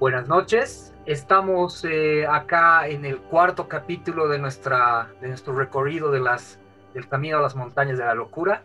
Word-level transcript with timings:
Buenas 0.00 0.28
noches, 0.28 0.94
estamos 1.06 1.84
eh, 1.84 2.24
acá 2.24 2.86
en 2.86 3.04
el 3.04 3.18
cuarto 3.18 3.66
capítulo 3.66 4.28
de, 4.28 4.38
nuestra, 4.38 5.10
de 5.20 5.26
nuestro 5.26 5.56
recorrido 5.56 6.12
de 6.12 6.20
las, 6.20 6.60
del 6.94 7.08
camino 7.08 7.38
a 7.38 7.40
las 7.40 7.56
montañas 7.56 7.98
de 7.98 8.04
la 8.04 8.14
locura. 8.14 8.62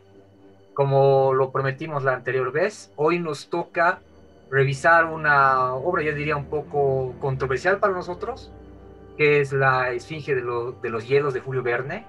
Como 0.75 1.33
lo 1.33 1.51
prometimos 1.51 2.03
la 2.03 2.13
anterior 2.13 2.51
vez, 2.51 2.93
hoy 2.97 3.17
nos 3.17 3.49
toca 3.49 3.99
revisar 4.51 5.05
una 5.05 5.73
obra, 5.73 6.03
yo 6.03 6.13
diría, 6.13 6.35
un 6.35 6.51
poco 6.51 7.15
controversial 7.19 7.79
para 7.79 7.93
nosotros, 7.93 8.51
que 9.17 9.41
es 9.41 9.51
La 9.53 9.89
Esfinge 9.89 10.35
de, 10.35 10.43
de 10.83 10.89
los 10.91 11.07
Hielos 11.07 11.33
de 11.33 11.39
Julio 11.39 11.63
Verne, 11.63 12.05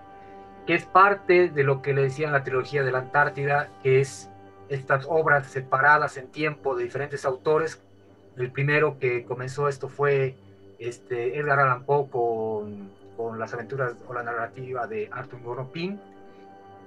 que 0.67 0.75
es 0.75 0.85
parte 0.85 1.49
de 1.49 1.65
lo 1.65 1.81
que 1.81 1.95
le 1.95 2.03
decían 2.03 2.33
la 2.33 2.45
trilogía 2.45 2.83
de 2.83 2.93
la 2.93 2.99
Antártida, 2.99 3.71
que 3.83 4.01
es 4.03 4.29
estas 4.69 5.07
obras 5.09 5.47
separadas 5.47 6.19
en 6.19 6.31
tiempo 6.31 6.77
de 6.77 6.85
diferentes 6.85 7.25
autores 7.25 7.83
el 8.37 8.51
primero 8.51 8.99
que 8.99 9.25
comenzó 9.25 9.69
esto 9.69 9.89
fue 9.89 10.35
este, 10.79 11.39
Edgar 11.39 11.61
Allan 11.61 11.85
Poe 11.85 12.09
con, 12.11 13.39
las 13.39 13.55
aventuras 13.55 13.95
o 14.09 14.13
la 14.13 14.23
narrativa 14.23 14.87
de 14.87 15.09
Arthur 15.11 15.41
Gordon 15.43 15.71
Pym. 15.71 15.99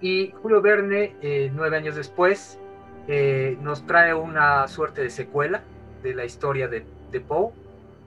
Y 0.02 0.32
Julio 0.42 0.62
Verne, 0.62 1.16
eh, 1.22 1.50
nueve 1.54 1.78
años 1.78 1.96
después, 1.96 2.60
eh, 3.08 3.58
nos 3.62 3.86
trae 3.88 4.14
una 4.14 4.68
suerte 4.68 5.02
de 5.02 5.10
secuela 5.10 5.62
de 6.04 6.14
la 6.14 6.26
historia 6.26 6.68
de, 6.68 6.86
de 7.12 7.22
Poe, 7.22 7.52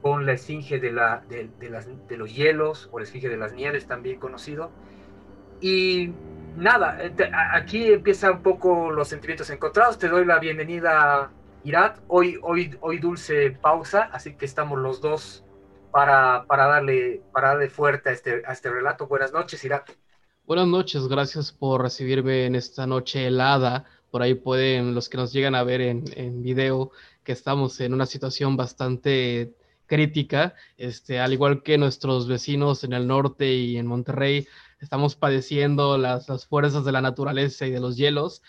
con 0.02 0.26
la 0.26 0.32
esfinge 0.32 0.78
de, 0.78 0.92
los 2.16 2.34
hielos, 2.34 2.88
o 2.92 2.98
la 2.98 3.04
esfinge 3.04 3.28
de 3.28 3.36
las 3.36 3.52
nieves, 3.52 3.86
también 3.86 4.18
conocido. 4.18 4.70
Y 5.60 6.12
nada, 6.56 6.98
eh, 7.02 7.12
aquí 7.52 7.92
empiezan 7.92 8.34
un 8.34 8.42
poco 8.42 8.90
los 8.90 9.08
sentimientos 9.08 9.50
encontrados. 9.50 9.98
Te 9.98 10.08
doy 10.08 10.24
la 10.24 10.38
bienvenida 10.38 11.30
Irat, 11.62 11.98
hoy, 12.08 12.38
hoy, 12.42 12.74
hoy 12.80 12.98
Dulce 12.98 13.50
pausa, 13.50 14.08
así 14.12 14.34
que 14.34 14.46
estamos 14.46 14.78
los 14.78 15.02
dos 15.02 15.44
para, 15.92 16.46
para, 16.46 16.66
darle, 16.66 17.22
para 17.32 17.48
darle 17.48 17.68
fuerte 17.68 18.08
a 18.08 18.12
este, 18.12 18.42
a 18.46 18.52
este 18.52 18.70
relato. 18.70 19.06
Buenas 19.06 19.32
noches, 19.32 19.62
Irat. 19.62 19.90
Buenas 20.46 20.66
noches, 20.66 21.06
gracias 21.06 21.52
por 21.52 21.82
recibirme 21.82 22.46
en 22.46 22.54
esta 22.54 22.86
noche 22.86 23.26
helada. 23.26 23.84
Por 24.10 24.22
ahí 24.22 24.34
pueden, 24.34 24.94
los 24.94 25.10
que 25.10 25.18
nos 25.18 25.34
llegan 25.34 25.54
a 25.54 25.62
ver 25.62 25.82
en, 25.82 26.04
en 26.16 26.42
video, 26.42 26.92
que 27.24 27.32
estamos 27.32 27.78
en 27.80 27.92
una 27.92 28.06
situación 28.06 28.56
bastante 28.56 29.54
crítica, 29.84 30.54
este, 30.78 31.20
al 31.20 31.34
igual 31.34 31.62
que 31.62 31.76
nuestros 31.76 32.26
vecinos 32.26 32.84
en 32.84 32.94
el 32.94 33.06
norte 33.06 33.52
y 33.52 33.76
en 33.76 33.86
Monterrey, 33.86 34.46
estamos 34.80 35.14
padeciendo 35.14 35.98
las, 35.98 36.26
las 36.28 36.46
fuerzas 36.46 36.86
de 36.86 36.92
la 36.92 37.02
naturaleza 37.02 37.66
y 37.66 37.70
de 37.70 37.80
los 37.80 37.96
hielos. 37.96 38.42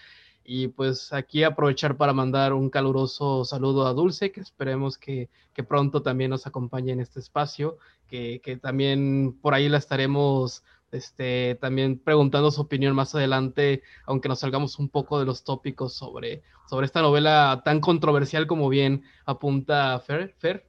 Y 0.44 0.70
pues 0.70 1.14
aquí 1.14 1.44
aprovechar 1.44 1.98
para 1.98 2.14
mandar 2.14 2.54
un 2.54 2.70
caluroso 2.70 3.46
saludo 3.46 3.86
a 3.86 3.94
Dulce, 3.94 4.32
que 4.32 4.42
esperemos 4.42 4.98
que, 4.98 5.30
que 5.54 5.64
pronto 5.64 6.02
también 6.02 6.32
nos 6.32 6.48
acompañe 6.48 6.92
en 6.92 7.00
este 7.00 7.20
espacio, 7.20 7.78
que, 8.08 8.42
que, 8.44 8.58
también 8.58 9.38
por 9.42 9.54
ahí 9.54 9.70
la 9.70 9.78
estaremos 9.78 10.64
este, 10.92 11.58
también 11.62 12.00
preguntando 12.00 12.52
su 12.52 12.62
opinión 12.62 12.96
más 12.96 13.16
adelante, 13.16 13.84
aunque 14.06 14.30
nos 14.30 14.40
salgamos 14.40 14.80
un 14.80 14.90
poco 14.90 15.20
de 15.20 15.26
los 15.26 15.44
tópicos 15.44 15.94
sobre, 15.94 16.44
sobre 16.70 16.86
esta 16.86 17.02
novela 17.02 17.62
tan 17.64 17.80
controversial 17.80 18.48
como 18.48 18.68
bien 18.68 19.04
apunta 19.26 20.00
Fer. 20.00 20.36
Fer. 20.40 20.68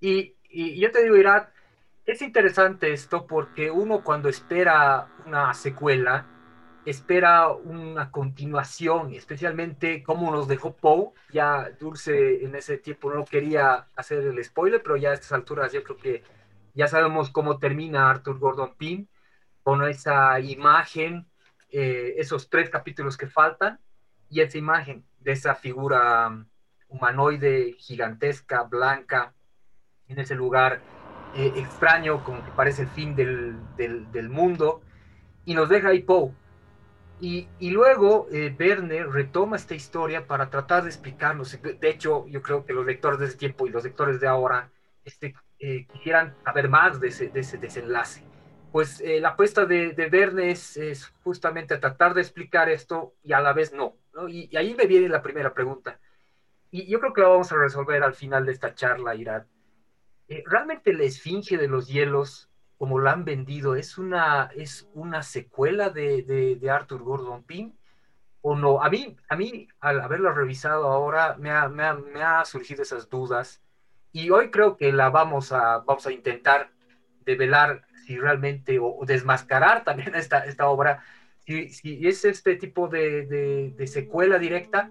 Y, 0.00 0.36
y 0.48 0.80
yo 0.80 0.90
te 0.90 1.02
digo, 1.02 1.16
Irat, 1.16 1.50
es 2.06 2.22
interesante 2.22 2.92
esto 2.92 3.26
porque 3.26 3.70
uno 3.70 4.02
cuando 4.02 4.28
espera 4.28 5.08
una 5.26 5.52
secuela, 5.54 6.26
espera 6.84 7.48
una 7.48 8.10
continuación, 8.10 9.12
especialmente 9.14 10.02
como 10.02 10.30
nos 10.30 10.48
dejó 10.48 10.74
Poe. 10.74 11.10
Ya 11.32 11.70
Dulce 11.78 12.44
en 12.44 12.54
ese 12.54 12.78
tiempo 12.78 13.12
no 13.12 13.24
quería 13.24 13.86
hacer 13.96 14.24
el 14.24 14.42
spoiler, 14.44 14.82
pero 14.82 14.96
ya 14.96 15.10
a 15.10 15.14
estas 15.14 15.32
alturas 15.32 15.72
yo 15.72 15.82
creo 15.82 15.96
que 15.96 16.22
ya 16.74 16.88
sabemos 16.88 17.30
cómo 17.30 17.58
termina 17.58 18.08
Arthur 18.08 18.38
Gordon 18.38 18.74
Pym 18.76 19.06
con 19.62 19.84
esa 19.84 20.40
imagen, 20.40 21.26
eh, 21.70 22.14
esos 22.16 22.48
tres 22.48 22.70
capítulos 22.70 23.16
que 23.16 23.26
faltan 23.26 23.78
y 24.30 24.40
esa 24.40 24.58
imagen 24.58 25.04
de 25.20 25.32
esa 25.32 25.54
figura 25.54 26.28
um, 26.28 26.46
humanoide 26.88 27.74
gigantesca, 27.78 28.62
blanca, 28.62 29.34
en 30.08 30.18
ese 30.18 30.34
lugar 30.34 30.80
eh, 31.36 31.52
extraño, 31.56 32.24
como 32.24 32.44
que 32.44 32.50
parece 32.52 32.82
el 32.82 32.88
fin 32.88 33.14
del, 33.14 33.56
del, 33.76 34.10
del 34.10 34.28
mundo, 34.28 34.80
y 35.44 35.54
nos 35.54 35.68
deja 35.68 35.88
ahí 35.88 36.02
Poe 36.02 36.32
y, 37.20 37.48
y 37.58 37.70
luego 37.70 38.26
eh, 38.32 38.54
Verne 38.56 39.04
retoma 39.04 39.56
esta 39.56 39.74
historia 39.74 40.26
para 40.26 40.50
tratar 40.50 40.82
de 40.82 40.88
explicarnos. 40.88 41.58
De 41.62 41.90
hecho, 41.90 42.26
yo 42.26 42.42
creo 42.42 42.64
que 42.64 42.72
los 42.72 42.86
lectores 42.86 43.18
de 43.18 43.26
ese 43.26 43.36
tiempo 43.36 43.66
y 43.66 43.70
los 43.70 43.84
lectores 43.84 44.20
de 44.20 44.28
ahora 44.28 44.70
este, 45.04 45.34
eh, 45.58 45.86
quisieran 45.92 46.34
saber 46.44 46.68
más 46.68 47.00
de 47.00 47.08
ese, 47.08 47.28
de 47.28 47.40
ese 47.40 47.58
desenlace. 47.58 48.24
Pues 48.72 49.00
eh, 49.00 49.20
la 49.20 49.30
apuesta 49.30 49.66
de, 49.66 49.92
Verne 50.10 50.50
es, 50.50 50.76
es, 50.76 51.12
justamente 51.24 51.76
tratar 51.78 52.14
de 52.14 52.20
explicar 52.20 52.68
esto 52.68 53.14
y 53.22 53.32
a 53.32 53.40
la 53.40 53.52
vez 53.52 53.72
no. 53.72 53.96
¿no? 54.14 54.28
Y, 54.28 54.48
y, 54.50 54.56
ahí 54.56 54.74
me 54.74 54.86
viene 54.86 55.08
la 55.08 55.22
primera 55.22 55.52
pregunta. 55.52 55.98
Y 56.70 56.86
yo 56.86 57.00
creo 57.00 57.12
que 57.12 57.20
lo 57.20 57.30
vamos 57.30 57.50
a 57.52 57.56
resolver 57.56 58.02
al 58.02 58.14
final 58.14 58.46
de 58.46 58.52
esta 58.52 58.74
charla, 58.74 59.14
Irad. 59.14 59.44
Eh, 60.28 60.44
¿Realmente 60.46 60.92
la 60.92 61.02
esfinge 61.02 61.56
de 61.56 61.66
los 61.66 61.88
hielos 61.88 62.49
como 62.80 62.98
la 62.98 63.12
han 63.12 63.26
vendido, 63.26 63.76
¿es 63.76 63.98
una, 63.98 64.50
es 64.56 64.88
una 64.94 65.22
secuela 65.22 65.90
de, 65.90 66.58
Arthur 66.72 67.02
Gordon 67.02 67.42
Pym? 67.42 67.74
¿O 68.40 68.56
no? 68.56 68.82
A 68.82 68.88
mí, 68.88 69.18
a 69.28 69.36
mí 69.36 69.68
al 69.80 70.00
haberlo 70.00 70.32
revisado 70.32 70.86
ahora, 70.86 71.36
me 71.38 71.50
ha, 71.50 71.68
me, 71.68 72.22
ha, 72.22 72.42
surgido 72.46 72.82
esas 72.82 73.10
dudas. 73.10 73.60
Y 74.12 74.30
hoy 74.30 74.50
creo 74.50 74.78
que 74.78 74.94
la 74.94 75.10
vamos 75.10 75.52
a, 75.52 75.80
vamos 75.80 76.06
a 76.06 76.12
intentar 76.12 76.70
develar 77.26 77.84
si 78.06 78.16
realmente, 78.16 78.78
o, 78.78 78.96
o 78.96 79.04
desmascarar 79.04 79.84
también 79.84 80.14
esta, 80.14 80.46
esta 80.46 80.66
obra, 80.66 81.04
si, 81.40 81.68
si 81.68 82.08
es 82.08 82.24
este 82.24 82.56
tipo 82.56 82.88
de, 82.88 83.74
de, 83.76 83.86
secuela 83.88 84.38
directa 84.38 84.90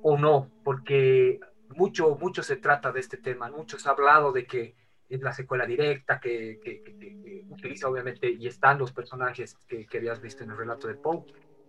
o 0.00 0.16
no, 0.16 0.50
porque 0.64 1.40
mucho, 1.76 2.16
mucho 2.18 2.42
se 2.42 2.56
trata 2.56 2.90
de 2.90 3.00
este 3.00 3.18
tema. 3.18 3.50
Mucho 3.50 3.78
se 3.78 3.86
ha 3.86 3.92
hablado 3.92 4.32
de 4.32 4.46
que 4.46 4.76
la 5.10 5.32
secuela 5.32 5.64
directa 5.64 6.20
que, 6.20 6.60
que, 6.62 6.82
que, 6.82 6.98
que, 6.98 7.44
utiliza 7.48 7.88
obviamente 7.88 8.30
y 8.30 8.46
están 8.46 8.78
los 8.78 8.92
personajes 8.92 9.56
que, 9.66 9.86
habías 9.94 10.20
visto 10.20 10.44
en 10.44 10.50
el 10.50 10.56
relato 10.56 10.86
de 10.86 10.94
Poe. 10.94 11.24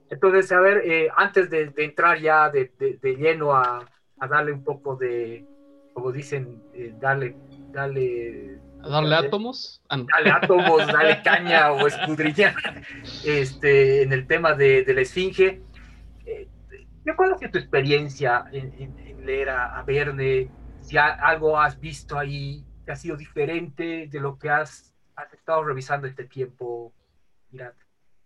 Entonces, 0.09 0.51
a 0.51 0.59
ver, 0.59 0.81
eh, 0.85 1.09
antes 1.15 1.49
de, 1.49 1.69
de, 1.69 1.85
entrar 1.85 2.19
ya 2.19 2.49
de, 2.49 2.71
de, 2.77 2.99
de 3.01 3.15
lleno 3.15 3.53
a, 3.53 3.85
a, 4.19 4.27
darle 4.27 4.51
un 4.51 4.63
poco 4.63 4.95
de, 4.95 5.45
como 5.93 6.11
dicen, 6.11 6.61
eh, 6.73 6.93
darle, 6.99 7.35
darle... 7.71 8.59
¿A 8.81 8.89
darle 8.89 9.15
átomos? 9.15 9.81
Ah. 9.89 10.03
Dale 10.11 10.31
átomos, 10.31 10.87
dale 10.93 11.21
caña 11.21 11.71
o 11.71 11.87
escudriña 11.87 12.55
este, 13.23 14.03
en 14.03 14.13
el 14.13 14.25
tema 14.25 14.53
de, 14.53 14.83
de 14.83 14.93
la 14.93 15.01
esfinge. 15.01 15.61
Eh, 16.25 16.47
¿Cuál 17.15 17.33
ha 17.33 17.37
sido 17.37 17.51
tu 17.51 17.57
experiencia 17.57 18.45
en, 18.51 18.73
en, 18.79 18.99
en 18.99 19.25
leer 19.25 19.49
a, 19.49 19.79
a 19.79 19.83
Verne? 19.83 20.49
Si 20.81 20.97
a, 20.97 21.07
algo 21.07 21.59
has 21.59 21.79
visto 21.79 22.17
ahí 22.17 22.65
que 22.89 22.93
ha 22.93 22.95
sido 22.95 23.17
diferente 23.17 24.07
de 24.07 24.19
lo 24.19 24.39
que 24.39 24.49
has, 24.49 24.95
has 25.15 25.31
estado 25.31 25.63
revisando 25.63 26.07
este 26.07 26.23
tiempo, 26.23 26.91
Irat. 27.51 27.75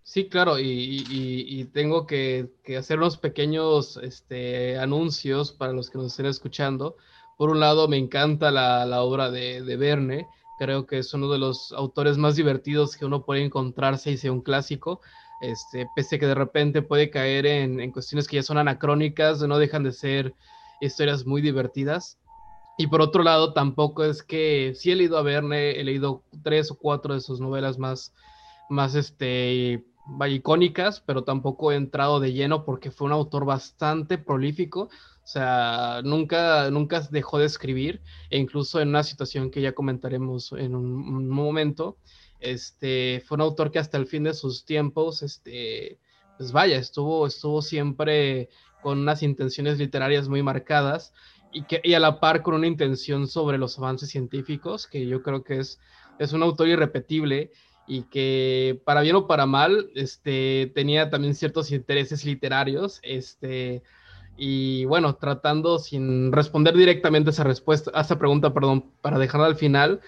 Sí, 0.04 0.30
claro, 0.30 0.58
y, 0.58 0.64
y, 0.66 1.60
y 1.60 1.66
tengo 1.66 2.08
que, 2.08 2.50
que, 2.64 2.78
hacer 2.78 2.98
unos 2.98 3.18
pequeños 3.18 4.00
este, 4.02 4.78
anuncios 4.78 5.52
para 5.52 5.74
los 5.74 5.90
que 5.90 5.98
nos 5.98 6.14
estén 6.14 6.28
escuchando. 6.28 6.96
Por 7.38 7.50
un 7.50 7.60
lado, 7.60 7.90
me 7.90 7.98
encanta 7.98 8.52
la, 8.52 8.86
la 8.86 9.02
obra 9.02 9.30
de, 9.32 9.64
de, 9.64 9.76
Verne, 9.76 10.28
creo 10.58 10.86
que 10.86 11.00
es 11.00 11.14
uno 11.14 11.30
de 11.30 11.40
los 11.40 11.74
autores 11.74 12.18
más 12.18 12.38
divertidos 12.38 12.96
que 12.96 13.04
uno 13.04 13.26
puede 13.26 13.44
encontrarse 13.44 14.12
y 14.12 14.18
sea 14.18 14.32
un 14.32 14.42
clásico. 14.42 15.02
Este, 15.42 15.88
pese 15.94 16.18
que 16.20 16.26
de 16.26 16.36
repente 16.36 16.82
puede 16.82 17.10
caer 17.10 17.46
en, 17.48 17.82
en 17.82 17.92
cuestiones 17.92 18.30
que 18.30 18.38
ya 18.38 18.44
son 18.44 18.58
anacrónicas, 18.58 19.42
no 19.42 19.58
dejan 19.58 19.84
de 19.84 19.92
ser 19.92 20.34
historias 20.80 21.26
muy 21.26 21.42
divertidas. 21.42 22.18
Y 22.78 22.88
por 22.88 23.02
otro 23.02 23.24
lado, 23.24 23.54
tampoco 23.54 24.04
es 24.04 24.24
que 24.24 24.74
sí 24.76 24.92
he 24.92 24.96
leído 24.96 25.18
a 25.18 25.22
Verne, 25.22 25.80
he 25.80 25.84
leído 25.84 26.24
tres 26.44 26.72
o 26.72 26.76
cuatro 26.76 27.14
de 27.14 27.22
sus 27.22 27.40
novelas 27.40 27.78
más, 27.78 28.14
más 28.70 28.96
este, 28.96 29.86
icónicas, 30.28 31.00
pero 31.02 31.24
tampoco 31.24 31.72
he 31.72 31.76
entrado 31.76 32.20
de 32.20 32.34
lleno 32.34 32.66
porque 32.66 32.92
fue 32.92 33.06
un 33.06 33.14
autor 33.14 33.46
bastante 33.46 34.18
prolífico. 34.18 34.90
O 35.24 35.28
sea, 35.28 36.02
nunca, 36.04 36.70
nunca 36.72 37.00
dejó 37.12 37.38
de 37.38 37.46
escribir, 37.46 38.02
e 38.30 38.40
incluso 38.40 38.82
en 38.82 38.90
una 38.90 39.04
situación 39.04 39.52
que 39.52 39.62
ya 39.62 39.74
comentaremos 39.74 40.52
en 40.54 40.76
un, 40.76 41.16
un 41.16 41.30
momento, 41.30 41.98
este, 42.40 43.24
fue 43.26 43.36
un 43.36 43.42
autor 43.42 43.72
que 43.72 43.80
hasta 43.80 43.98
el 43.98 44.08
fin 44.08 44.24
de 44.24 44.34
sus 44.34 44.66
tiempos, 44.66 45.22
este, 45.24 46.00
pues 46.38 46.52
vaya, 46.52 46.78
estuvo, 46.78 47.26
estuvo 47.26 47.62
siempre 47.62 48.50
con 48.82 49.00
unas 49.00 49.24
intenciones 49.24 49.80
literarias 49.80 50.28
muy 50.28 50.44
marcadas 50.44 51.14
y, 51.54 51.64
que, 51.66 51.82
y 51.84 51.94
a 51.94 52.00
la 52.00 52.20
par 52.20 52.42
con 52.42 52.56
una 52.56 52.68
intención 52.68 53.28
sobre 53.28 53.58
los 53.58 53.78
avances 53.78 54.10
científicos, 54.10 54.88
que 54.88 55.06
yo 55.08 55.22
creo 55.22 55.44
que 55.44 55.60
es, 55.60 55.80
es 56.20 56.34
un 56.34 56.44
autor 56.44 56.68
irrepetible 56.68 57.52
y 57.88 58.04
que 58.04 58.82
para 58.86 59.02
bien 59.02 59.16
o 59.16 59.28
para 59.28 59.46
mal 59.46 59.90
este, 59.96 60.72
tenía 60.76 61.10
también 61.10 61.36
ciertos 61.36 61.72
intereses 61.72 62.26
literarios. 62.26 63.00
Este, 63.04 63.84
Y 64.36 64.86
bueno, 64.86 65.16
tratando 65.16 65.78
sin 65.78 66.32
responder 66.32 66.76
directamente 66.76 67.30
esa 67.30 67.44
respuesta, 67.44 67.92
a 67.94 68.02
esa 68.02 68.18
pregunta, 68.18 68.54
perdón, 68.54 68.92
para 69.02 69.20
dejarla 69.20 69.48
al 69.48 69.56
final, 69.56 70.02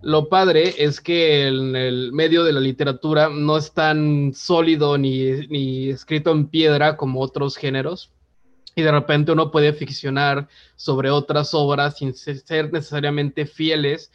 lo 0.00 0.28
padre 0.28 0.74
es 0.84 1.00
que 1.00 1.48
en 1.48 1.74
el 1.76 2.12
medio 2.12 2.44
de 2.44 2.52
la 2.52 2.60
literatura 2.60 3.28
no 3.30 3.56
es 3.56 3.72
tan 3.72 4.32
sólido 4.34 4.96
ni, 4.98 5.46
ni 5.48 5.88
escrito 5.90 6.30
en 6.32 6.46
piedra 6.48 6.96
como 6.96 7.20
otros 7.20 7.56
géneros. 7.56 8.12
Y 8.74 8.82
de 8.82 8.90
repente 8.90 9.32
uno 9.32 9.50
puede 9.50 9.72
ficcionar 9.72 10.48
sobre 10.76 11.10
otras 11.10 11.54
obras 11.54 11.96
sin 11.98 12.14
ser 12.14 12.72
necesariamente 12.72 13.46
fieles 13.46 14.10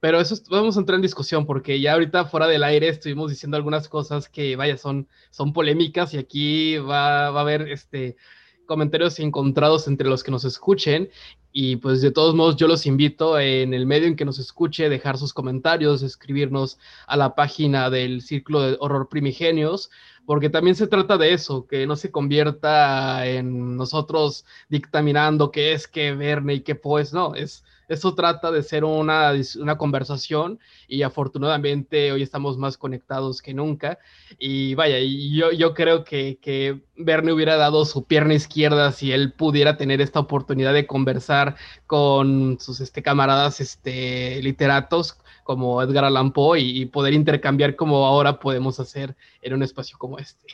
pero 0.00 0.18
eso 0.18 0.34
vamos 0.48 0.76
a 0.76 0.80
entrar 0.80 0.96
en 0.96 1.02
discusión 1.02 1.44
porque 1.44 1.78
ya 1.78 1.92
ahorita 1.92 2.24
fuera 2.24 2.46
del 2.46 2.64
aire 2.64 2.88
estuvimos 2.88 3.30
diciendo 3.30 3.58
algunas 3.58 3.86
cosas 3.88 4.30
que, 4.30 4.56
vaya, 4.56 4.78
son, 4.78 5.06
son 5.30 5.52
polémicas 5.52 6.14
y 6.14 6.18
aquí 6.18 6.78
va, 6.78 7.30
va 7.30 7.40
a 7.40 7.42
haber 7.42 7.68
este, 7.68 8.16
comentarios 8.64 9.18
encontrados 9.20 9.86
entre 9.88 10.08
los 10.08 10.24
que 10.24 10.30
nos 10.30 10.44
escuchen. 10.44 11.10
Y 11.52 11.76
pues 11.76 12.00
de 12.00 12.12
todos 12.12 12.34
modos 12.34 12.56
yo 12.56 12.66
los 12.66 12.86
invito 12.86 13.38
en 13.38 13.74
el 13.74 13.84
medio 13.84 14.06
en 14.06 14.16
que 14.16 14.24
nos 14.24 14.38
escuche, 14.38 14.88
dejar 14.88 15.18
sus 15.18 15.34
comentarios, 15.34 16.02
escribirnos 16.02 16.78
a 17.06 17.16
la 17.16 17.34
página 17.34 17.90
del 17.90 18.22
Círculo 18.22 18.62
de 18.62 18.76
Horror 18.80 19.08
Primigenios, 19.08 19.90
porque 20.30 20.48
también 20.48 20.76
se 20.76 20.86
trata 20.86 21.18
de 21.18 21.32
eso, 21.32 21.66
que 21.66 21.88
no 21.88 21.96
se 21.96 22.12
convierta 22.12 23.26
en 23.26 23.76
nosotros 23.76 24.44
dictaminando 24.68 25.50
qué 25.50 25.72
es 25.72 25.88
que 25.88 26.14
Verne 26.14 26.54
y 26.54 26.60
qué 26.60 26.76
pues, 26.76 27.12
no, 27.12 27.34
es 27.34 27.64
eso 27.88 28.14
trata 28.14 28.52
de 28.52 28.62
ser 28.62 28.84
una, 28.84 29.32
una 29.60 29.76
conversación 29.76 30.60
y 30.86 31.02
afortunadamente 31.02 32.12
hoy 32.12 32.22
estamos 32.22 32.56
más 32.56 32.78
conectados 32.78 33.42
que 33.42 33.52
nunca. 33.52 33.98
Y 34.38 34.76
vaya, 34.76 34.98
yo, 35.00 35.50
yo 35.50 35.74
creo 35.74 36.04
que, 36.04 36.38
que 36.40 36.80
Verne 36.96 37.32
hubiera 37.32 37.56
dado 37.56 37.84
su 37.84 38.04
pierna 38.04 38.34
izquierda 38.34 38.92
si 38.92 39.10
él 39.10 39.32
pudiera 39.32 39.76
tener 39.76 40.00
esta 40.00 40.20
oportunidad 40.20 40.72
de 40.72 40.86
conversar 40.86 41.56
con 41.88 42.60
sus 42.60 42.80
este, 42.80 43.02
camaradas 43.02 43.60
este, 43.60 44.40
literatos 44.44 45.18
como 45.50 45.82
Edgar 45.82 46.04
Allan 46.04 46.30
Poe 46.30 46.60
y, 46.60 46.86
poder 46.86 47.12
intercambiar 47.12 47.74
como 47.74 48.06
ahora 48.06 48.38
podemos 48.38 48.78
hacer 48.78 49.16
en 49.42 49.54
un 49.54 49.64
espacio 49.64 49.98
como 49.98 50.16
este. 50.16 50.46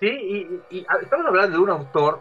Sí, 0.00 0.08
y, 0.08 0.60
y 0.76 0.84
estamos 1.02 1.24
hablando 1.24 1.56
de 1.56 1.62
un 1.62 1.70
autor 1.70 2.20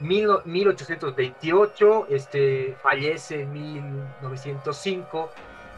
1828, 0.00 2.08
este, 2.10 2.76
fallece 2.82 3.44
en 3.44 3.52
1905, 3.54 5.30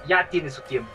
ya 0.08 0.28
tiene 0.28 0.50
su 0.50 0.62
tiempo. 0.62 0.90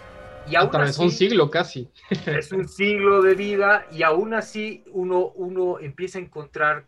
Y 0.49 0.57
aún 0.57 0.75
así, 0.75 1.01
un 1.01 1.11
siglo 1.11 1.49
casi. 1.49 1.89
Es 2.25 2.51
un 2.51 2.67
siglo 2.67 3.21
de 3.21 3.35
vida 3.35 3.87
y 3.93 4.03
aún 4.03 4.33
así 4.33 4.83
uno, 4.91 5.31
uno 5.35 5.79
empieza 5.79 6.19
a 6.19 6.21
encontrar 6.21 6.83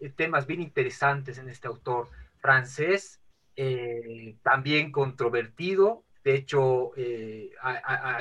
eh, 0.00 0.10
temas 0.10 0.48
bien 0.48 0.60
interesantes 0.60 1.38
en 1.38 1.48
este 1.48 1.68
autor 1.68 2.08
francés, 2.40 3.20
eh, 3.54 4.34
también 4.42 4.90
controvertido. 4.90 6.02
De 6.28 6.34
hecho, 6.34 6.92
eh, 6.94 7.52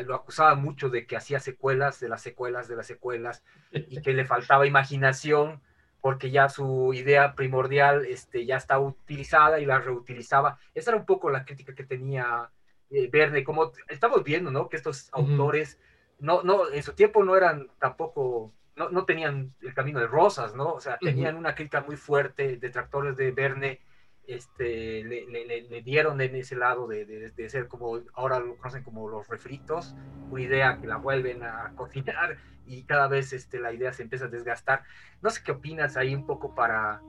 lo 0.05 0.15
acusaba 0.15 0.55
mucho 0.55 0.87
de 0.87 1.05
que 1.05 1.17
hacía 1.17 1.41
secuelas 1.41 1.99
de 1.99 2.07
las 2.07 2.21
secuelas 2.21 2.69
de 2.69 2.77
las 2.77 2.87
secuelas 2.87 3.43
y 3.69 4.01
que 4.01 4.13
le 4.13 4.23
faltaba 4.23 4.65
imaginación 4.65 5.61
porque 5.99 6.31
ya 6.31 6.47
su 6.47 6.93
idea 6.93 7.35
primordial 7.35 8.05
este, 8.05 8.45
ya 8.45 8.55
estaba 8.55 8.79
utilizada 8.79 9.59
y 9.59 9.65
la 9.65 9.81
reutilizaba. 9.81 10.57
Esa 10.73 10.91
era 10.91 10.99
un 11.01 11.05
poco 11.05 11.29
la 11.29 11.43
crítica 11.43 11.75
que 11.75 11.83
tenía 11.83 12.49
eh, 12.91 13.09
Verne, 13.11 13.43
como 13.43 13.73
estamos 13.89 14.23
viendo, 14.23 14.51
¿no? 14.51 14.69
Que 14.69 14.77
estos 14.77 15.09
autores, 15.11 15.77
no, 16.19 16.43
no, 16.43 16.71
en 16.71 16.83
su 16.83 16.93
tiempo 16.93 17.25
no 17.25 17.35
eran 17.35 17.67
tampoco, 17.77 18.53
no, 18.77 18.89
no 18.89 19.03
tenían 19.03 19.53
el 19.59 19.73
camino 19.73 19.99
de 19.99 20.07
rosas, 20.07 20.55
¿no? 20.55 20.71
O 20.71 20.79
sea, 20.79 20.97
tenían 20.97 21.35
una 21.35 21.55
crítica 21.55 21.81
muy 21.81 21.97
fuerte, 21.97 22.55
detractores 22.55 23.17
de 23.17 23.31
Verne, 23.31 23.81
este, 24.27 25.03
le, 25.03 25.25
le, 25.25 25.61
le, 25.61 25.81
dieron 25.81 26.19
en 26.21 26.35
ese 26.35 26.55
lado 26.55 26.85
de, 26.85 27.05
de, 27.05 27.31
de, 27.31 27.49
ser 27.49 27.67
como, 27.67 28.01
ahora 28.13 28.39
lo 28.39 28.57
conocen 28.57 28.83
como 28.83 29.07
los 29.07 29.27
refritos, 29.29 29.95
una 30.29 30.41
idea 30.41 30.77
que 30.79 30.87
la 30.87 30.97
vuelven 30.97 31.43
a 31.43 31.73
cocinar 31.75 32.37
y 32.65 32.83
cada 32.83 33.07
vez 33.07 33.31
este, 33.31 33.59
la 33.59 33.71
idea 33.71 33.93
se 33.93 34.03
empieza 34.03 34.25
a 34.25 34.27
desgastar. 34.27 34.83
No 35.21 35.29
sé 35.29 35.41
qué 35.43 35.53
opinas 35.53 35.95
ahí 35.95 36.13
un 36.13 36.25
poco 36.25 36.53
para, 36.53 37.01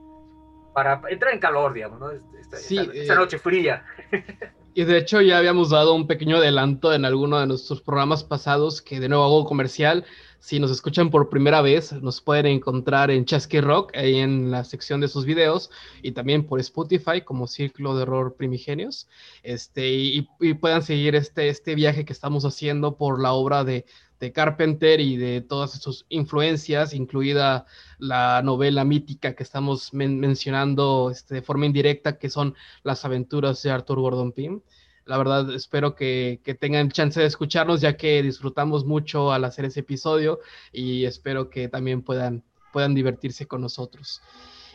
para 0.73 1.01
entrar 1.09 1.33
en 1.33 1.39
calor, 1.39 1.73
digamos, 1.73 1.99
¿no? 1.99 2.11
Esta, 2.11 2.57
sí, 2.57 2.77
esta, 2.93 3.13
eh, 3.13 3.17
noche 3.17 3.37
fría. 3.37 3.85
Y 4.73 4.83
de 4.83 4.97
hecho 4.97 5.21
ya 5.21 5.37
habíamos 5.37 5.71
dado 5.71 5.93
un 5.93 6.07
pequeño 6.07 6.37
adelanto 6.37 6.93
en 6.93 7.03
alguno 7.03 7.39
de 7.39 7.47
nuestros 7.47 7.81
programas 7.81 8.23
pasados, 8.23 8.81
que 8.81 8.99
de 8.99 9.09
nuevo 9.09 9.23
hago 9.23 9.45
comercial. 9.45 10.05
Si 10.39 10.59
nos 10.59 10.71
escuchan 10.71 11.09
por 11.09 11.29
primera 11.29 11.61
vez, 11.61 11.91
nos 11.91 12.21
pueden 12.21 12.45
encontrar 12.45 13.11
en 13.11 13.25
Chasky 13.25 13.59
Rock, 13.59 13.91
ahí 13.95 14.19
en 14.19 14.51
la 14.51 14.63
sección 14.63 15.01
de 15.01 15.09
sus 15.09 15.25
videos, 15.25 15.69
y 16.01 16.13
también 16.13 16.45
por 16.45 16.61
Spotify 16.61 17.21
como 17.25 17.47
Círculo 17.47 17.95
de 17.95 18.03
Horror 18.03 18.35
Primigenios. 18.35 19.09
Este, 19.43 19.89
y, 19.89 20.29
y 20.39 20.53
puedan 20.53 20.81
seguir 20.81 21.15
este, 21.15 21.49
este 21.49 21.75
viaje 21.75 22.05
que 22.05 22.13
estamos 22.13 22.45
haciendo 22.45 22.95
por 22.95 23.21
la 23.21 23.33
obra 23.33 23.65
de 23.65 23.85
de 24.19 24.31
Carpenter 24.31 24.99
y 24.99 25.17
de 25.17 25.41
todas 25.41 25.71
sus 25.71 26.05
influencias, 26.09 26.93
incluida 26.93 27.65
la 27.97 28.41
novela 28.43 28.83
mítica 28.83 29.35
que 29.35 29.43
estamos 29.43 29.93
mencionando 29.93 31.09
este, 31.11 31.35
de 31.35 31.41
forma 31.41 31.65
indirecta, 31.65 32.17
que 32.17 32.29
son 32.29 32.55
las 32.83 33.05
aventuras 33.05 33.61
de 33.63 33.71
Arthur 33.71 33.99
Gordon 33.99 34.31
Pym. 34.31 34.61
La 35.05 35.17
verdad, 35.17 35.51
espero 35.53 35.95
que, 35.95 36.41
que, 36.43 36.53
tengan 36.53 36.91
chance 36.91 37.19
de 37.19 37.25
escucharnos, 37.25 37.81
ya 37.81 37.97
que 37.97 38.21
disfrutamos 38.21 38.85
mucho 38.85 39.31
al 39.31 39.43
hacer 39.43 39.65
ese 39.65 39.79
episodio 39.79 40.39
y 40.71 41.05
espero 41.05 41.49
que 41.49 41.67
también 41.67 42.03
puedan, 42.03 42.43
puedan 42.71 42.93
divertirse 42.93 43.47
con 43.47 43.61
nosotros. 43.61 44.21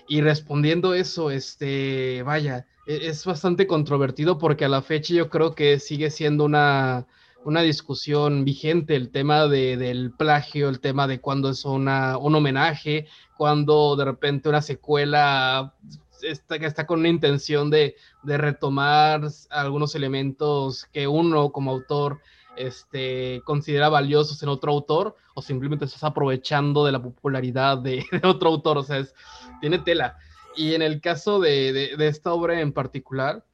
Y 0.08 0.20
respondiendo 0.22 0.94
eso, 0.94 1.30
este, 1.30 2.22
vaya, 2.24 2.66
e-, 2.86 3.06
es 3.08 3.24
bastante 3.24 3.66
controvertido 3.66 4.38
porque 4.38 4.64
a 4.64 4.68
la 4.68 4.82
fecha 4.82 5.14
yo 5.14 5.30
creo 5.30 5.54
que 5.54 5.78
sigue 5.78 6.10
siendo 6.10 6.44
una, 6.44 7.06
una 7.44 7.60
discusión 7.60 8.44
vigente, 8.44 8.96
el 8.96 9.10
tema 9.10 9.46
de, 9.46 9.76
del 9.76 10.12
plagio, 10.12 10.68
el 10.68 10.80
tema 10.80 11.06
de 11.06 11.20
cuándo 11.20 11.50
es 11.50 11.64
una, 11.64 12.16
un 12.16 12.34
homenaje, 12.34 13.06
cuando 13.36 13.96
de 13.96 14.04
repente 14.04 14.48
una 14.48 14.62
secuela 14.62 15.74
está, 16.22 16.56
está 16.56 16.86
con 16.86 17.00
una 17.00 17.08
intención 17.08 17.70
de, 17.70 17.96
de, 18.22 18.38
retomar 18.38 19.22
algunos 19.50 19.94
elementos 19.94 20.86
que 20.86 21.06
uno 21.06 21.52
como 21.52 21.72
autor 21.72 22.20
este, 22.56 23.42
considera 23.44 23.88
valiosos 23.90 24.42
en 24.42 24.48
otro 24.48 24.72
autor, 24.72 25.16
o 25.34 25.42
simplemente 25.42 25.84
estás 25.84 26.04
aprovechando 26.04 26.84
de 26.86 26.92
la 26.92 27.02
popularidad 27.02 27.78
de, 27.78 28.04
de 28.22 28.26
otro 28.26 28.48
autor, 28.48 28.78
o 28.78 28.82
sea, 28.82 28.98
es, 28.98 29.14
tiene 29.60 29.78
tela. 29.78 30.16
Y 30.56 30.74
en 30.74 30.82
el 30.82 31.00
caso 31.00 31.40
de, 31.40 31.72
de 31.96 32.06
esta 32.06 32.32
obra 32.32 32.60
en 32.60 32.72
particular, 32.72 33.44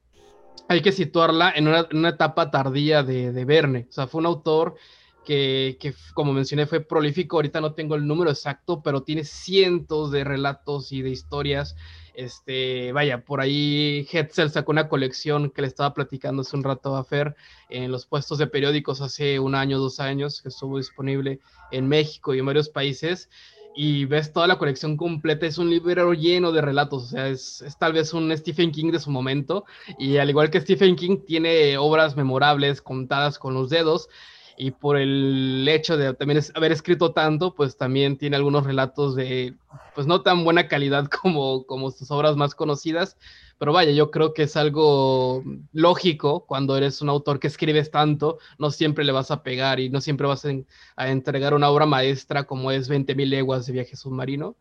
hay 0.68 0.82
que 0.82 0.92
situarla 0.92 1.52
en 1.54 1.68
una, 1.68 2.08
etapa 2.08 2.50
tardía 2.50 3.02
de, 3.02 3.32
de, 3.32 3.44
Verne. 3.44 3.86
O 3.88 3.92
sea, 3.92 4.06
fue 4.06 4.20
un 4.20 4.26
autor 4.26 4.76
que, 5.24 5.76
que, 5.80 5.94
como 6.14 6.32
mencioné, 6.32 6.66
fue 6.66 6.80
prolífico. 6.80 7.36
Ahorita 7.36 7.60
no 7.60 7.74
tengo 7.74 7.94
el 7.94 8.06
número 8.06 8.30
exacto, 8.30 8.82
pero 8.82 9.02
tiene 9.02 9.24
cientos 9.24 10.10
de 10.10 10.24
relatos 10.24 10.92
y 10.92 11.02
de 11.02 11.10
historias. 11.10 11.76
Este, 12.14 12.92
vaya, 12.92 13.24
por 13.24 13.40
ahí 13.40 14.06
Hetzel 14.10 14.50
sacó 14.50 14.72
una 14.72 14.88
colección 14.88 15.50
que 15.50 15.62
le 15.62 15.68
estaba 15.68 15.94
platicando 15.94 16.42
hace 16.42 16.56
un 16.56 16.64
rato 16.64 16.96
a 16.96 17.04
Fer 17.04 17.34
en 17.68 17.90
los 17.90 18.06
puestos 18.06 18.38
de 18.38 18.46
periódicos 18.46 19.00
hace 19.00 19.38
un 19.38 19.54
año, 19.54 19.78
dos 19.78 20.00
años, 20.00 20.42
que 20.42 20.48
estuvo 20.48 20.78
disponible 20.78 21.40
en 21.70 21.88
México 21.88 22.34
y 22.34 22.40
en 22.40 22.46
varios 22.46 22.68
países 22.68 23.30
y 23.74 24.04
ves 24.04 24.32
toda 24.32 24.46
la 24.46 24.58
colección 24.58 24.96
completa, 24.96 25.46
es 25.46 25.58
un 25.58 25.70
libro 25.70 26.12
lleno 26.12 26.52
de 26.52 26.60
relatos, 26.60 27.04
o 27.04 27.06
sea, 27.06 27.28
es, 27.28 27.62
es, 27.62 27.78
tal 27.78 27.92
vez 27.92 28.12
un 28.12 28.36
Stephen 28.36 28.72
King 28.72 28.90
de 28.90 28.98
su 28.98 29.10
momento, 29.10 29.64
y 29.98 30.16
al 30.16 30.30
igual 30.30 30.50
que 30.50 30.60
Stephen 30.60 30.96
King, 30.96 31.18
tiene 31.26 31.78
obras 31.78 32.16
memorables 32.16 32.82
contadas 32.82 33.38
con 33.38 33.54
los 33.54 33.70
dedos, 33.70 34.08
y 34.62 34.72
por 34.72 34.98
el 34.98 35.66
hecho 35.68 35.96
de 35.96 36.12
también 36.12 36.42
haber 36.54 36.70
escrito 36.70 37.12
tanto, 37.12 37.54
pues 37.54 37.78
también 37.78 38.18
tiene 38.18 38.36
algunos 38.36 38.64
relatos 38.64 39.16
de, 39.16 39.54
pues 39.94 40.06
no 40.06 40.20
tan 40.20 40.44
buena 40.44 40.68
calidad 40.68 41.06
como, 41.22 41.64
como 41.64 41.90
sus 41.90 42.10
obras 42.10 42.36
más 42.36 42.54
conocidas, 42.54 43.16
pero 43.60 43.74
vaya, 43.74 43.92
yo 43.92 44.10
creo 44.10 44.32
que 44.32 44.44
es 44.44 44.56
algo 44.56 45.44
lógico 45.74 46.46
cuando 46.46 46.78
eres 46.78 47.02
un 47.02 47.10
autor 47.10 47.38
que 47.38 47.48
escribes 47.48 47.90
tanto, 47.90 48.38
no 48.58 48.70
siempre 48.70 49.04
le 49.04 49.12
vas 49.12 49.30
a 49.30 49.42
pegar 49.42 49.80
y 49.80 49.90
no 49.90 50.00
siempre 50.00 50.26
vas 50.26 50.46
a, 50.96 51.08
entregar 51.10 51.52
una 51.52 51.68
obra 51.68 51.84
maestra 51.84 52.44
como 52.44 52.70
es 52.70 52.90
20.000 52.90 53.26
leguas 53.26 53.66
de 53.66 53.74
viaje 53.74 53.96
submarino. 53.96 54.56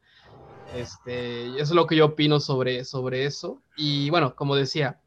Este, 0.75 1.57
es 1.57 1.71
lo 1.71 1.87
que 1.87 1.95
yo 1.95 2.07
opino 2.07 2.41
sobre, 2.41 2.83
sobre 2.83 3.23
eso. 3.23 3.61
Y 3.77 4.09
bueno, 4.09 4.35
como 4.35 4.57
decía, 4.57 4.99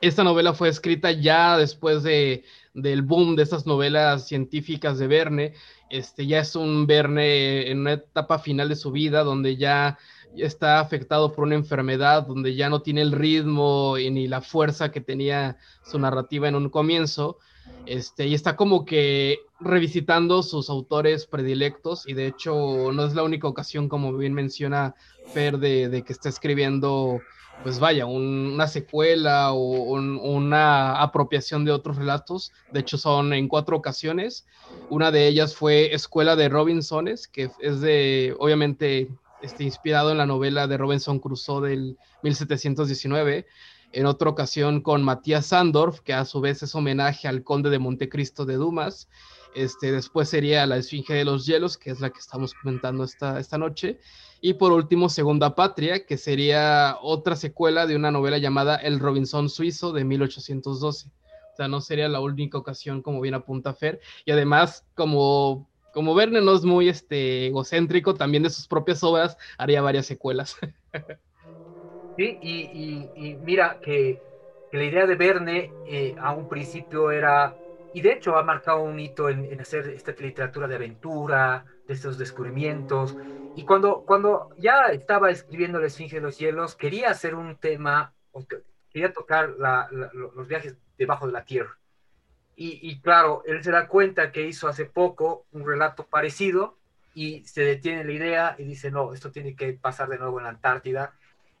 esta 0.00 0.22
novela 0.22 0.54
fue 0.54 0.68
escrita 0.68 1.10
ya 1.10 1.58
después 1.58 2.04
de, 2.04 2.44
del 2.74 3.02
boom 3.02 3.34
de 3.34 3.42
estas 3.42 3.66
novelas 3.66 4.28
científicas 4.28 5.00
de 5.00 5.08
Verne. 5.08 5.54
Este, 5.90 6.28
ya 6.28 6.38
es 6.38 6.54
un 6.54 6.86
Verne 6.86 7.72
en 7.72 7.80
una 7.80 7.94
etapa 7.94 8.38
final 8.38 8.68
de 8.68 8.76
su 8.76 8.92
vida 8.92 9.24
donde 9.24 9.56
ya 9.56 9.98
está 10.36 10.80
afectado 10.80 11.32
por 11.32 11.44
una 11.44 11.54
enfermedad 11.54 12.26
donde 12.26 12.54
ya 12.54 12.68
no 12.68 12.82
tiene 12.82 13.02
el 13.02 13.12
ritmo 13.12 13.96
y 13.98 14.10
ni 14.10 14.28
la 14.28 14.40
fuerza 14.40 14.90
que 14.90 15.00
tenía 15.00 15.56
su 15.84 15.98
narrativa 15.98 16.48
en 16.48 16.56
un 16.56 16.68
comienzo. 16.68 17.38
Este, 17.86 18.26
y 18.26 18.34
está 18.34 18.56
como 18.56 18.84
que 18.84 19.38
revisitando 19.60 20.42
sus 20.42 20.68
autores 20.70 21.26
predilectos 21.26 22.06
y 22.06 22.14
de 22.14 22.26
hecho 22.26 22.92
no 22.92 23.04
es 23.04 23.14
la 23.14 23.22
única 23.22 23.48
ocasión, 23.48 23.88
como 23.88 24.12
bien 24.16 24.34
menciona 24.34 24.94
Fer, 25.32 25.58
de, 25.58 26.02
que 26.04 26.12
está 26.12 26.28
escribiendo, 26.28 27.20
pues 27.62 27.78
vaya, 27.78 28.06
una 28.06 28.66
secuela 28.66 29.52
o 29.52 29.92
una 29.92 31.00
apropiación 31.00 31.64
de 31.64 31.72
otros 31.72 31.96
relatos. 31.96 32.52
De 32.72 32.80
hecho 32.80 32.98
son 32.98 33.32
en 33.32 33.48
cuatro 33.48 33.76
ocasiones. 33.76 34.46
Una 34.90 35.10
de 35.10 35.26
ellas 35.28 35.54
fue 35.54 35.94
Escuela 35.94 36.36
de 36.36 36.48
Robinsones, 36.48 37.28
que 37.28 37.50
es 37.60 37.80
de, 37.80 38.34
obviamente, 38.38 39.08
este, 39.46 39.62
inspirado 39.62 40.10
en 40.10 40.18
la 40.18 40.26
novela 40.26 40.66
de 40.66 40.76
Robinson 40.76 41.20
Crusoe 41.20 41.68
del 41.68 41.96
1719 42.22 43.46
en 43.92 44.06
otra 44.06 44.28
ocasión 44.28 44.80
con 44.80 45.04
Matías 45.04 45.46
Sandorf, 45.46 46.00
que 46.00 46.12
a 46.12 46.24
su 46.24 46.40
vez 46.40 46.64
es 46.64 46.74
homenaje 46.74 47.28
al 47.28 47.44
conde 47.44 47.70
de 47.70 47.78
Montecristo 47.78 48.44
de 48.44 48.56
Dumas. 48.56 49.08
Este, 49.54 49.92
después 49.92 50.28
sería 50.28 50.66
La 50.66 50.76
Esfinge 50.76 51.14
de 51.14 51.24
los 51.24 51.46
Hielos, 51.46 51.78
que 51.78 51.90
es 51.90 52.00
la 52.00 52.10
que 52.10 52.18
estamos 52.18 52.54
comentando 52.54 53.04
esta, 53.04 53.38
esta 53.38 53.56
noche. 53.56 54.00
Y 54.40 54.54
por 54.54 54.72
último, 54.72 55.08
Segunda 55.08 55.54
Patria, 55.54 56.04
que 56.04 56.18
sería 56.18 56.98
otra 57.00 57.36
secuela 57.36 57.86
de 57.86 57.94
una 57.94 58.10
novela 58.10 58.38
llamada 58.38 58.76
El 58.76 58.98
Robinson 58.98 59.48
Suizo 59.48 59.92
de 59.92 60.04
1812. 60.04 61.08
O 61.08 61.56
sea, 61.56 61.68
no 61.68 61.80
sería 61.80 62.08
la 62.08 62.20
única 62.20 62.58
ocasión, 62.58 63.00
como 63.00 63.20
bien 63.20 63.34
apunta 63.34 63.72
Fer. 63.72 64.00
Y 64.24 64.32
además, 64.32 64.84
como, 64.94 65.70
como 65.96 66.14
Verne 66.14 66.42
no 66.42 66.54
es 66.54 66.62
muy 66.62 66.90
este, 66.90 67.46
egocéntrico, 67.46 68.12
también 68.12 68.42
de 68.42 68.50
sus 68.50 68.68
propias 68.68 69.02
obras 69.02 69.38
haría 69.56 69.80
varias 69.80 70.04
secuelas. 70.04 70.54
Sí, 72.18 72.38
y, 72.40 73.36
mira 73.42 73.78
que, 73.82 74.22
la 74.70 74.84
idea 74.84 75.06
de 75.06 75.16
Verne 75.16 75.74
eh, 75.84 76.14
a 76.18 76.32
un 76.32 76.48
principio 76.48 77.10
era, 77.10 77.58
y 77.92 78.00
de 78.00 78.12
hecho 78.12 78.36
ha 78.36 78.42
marcado 78.42 78.82
un 78.82 78.98
hito 78.98 79.28
en, 79.28 79.60
hacer 79.60 79.90
esta 79.90 80.12
literatura 80.12 80.66
de 80.66 80.76
aventura, 80.76 81.66
de 81.86 81.92
estos 81.92 82.16
descubrimientos, 82.16 83.18
y 83.54 83.66
cuando, 83.66 84.02
cuando 84.06 84.48
ya 84.56 84.86
estaba 84.86 85.30
escribiendo 85.30 85.78
La 85.78 85.88
Esfinge 85.88 86.16
de 86.16 86.22
los 86.22 86.36
Cielos, 86.36 86.74
quería 86.74 87.10
hacer 87.10 87.34
un 87.34 87.56
tema, 87.58 88.14
quería 88.90 89.12
tocar 89.12 89.50
los 90.14 90.48
viajes 90.48 90.76
debajo 90.96 91.26
de 91.26 91.32
la 91.32 91.44
Tierra. 91.44 91.78
Y, 92.56 92.80
y, 92.82 93.00
claro, 93.00 93.42
él 93.46 93.62
se 93.62 93.70
da 93.70 93.86
cuenta 93.86 94.32
que 94.32 94.46
hizo 94.46 94.66
hace 94.66 94.86
poco 94.86 95.44
un 95.52 95.66
relato 95.66 96.06
parecido 96.06 96.78
y 97.14 97.44
se 97.44 97.62
detiene 97.62 98.04
la 98.04 98.12
idea 98.12 98.56
y 98.58 98.64
dice, 98.64 98.90
no, 98.90 99.12
esto 99.12 99.30
tiene 99.30 99.54
que 99.54 99.74
pasar 99.74 100.08
de 100.08 100.18
nuevo 100.18 100.38
en 100.38 100.44
la 100.44 100.50
Antártida 100.50 101.14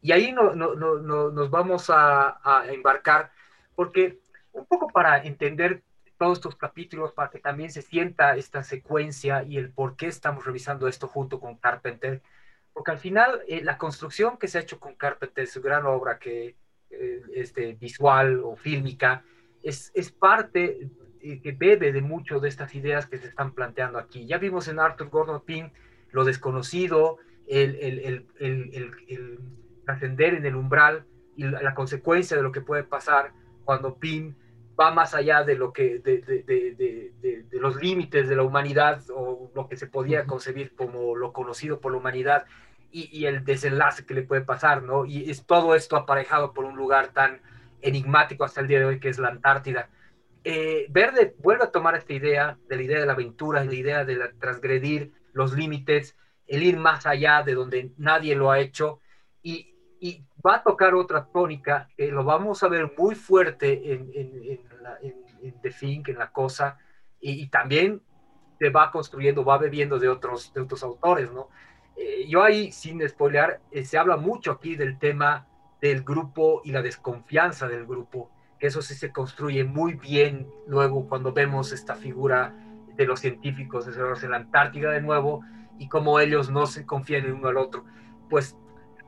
y 0.06 0.12
ahí 0.12 0.32
no, 0.32 0.54
no, 0.54 0.74
no, 0.74 1.30
nos 1.30 1.50
vamos 1.50 1.90
a, 1.90 2.38
a, 2.42 2.70
embarcar, 2.72 3.32
porque 3.74 4.20
un 4.52 4.64
poco 4.66 4.86
para 4.88 5.22
entender 5.24 5.82
todos 6.16 6.38
estos 6.38 6.54
capítulos, 6.54 7.12
para 7.12 7.28
que 7.28 7.40
también 7.40 7.70
se 7.70 7.82
sienta 7.82 8.36
esta 8.36 8.62
secuencia 8.62 9.42
y 9.42 9.56
el 9.58 9.70
por 9.70 9.96
qué 9.96 10.06
estamos 10.06 10.44
revisando 10.44 10.86
esto 10.88 11.08
junto 11.08 11.40
con 11.40 11.56
Carpenter, 11.56 12.22
porque 12.72 12.92
al 12.92 12.98
final 12.98 13.42
eh, 13.48 13.62
la 13.64 13.78
construcción 13.78 14.38
que 14.38 14.48
se 14.48 14.58
ha 14.58 14.60
hecho 14.60 14.78
con 14.78 14.94
Carpenter, 14.94 15.46
su 15.48 15.60
gran 15.60 15.86
obra 15.86 16.18
que 16.18 16.54
eh, 16.90 17.22
este, 17.34 17.72
visual 17.72 18.40
o 18.44 18.54
fílmica, 18.54 19.24
es, 19.68 19.90
es 19.94 20.12
parte 20.12 20.88
eh, 21.20 21.40
que 21.40 21.52
bebe 21.52 21.92
de 21.92 22.00
mucho 22.00 22.40
de 22.40 22.48
estas 22.48 22.74
ideas 22.74 23.06
que 23.06 23.18
se 23.18 23.26
están 23.26 23.52
planteando 23.52 23.98
aquí. 23.98 24.26
Ya 24.26 24.38
vimos 24.38 24.68
en 24.68 24.78
Arthur 24.78 25.08
Gordon 25.08 25.42
Pym 25.44 25.70
lo 26.12 26.24
desconocido, 26.24 27.18
el, 27.46 27.74
el, 27.76 28.26
el 28.38 29.38
trascender 29.84 30.34
en 30.34 30.46
el 30.46 30.56
umbral 30.56 31.04
y 31.36 31.44
la, 31.44 31.74
consecuencia 31.74 32.36
de 32.36 32.42
lo 32.42 32.52
que 32.52 32.60
puede 32.60 32.82
pasar 32.82 33.32
cuando 33.64 33.96
Pym 33.96 34.34
va 34.78 34.90
más 34.90 35.14
allá 35.14 35.44
de 35.44 35.56
lo 35.56 35.72
que 35.72 35.98
de, 35.98 36.18
de, 36.18 36.42
de, 36.42 37.12
de, 37.20 37.60
los 37.60 37.76
límites 37.76 38.28
de 38.28 38.36
la 38.36 38.42
humanidad 38.42 39.02
o 39.14 39.50
lo 39.54 39.68
que 39.68 39.76
se 39.76 39.86
podía 39.86 40.26
concebir 40.26 40.74
como 40.74 41.16
lo 41.16 41.32
conocido 41.32 41.80
por 41.80 41.92
la 41.92 41.98
humanidad 41.98 42.44
y, 42.90 43.08
y, 43.12 43.26
el 43.26 43.44
desenlace 43.44 44.06
que 44.06 44.14
le 44.14 44.22
puede 44.22 44.42
pasar, 44.42 44.82
¿no? 44.82 45.06
Y 45.06 45.30
es 45.30 45.44
todo 45.44 45.74
esto 45.74 45.96
aparejado 45.96 46.52
por 46.52 46.64
un 46.64 46.76
lugar 46.76 47.08
tan 47.08 47.40
enigmático 47.80 48.44
hasta 48.44 48.60
el 48.60 48.68
día 48.68 48.78
de 48.80 48.84
hoy 48.86 49.00
que 49.00 49.08
es 49.08 49.18
la 49.18 49.28
Antártida. 49.28 49.88
Eh, 50.44 50.86
Verde 50.90 51.34
vuelve 51.38 51.64
a 51.64 51.70
tomar 51.70 51.96
esta 51.96 52.12
idea 52.12 52.58
de 52.68 52.76
la 52.76 52.82
idea 52.82 53.00
de 53.00 53.06
la 53.06 53.14
aventura, 53.14 53.64
la 53.64 53.74
idea 53.74 54.04
de 54.04 54.16
transgredir 54.38 55.12
los 55.32 55.54
límites, 55.54 56.16
el 56.46 56.62
ir 56.62 56.76
más 56.78 57.04
allá 57.06 57.42
de 57.42 57.54
donde 57.54 57.90
nadie 57.96 58.36
lo 58.36 58.50
ha 58.50 58.60
hecho 58.60 59.00
y, 59.42 59.72
va 60.46 60.56
a 60.56 60.62
tocar 60.62 60.94
otra 60.94 61.26
tónica, 61.32 61.88
que 61.96 62.12
lo 62.12 62.22
vamos 62.22 62.62
a 62.62 62.68
ver 62.68 62.92
muy 62.96 63.16
fuerte 63.16 63.92
en, 63.92 64.12
The 65.60 65.70
Fink, 65.72 66.10
en 66.10 66.18
la 66.18 66.30
cosa, 66.30 66.78
y, 67.18 67.48
también 67.48 68.00
se 68.60 68.70
va 68.70 68.92
construyendo, 68.92 69.44
va 69.44 69.58
bebiendo 69.58 69.98
de 69.98 70.08
otros, 70.08 70.54
de 70.54 70.60
otros 70.60 70.84
autores, 70.84 71.32
¿no? 71.32 71.48
Eh, 71.96 72.26
yo 72.28 72.44
ahí, 72.44 72.70
sin 72.70 73.06
spoilear, 73.08 73.60
eh, 73.72 73.84
se 73.84 73.98
habla 73.98 74.16
mucho 74.16 74.52
aquí 74.52 74.76
del 74.76 75.00
tema 75.00 75.48
del 75.80 76.02
grupo 76.02 76.62
y 76.64 76.72
la 76.72 76.82
desconfianza 76.82 77.68
del 77.68 77.86
grupo, 77.86 78.30
que 78.58 78.68
eso 78.68 78.82
sí 78.82 78.94
se 78.94 79.12
construye 79.12 79.64
muy 79.64 79.94
bien 79.94 80.48
luego 80.66 81.08
cuando 81.08 81.32
vemos 81.32 81.72
esta 81.72 81.94
figura 81.94 82.54
de 82.94 83.06
los 83.06 83.20
científicos 83.20 83.86
de 83.86 84.28
la 84.28 84.36
Antártida 84.36 84.90
de 84.90 85.02
nuevo 85.02 85.42
y 85.78 85.88
cómo 85.88 86.18
ellos 86.18 86.50
no 86.50 86.66
se 86.66 86.86
confían 86.86 87.26
en 87.26 87.34
uno 87.34 87.48
al 87.48 87.58
otro. 87.58 87.84
Pues 88.30 88.56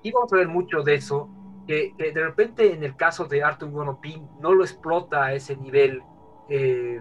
y 0.03 0.13
vamos 0.13 0.33
a 0.33 0.37
ver 0.37 0.49
mucho 0.49 0.83
de 0.83 0.95
eso, 0.95 1.29
que, 1.67 1.95
de 1.99 2.25
repente 2.25 2.73
en 2.73 2.85
el 2.85 2.97
caso 2.97 3.25
de 3.25 3.43
Arthur 3.43 3.71
Gonopin 3.71 4.29
no 4.41 4.55
lo 4.55 4.65
explota 4.65 5.25
a 5.25 5.33
ese 5.35 5.57
nivel 5.57 6.03
eh, 6.49 7.01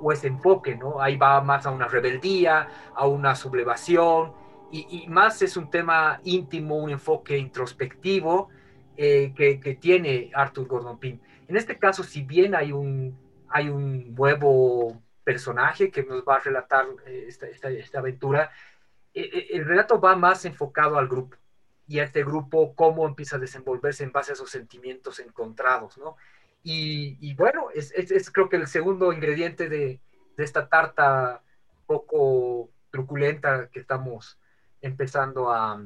o 0.00 0.12
ese 0.12 0.28
enfoque, 0.28 0.76
¿no? 0.76 1.00
Ahí 1.00 1.16
va 1.16 1.40
más 1.40 1.66
a 1.66 1.70
una 1.70 1.88
rebeldía, 1.88 2.68
a 2.94 3.06
una 3.06 3.34
sublevación, 3.34 4.32
y, 4.70 5.06
más 5.08 5.40
es 5.40 5.56
un 5.56 5.70
tema 5.70 6.20
íntimo, 6.24 6.76
un 6.76 6.90
enfoque 6.90 7.38
introspectivo 7.38 8.50
eh, 9.00 9.32
que, 9.36 9.60
que, 9.60 9.76
tiene 9.76 10.32
Arthur 10.34 10.66
Gordon 10.66 10.98
Pym. 10.98 11.20
En 11.46 11.56
este 11.56 11.78
caso, 11.78 12.02
si 12.02 12.22
bien 12.22 12.56
hay 12.56 12.72
un, 12.72 13.16
hay 13.48 13.68
un 13.68 14.12
nuevo 14.12 15.00
personaje 15.22 15.92
que 15.92 16.02
nos 16.02 16.24
va 16.24 16.34
a 16.34 16.40
relatar 16.40 16.84
eh, 17.06 17.26
esta, 17.28 17.46
esta, 17.46 17.70
esta 17.70 18.00
aventura, 18.00 18.50
el 19.14 19.64
relato 19.64 20.00
va 20.00 20.16
más 20.16 20.44
enfocado 20.44 20.98
al 20.98 21.06
grupo 21.06 21.36
y 21.86 22.00
a 22.00 22.04
este 22.04 22.24
grupo 22.24 22.74
cómo 22.74 23.06
empieza 23.06 23.36
a 23.36 23.38
desenvolverse 23.38 24.02
en 24.02 24.10
base 24.10 24.32
a 24.32 24.34
esos 24.34 24.50
sentimientos 24.50 25.20
encontrados, 25.20 25.96
¿no? 25.96 26.16
Y, 26.64 27.34
bueno, 27.34 27.68
es, 27.72 27.92
es, 27.92 28.30
creo 28.32 28.48
que 28.48 28.56
el 28.56 28.66
segundo 28.66 29.12
ingrediente 29.12 29.68
de, 29.68 30.00
de 30.36 30.44
esta 30.44 30.68
tarta 30.68 31.40
poco 31.86 32.68
truculenta 32.90 33.70
que 33.70 33.78
estamos 33.78 34.40
empezando 34.82 35.52
a, 35.52 35.80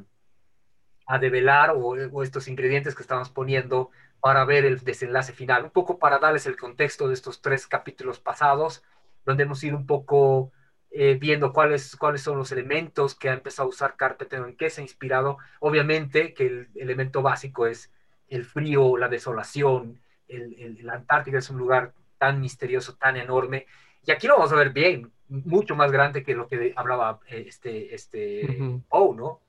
a 1.07 1.19
develar 1.19 1.71
o, 1.71 1.79
o, 1.79 2.23
estos 2.23 2.49
ingredientes 2.49 2.95
que 2.95 3.03
estamos 3.03 3.31
poniendo 3.31 3.91
para 4.21 4.45
ver 4.45 4.65
el 4.65 4.81
desenlace 4.81 5.33
final. 5.33 5.65
Un 5.65 5.71
poco 5.71 5.99
para 5.99 6.19
darles 6.19 6.47
el 6.47 6.57
contexto 6.57 7.09
de 7.09 7.15
estos 7.15 7.41
tres 7.41 7.67
capítulos 7.67 8.21
pasados, 8.21 8.83
donde 9.25 9.45
hemos 9.45 9.63
ido 9.65 9.77
un 9.77 9.87
poco 9.87 10.53
eh, 10.91 11.19
viendo 11.21 11.53
cuáles, 11.53 11.97
cuáles 11.97 12.23
son 12.23 12.39
los 12.39 12.53
elementos 12.53 13.15
que 13.15 13.31
ha 13.31 13.35
empezado 13.35 13.67
a 13.67 13.71
usar 13.71 13.97
Carpenter, 13.97 14.41
en 14.41 14.57
qué 14.57 14.71
se 14.71 14.81
ha 14.81 14.85
inspirado. 14.85 15.39
Obviamente 15.61 16.35
que 16.35 16.47
el 16.47 16.69
elemento 16.75 17.23
básico 17.23 17.67
es 17.67 17.93
el 18.29 18.45
frío, 18.45 18.97
la 18.97 19.09
desolación, 19.09 20.01
el, 20.29 20.55
el, 20.59 20.87
la 20.87 20.95
Antártida 20.95 21.39
es 21.39 21.51
un 21.51 21.59
lugar 21.59 21.93
tan 22.19 22.41
misterioso, 22.41 22.95
tan 22.95 23.17
enorme, 23.17 23.67
y 24.05 24.11
aquí 24.11 24.27
lo 24.27 24.35
vamos 24.35 24.53
a 24.53 24.57
ver 24.57 24.71
bien, 24.71 25.13
mucho 25.29 25.77
más 25.77 25.93
grande 25.93 26.23
que 26.23 26.35
lo 26.35 26.49
que 26.49 26.73
hablaba 26.77 27.21
eh, 27.29 27.45
este, 27.47 27.95
este 27.95 28.59
uh 28.91 29.15
¿no? 29.15 29.41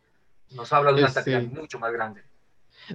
Nos 0.54 0.72
habla 0.74 0.92
de 0.92 1.00
una 1.00 1.08
Antártida 1.08 1.42
mucho 1.42 1.80
más 1.80 1.92
grande. 1.92 2.22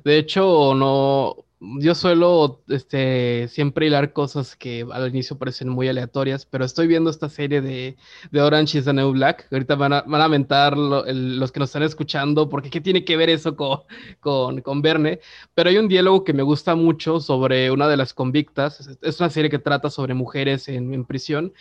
De 0.04 0.18
hecho, 0.18 0.74
no, 0.74 1.36
yo 1.60 1.94
suelo 1.94 2.62
este, 2.68 3.48
siempre 3.48 3.86
hilar 3.86 4.12
cosas 4.12 4.54
que 4.54 4.86
al 4.92 5.08
inicio 5.08 5.38
parecen 5.38 5.68
muy 5.68 5.88
aleatorias, 5.88 6.46
pero 6.46 6.64
estoy 6.64 6.86
viendo 6.86 7.10
esta 7.10 7.28
serie 7.28 7.60
de, 7.60 7.96
de 8.30 8.42
Orange 8.42 8.78
is 8.78 8.84
the 8.84 8.92
New 8.92 9.12
Black. 9.12 9.48
Ahorita 9.50 9.74
van 9.74 9.92
a, 9.92 10.02
van 10.02 10.20
a 10.20 10.28
mentar 10.28 10.76
los 10.76 11.52
que 11.52 11.60
nos 11.60 11.70
están 11.70 11.82
escuchando, 11.82 12.48
porque 12.48 12.70
¿qué 12.70 12.80
tiene 12.80 13.04
que 13.04 13.16
ver 13.16 13.30
eso 13.30 13.56
con, 13.56 13.80
con, 14.20 14.60
con, 14.60 14.82
Verne? 14.82 15.20
Pero 15.54 15.70
hay 15.70 15.78
un 15.78 15.88
diálogo 15.88 16.22
que 16.22 16.32
me 16.32 16.42
gusta 16.42 16.74
mucho 16.74 17.20
sobre 17.20 17.70
una 17.70 17.88
de 17.88 17.96
las 17.96 18.14
convictas. 18.14 18.96
Es 19.02 19.18
una 19.18 19.30
serie 19.30 19.50
que 19.50 19.58
trata 19.58 19.90
sobre 19.90 20.14
mujeres 20.14 20.68
en, 20.68 20.94
en 20.94 21.04
prisión. 21.04 21.52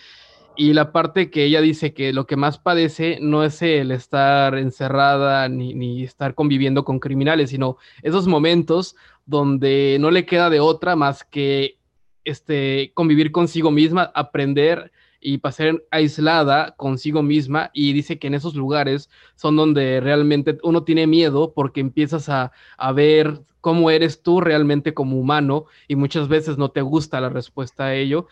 Y 0.57 0.73
la 0.73 0.91
parte 0.91 1.29
que 1.29 1.43
ella 1.43 1.61
dice 1.61 1.93
que 1.93 2.11
lo 2.13 2.25
que 2.25 2.35
más 2.35 2.57
padece 2.57 3.19
no 3.21 3.43
es 3.43 3.61
el 3.61 3.91
estar 3.91 4.57
encerrada 4.57 5.47
ni, 5.49 5.75
ni 5.75 6.03
estar 6.03 6.33
conviviendo 6.33 6.83
con 6.83 6.99
criminales, 6.99 7.51
sino 7.51 7.77
esos 8.01 8.27
momentos 8.27 8.95
donde 9.27 9.97
no 9.99 10.09
le 10.09 10.25
queda 10.25 10.49
de 10.49 10.59
otra 10.59 10.95
más 10.95 11.23
que 11.23 11.77
este, 12.25 12.91
convivir 12.95 13.31
consigo 13.31 13.69
misma, 13.69 14.11
aprender 14.15 14.91
y 15.19 15.37
para 15.37 15.51
ser 15.51 15.87
aislada 15.91 16.75
consigo 16.75 17.21
misma 17.21 17.69
y 17.73 17.93
dice 17.93 18.17
que 18.17 18.27
en 18.27 18.33
esos 18.33 18.55
lugares 18.55 19.09
son 19.35 19.55
donde 19.55 19.99
realmente 19.99 20.57
uno 20.63 20.83
tiene 20.83 21.07
miedo 21.07 21.53
porque 21.53 21.81
empiezas 21.81 22.29
a, 22.29 22.51
a 22.77 22.91
ver 22.91 23.41
cómo 23.61 23.91
eres 23.91 24.21
tú 24.21 24.41
realmente 24.41 24.93
como 24.93 25.17
humano 25.19 25.65
y 25.87 25.95
muchas 25.95 26.27
veces 26.27 26.57
no 26.57 26.69
te 26.69 26.81
gusta 26.81 27.19
la 27.19 27.29
respuesta 27.29 27.85
a 27.85 27.95
ello. 27.95 28.27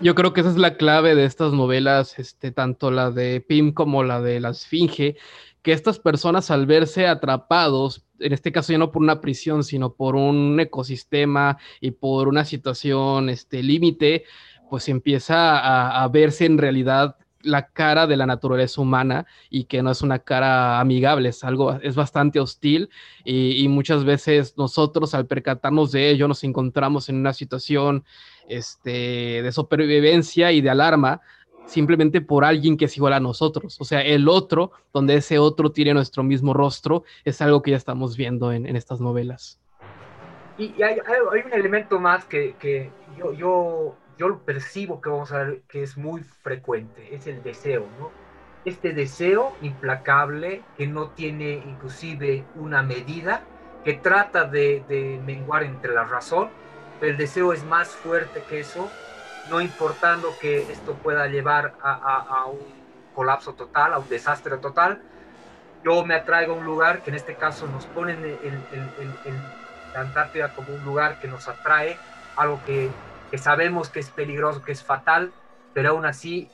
Yo 0.00 0.14
creo 0.14 0.32
que 0.32 0.42
esa 0.42 0.50
es 0.50 0.56
la 0.56 0.76
clave 0.76 1.16
de 1.16 1.24
estas 1.24 1.52
novelas, 1.52 2.20
este, 2.20 2.52
tanto 2.52 2.92
la 2.92 3.10
de 3.10 3.40
Pim 3.40 3.72
como 3.72 4.04
la 4.04 4.20
de 4.20 4.38
La 4.38 4.50
Esfinge, 4.50 5.16
que 5.62 5.72
estas 5.72 5.98
personas 5.98 6.52
al 6.52 6.66
verse 6.66 7.08
atrapados, 7.08 8.06
en 8.20 8.32
este 8.32 8.52
caso 8.52 8.70
ya 8.70 8.78
no 8.78 8.92
por 8.92 9.02
una 9.02 9.20
prisión, 9.20 9.64
sino 9.64 9.94
por 9.94 10.14
un 10.14 10.60
ecosistema 10.60 11.58
y 11.80 11.90
por 11.90 12.28
una 12.28 12.44
situación 12.44 13.28
este, 13.28 13.60
límite, 13.64 14.22
pues 14.70 14.88
empieza 14.88 16.02
a, 16.02 16.06
verse 16.08 16.44
en 16.44 16.58
realidad 16.58 17.16
la 17.42 17.68
cara 17.68 18.06
de 18.06 18.16
la 18.16 18.26
naturaleza 18.26 18.80
humana 18.80 19.26
y 19.50 19.64
que 19.64 19.82
no 19.82 19.90
es 19.90 20.02
una 20.02 20.20
cara 20.20 20.78
amigable, 20.78 21.30
es 21.30 21.42
algo, 21.42 21.72
es 21.82 21.96
bastante 21.96 22.38
hostil 22.38 22.90
y, 23.24 23.62
y, 23.64 23.68
muchas 23.68 24.04
veces 24.04 24.54
nosotros 24.56 25.14
al 25.14 25.26
percatarnos 25.26 25.90
de 25.90 26.10
ello 26.10 26.28
nos 26.28 26.44
encontramos 26.44 27.08
en 27.08 27.16
una 27.16 27.32
situación 27.32 28.04
este, 28.48 29.42
de 29.42 29.52
supervivencia 29.52 30.52
y 30.52 30.60
de 30.60 30.70
alarma 30.70 31.20
simplemente 31.66 32.22
por 32.22 32.46
alguien 32.46 32.78
que 32.78 32.86
es 32.86 32.96
igual 32.96 33.12
a 33.12 33.20
nosotros. 33.20 33.78
O 33.78 33.84
sea, 33.84 34.00
el 34.00 34.28
otro, 34.28 34.72
donde 34.92 35.16
ese 35.16 35.38
otro 35.38 35.70
tiene 35.70 35.92
nuestro 35.92 36.22
mismo 36.22 36.54
rostro, 36.54 37.04
es 37.24 37.42
algo 37.42 37.60
que 37.60 37.72
ya 37.72 37.76
estamos 37.76 38.16
viendo 38.16 38.52
en, 38.52 38.74
estas 38.74 39.00
novelas. 39.00 39.60
Y, 40.56 40.82
hay, 40.82 40.98
un 41.44 41.52
elemento 41.52 42.00
más 42.00 42.24
que, 42.24 42.56
que 42.58 42.90
yo, 43.18 43.32
yo 43.34 43.96
yo 44.18 44.38
percibo 44.40 45.00
que 45.00 45.08
vamos 45.08 45.32
a 45.32 45.44
ver 45.44 45.62
que 45.68 45.82
es 45.82 45.96
muy 45.96 46.22
frecuente, 46.22 47.14
es 47.14 47.26
el 47.26 47.42
deseo, 47.42 47.86
¿no? 47.98 48.10
Este 48.64 48.92
deseo 48.92 49.52
implacable 49.62 50.62
que 50.76 50.86
no 50.86 51.10
tiene 51.10 51.52
inclusive 51.52 52.44
una 52.56 52.82
medida, 52.82 53.42
que 53.84 53.94
trata 53.94 54.44
de, 54.44 55.20
menguar 55.24 55.62
entre 55.62 55.94
la 55.94 56.04
razón, 56.04 56.48
el 57.00 57.16
deseo 57.16 57.52
es 57.52 57.64
más 57.64 57.88
fuerte 57.88 58.42
que 58.48 58.60
eso, 58.60 58.90
no 59.50 59.60
importando 59.60 60.34
que 60.40 60.70
esto 60.70 60.94
pueda 60.94 61.26
llevar 61.26 61.74
a, 61.82 61.92
a, 61.92 62.46
un 62.46 62.58
colapso 63.14 63.54
total, 63.54 63.94
a 63.94 63.98
un 63.98 64.08
desastre 64.08 64.58
total. 64.58 65.02
Yo 65.84 66.04
me 66.04 66.14
atraigo 66.14 66.54
a 66.54 66.56
un 66.56 66.64
lugar 66.64 67.02
que 67.02 67.10
en 67.10 67.16
este 67.16 67.34
caso 67.34 67.66
nos 67.66 67.86
ponen 67.86 68.18
el, 68.18 68.38
el, 68.42 68.54
el, 68.72 69.12
el 69.24 69.34
la 69.94 70.00
Antártida 70.00 70.52
como 70.54 70.74
un 70.74 70.84
lugar 70.84 71.18
que 71.18 71.28
nos 71.28 71.48
atrae, 71.48 71.96
algo 72.36 72.60
que 72.66 72.90
que 73.30 73.38
sabemos 73.38 73.90
que 73.90 74.00
es 74.00 74.10
peligroso, 74.10 74.62
que 74.62 74.72
es 74.72 74.82
fatal, 74.82 75.32
pero 75.74 75.90
aún 75.90 76.06
así 76.06 76.50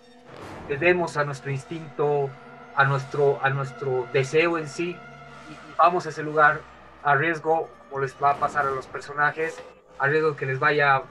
cedemos 0.69 1.17
a 1.17 1.25
nuestro 1.25 1.51
instinto, 1.51 2.31
a 2.75 2.85
nuestro, 2.85 3.39
a 3.43 3.51
nuestro 3.51 4.09
deseo 4.13 4.59
en 4.59 4.69
sí, 4.69 4.91
y 4.91 5.77
vamos 5.77 6.07
a 6.07 6.09
ese 6.09 6.23
lugar 6.23 6.61
a 7.03 7.15
riesgo, 7.15 7.69
como 7.89 8.03
les 8.03 8.17
va 8.21 8.31
a 8.31 8.37
pasar 8.37 8.67
a 8.67 8.71
los 8.71 8.87
personajes, 8.87 9.63
a 9.99 10.07
riesgo 10.09 10.37
que 10.37 10.47
les 10.47 10.59
vaya 10.59 11.03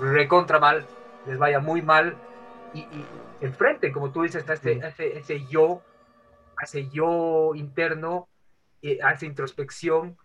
recontra 0.00 0.58
mal, 0.58 0.86
les 1.26 1.38
vaya 1.38 1.60
muy 1.60 1.82
mal, 1.82 2.16
y, 2.72 2.80
y 2.80 3.06
enfrente, 3.40 3.92
como 3.92 4.10
tú 4.10 4.22
dices, 4.22 4.40
está 4.40 4.54
este, 4.54 4.78
ese, 4.86 5.18
ese 5.18 5.46
yo, 5.46 5.82
ese 6.62 6.88
yo 6.88 7.54
interno, 7.54 8.28
a 9.02 9.12
esa 9.12 9.26
introspección, 9.26 10.16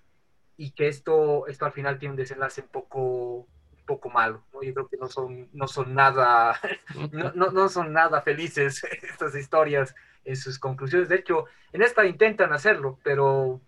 y 0.57 0.71
que 0.71 0.87
esto, 0.87 1.47
esto 1.47 1.65
al 1.65 1.71
final 1.71 1.97
tiene 1.97 2.11
un 2.13 2.17
desenlace 2.17 2.61
un 2.61 2.67
poco 2.67 3.47
poco 3.91 4.09
malo, 4.09 4.43
¿no? 4.53 4.63
Yo 4.63 4.73
creo 4.73 4.87
que 4.87 4.97
no 4.97 5.07
son, 5.07 5.49
no 5.53 5.67
son 5.67 5.93
nada, 5.93 6.59
no, 7.11 7.31
no, 7.33 7.51
no, 7.51 7.67
son 7.67 7.91
nada 7.91 8.21
felices 8.21 8.83
estas 9.03 9.35
historias 9.35 9.95
en 10.23 10.35
sus 10.35 10.59
conclusiones. 10.59 11.09
De 11.09 11.15
hecho, 11.15 11.45
en 11.73 11.81
esta 11.81 12.05
intentan 12.05 12.53
hacerlo, 12.53 12.99
pero 13.03 13.59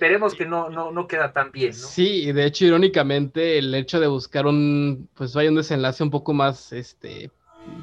veremos 0.00 0.34
que 0.34 0.46
no, 0.46 0.70
no, 0.70 0.90
no 0.90 1.06
queda 1.06 1.32
tan 1.32 1.52
bien, 1.52 1.70
¿no? 1.70 1.86
Sí, 1.86 2.32
de 2.32 2.44
hecho, 2.46 2.64
irónicamente, 2.64 3.58
el 3.58 3.74
hecho 3.74 4.00
de 4.00 4.06
buscar 4.06 4.46
un, 4.46 5.08
pues 5.14 5.34
vaya 5.34 5.50
un 5.50 5.56
desenlace 5.56 6.02
un 6.02 6.10
poco 6.10 6.32
más, 6.32 6.72
este, 6.72 7.30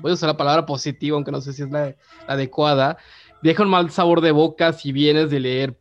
voy 0.01 0.11
a 0.11 0.13
usar 0.15 0.27
la 0.27 0.37
palabra 0.37 0.65
positivo, 0.65 1.15
aunque 1.15 1.31
no 1.31 1.41
sé 1.41 1.53
si 1.53 1.63
es 1.63 1.69
la, 1.69 1.87
la 2.27 2.33
adecuada, 2.33 2.97
deja 3.41 3.63
un 3.63 3.69
mal 3.69 3.91
sabor 3.91 4.21
de 4.21 4.31
boca 4.31 4.73
si 4.73 4.91
vienes 4.91 5.29
de 5.29 5.39
leer 5.39 5.77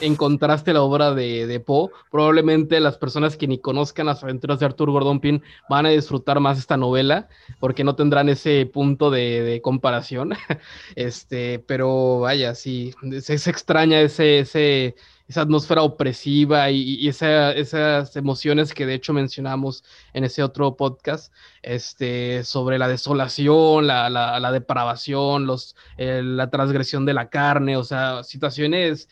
encontraste 0.00 0.72
la 0.72 0.82
obra 0.82 1.14
de, 1.14 1.46
de 1.46 1.60
Poe, 1.60 1.90
probablemente 2.10 2.80
las 2.80 2.98
personas 2.98 3.36
que 3.36 3.46
ni 3.46 3.58
conozcan 3.58 4.06
las 4.06 4.22
aventuras 4.22 4.58
de 4.58 4.66
Arthur 4.66 4.90
Gordon 4.90 5.20
Pym 5.20 5.40
van 5.68 5.86
a 5.86 5.90
disfrutar 5.90 6.40
más 6.40 6.58
esta 6.58 6.76
novela, 6.76 7.28
porque 7.60 7.84
no 7.84 7.94
tendrán 7.94 8.28
ese 8.28 8.66
punto 8.66 9.10
de, 9.10 9.42
de 9.42 9.60
comparación. 9.60 10.32
este, 10.96 11.58
pero 11.60 12.20
vaya, 12.20 12.54
sí, 12.54 12.94
se, 13.20 13.38
se 13.38 13.50
extraña 13.50 14.00
ese, 14.00 14.40
ese, 14.40 14.96
esa 15.26 15.42
atmósfera 15.42 15.82
opresiva 15.82 16.70
y, 16.70 16.96
y 16.96 17.08
esa, 17.08 17.52
esas 17.52 18.14
emociones 18.16 18.74
que 18.74 18.86
de 18.86 18.94
hecho 18.94 19.12
mencionamos 19.12 19.82
en 20.12 20.24
ese 20.24 20.42
otro 20.42 20.76
podcast, 20.76 21.32
este, 21.62 22.44
sobre 22.44 22.78
la 22.78 22.88
desolación, 22.88 23.86
la, 23.86 24.10
la, 24.10 24.38
la 24.38 24.52
depravación, 24.52 25.46
los, 25.46 25.76
eh, 25.96 26.20
la 26.22 26.50
transgresión 26.50 27.06
de 27.06 27.14
la 27.14 27.30
carne, 27.30 27.76
o 27.76 27.84
sea, 27.84 28.22
situaciones 28.22 29.08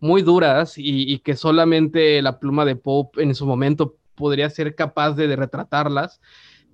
muy 0.00 0.20
duras 0.22 0.76
y, 0.76 1.10
y, 1.10 1.18
que 1.20 1.34
solamente 1.34 2.20
la 2.20 2.38
pluma 2.38 2.66
de 2.66 2.76
Pope 2.76 3.22
en 3.22 3.34
su 3.34 3.46
momento 3.46 3.96
podría 4.14 4.50
ser 4.50 4.74
capaz 4.74 5.12
de, 5.12 5.28
de, 5.28 5.36
retratarlas, 5.36 6.20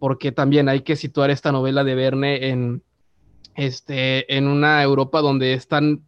porque 0.00 0.32
también 0.32 0.68
hay 0.68 0.80
que 0.80 0.96
situar 0.96 1.30
esta 1.30 1.52
novela 1.52 1.84
de 1.84 1.94
Verne 1.94 2.48
en, 2.48 2.82
este, 3.54 4.36
en 4.36 4.48
una 4.48 4.82
Europa 4.82 5.20
donde 5.20 5.52
están 5.54 6.02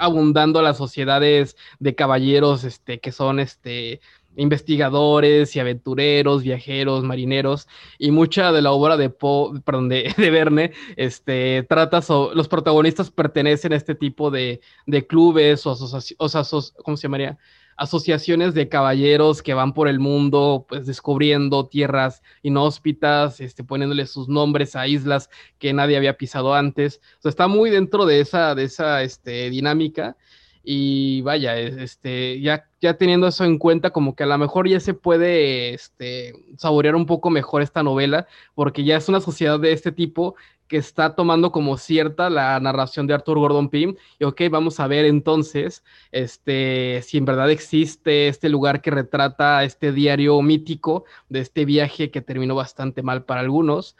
abundando 0.00 0.62
las 0.62 0.78
sociedades 0.78 1.56
de 1.78 1.94
caballeros 1.94 2.64
este, 2.64 3.00
que 3.00 3.12
son 3.12 3.38
este, 3.38 4.00
investigadores 4.36 5.54
y 5.56 5.60
aventureros, 5.60 6.42
viajeros, 6.42 7.04
marineros, 7.04 7.68
y 7.98 8.10
mucha 8.10 8.52
de 8.52 8.62
la 8.62 8.72
obra 8.72 8.96
de 8.96 9.10
Poe, 9.10 9.60
perdón, 9.60 9.88
de, 9.88 10.12
de, 10.16 10.30
Verne, 10.30 10.72
este, 10.96 11.64
trata 11.68 12.00
los 12.34 12.48
protagonistas 12.48 13.10
pertenecen 13.10 13.72
a 13.72 13.76
este 13.76 13.94
tipo 13.94 14.30
de, 14.30 14.60
de 14.86 15.06
clubes 15.06 15.66
o, 15.66 15.72
asoci 15.72 16.14
o 16.18 16.26
aso 16.26 16.62
¿cómo 16.82 16.96
se 16.96 17.02
llamaría? 17.02 17.38
Asociaciones 17.80 18.52
de 18.52 18.68
caballeros 18.68 19.42
que 19.42 19.54
van 19.54 19.72
por 19.72 19.88
el 19.88 20.00
mundo, 20.00 20.66
pues 20.68 20.84
descubriendo 20.84 21.66
tierras 21.66 22.22
inhóspitas, 22.42 23.40
este, 23.40 23.64
poniéndole 23.64 24.04
sus 24.04 24.28
nombres 24.28 24.76
a 24.76 24.86
islas 24.86 25.30
que 25.58 25.72
nadie 25.72 25.96
había 25.96 26.18
pisado 26.18 26.52
antes. 26.54 27.00
O 27.20 27.22
sea, 27.22 27.30
está 27.30 27.48
muy 27.48 27.70
dentro 27.70 28.04
de 28.04 28.20
esa, 28.20 28.54
de 28.54 28.64
esa 28.64 29.02
este, 29.02 29.48
dinámica 29.48 30.18
y 30.62 31.22
vaya, 31.22 31.58
este, 31.58 32.40
ya, 32.40 32.68
ya 32.80 32.94
teniendo 32.94 33.26
eso 33.28 33.44
en 33.44 33.58
cuenta, 33.58 33.90
como 33.90 34.14
que 34.14 34.24
a 34.24 34.26
lo 34.26 34.38
mejor 34.38 34.68
ya 34.68 34.80
se 34.80 34.94
puede 34.94 35.74
este, 35.74 36.32
saborear 36.58 36.94
un 36.94 37.06
poco 37.06 37.30
mejor 37.30 37.62
esta 37.62 37.82
novela, 37.82 38.26
porque 38.54 38.84
ya 38.84 38.96
es 38.96 39.08
una 39.08 39.20
sociedad 39.20 39.58
de 39.58 39.72
este 39.72 39.92
tipo 39.92 40.36
que 40.70 40.76
está 40.76 41.16
tomando 41.16 41.50
como 41.50 41.76
cierta 41.76 42.30
la 42.30 42.60
narración 42.60 43.08
de 43.08 43.14
Arthur 43.14 43.38
Gordon 43.38 43.70
Pym. 43.70 43.96
Y 44.20 44.24
ok, 44.24 44.42
vamos 44.50 44.78
a 44.78 44.86
ver 44.86 45.04
entonces 45.04 45.82
este, 46.12 47.02
si 47.02 47.18
en 47.18 47.24
verdad 47.24 47.50
existe 47.50 48.28
este 48.28 48.48
lugar 48.48 48.80
que 48.80 48.92
retrata 48.92 49.64
este 49.64 49.90
diario 49.90 50.40
mítico 50.42 51.04
de 51.28 51.40
este 51.40 51.64
viaje 51.64 52.12
que 52.12 52.20
terminó 52.22 52.54
bastante 52.54 53.02
mal 53.02 53.24
para 53.24 53.40
algunos. 53.40 53.96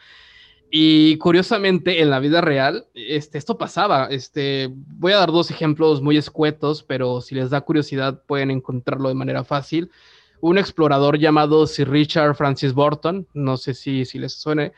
Y 0.71 1.17
curiosamente, 1.19 2.01
en 2.01 2.11
la 2.11 2.21
vida 2.21 2.41
real, 2.41 2.87
este, 2.95 3.39
esto 3.39 3.59
pasaba. 3.59 4.07
Este, 4.07 4.71
voy 4.73 5.13
a 5.13 5.17
dar 5.17 5.33
dos 5.33 5.51
ejemplos 5.51 6.01
muy 6.01 6.17
escuetos, 6.17 6.85
pero 6.85 7.21
si 7.21 7.35
les 7.35 7.51
da 7.51 7.61
curiosidad 7.63 8.23
pueden 8.25 8.53
encontrarlo 8.53 9.09
de 9.09 9.17
manera 9.17 9.43
fácil. 9.43 9.91
Un 10.41 10.59
explorador 10.59 11.19
llamado 11.19 11.67
Sir 11.67 11.91
Richard 11.91 12.37
Francis 12.37 12.73
Burton, 12.73 13.27
no 13.35 13.57
sé 13.57 13.75
si, 13.75 14.05
si 14.05 14.19
les 14.19 14.33
suene, 14.35 14.73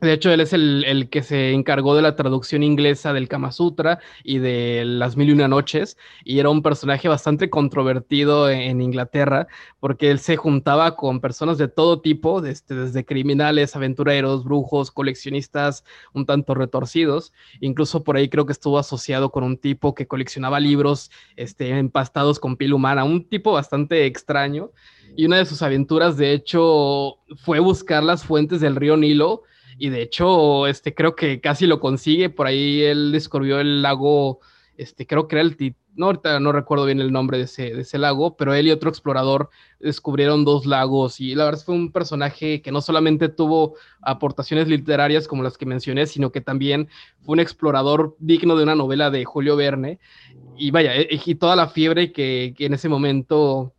de 0.00 0.12
hecho, 0.12 0.30
él 0.30 0.40
es 0.40 0.52
el, 0.52 0.84
el, 0.84 1.08
que 1.08 1.22
se 1.22 1.52
encargó 1.52 1.94
de 1.94 2.02
la 2.02 2.16
traducción 2.16 2.62
inglesa 2.62 3.12
del 3.12 3.28
Kama 3.28 3.52
Sutra 3.52 4.00
y 4.22 4.38
de 4.38 4.84
las 4.84 5.16
Mil 5.16 5.30
y 5.30 5.32
Una 5.32 5.48
Noches, 5.48 5.96
y 6.24 6.38
era 6.38 6.50
un 6.50 6.62
personaje 6.62 7.08
bastante 7.08 7.50
controvertido 7.50 8.50
en, 8.50 8.60
en 8.60 8.80
Inglaterra, 8.82 9.46
porque 9.80 10.10
él 10.10 10.18
se 10.18 10.36
juntaba 10.36 10.96
con 10.96 11.20
personas 11.20 11.58
de 11.58 11.68
todo 11.68 12.00
tipo, 12.00 12.40
desde, 12.40 12.74
desde, 12.74 13.04
criminales, 13.04 13.76
aventureros, 13.76 14.44
brujos, 14.44 14.90
coleccionistas 14.90 15.84
un 16.12 16.26
tanto 16.26 16.54
retorcidos. 16.54 17.32
Incluso 17.60 18.04
por 18.04 18.16
ahí 18.16 18.28
creo 18.28 18.46
que 18.46 18.52
estuvo 18.52 18.78
asociado 18.78 19.30
con 19.30 19.44
un 19.44 19.56
tipo 19.56 19.94
que 19.94 20.06
coleccionaba 20.06 20.60
libros 20.60 21.10
este, 21.36 21.70
empastados 21.70 22.38
con 22.38 22.56
piel 22.56 22.74
humana, 22.74 23.04
un 23.04 23.28
tipo 23.28 23.52
bastante 23.52 24.06
extraño. 24.06 24.70
Y 25.16 25.26
una 25.26 25.38
de 25.38 25.46
sus 25.46 25.62
aventuras, 25.62 26.16
de 26.16 26.32
hecho, 26.32 27.18
fue 27.36 27.60
buscar 27.60 28.02
las 28.02 28.24
fuentes 28.24 28.60
del 28.60 28.76
río 28.76 28.96
Nilo 28.96 29.42
y 29.78 29.88
de 29.88 30.02
hecho, 30.02 30.66
este, 30.66 30.94
creo 30.94 31.14
que 31.14 31.40
casi 31.40 31.66
lo 31.66 31.80
consigue, 31.80 32.30
por 32.30 32.46
ahí 32.46 32.82
él 32.82 33.12
descubrió 33.12 33.60
el 33.60 33.82
lago, 33.82 34.40
este, 34.76 35.06
creo 35.06 35.28
que 35.28 35.36
era 35.36 35.42
el 35.42 35.56
no 35.96 36.06
ahorita 36.06 36.40
no 36.40 36.52
recuerdo 36.52 36.86
bien 36.86 37.00
el 37.00 37.12
nombre 37.12 37.38
de 37.38 37.44
ese, 37.44 37.74
de 37.74 37.82
ese 37.82 37.98
lago, 37.98 38.36
pero 38.36 38.54
él 38.54 38.66
y 38.66 38.72
otro 38.72 38.90
explorador 38.90 39.50
descubrieron 39.78 40.44
dos 40.44 40.66
lagos 40.66 41.20
y 41.20 41.34
la 41.34 41.44
verdad 41.44 41.62
fue 41.64 41.74
un 41.74 41.92
personaje 41.92 42.62
que 42.62 42.72
no 42.72 42.80
solamente 42.80 43.28
tuvo 43.28 43.76
aportaciones 44.02 44.68
literarias 44.68 45.28
como 45.28 45.42
las 45.42 45.56
que 45.56 45.66
mencioné, 45.66 46.06
sino 46.06 46.32
que 46.32 46.40
también 46.40 46.88
fue 47.20 47.34
un 47.34 47.40
explorador 47.40 48.16
digno 48.18 48.56
de 48.56 48.64
una 48.64 48.74
novela 48.74 49.10
de 49.10 49.24
Julio 49.24 49.56
Verne 49.56 49.98
y 50.56 50.70
vaya, 50.70 50.96
e, 50.96 51.08
y 51.24 51.34
toda 51.36 51.56
la 51.56 51.68
fiebre 51.68 52.12
que, 52.12 52.54
que 52.56 52.66
en 52.66 52.74
ese 52.74 52.88
momento 52.88 53.72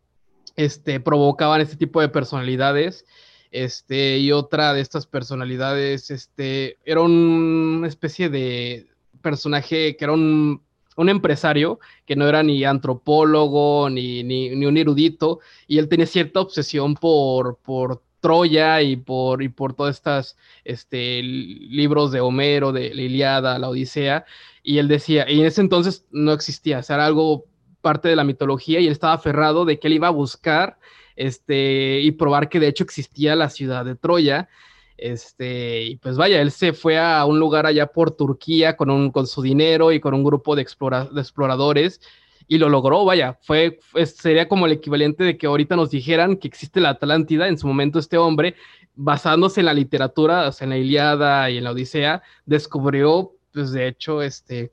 este, 0.55 0.99
provocaban 0.99 1.61
este 1.61 1.75
tipo 1.75 2.01
de 2.01 2.09
personalidades. 2.09 3.05
Este, 3.51 4.17
y 4.19 4.31
otra 4.31 4.73
de 4.73 4.81
estas 4.81 5.05
personalidades, 5.07 6.11
este, 6.11 6.77
era 6.85 7.01
una 7.01 7.87
especie 7.87 8.29
de 8.29 8.87
personaje 9.21 9.95
que 9.95 10.05
era 10.05 10.13
un, 10.13 10.61
un 10.95 11.09
empresario 11.09 11.79
que 12.05 12.15
no 12.15 12.27
era 12.27 12.43
ni 12.43 12.63
antropólogo 12.63 13.89
ni, 13.89 14.23
ni, 14.23 14.49
ni, 14.49 14.65
un 14.65 14.77
erudito, 14.77 15.39
y 15.67 15.77
él 15.77 15.89
tenía 15.89 16.05
cierta 16.05 16.41
obsesión 16.41 16.95
por, 16.95 17.57
por 17.57 18.01
Troya 18.19 18.81
y 18.81 18.95
por, 18.95 19.43
y 19.43 19.49
por 19.49 19.73
todos 19.73 19.95
estos 19.95 20.35
este, 20.63 21.21
libros 21.21 22.11
de 22.11 22.21
Homero, 22.21 22.71
de 22.71 22.93
la 22.93 23.01
Iliada, 23.01 23.59
la 23.59 23.69
Odisea, 23.69 24.25
y 24.63 24.79
él 24.79 24.87
decía, 24.87 25.29
y 25.29 25.39
en 25.41 25.45
ese 25.45 25.61
entonces 25.61 26.05
no 26.11 26.33
existía, 26.33 26.79
o 26.79 26.93
era 26.93 27.05
algo 27.05 27.45
parte 27.85 28.07
de 28.07 28.15
la 28.15 28.23
mitología 28.23 28.79
y 28.79 28.87
él 28.87 28.93
estaba 28.93 29.13
aferrado 29.13 29.63
de 29.63 29.77
que 29.77 29.85
él 29.85 29.93
iba 29.93 30.07
a 30.07 30.11
buscar 30.11 30.79
este, 31.15 31.99
y 32.01 32.11
probar 32.11 32.49
que 32.49 32.59
de 32.59 32.67
hecho 32.67 32.83
existía 32.83 33.35
la 33.35 33.49
ciudad 33.49 33.85
de 33.85 33.95
Troya. 33.95 34.49
Este, 34.97 35.83
y 35.83 35.95
pues 35.97 36.15
vaya, 36.15 36.41
él 36.41 36.51
se 36.51 36.71
fue 36.71 36.97
a 36.97 37.25
un 37.25 37.39
lugar 37.39 37.65
allá 37.65 37.87
por 37.87 38.11
Turquía 38.11 38.77
con, 38.77 38.89
un, 38.89 39.11
con 39.11 39.27
su 39.27 39.41
dinero 39.41 39.91
y 39.91 39.99
con 39.99 40.13
un 40.13 40.23
grupo 40.23 40.55
de, 40.55 40.61
exploradores 40.61 41.99
y 42.47 42.57
lo 42.57 42.69
logró, 42.69 43.05
vaya, 43.05 43.37
fue, 43.41 43.79
sería 44.05 44.47
como 44.47 44.65
el 44.65 44.73
equivalente 44.73 45.23
de 45.23 45.37
que 45.37 45.47
ahorita 45.47 45.75
nos 45.75 45.89
dijeran 45.89 46.37
que 46.37 46.47
existe 46.47 46.79
la 46.79 46.89
Atlántida, 46.89 47.47
en 47.47 47.57
su 47.57 47.67
momento 47.67 47.99
este 47.99 48.17
hombre, 48.17 48.55
basándose 48.95 49.61
en 49.61 49.65
la 49.65 49.73
literatura, 49.73 50.49
en 50.59 50.69
la 50.69 50.77
Iliada 50.77 51.49
y 51.49 51.57
en 51.57 51.63
la 51.63 51.71
Odisea, 51.71 52.21
descubrió, 52.45 53.33
pues 53.51 53.71
de 53.71 53.87
hecho, 53.87 54.21
este, 54.21 54.71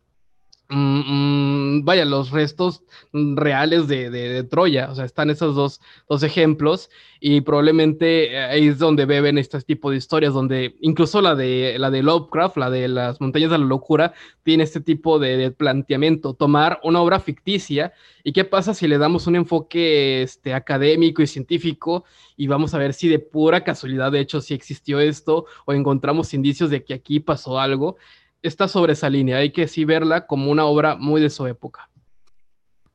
Mm, 0.74 1.80
mm, 1.80 1.84
vaya, 1.84 2.06
los 2.06 2.30
restos 2.30 2.82
reales 3.12 3.88
de, 3.88 4.42
Troya, 4.44 4.90
o 4.90 4.94
sea, 4.94 5.04
están 5.04 5.28
esos 5.28 5.54
dos, 5.54 6.22
ejemplos 6.22 6.88
y 7.20 7.42
probablemente 7.42 8.32
eh, 8.32 8.38
ahí 8.38 8.68
es 8.68 8.78
donde 8.78 9.04
beben 9.04 9.36
este 9.36 9.60
tipo 9.60 9.90
de 9.90 9.98
historias, 9.98 10.32
donde 10.32 10.76
incluso 10.80 11.20
la 11.20 11.34
de, 11.34 11.76
la 11.78 11.90
de 11.90 12.02
Lovecraft, 12.02 12.56
la 12.56 12.70
de 12.70 12.88
las 12.88 13.20
montañas 13.20 13.50
de 13.50 13.58
la 13.58 13.66
locura, 13.66 14.14
tiene 14.44 14.64
este 14.64 14.80
tipo 14.80 15.18
de, 15.18 15.50
planteamiento, 15.50 16.32
tomar 16.32 16.80
una 16.84 17.02
obra 17.02 17.20
ficticia 17.20 17.92
y 18.24 18.32
qué 18.32 18.44
pasa 18.44 18.72
si 18.72 18.88
le 18.88 18.96
damos 18.96 19.26
un 19.26 19.36
enfoque 19.36 20.22
este, 20.22 20.54
académico 20.54 21.20
y 21.20 21.26
científico 21.26 22.04
y 22.34 22.46
vamos 22.46 22.72
a 22.72 22.78
ver 22.78 22.94
si 22.94 23.08
de 23.08 23.18
pura 23.18 23.62
casualidad, 23.62 24.10
de 24.10 24.20
hecho, 24.20 24.40
si 24.40 24.54
existió 24.54 25.00
esto 25.00 25.44
o 25.66 25.74
encontramos 25.74 26.32
indicios 26.32 26.70
de 26.70 26.82
que 26.82 26.94
aquí 26.94 27.20
pasó 27.20 27.60
algo 27.60 27.96
está 28.42 28.68
sobre 28.68 28.92
esa 28.92 29.08
línea, 29.08 29.38
hay 29.38 29.52
que 29.52 29.68
sí 29.68 29.84
verla 29.84 30.26
como 30.26 30.50
una 30.50 30.64
obra 30.64 30.96
muy 30.96 31.20
de 31.20 31.30
su 31.30 31.46
época. 31.46 31.88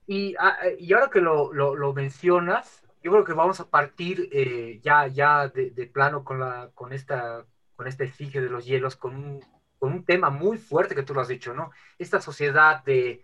Y, 0.05 0.35
ah, 0.39 0.57
eh, 0.63 0.77
y 0.79 0.93
ahora 0.93 1.09
que 1.09 1.21
lo, 1.21 1.53
lo, 1.53 1.93
mencionas, 1.93 2.83
yo 3.03 3.11
creo 3.11 3.23
que 3.23 3.33
vamos 3.33 3.59
a 3.59 3.69
partir 3.69 4.29
eh, 4.31 4.79
ya, 4.83 5.07
ya 5.07 5.47
de, 5.49 5.71
plano 5.87 6.23
con, 6.23 6.39
la, 6.39 6.69
con, 6.73 6.93
esta, 6.93 7.45
con 7.75 7.87
esta 7.87 8.03
esfinge 8.03 8.41
de 8.41 8.49
los 8.49 8.65
hielos, 8.65 8.95
con 8.95 9.15
un, 9.15 9.45
con 9.79 9.93
un 9.93 10.05
tema 10.05 10.29
muy 10.29 10.57
fuerte 10.57 10.95
que 10.95 11.03
tú 11.03 11.13
lo 11.13 11.21
has 11.21 11.27
dicho, 11.27 11.53
¿no? 11.53 11.71
Esta 11.97 12.21
sociedad 12.21 12.83
de 12.83 13.23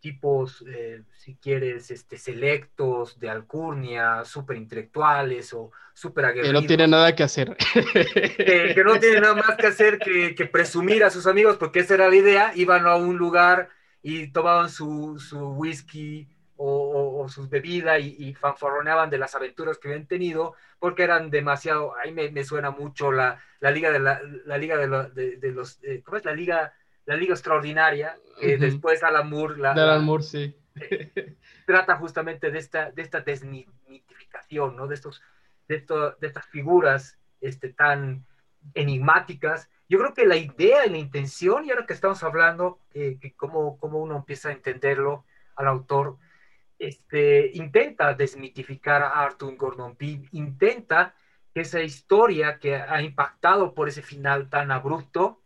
tipos, 0.00 0.64
eh, 0.68 1.02
si 1.12 1.36
quieres, 1.36 1.90
este, 1.90 2.18
selectos, 2.18 3.18
de 3.18 3.30
alcurnia, 3.30 4.24
súper 4.24 4.56
intelectuales 4.56 5.52
o 5.52 5.70
súper 5.94 6.26
aguerridos. 6.26 6.54
Que 6.54 6.60
no 6.62 6.66
tiene 6.66 6.88
nada 6.88 7.14
que 7.14 7.22
hacer. 7.22 7.56
Que, 7.56 8.82
no 8.84 8.98
tiene 8.98 9.20
nada 9.20 9.34
más 9.34 9.56
que 9.56 9.66
hacer 9.66 9.98
que, 9.98 10.46
presumir 10.46 11.04
a 11.04 11.10
sus 11.10 11.26
amigos, 11.26 11.56
porque 11.56 11.80
esa 11.80 11.94
era 11.94 12.08
la 12.08 12.16
idea. 12.16 12.52
Iban 12.54 12.86
a 12.86 12.96
un 12.96 13.16
lugar 13.16 13.68
y 14.02 14.28
tomaban 14.28 14.70
su, 14.70 15.18
su 15.18 15.52
whisky 15.52 16.28
o, 16.56 17.26
sus 17.28 17.48
bebidas 17.48 18.00
y, 18.00 18.16
y, 18.18 18.34
fanfarroneaban 18.34 19.10
de 19.10 19.18
las 19.18 19.34
aventuras 19.34 19.78
que 19.78 19.88
habían 19.88 20.06
tenido, 20.06 20.54
porque 20.80 21.04
eran 21.04 21.30
demasiado, 21.30 21.94
ahí 21.96 22.12
me, 22.12 22.30
me 22.30 22.44
suena 22.44 22.70
mucho 22.70 23.12
la, 23.12 23.40
la 23.60 23.70
liga 23.70 23.92
de 23.92 24.00
la, 24.00 24.20
la 24.44 24.58
liga 24.58 24.76
de, 24.76 25.36
de, 25.36 25.52
los, 25.52 25.78
eh, 25.82 26.02
¿cómo 26.04 26.16
es 26.16 26.24
la 26.24 26.32
liga? 26.32 26.74
La 27.08 27.16
liga 27.16 27.32
extraordinaria, 27.32 28.18
que 28.38 28.58
después 28.58 29.02
Alan 29.02 29.30
Moore, 29.30 29.56
la, 29.56 29.72
Alan 29.72 30.04
Moore, 30.04 30.22
sí. 30.22 30.54
trata 31.66 31.96
justamente 31.96 32.50
de 32.50 32.58
esta, 32.58 32.90
de 32.90 33.00
esta 33.00 33.22
desmitificación, 33.22 34.76
¿no? 34.76 34.86
De, 34.86 34.94
estos, 34.94 35.22
de, 35.68 35.76
esto, 35.76 36.10
de 36.20 36.26
estas 36.26 36.44
figuras 36.48 37.18
este, 37.40 37.72
tan 37.72 38.26
enigmáticas. 38.74 39.70
Yo 39.88 39.98
creo 39.98 40.12
que 40.12 40.26
la 40.26 40.36
idea 40.36 40.84
y 40.84 40.90
la 40.90 40.98
intención, 40.98 41.64
y 41.64 41.70
ahora 41.70 41.86
que 41.86 41.94
estamos 41.94 42.22
hablando, 42.22 42.78
eh, 42.92 43.16
que 43.18 43.32
cómo, 43.34 43.78
cómo, 43.78 44.02
uno 44.02 44.14
empieza 44.18 44.50
a 44.50 44.52
entenderlo 44.52 45.24
al 45.56 45.66
autor, 45.66 46.18
este, 46.78 47.52
intenta 47.54 48.12
desmitificar 48.12 49.02
a 49.02 49.22
Arthur 49.22 49.56
Gordon 49.56 49.96
Pym, 49.96 50.28
intenta 50.32 51.14
que 51.54 51.62
esa 51.62 51.80
historia 51.80 52.58
que 52.58 52.76
ha 52.76 53.00
impactado 53.00 53.72
por 53.72 53.88
ese 53.88 54.02
final 54.02 54.50
tan 54.50 54.70
abrupto 54.70 55.40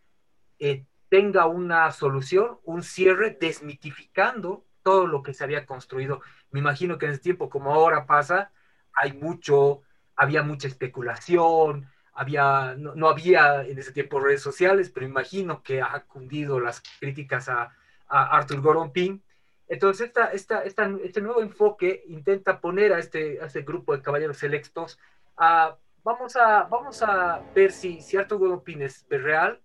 eh, 0.59 0.87
tenga 1.13 1.45
una 1.45 1.93
solución, 1.93 2.59
un 2.65 2.83
cierre, 2.83 3.37
desmitificando 3.39 4.65
todo 4.83 5.07
lo 5.07 5.23
que 5.23 5.35
se 5.35 5.45
había 5.45 5.67
construido. 5.67 6.23
Me 6.51 6.61
imagino 6.61 6.97
que 6.97 7.05
en 7.05 7.13
ese 7.13 7.21
tiempo, 7.21 7.51
como 7.51 7.75
ahora 7.75 8.07
pasa, 8.07 8.51
hay 8.95 9.13
mucho, 9.13 9.83
había 10.17 10.43
mucha 10.43 10.69
especulación, 10.69 11.87
había, 12.15 12.77
no, 12.79 13.11
había 13.11 13.63
en 13.63 13.79
ese 13.79 13.93
tiempo 13.93 14.21
redes 14.21 14.41
sociales, 14.41 14.89
pero 14.89 15.05
imagino 15.05 15.63
que 15.63 15.83
ha 15.83 16.03
cundido 16.05 16.59
las 16.61 16.83
críticas 16.99 17.51
a, 17.51 17.77
Arthur 18.09 18.63
Gordon 18.63 18.91
Pym. 18.91 19.21
Entonces, 19.69 20.07
esta, 20.07 20.33
esta, 20.33 20.65
esta, 20.65 20.91
este 21.05 21.21
nuevo 21.21 21.43
enfoque 21.43 22.05
intenta 22.09 22.59
poner 22.59 22.95
a 22.95 22.99
este, 22.99 23.37
este 23.45 23.61
grupo 23.61 23.95
de 23.95 24.01
caballeros 24.01 24.39
selectos 24.39 24.99
a, 25.37 25.77
vamos, 26.03 26.37
a, 26.37 26.63
vamos 26.63 27.03
a 27.03 27.43
ver 27.55 27.71
si, 27.71 28.01
si 28.01 28.17
Arthur 28.17 28.39
Gordon 28.39 28.65
Pym 28.65 28.81
es 28.81 29.05
real 29.11 29.61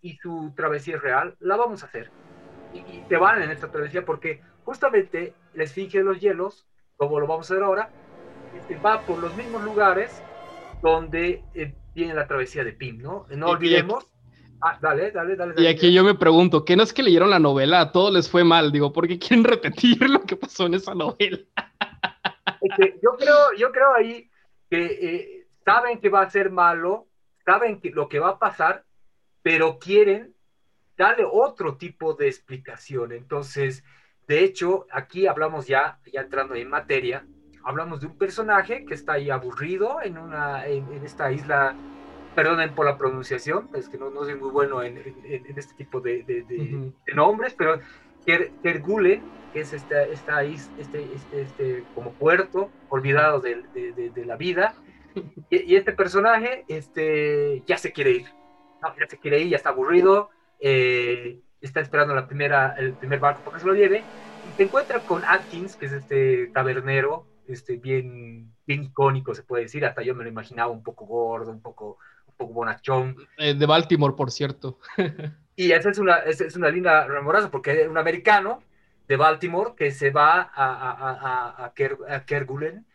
y 0.00 0.16
su 0.16 0.52
travesía 0.56 0.96
es 0.96 1.02
real, 1.02 1.36
la 1.40 1.56
vamos 1.56 1.82
a 1.82 1.86
hacer 1.86 2.10
y, 2.72 3.00
te 3.08 3.16
van 3.16 3.42
en 3.42 3.50
esta 3.50 3.70
travesía 3.70 4.04
porque 4.04 4.40
justamente 4.64 5.34
la 5.54 5.64
esfinge 5.64 5.98
de 5.98 6.04
los 6.04 6.20
hielos, 6.20 6.66
como 6.96 7.20
lo 7.20 7.26
vamos 7.26 7.50
a 7.50 7.54
ver 7.54 7.62
ahora, 7.62 7.90
este, 8.56 8.76
va 8.76 9.02
por 9.02 9.18
los 9.18 9.34
mismos 9.36 9.62
lugares 9.62 10.22
donde 10.82 11.42
eh, 11.54 11.74
viene 11.94 12.14
la 12.14 12.26
travesía 12.26 12.64
de 12.64 12.72
Pim, 12.72 13.00
¿no? 13.00 13.26
No 13.30 13.48
olvidemos. 13.48 14.06
Ah, 14.60 14.76
dale, 14.80 15.12
dale, 15.12 15.36
dale, 15.36 15.54
Y 15.56 15.68
aquí 15.68 15.92
yo 15.92 16.02
me 16.02 16.16
pregunto, 16.16 16.64
¿qué 16.64 16.74
no 16.74 16.82
es 16.82 16.92
que 16.92 17.04
leyeron 17.04 17.30
la 17.30 17.38
novela? 17.38 17.80
A 17.80 17.92
todos 17.92 18.12
les 18.12 18.28
fue 18.28 18.42
mal, 18.42 18.72
digo, 18.72 18.92
¿por 18.92 19.06
qué 19.06 19.18
quieren 19.18 19.44
repetir 19.44 20.08
lo 20.10 20.22
que 20.22 20.36
pasó 20.36 20.66
en 20.66 20.74
esa 20.74 20.94
novela? 20.94 21.38
yo, 23.00 23.16
creo, 23.16 23.52
yo 23.56 23.70
creo 23.70 23.94
ahí 23.94 24.28
que 24.68 24.84
eh, 24.84 25.46
saben 25.64 26.00
que 26.00 26.08
va 26.08 26.22
a 26.22 26.30
ser 26.30 26.50
malo, 26.50 27.06
saben 27.44 27.80
que 27.80 27.90
lo 27.90 28.08
que 28.08 28.18
va 28.18 28.30
a 28.30 28.38
pasar, 28.38 28.84
pero 29.42 29.78
quieren 29.78 30.34
darle 30.96 31.24
otro 31.30 31.76
tipo 31.76 32.14
de 32.14 32.26
explicación. 32.26 33.12
Entonces, 33.12 33.84
de 34.26 34.44
hecho, 34.44 34.86
aquí 34.90 35.26
hablamos 35.26 35.66
ya, 35.66 35.98
ya 36.12 36.22
entrando 36.22 36.54
en 36.54 36.68
materia, 36.68 37.24
hablamos 37.64 38.00
de 38.00 38.08
un 38.08 38.18
personaje 38.18 38.84
que 38.84 38.94
está 38.94 39.14
ahí 39.14 39.30
aburrido 39.30 40.02
en, 40.02 40.18
una, 40.18 40.66
en, 40.66 40.84
esta 41.04 41.32
isla, 41.32 41.74
perdonen 42.34 42.74
por 42.74 42.84
la 42.84 42.98
pronunciación, 42.98 43.68
es 43.74 43.88
que 43.88 43.96
no, 43.96 44.10
no 44.10 44.24
soy 44.24 44.34
muy 44.34 44.50
bueno 44.50 44.82
en, 44.82 44.98
en 44.98 45.58
este 45.58 45.74
tipo 45.74 46.00
de, 46.00 46.22
de, 46.24 46.92
nombres, 47.14 47.54
pero 47.54 47.80
Kergulen, 48.62 49.22
que 49.52 49.60
es 49.60 49.72
esta, 49.72 50.02
esta 50.02 50.42
este, 50.42 51.06
este, 51.14 51.42
este, 51.42 51.84
como 51.94 52.12
puerto 52.12 52.70
olvidado 52.90 53.40
de, 53.40 53.62
de 53.72 54.24
la 54.26 54.36
vida, 54.36 54.74
y, 55.50 55.72
y, 55.72 55.76
este 55.76 55.92
personaje 55.92 56.64
este, 56.68 57.62
ya 57.66 57.78
se 57.78 57.92
quiere 57.92 58.10
ir, 58.10 58.26
ya 58.82 59.06
se 59.08 59.18
quiere 59.18 59.40
ir, 59.40 59.48
ya 59.48 59.56
está 59.56 59.70
aburrido, 59.70 60.30
eh, 60.60 61.40
está 61.60 61.80
esperando 61.80 62.14
la 62.14 62.26
primera, 62.26 62.74
el 62.78 62.92
primer 62.94 63.18
barco 63.18 63.42
para 63.42 63.56
que 63.56 63.60
se 63.62 63.66
lo 63.66 63.74
lleve, 63.74 63.98
y 63.98 64.56
te 64.56 64.64
encuentra 64.64 65.00
con 65.00 65.24
Atkins, 65.24 65.76
que 65.76 65.86
es 65.86 65.92
este 65.92 66.48
tabernero, 66.48 67.26
este, 67.46 67.76
bien, 67.76 68.52
bien 68.66 68.84
icónico, 68.84 69.34
se 69.34 69.42
puede 69.42 69.64
decir, 69.64 69.84
hasta 69.84 70.02
yo 70.02 70.14
me 70.14 70.24
lo 70.24 70.30
imaginaba 70.30 70.70
un 70.70 70.82
poco 70.82 71.06
gordo, 71.06 71.50
un 71.50 71.62
poco, 71.62 71.98
un 72.26 72.34
poco 72.36 72.52
bonachón. 72.52 73.16
Eh, 73.38 73.54
de 73.54 73.66
Baltimore, 73.66 74.14
por 74.14 74.30
cierto. 74.30 74.78
y 75.56 75.72
esa 75.72 75.90
es 75.90 75.98
una, 75.98 76.18
es, 76.18 76.56
una 76.56 76.68
linda 76.68 77.06
rememoranza, 77.06 77.50
porque 77.50 77.82
es 77.82 77.88
un 77.88 77.98
americano 77.98 78.62
de 79.08 79.16
Baltimore 79.16 79.72
que 79.76 79.90
se 79.90 80.10
va 80.10 80.42
a, 80.42 80.50
a, 80.54 81.64
a, 81.64 81.64
a, 81.64 82.24
Kerguelen 82.26 82.86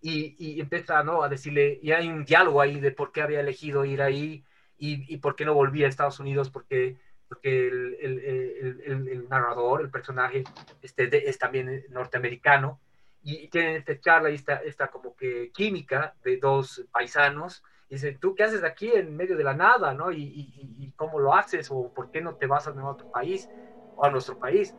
y, 0.00 0.34
y, 0.38 0.60
empieza 0.60 1.04
¿no? 1.04 1.22
a 1.22 1.28
decirle, 1.28 1.78
y 1.80 1.92
hay 1.92 2.08
un 2.08 2.24
diálogo 2.24 2.60
ahí 2.60 2.80
de 2.80 2.90
por 2.90 3.12
qué 3.12 3.22
había 3.22 3.40
elegido 3.40 3.84
ir 3.84 4.02
ahí 4.02 4.44
y, 4.80 5.14
y 5.14 5.18
por 5.18 5.36
qué 5.36 5.44
no 5.44 5.54
volvía 5.54 5.86
a 5.86 5.88
Estados 5.88 6.18
Unidos, 6.18 6.50
porque 6.50 6.96
porque 7.30 7.68
el, 7.68 7.96
el, 8.00 9.08
el, 9.08 9.28
narrador, 9.28 9.82
el 9.82 9.88
personaje, 9.88 10.42
este, 10.82 11.28
es 11.28 11.38
también 11.38 11.84
norteamericano, 11.90 12.80
y 13.22 13.46
tienen 13.46 13.76
esta 13.76 14.00
charla 14.00 14.30
y 14.30 14.34
esta, 14.34 14.56
esta 14.56 14.88
como 14.88 15.14
que 15.14 15.52
química 15.52 16.12
de 16.24 16.38
dos 16.38 16.84
paisanos, 16.90 17.62
y 17.88 17.94
dice, 17.94 18.18
¿tú 18.20 18.34
qué 18.34 18.42
haces 18.42 18.64
aquí 18.64 18.90
en 18.92 19.16
medio 19.16 19.36
de 19.36 19.44
la 19.44 19.54
nada, 19.54 19.94
no? 19.94 20.10
¿Y, 20.10 20.22
y, 20.22 20.92
cómo 20.96 21.20
lo 21.20 21.32
haces? 21.32 21.70
¿O 21.70 21.92
por 21.94 22.10
qué 22.10 22.20
no 22.20 22.34
te 22.34 22.46
vas 22.46 22.66
a 22.66 22.72
otro 22.72 23.08
país 23.12 23.48
o 23.94 24.04
a 24.04 24.10
nuestro 24.10 24.36
país? 24.36 24.74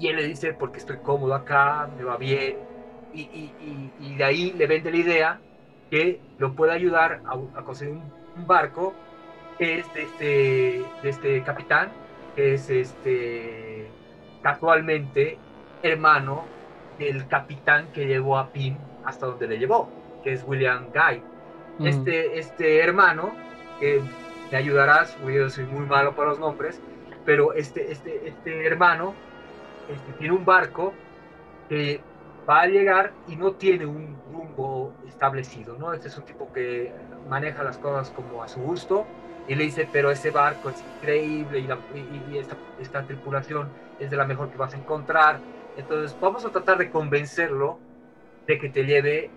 Y 0.00 0.08
él 0.08 0.16
le 0.16 0.26
dice, 0.26 0.54
porque 0.54 0.80
estoy 0.80 0.98
cómodo 0.98 1.34
acá, 1.34 1.88
me 1.96 2.02
va 2.02 2.16
bien, 2.16 2.56
y, 3.12 3.20
y, 3.22 3.92
y, 4.00 4.16
de 4.16 4.24
ahí 4.24 4.52
le 4.52 4.66
vende 4.66 4.90
la 4.90 4.96
idea 4.96 5.40
que 5.88 6.20
lo 6.38 6.56
puede 6.56 6.72
ayudar 6.72 7.22
a, 7.24 7.62
conseguir 7.62 7.94
un, 7.94 8.46
barco 8.46 8.92
es 9.58 9.92
de 9.94 10.02
este, 10.02 10.84
de 11.02 11.08
este 11.08 11.42
capitán, 11.42 11.90
que 12.34 12.54
es 12.54 12.68
este, 12.68 13.88
casualmente 14.42 15.38
hermano 15.82 16.44
del 16.98 17.26
capitán 17.28 17.88
que 17.92 18.06
llevó 18.06 18.38
a 18.38 18.50
Pim 18.52 18.76
hasta 19.04 19.26
donde 19.26 19.46
le 19.46 19.58
llevó, 19.58 19.88
que 20.22 20.32
es 20.32 20.44
William 20.46 20.86
Guy. 20.92 21.22
Este, 21.86 22.38
este 22.38 22.80
hermano, 22.80 23.32
que 23.78 24.00
me 24.50 24.56
ayudarás, 24.56 25.16
yo 25.26 25.50
soy 25.50 25.64
muy 25.64 25.84
malo 25.84 26.14
para 26.14 26.30
los 26.30 26.38
nombres, 26.38 26.80
pero 27.24 27.52
este, 27.52 27.92
este, 27.92 28.28
este 28.28 28.66
hermano 28.66 29.14
este, 29.88 30.12
tiene 30.12 30.34
un 30.34 30.44
barco 30.44 30.94
que 31.68 32.00
va 32.48 32.62
a 32.62 32.66
llegar 32.66 33.12
y 33.28 33.36
no 33.36 33.52
tiene 33.52 33.84
un 33.84 34.16
rumbo 34.32 34.94
establecido, 35.06 35.76
¿no? 35.76 35.92
Este 35.92 36.08
es 36.08 36.16
un 36.16 36.24
tipo 36.24 36.50
que 36.52 36.92
maneja 37.28 37.62
las 37.62 37.76
cosas 37.76 38.10
como 38.10 38.42
a 38.42 38.48
su 38.48 38.60
gusto 38.60 39.06
y 39.48 39.54
le 39.54 39.64
dice, 39.64 39.88
pero 39.90 40.10
ese 40.10 40.30
barco 40.30 40.70
es 40.70 40.82
increíble 40.82 41.60
y, 41.60 42.38
esta, 42.38 42.56
esta, 42.80 43.06
tripulación 43.06 43.70
es 44.00 44.10
de 44.10 44.16
la 44.16 44.24
mejor 44.24 44.50
que 44.50 44.56
vas 44.56 44.74
a 44.74 44.76
encontrar. 44.76 45.40
Entonces 45.76 46.16
vamos 46.20 46.44
a 46.44 46.50
tratar 46.50 46.78
de 46.78 46.90
convencerlo 46.90 47.78
de 48.46 48.58
que 48.58 48.68
te 48.68 48.84
lleve, 48.84 49.30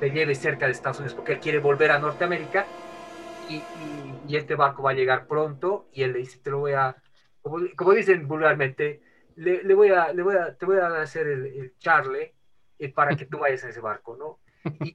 te 0.00 0.10
lleve 0.10 0.34
cerca 0.34 0.66
de 0.66 0.72
Estados 0.72 0.98
Unidos, 0.98 1.14
porque 1.14 1.32
él 1.32 1.40
quiere 1.40 1.58
volver 1.60 1.90
a 1.92 1.98
Norteamérica 1.98 2.66
y, 3.48 3.62
y 4.28 4.36
este 4.36 4.54
barco 4.54 4.82
va 4.82 4.90
a 4.90 4.94
llegar 4.94 5.26
pronto 5.26 5.88
y 5.92 6.02
él 6.02 6.12
le 6.12 6.18
dice, 6.20 6.38
te 6.38 6.50
lo 6.50 6.58
voy 6.58 6.72
a, 6.72 6.96
como, 7.40 7.58
como 7.76 7.92
dicen 7.92 8.28
vulgarmente, 8.28 9.00
le, 9.36 9.74
voy 9.74 9.90
a, 9.90 10.12
le 10.12 10.22
voy 10.22 10.36
a, 10.36 10.54
te 10.54 10.66
voy 10.66 10.78
a 10.78 11.00
hacer 11.00 11.26
el, 11.26 11.46
el 11.46 11.78
charle 11.78 12.34
eh, 12.78 12.90
para 12.90 13.16
que 13.16 13.24
tú 13.24 13.38
vayas 13.38 13.64
a 13.64 13.70
ese 13.70 13.80
barco, 13.80 14.16
¿no? 14.16 14.40
Y, 14.84 14.94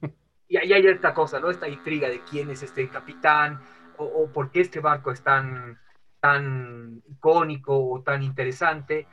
y 0.50 0.56
ahí 0.56 0.72
hay 0.72 0.86
esta 0.86 1.12
cosa, 1.12 1.40
¿no? 1.40 1.50
Esta 1.50 1.68
intriga 1.68 2.08
de 2.08 2.22
quién 2.22 2.50
es 2.50 2.62
este 2.62 2.88
capitán 2.88 3.60
o, 3.98 4.04
o, 4.04 4.32
por 4.32 4.50
qué 4.50 4.60
este 4.60 4.80
barco 4.80 5.10
es 5.10 5.22
tan, 5.22 5.78
tan 6.20 7.02
icónico 7.08 7.90
o 7.90 8.02
tan 8.02 8.22
interesante. 8.22 9.06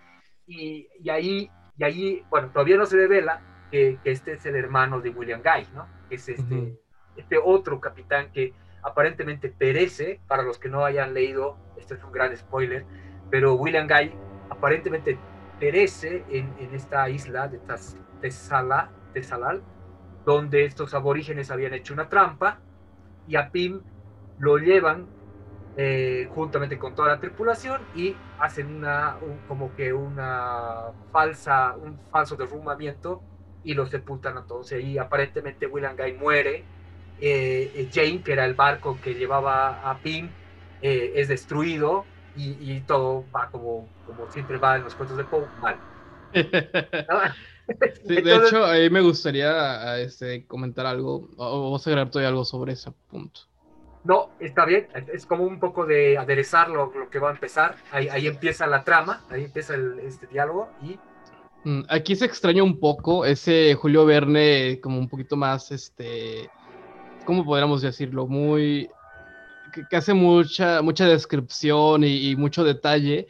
Y, 0.48 0.88
y, 1.00 1.10
ahí, 1.10 1.52
y 1.78 1.84
ahí, 1.84 2.26
bueno, 2.30 2.50
todavía 2.52 2.78
no 2.78 2.86
se 2.86 2.98
revela 2.98 3.41
que, 3.71 4.00
que, 4.04 4.12
este 4.12 4.34
es 4.34 4.45
el 4.45 4.56
hermano 4.56 5.02
de 5.02 5.10
William 5.10 5.41
Guy, 5.41 5.67
¿no? 5.74 5.88
Que 6.08 6.15
es 6.15 6.30
este, 6.30 6.78
este 7.15 7.38
otro 7.38 7.80
capitán 7.80 8.32
que 8.32 8.54
aparentemente 8.84 9.50
perece, 9.50 10.21
para 10.28 10.43
los 10.43 10.60
que 10.60 10.69
no 10.69 10.86
hayan 10.86 11.13
leído, 11.13 11.58
esto 11.76 11.95
es 11.95 12.04
un 12.04 12.12
gran 12.12 12.36
spoiler, 12.38 12.86
pero 13.32 13.56
William 13.56 13.88
Guy 13.88 14.13
aparentemente 14.50 15.17
perece 15.60 16.24
en, 16.30 16.54
esta 16.74 17.10
isla 17.10 17.48
de 17.48 17.60
Tesalal, 18.21 19.63
donde 20.24 20.65
estos 20.65 20.93
aborígenes 20.93 21.52
habían 21.52 21.74
hecho 21.74 21.93
una 21.93 22.10
trampa 22.10 22.60
y 23.28 23.36
a 23.36 23.52
Pim 23.52 23.82
lo 24.39 24.58
llevan 24.58 25.08
eh, 25.78 26.30
juntamente 26.34 26.78
con 26.78 26.95
toda 26.95 27.10
la 27.10 27.19
tripulación 27.19 27.82
y 27.95 28.15
hacen 28.39 28.76
una 28.76 29.17
como 29.48 29.76
que 29.76 29.91
una 29.91 30.91
falsa 31.12 31.76
un 31.76 32.00
falso 32.12 32.38
derrumbamiento 32.38 33.21
y 33.63 33.74
los 33.74 33.89
sepultan 33.89 34.38
a 34.38 34.45
todos 34.45 34.71
y 34.71 34.98
aparentemente 34.98 35.67
William 35.67 35.98
Guy 35.98 36.13
muere 36.13 36.63
eh, 37.19 37.71
eh, 37.76 37.89
Jane 37.93 38.21
que 38.21 38.34
era 38.34 38.45
el 38.45 38.54
barco 38.54 38.98
que 39.04 39.15
llevaba 39.15 39.89
a 39.89 39.98
Pim 40.00 40.30
es 40.82 41.28
destruido 41.28 42.06
y, 42.38 42.82
todo 42.82 43.26
va 43.34 43.50
como, 43.50 43.88
como 44.06 44.30
siempre 44.32 44.58
va 44.58 44.76
en 44.76 44.84
los 44.84 44.93
cuentos 44.93 45.17
de 45.17 45.24
Poe, 45.24 45.48
mal. 45.62 45.78
de 48.04 48.36
hecho, 48.36 48.65
ahí 48.65 48.89
me 48.89 49.02
gustaría 49.02 49.98
este, 50.00 50.45
comentar 50.45 50.86
algo, 50.86 51.30
o 51.38 51.69
vos 51.69 51.88
agregar 51.88 52.12
todavía 52.12 52.30
algo 52.30 52.43
sobre 52.43 52.74
ese 52.74 52.91
punto. 53.10 53.41
No, 54.06 54.30
está 54.39 54.65
bien, 54.65 54.88
es 55.12 55.26
como 55.26 55.44
un 55.44 55.60
poco 55.60 55.86
de 55.86 56.18
aderezar 56.18 56.70
lo, 56.70 57.10
que 57.10 57.20
va 57.20 57.30
a 57.30 57.34
empezar, 57.34 57.76
ahí, 57.91 58.28
empieza 58.28 58.68
la 58.68 58.84
trama, 58.84 59.24
ahí 59.30 59.44
empieza 59.46 59.74
este 60.04 60.28
diálogo 60.28 60.70
y... 60.82 60.98
Mm, 61.68 61.82
aquí 61.89 62.15
se 62.15 62.26
extraña 62.26 62.62
un 62.62 62.80
poco 62.80 63.26
ese 63.26 63.74
Julio 63.74 64.06
Verne 64.06 64.80
como 64.80 65.00
un 65.00 65.10
poquito 65.10 65.36
más, 65.36 65.72
este, 65.72 66.50
¿cómo 67.26 67.44
podríamos 67.44 67.82
decirlo? 67.82 68.28
Muy 68.28 68.88
que, 69.89 69.96
hace 69.96 70.13
mucha, 70.13 70.82
mucha 70.82 71.08
descripción 71.08 72.04
y, 72.04 72.36
mucho 72.36 72.63
detalle, 72.63 73.28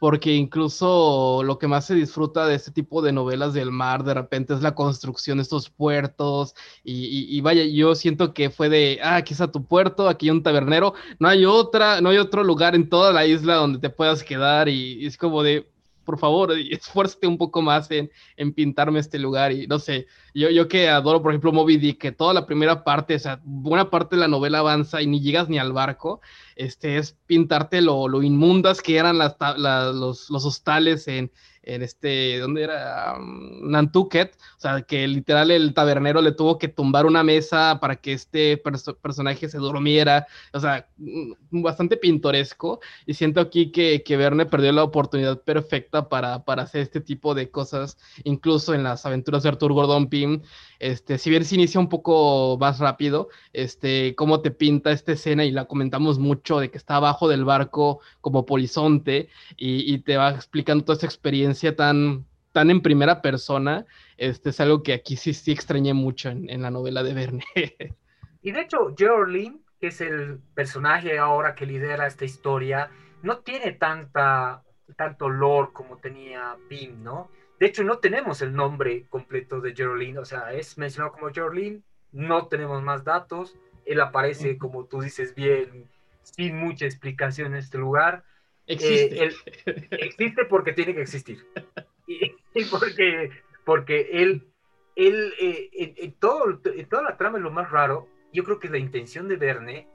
porque 0.00 0.34
incluso 0.34 1.42
lo 1.44 1.58
que 1.58 1.68
más 1.68 1.84
se 1.84 1.94
disfruta 1.94 2.46
de 2.46 2.54
este 2.54 2.70
tipo 2.70 3.02
de 3.02 3.12
novelas 3.12 3.52
del 3.52 3.70
mar 3.70 4.02
de 4.02 4.14
repente 4.14 4.54
es 4.54 4.62
la 4.62 4.74
construcción 4.74 5.36
de 5.36 5.42
estos 5.42 5.68
puertos 5.68 6.54
y, 6.82 7.38
vaya, 7.42 7.64
yo 7.64 7.94
siento 7.94 8.32
que 8.32 8.48
fue 8.48 8.70
de, 8.70 8.98
ah, 9.02 9.16
aquí 9.16 9.34
está 9.34 9.52
tu 9.52 9.66
puerto, 9.66 10.08
aquí 10.08 10.26
hay 10.26 10.30
un 10.30 10.42
tabernero, 10.42 10.94
no 11.18 11.28
hay 11.28 11.44
otra, 11.44 12.00
no 12.00 12.08
hay 12.08 12.16
otro 12.16 12.42
lugar 12.42 12.74
en 12.74 12.88
toda 12.88 13.12
la 13.12 13.26
isla 13.26 13.56
donde 13.56 13.78
te 13.78 13.90
puedas 13.90 14.24
quedar 14.24 14.70
y 14.70 15.04
es 15.04 15.18
como 15.18 15.42
de, 15.42 15.68
por 16.10 16.18
favor, 16.18 16.52
esfuérzate 16.70 17.28
un 17.28 17.38
poco 17.38 17.62
más 17.62 17.88
en, 17.92 18.10
pintarme 18.52 18.98
este 18.98 19.18
lugar. 19.18 19.52
Y 19.52 19.68
no 19.68 19.78
sé, 19.78 20.08
yo, 20.34 20.50
yo 20.50 20.66
que 20.66 20.88
adoro, 20.88 21.22
por 21.22 21.30
ejemplo, 21.30 21.52
Moby 21.52 21.76
Dick, 21.76 21.98
que 22.00 22.10
toda 22.10 22.34
la 22.34 22.46
primera 22.46 22.82
parte, 22.82 23.14
o 23.14 23.18
sea, 23.18 23.40
buena 23.44 23.90
parte 23.90 24.16
de 24.16 24.20
la 24.20 24.28
novela 24.28 24.58
avanza 24.58 25.00
y 25.00 25.06
ni 25.06 25.20
llegas 25.20 25.48
ni 25.48 25.60
al 25.60 25.72
barco, 25.72 26.20
este, 26.56 26.96
es 26.96 27.16
pintarte 27.26 27.80
lo, 27.80 28.08
lo 28.08 28.22
inmundas 28.24 28.82
que 28.82 28.96
eran 28.96 29.18
las, 29.18 29.36
los, 29.56 30.30
los 30.30 30.44
hostales 30.44 31.06
en, 31.06 31.30
en 31.62 31.82
este, 31.82 32.38
¿dónde 32.40 32.64
era? 32.64 33.14
Um, 33.16 33.70
Nantucket, 33.70 34.36
sea, 34.60 34.82
que 34.82 35.08
literal 35.08 35.50
el 35.50 35.72
tabernero 35.72 36.20
le 36.20 36.32
tuvo 36.32 36.58
que 36.58 36.68
tumbar 36.68 37.06
una 37.06 37.24
mesa 37.24 37.78
para 37.80 37.96
que 37.96 38.12
este 38.12 38.58
personaje 38.58 39.48
se 39.48 39.58
durmiera, 39.58 40.26
o 40.52 40.60
sea, 40.60 40.86
mm, 40.98 41.62
bastante 41.62 41.96
pintoresco, 41.96 42.80
y 43.06 43.14
siento 43.14 43.40
aquí 43.40 43.72
que, 43.72 44.02
que 44.02 44.16
Verne 44.16 44.46
perdió 44.46 44.72
la 44.72 44.84
oportunidad 44.84 45.40
perfecta 45.42 46.08
para, 46.08 46.44
para 46.44 46.64
hacer 46.64 46.82
este 46.82 47.00
tipo 47.00 47.34
de 47.34 47.50
cosas, 47.50 47.96
incluso 48.24 48.74
en 48.74 48.82
las 48.82 49.06
aventuras 49.06 49.42
de 49.42 49.48
Arthur 49.48 49.72
Gordon 49.72 50.08
Pym, 50.08 50.42
este, 50.78 51.18
si 51.18 51.30
bien 51.30 51.44
se 51.44 51.54
inicia 51.54 51.80
un 51.80 51.88
poco 51.88 52.58
más 52.60 52.78
rápido, 52.80 53.28
este, 53.52 54.14
cómo 54.14 54.40
te 54.40 54.50
pinta 54.50 54.92
esta 54.92 55.12
escena 55.12 55.44
y 55.44 55.50
la 55.52 55.66
comentamos 55.66 56.18
mucho 56.18 56.60
de 56.60 56.70
que 56.70 56.78
está 56.78 56.96
abajo 56.96 57.28
del 57.28 57.44
barco 57.44 58.00
como 58.20 58.46
polizonte 58.46 59.28
y, 59.56 59.92
y 59.92 59.98
te 60.00 60.16
va 60.16 60.30
explicando 60.30 60.84
toda 60.84 60.96
esa 60.98 61.06
experiencia 61.06 61.76
tan, 61.76 62.26
tan 62.52 62.70
en 62.70 62.82
primera 62.82 63.22
persona, 63.22 63.86
este 64.16 64.50
es 64.50 64.60
algo 64.60 64.82
que 64.82 64.92
aquí 64.92 65.16
sí, 65.16 65.32
sí 65.34 65.52
extrañé 65.52 65.94
mucho 65.94 66.30
en, 66.30 66.48
en 66.50 66.62
la 66.62 66.70
novela 66.70 67.02
de 67.02 67.14
Verne. 67.14 67.44
Y 68.42 68.52
de 68.52 68.62
hecho, 68.62 68.94
Geraldine, 68.96 69.58
que 69.78 69.88
es 69.88 70.00
el 70.00 70.38
personaje 70.54 71.18
ahora 71.18 71.54
que 71.54 71.66
lidera 71.66 72.06
esta 72.06 72.24
historia, 72.24 72.90
no 73.22 73.40
tiene 73.40 73.72
tanta, 73.72 74.62
tanto 74.96 75.28
lore 75.28 75.72
como 75.72 75.98
tenía 75.98 76.56
Pym, 76.68 77.02
¿no? 77.02 77.30
De 77.58 77.66
hecho, 77.66 77.84
no 77.84 77.98
tenemos 77.98 78.40
el 78.40 78.54
nombre 78.54 79.04
completo 79.10 79.60
de 79.60 79.74
Geraldine, 79.74 80.18
o 80.18 80.24
sea, 80.24 80.54
es 80.54 80.78
mencionado 80.78 81.12
como 81.12 81.30
Geraldine, 81.30 81.82
no 82.12 82.46
tenemos 82.46 82.82
más 82.82 83.04
datos, 83.04 83.58
él 83.84 84.00
aparece, 84.00 84.56
como 84.56 84.86
tú 84.86 85.02
dices 85.02 85.34
bien, 85.34 85.86
sin 86.22 86.56
mucha 86.56 86.86
explicación 86.86 87.48
en 87.48 87.56
este 87.56 87.76
lugar. 87.76 88.24
Existe. 88.66 89.24
Eh, 89.24 89.88
existe 89.90 90.44
porque 90.46 90.72
tiene 90.72 90.94
que 90.94 91.02
existir. 91.02 91.44
Y, 92.52 92.64
porque, 92.64 93.30
porque 93.64 94.08
él, 94.12 94.52
él 94.96 95.32
eh, 95.40 95.94
en, 95.98 96.12
todo, 96.14 96.58
toda 96.88 97.02
la 97.02 97.16
trama 97.16 97.38
es 97.38 97.44
lo 97.44 97.52
más 97.52 97.70
raro, 97.70 98.08
yo 98.32 98.42
creo 98.42 98.58
que 98.58 98.68
la 98.68 98.78
intención 98.78 99.28
de 99.28 99.36
Verne, 99.36 99.86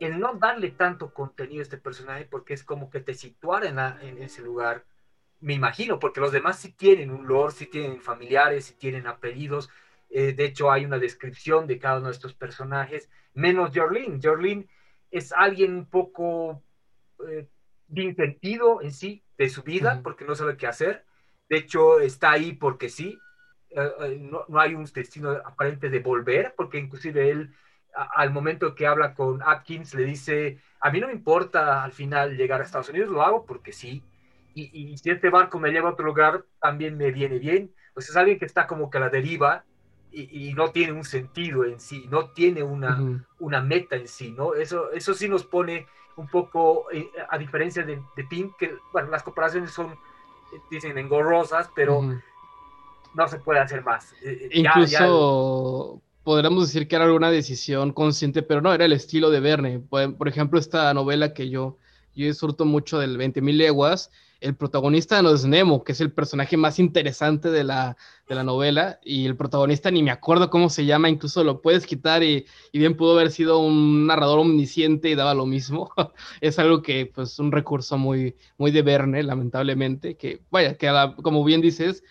el 0.00 0.18
no 0.18 0.32
darle 0.32 0.70
tanto 0.70 1.12
contenido 1.12 1.60
a 1.60 1.64
este 1.64 1.76
personaje, 1.76 2.24
porque 2.24 2.54
es 2.54 2.64
como 2.64 2.88
que 2.88 3.00
te 3.00 3.12
situara 3.12 3.68
en, 3.68 3.78
en 4.08 4.22
ese 4.22 4.40
lugar 4.40 4.86
me 5.40 5.54
imagino, 5.54 5.98
porque 5.98 6.20
los 6.20 6.32
demás 6.32 6.58
sí 6.58 6.72
tienen 6.72 7.10
un 7.10 7.26
lore, 7.26 7.52
sí 7.52 7.66
tienen 7.66 8.00
familiares, 8.00 8.66
sí 8.66 8.74
tienen 8.74 9.06
apellidos. 9.06 9.70
Eh, 10.10 10.32
de 10.32 10.44
hecho, 10.44 10.70
hay 10.70 10.84
una 10.84 10.98
descripción 10.98 11.66
de 11.66 11.78
cada 11.78 11.98
uno 11.98 12.08
de 12.08 12.12
estos 12.12 12.34
personajes, 12.34 13.10
menos 13.32 13.70
Jorlin. 13.74 14.20
Jorlin 14.22 14.68
es 15.10 15.32
alguien 15.32 15.74
un 15.74 15.86
poco 15.86 16.62
eh, 17.26 17.48
bien 17.86 18.14
sentido 18.14 18.82
en 18.82 18.92
sí 18.92 19.24
de 19.38 19.48
su 19.48 19.62
vida, 19.62 20.00
porque 20.02 20.24
no 20.24 20.34
sabe 20.34 20.56
qué 20.56 20.66
hacer. 20.66 21.04
De 21.50 21.58
hecho, 21.58 22.00
está 22.00 22.30
ahí 22.30 22.54
porque 22.54 22.88
sí. 22.88 23.18
Eh, 23.70 24.18
no, 24.20 24.44
no, 24.48 24.58
hay 24.58 24.74
un 24.74 24.84
destino 24.84 25.32
aparente 25.32 25.90
de 25.90 25.98
volver, 25.98 26.54
porque 26.56 26.78
inclusive 26.78 27.30
él 27.30 27.54
al 27.92 28.32
momento 28.32 28.74
que 28.74 28.86
habla 28.86 29.14
con 29.14 29.42
Atkins, 29.42 29.94
le 29.94 30.04
dice, 30.04 30.60
a 30.80 30.90
mí 30.90 31.00
no 31.00 31.08
me 31.08 31.12
importa 31.12 31.82
al 31.82 31.92
final 31.92 32.36
llegar 32.36 32.60
a 32.60 32.64
Estados 32.64 32.88
Unidos, 32.88 33.10
lo 33.10 33.22
hago 33.22 33.44
porque 33.44 33.72
sí, 33.72 34.02
y, 34.54 34.96
si 34.98 35.10
este 35.10 35.30
barco 35.30 35.58
me 35.58 35.70
lleva 35.70 35.88
a 35.88 35.92
otro 35.92 36.04
lugar, 36.04 36.44
también 36.60 36.96
me 36.96 37.10
viene 37.12 37.38
bien. 37.38 37.72
Pues 37.94 38.08
es 38.08 38.16
alguien 38.16 38.38
que 38.38 38.44
está 38.44 38.66
como 38.66 38.90
que 38.90 38.98
a 38.98 39.00
la 39.00 39.08
deriva 39.08 39.64
y, 40.12 40.52
no 40.54 40.70
tiene 40.70 40.92
un 40.92 41.04
sentido 41.04 41.64
en 41.64 41.78
sí, 41.78 42.06
no 42.10 42.30
tiene 42.30 42.62
una, 42.62 43.24
una 43.38 43.60
meta 43.60 43.96
en 43.96 44.08
sí, 44.08 44.32
¿no? 44.32 44.54
Eso, 44.54 44.90
eso 44.90 45.14
sí 45.14 45.28
nos 45.28 45.44
pone 45.44 45.86
un 46.16 46.26
poco, 46.26 46.90
eh, 46.92 47.08
a 47.28 47.38
diferencia 47.38 47.84
de, 47.84 48.02
de 48.16 48.24
Pink, 48.24 48.56
que, 48.58 48.76
bueno, 48.92 49.08
las 49.10 49.22
comparaciones 49.22 49.70
son, 49.70 49.96
dicen, 50.70 50.96
engorrosas, 50.98 51.68
pero 51.74 52.02
no 53.14 53.28
se 53.28 53.38
puede 53.38 53.60
hacer 53.60 53.84
más. 53.84 54.12
Eh, 54.22 54.38
eh, 54.42 54.48
Incluso 54.52 56.00
podríamos 56.22 56.68
decir 56.68 56.86
que 56.86 56.96
era 56.96 57.04
alguna 57.06 57.30
decisión 57.30 57.92
consciente, 57.92 58.42
pero 58.42 58.60
no, 58.60 58.72
era 58.72 58.84
el 58.84 58.92
estilo 58.92 59.30
de 59.30 59.40
Verne. 59.40 59.80
Por, 59.80 60.28
ejemplo, 60.28 60.58
esta 60.58 60.92
novela 60.94 61.32
que 61.34 61.48
yo, 61.48 61.78
yo 62.14 62.26
disfruto 62.26 62.64
mucho 62.64 62.98
del 62.98 63.18
20.000 63.18 63.56
leguas, 63.56 64.10
el 64.40 64.56
protagonista 64.56 65.22
no 65.22 65.30
es 65.30 65.44
Nemo, 65.44 65.84
que 65.84 65.92
es 65.92 66.00
el 66.00 66.12
personaje 66.12 66.56
más 66.56 66.78
interesante 66.78 67.50
de 67.50 67.64
la, 67.64 67.96
de 68.28 68.34
la 68.34 68.42
novela, 68.42 68.98
y 69.04 69.26
el 69.26 69.36
protagonista 69.36 69.90
ni 69.90 70.02
me 70.02 70.10
acuerdo 70.10 70.50
cómo 70.50 70.70
se 70.70 70.86
llama, 70.86 71.08
incluso 71.08 71.44
lo 71.44 71.60
puedes 71.60 71.86
quitar 71.86 72.22
y, 72.22 72.46
y 72.72 72.78
bien 72.78 72.96
pudo 72.96 73.12
haber 73.12 73.30
sido 73.30 73.58
un 73.58 74.06
narrador 74.06 74.38
omnisciente 74.40 75.10
y 75.10 75.14
daba 75.14 75.34
lo 75.34 75.46
mismo. 75.46 75.90
es 76.40 76.58
algo 76.58 76.82
que, 76.82 77.06
pues, 77.06 77.38
un 77.38 77.52
recurso 77.52 77.98
muy, 77.98 78.36
muy 78.56 78.70
de 78.70 78.82
Verne, 78.82 79.22
lamentablemente, 79.22 80.16
que, 80.16 80.42
vaya, 80.50 80.76
que 80.76 80.90
como 81.22 81.44
bien 81.44 81.60
dices, 81.60 82.02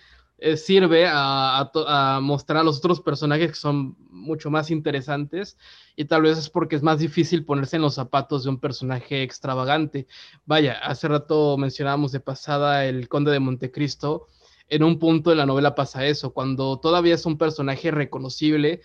eh, 0.41 0.57
sirve 0.57 1.05
a, 1.07 2.19
mostrar 2.21 2.59
a 2.59 2.63
los 2.63 2.77
otros 2.77 3.01
personajes 3.01 3.49
que 3.49 3.55
son 3.55 3.95
mucho 4.09 4.49
más 4.49 4.71
interesantes 4.71 5.57
y 5.95 6.05
tal 6.05 6.21
vez 6.21 6.37
es 6.37 6.49
porque 6.49 6.75
es 6.75 6.83
más 6.83 6.99
difícil 6.99 7.45
ponerse 7.45 7.75
en 7.75 7.81
los 7.81 7.95
zapatos 7.95 8.43
de 8.43 8.49
un 8.49 8.59
personaje 8.59 9.21
extravagante. 9.21 10.07
Vaya, 10.45 10.73
hace 10.81 11.07
rato 11.07 11.57
mencionábamos 11.57 12.11
de 12.11 12.21
pasada 12.21 12.85
el 12.85 13.09
conde 13.09 13.31
de 13.31 13.39
Montecristo. 13.39 14.27
En 14.69 14.83
un 14.83 14.99
punto 14.99 15.31
de 15.31 15.35
la 15.35 15.45
novela 15.45 15.75
pasa 15.75 16.05
eso, 16.05 16.31
cuando 16.31 16.79
todavía 16.79 17.15
es 17.15 17.25
un 17.25 17.37
personaje 17.37 17.91
reconocible, 17.91 18.81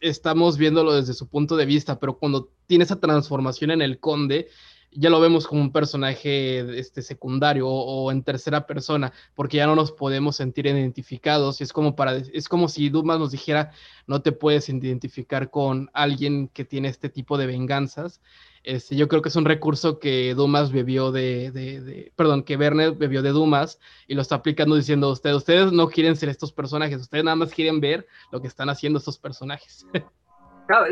estamos 0.00 0.58
viéndolo 0.58 0.94
desde 0.94 1.14
su 1.14 1.28
punto 1.28 1.56
de 1.56 1.66
vista, 1.66 1.98
pero 1.98 2.18
cuando 2.18 2.50
tiene 2.66 2.84
esa 2.84 3.00
transformación 3.00 3.70
en 3.70 3.82
el 3.82 3.98
conde, 3.98 4.48
ya 4.92 5.10
lo 5.10 5.20
vemos 5.20 5.46
como 5.46 5.60
un 5.60 5.72
personaje 5.72 6.78
este, 6.78 7.02
secundario 7.02 7.68
o, 7.68 8.10
en 8.10 8.22
tercera 8.22 8.66
persona, 8.66 9.12
porque 9.34 9.58
ya 9.58 9.66
no 9.66 9.74
nos 9.74 9.92
podemos 9.92 10.36
sentir 10.36 10.66
identificados. 10.66 11.60
Y 11.60 11.64
es 11.64 11.72
como, 11.72 11.94
para, 11.94 12.16
es 12.16 12.48
como 12.48 12.68
si 12.68 12.88
Dumas 12.88 13.18
nos 13.18 13.30
dijera, 13.30 13.72
no 14.06 14.22
te 14.22 14.32
puedes 14.32 14.68
identificar 14.68 15.50
con 15.50 15.90
alguien 15.92 16.48
que 16.48 16.64
tiene 16.64 16.88
este 16.88 17.08
tipo 17.08 17.38
de 17.38 17.46
venganzas. 17.46 18.20
Este, 18.64 18.96
yo 18.96 19.08
creo 19.08 19.22
que 19.22 19.28
es 19.28 19.36
un 19.36 19.44
recurso 19.44 19.98
que 19.98 20.34
Dumas 20.34 20.72
bebió 20.72 21.12
de, 21.12 21.50
de, 21.52 22.12
perdón, 22.16 22.42
que 22.42 22.56
Werner 22.56 22.92
bebió 22.92 23.22
de 23.22 23.30
Dumas 23.30 23.78
y 24.06 24.14
lo 24.14 24.22
está 24.22 24.36
aplicando 24.36 24.74
diciendo, 24.76 25.10
ustedes, 25.10 25.36
ustedes 25.36 25.72
no 25.72 25.88
quieren 25.88 26.16
ser 26.16 26.28
estos 26.28 26.52
personajes, 26.52 27.00
ustedes 27.00 27.24
nada 27.24 27.36
más 27.36 27.52
quieren 27.52 27.80
ver 27.80 28.06
lo 28.32 28.40
que 28.40 28.48
están 28.48 28.68
haciendo 28.68 28.98
estos 28.98 29.18
personajes. 29.18 29.86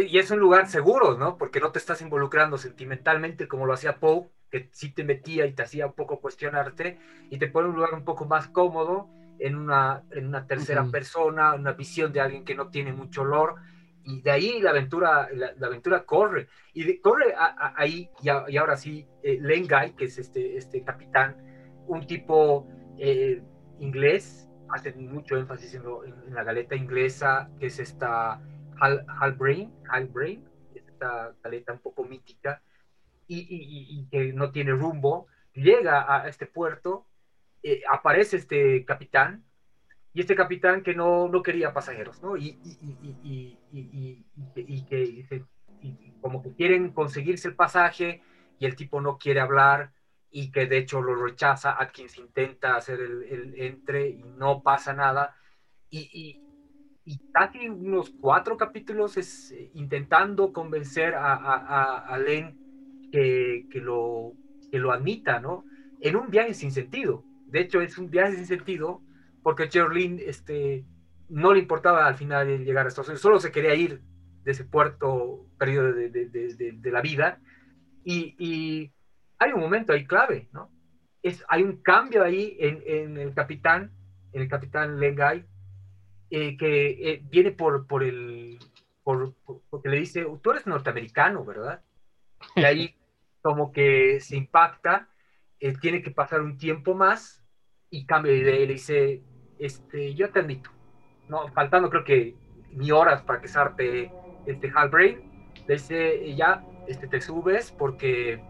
y 0.09 0.19
es 0.19 0.31
un 0.31 0.39
lugar 0.39 0.69
seguro, 0.69 1.19
¿no? 1.19 1.37
Porque 1.37 1.61
no 1.61 1.71
te 1.71 1.79
estás 1.79 2.01
involucrando 2.01 2.57
sentimentalmente 2.57 3.47
como 3.47 3.67
lo 3.67 3.75
hacía 3.75 3.99
Poe, 3.99 4.29
que 4.51 4.69
sí 4.73 4.93
te 4.93 5.05
metía 5.05 5.47
y 5.47 5.53
te 5.53 5.63
hacía 5.63 5.87
un 5.87 5.93
poco 5.93 6.21
cuestionarte, 6.21 6.99
y 7.31 7.39
te 7.39 7.49
pone 7.49 7.69
un 7.69 7.77
lugar 7.77 7.93
un 7.93 8.05
poco 8.05 8.25
más 8.25 8.49
cómodo 8.49 9.09
en 9.39 9.55
una, 9.55 10.03
en 10.13 10.27
una 10.27 10.47
tercera 10.47 10.85
persona, 10.85 11.55
una 11.55 11.73
visión 11.73 12.13
de 12.13 12.21
alguien 12.21 12.45
que 12.45 12.55
no 12.55 12.71
tiene 12.71 12.93
mucho 12.93 13.23
olor, 13.23 13.57
y 14.05 14.23
de 14.23 14.31
ahí 14.31 14.61
la 14.61 14.71
aventura, 14.71 15.29
la, 15.33 15.67
aventura 15.67 16.05
corre, 16.05 16.49
y 16.73 16.99
corre 16.99 17.35
ahí, 17.37 18.09
y, 18.23 18.57
ahora 18.57 18.77
sí, 18.77 19.07
eh, 19.23 19.39
Lengai, 19.41 19.95
que 19.95 20.07
es 20.07 20.17
este, 20.19 20.57
este 20.57 20.83
capitán, 20.85 21.37
un 21.87 22.07
tipo 22.07 22.67
eh, 22.99 23.43
inglés, 23.81 24.49
hace 24.71 24.93
mucho 24.95 25.37
énfasis 25.37 25.75
en, 25.75 25.83
en 26.27 26.35
la 26.35 26.45
galeta 26.45 26.75
inglesa, 26.75 27.51
que 27.59 27.67
es 27.67 27.79
esta 27.79 28.41
Halbrain, 28.81 29.73
Halbrain, 29.89 30.45
esta 30.75 31.35
caleta 31.43 31.73
un 31.73 31.81
poco 31.81 32.05
mítica, 32.05 32.63
y, 33.29 34.07
que 34.11 34.33
no 34.33 34.53
tiene 34.53 34.73
rumbo, 34.73 35.27
llega 35.53 36.23
a 36.23 36.29
este 36.29 36.47
puerto, 36.47 37.07
eh, 37.63 37.83
aparece 37.89 38.37
este 38.37 38.85
capitán, 38.85 39.45
y 40.13 40.21
este 40.21 40.35
capitán 40.35 40.83
que 40.83 40.95
no, 40.95 41.29
no 41.29 41.43
quería 41.43 41.75
pasajeros, 41.75 42.23
¿no? 42.23 42.37
Y, 42.37 42.55
que 44.89 45.45
como 46.23 46.43
que 46.43 46.55
quieren 46.55 46.91
conseguirse 46.93 47.49
el 47.49 47.55
pasaje 47.55 48.23
y 48.59 48.65
el 48.65 48.77
tipo 48.77 49.01
no 49.01 49.19
quiere 49.19 49.41
hablar 49.41 49.93
y 50.31 50.51
que 50.51 50.67
de 50.67 50.79
hecho 50.79 51.03
lo 51.03 51.15
rechaza, 51.17 51.77
Atkins 51.79 52.19
intenta 52.19 52.77
hacer 52.77 53.01
el, 53.01 53.23
el 53.25 53.61
entre 53.61 54.09
y 54.09 54.23
no 54.23 54.63
pasa 54.63 54.93
nada. 54.93 55.37
Y, 55.91 56.43
y 57.07 57.19
casi 57.33 57.69
unos 57.69 58.11
cuatro 58.21 58.57
capítulos 58.57 59.17
es 59.17 59.53
eh, 59.53 59.71
intentando 59.75 60.53
convencer 60.53 61.15
a, 61.15 61.35
a, 61.35 61.99
a 61.99 62.19
Len 62.19 62.59
que, 63.13 63.67
que, 63.71 63.81
lo, 63.81 64.33
que 64.73 64.81
lo 64.81 64.91
admita, 64.93 65.39
¿no? 65.39 65.65
En 66.01 66.17
un 66.17 66.29
viaje 66.31 66.53
sin 66.53 66.73
sentido. 66.73 67.25
De 67.47 67.61
hecho, 67.61 67.81
es 67.81 67.97
un 67.97 68.11
viaje 68.11 68.35
sin 68.35 68.47
sentido 68.47 69.03
porque 69.45 69.69
Cherlin 69.69 70.19
este, 70.21 70.85
no 71.29 71.55
le 71.55 71.61
importaba 71.61 72.07
al 72.09 72.17
final 72.17 72.65
llegar 72.65 72.85
a 72.85 72.89
Estados 72.89 73.09
Unidos, 73.09 73.23
solo 73.23 73.39
se 73.39 73.53
quería 73.53 73.77
ir 73.77 74.03
de 74.43 74.51
ese 74.51 74.65
puerto 74.65 75.47
perdido 75.59 75.93
de, 75.93 76.11
de, 76.11 76.27
de, 76.29 76.73
de 76.73 76.91
la 76.91 77.01
vida. 77.01 77.41
Y, 78.03 78.35
y, 78.39 78.93
hay 79.39 79.53
un 79.53 79.61
momento 79.61 79.93
ahí 79.93 80.07
clave, 80.07 80.49
¿no? 80.53 80.71
Es, 81.23 81.45
hay 81.49 81.63
un 81.63 81.83
cambio 81.83 82.25
ahí 82.25 82.57
en, 82.59 82.83
en 82.87 83.17
el 83.19 83.35
capitán, 83.35 83.93
en 84.33 84.43
el 84.43 84.49
capitán 84.49 84.99
Lengai, 84.99 85.45
eh, 86.39 86.55
que 86.59 86.89
eh, 86.91 87.23
viene 87.31 87.51
por, 87.51 87.87
por 87.87 88.05
el, 88.05 88.59
por, 89.03 89.33
porque 89.71 89.89
le 89.89 90.01
dice, 90.01 90.27
tú 90.43 90.51
eres 90.51 90.67
norteamericano, 90.67 91.47
¿verdad? 91.47 91.81
Y 92.55 92.65
ahí 92.65 92.95
como 93.41 93.73
que 93.73 94.21
se 94.21 94.37
impacta, 94.37 95.09
eh, 95.61 95.73
tiene 95.81 96.03
que 96.03 96.11
pasar 96.11 96.43
un 96.43 96.59
tiempo 96.59 96.95
más 96.95 97.43
y 97.89 98.05
cambia 98.05 98.33
de 98.33 98.39
idea 98.41 98.57
y 98.57 98.67
le 98.67 98.73
dice, 98.75 99.23
este, 99.59 100.15
yo 100.15 100.29
te 100.29 100.41
admito, 100.41 100.69
no, 101.27 101.49
faltando 101.55 101.89
creo 101.89 102.05
que 102.05 102.37
ni 102.73 102.91
horas 102.91 103.23
para 103.23 103.41
que 103.41 103.49
zarpe 103.49 104.13
este 104.45 104.71
Halbrain, 104.75 105.55
le 105.67 105.75
dice, 105.75 106.35
ya, 106.35 106.63
este, 106.87 107.09
te 107.09 107.23
subes 107.23 107.73
porque 107.73 108.45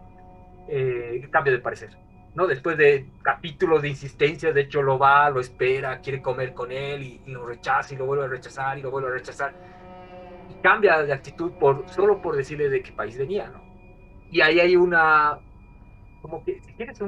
cambia 1.31 1.53
de 1.53 1.59
parecer. 1.59 1.91
¿No? 2.37 2.45
Después 2.45 2.77
de 2.77 3.07
capítulos 3.23 3.81
de 3.81 3.89
insistencia, 3.89 4.53
de 4.53 4.61
hecho 4.61 4.83
lo 4.83 4.99
va, 4.99 5.27
lo 5.31 5.39
espera, 5.39 6.01
quiere 6.01 6.21
comer 6.21 6.53
con 6.53 6.71
él 6.71 7.01
y, 7.01 7.31
lo 7.31 7.47
rechaza 7.47 7.95
y 7.95 7.97
lo 7.97 8.05
vuelve 8.05 8.25
a 8.25 8.27
rechazar 8.27 8.77
y 8.77 8.83
lo 8.83 8.91
vuelve 8.91 9.09
a 9.09 9.13
rechazar. 9.13 9.55
Y 10.47 10.61
cambia 10.61 11.01
de 11.01 11.11
actitud 11.11 11.51
por, 11.53 11.89
solo 11.89 12.21
por 12.21 12.35
decirle 12.35 12.69
de 12.69 12.83
qué 12.83 12.91
país 12.91 13.17
venía, 13.17 13.49
¿no? 13.49 13.59
Y 14.29 14.41
ahí 14.41 14.59
hay 14.59 14.75
una, 14.75 15.39
como 16.21 16.45
que, 16.45 16.61
si 16.61 16.73
quieres 16.73 17.01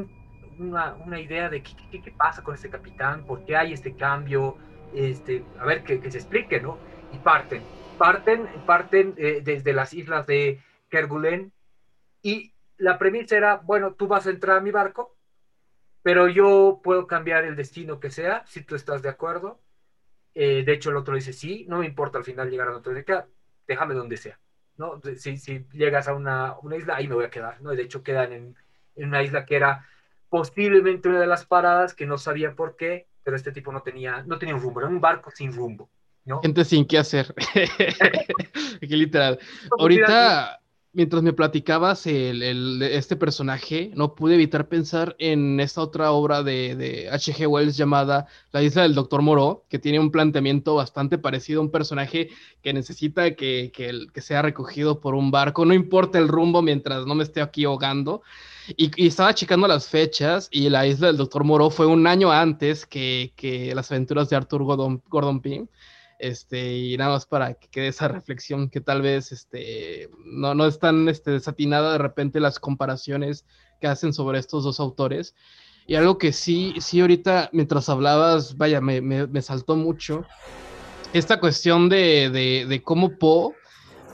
una, 0.57 0.95
una, 0.95 1.19
idea 1.19 1.47
de 1.47 1.61
qué, 1.61 1.73
qué, 1.91 2.01
qué, 2.01 2.11
pasa 2.11 2.43
con 2.43 2.55
este 2.55 2.71
capitán, 2.71 3.23
por 3.23 3.45
qué 3.45 3.55
hay 3.55 3.73
este 3.73 3.93
cambio, 3.93 4.57
este, 4.95 5.43
a 5.59 5.65
ver, 5.65 5.83
que, 5.83 5.99
que 5.99 6.09
se 6.09 6.17
explique, 6.17 6.59
¿no? 6.59 6.79
Y 7.13 7.19
parten, 7.19 7.61
parten, 7.99 8.47
parten 8.65 9.13
eh, 9.15 9.41
desde 9.43 9.73
las 9.73 9.93
islas 9.93 10.25
de 10.25 10.59
Kerguelen 10.89 11.51
y 12.23 12.51
la 12.77 12.97
premisa 12.97 13.37
era, 13.37 13.57
bueno, 13.57 13.93
tú 13.93 14.07
vas 14.07 14.25
a 14.25 14.31
entrar 14.31 14.57
a 14.57 14.61
mi 14.61 14.71
barco, 14.71 15.18
pero 16.01 16.27
yo 16.27 16.81
puedo 16.83 17.07
cambiar 17.07 17.43
el 17.43 17.55
destino 17.55 17.99
que 17.99 18.11
sea, 18.11 18.43
si 18.47 18.63
tú 18.63 18.75
estás 18.75 19.01
de 19.01 19.09
acuerdo. 19.09 19.59
Eh, 20.33 20.63
de 20.65 20.73
hecho, 20.73 20.89
el 20.89 20.97
otro 20.97 21.15
dice, 21.15 21.33
sí, 21.33 21.65
no 21.67 21.79
me 21.79 21.85
importa 21.85 22.17
al 22.17 22.23
final 22.23 22.49
llegar 22.49 22.69
a 22.69 22.71
Norteamérica, 22.71 23.27
déjame 23.67 23.95
donde 23.95 24.17
sea. 24.17 24.39
¿no? 24.77 25.01
Si, 25.17 25.37
si 25.37 25.65
llegas 25.73 26.07
a 26.07 26.13
una, 26.13 26.57
una, 26.61 26.77
isla, 26.77 26.95
ahí 26.95 27.07
me 27.07 27.15
voy 27.15 27.25
a 27.25 27.29
quedar. 27.29 27.61
¿no? 27.61 27.71
De 27.71 27.83
hecho, 27.83 28.03
quedan 28.03 28.31
en, 28.31 28.55
en, 28.95 29.07
una 29.07 29.23
isla 29.23 29.45
que 29.45 29.55
era 29.55 29.85
posiblemente 30.29 31.09
una 31.09 31.19
de 31.19 31.27
las 31.27 31.45
paradas, 31.45 31.93
que 31.93 32.05
no 32.05 32.17
sabía 32.17 32.55
por 32.55 32.75
qué, 32.77 33.07
pero 33.23 33.35
este 33.35 33.51
tipo 33.51 33.71
no 33.71 33.81
tenía, 33.81 34.23
no 34.23 34.39
tenía 34.39 34.55
un 34.55 34.61
rumbo, 34.61 34.79
era 34.79 34.89
un 34.89 35.01
barco 35.01 35.31
sin 35.31 35.53
rumbo. 35.53 35.89
¿no? 36.25 36.41
Gente 36.41 36.63
sin 36.63 36.85
qué 36.85 36.99
hacer. 36.99 37.33
Literal. 38.81 39.39
Ahorita 39.77 40.58
mientras 40.93 41.21
me 41.21 41.33
platicabas 41.33 42.07
el, 42.07 42.81
este 42.81 43.15
personaje, 43.15 43.91
no 43.95 44.15
pude 44.15 44.35
evitar 44.35 44.67
pensar 44.67 45.15
en 45.19 45.59
esta 45.59 45.81
otra 45.81 46.11
obra 46.11 46.43
de, 46.43 47.09
H.G. 47.11 47.47
Wells 47.47 47.77
llamada 47.77 48.27
La 48.51 48.63
isla 48.63 48.83
del 48.83 48.95
Doctor 48.95 49.21
Moreau, 49.21 49.63
que 49.69 49.79
tiene 49.79 49.99
un 49.99 50.11
planteamiento 50.11 50.75
bastante 50.75 51.17
parecido 51.17 51.59
a 51.59 51.63
un 51.63 51.71
personaje 51.71 52.29
que 52.63 52.73
necesita 52.73 53.35
que, 53.35 53.71
que, 53.73 54.21
sea 54.21 54.41
recogido 54.41 54.99
por 54.99 55.15
un 55.15 55.31
barco, 55.31 55.65
no 55.65 55.73
importa 55.73 56.17
el 56.17 56.27
rumbo 56.27 56.61
mientras 56.61 57.05
no 57.05 57.15
me 57.15 57.23
esté 57.23 57.41
aquí 57.41 57.65
ahogando. 57.65 58.21
Y, 58.77 59.07
estaba 59.07 59.33
checando 59.33 59.67
las 59.67 59.87
fechas 59.87 60.47
y 60.51 60.69
la 60.69 60.85
isla 60.85 61.07
del 61.07 61.17
Doctor 61.17 61.43
Moreau 61.43 61.69
fue 61.69 61.85
un 61.85 62.05
año 62.07 62.31
antes 62.31 62.85
que, 62.85 63.31
las 63.75 63.91
aventuras 63.91 64.29
de 64.29 64.35
Arthur 64.35 64.63
Gordon, 64.63 65.01
Gordon 65.07 65.41
Pym. 65.41 65.67
Este, 66.19 66.77
y 66.77 66.97
nada 66.97 67.11
más 67.11 67.25
para 67.25 67.53
que 67.53 67.69
quede 67.69 67.87
esa 67.87 68.09
reflexión 68.09 68.69
que 68.69 68.81
tal 68.81 69.01
vez 69.01 69.31
este, 69.31 70.09
no, 70.25 70.53
no 70.53 70.65
están 70.65 71.07
este, 71.07 71.31
desatinada 71.31 71.93
de 71.93 71.97
repente 71.97 72.41
las 72.41 72.59
comparaciones 72.59 73.45
que 73.79 73.87
hacen 73.87 74.13
sobre 74.13 74.37
estos 74.37 74.65
dos 74.65 74.79
autores. 74.79 75.33
Y 75.87 75.95
algo 75.95 76.17
que 76.17 76.33
sí, 76.33 76.75
sí 76.79 77.01
ahorita 77.01 77.49
mientras 77.53 77.89
hablabas, 77.89 78.57
vaya, 78.57 78.81
me, 78.81 79.01
me, 79.01 79.25
me 79.25 79.41
saltó 79.41 79.75
mucho, 79.75 80.25
esta 81.13 81.39
cuestión 81.39 81.89
de, 81.89 82.29
de, 82.29 82.65
de 82.67 82.83
cómo 82.83 83.17
Poe 83.17 83.55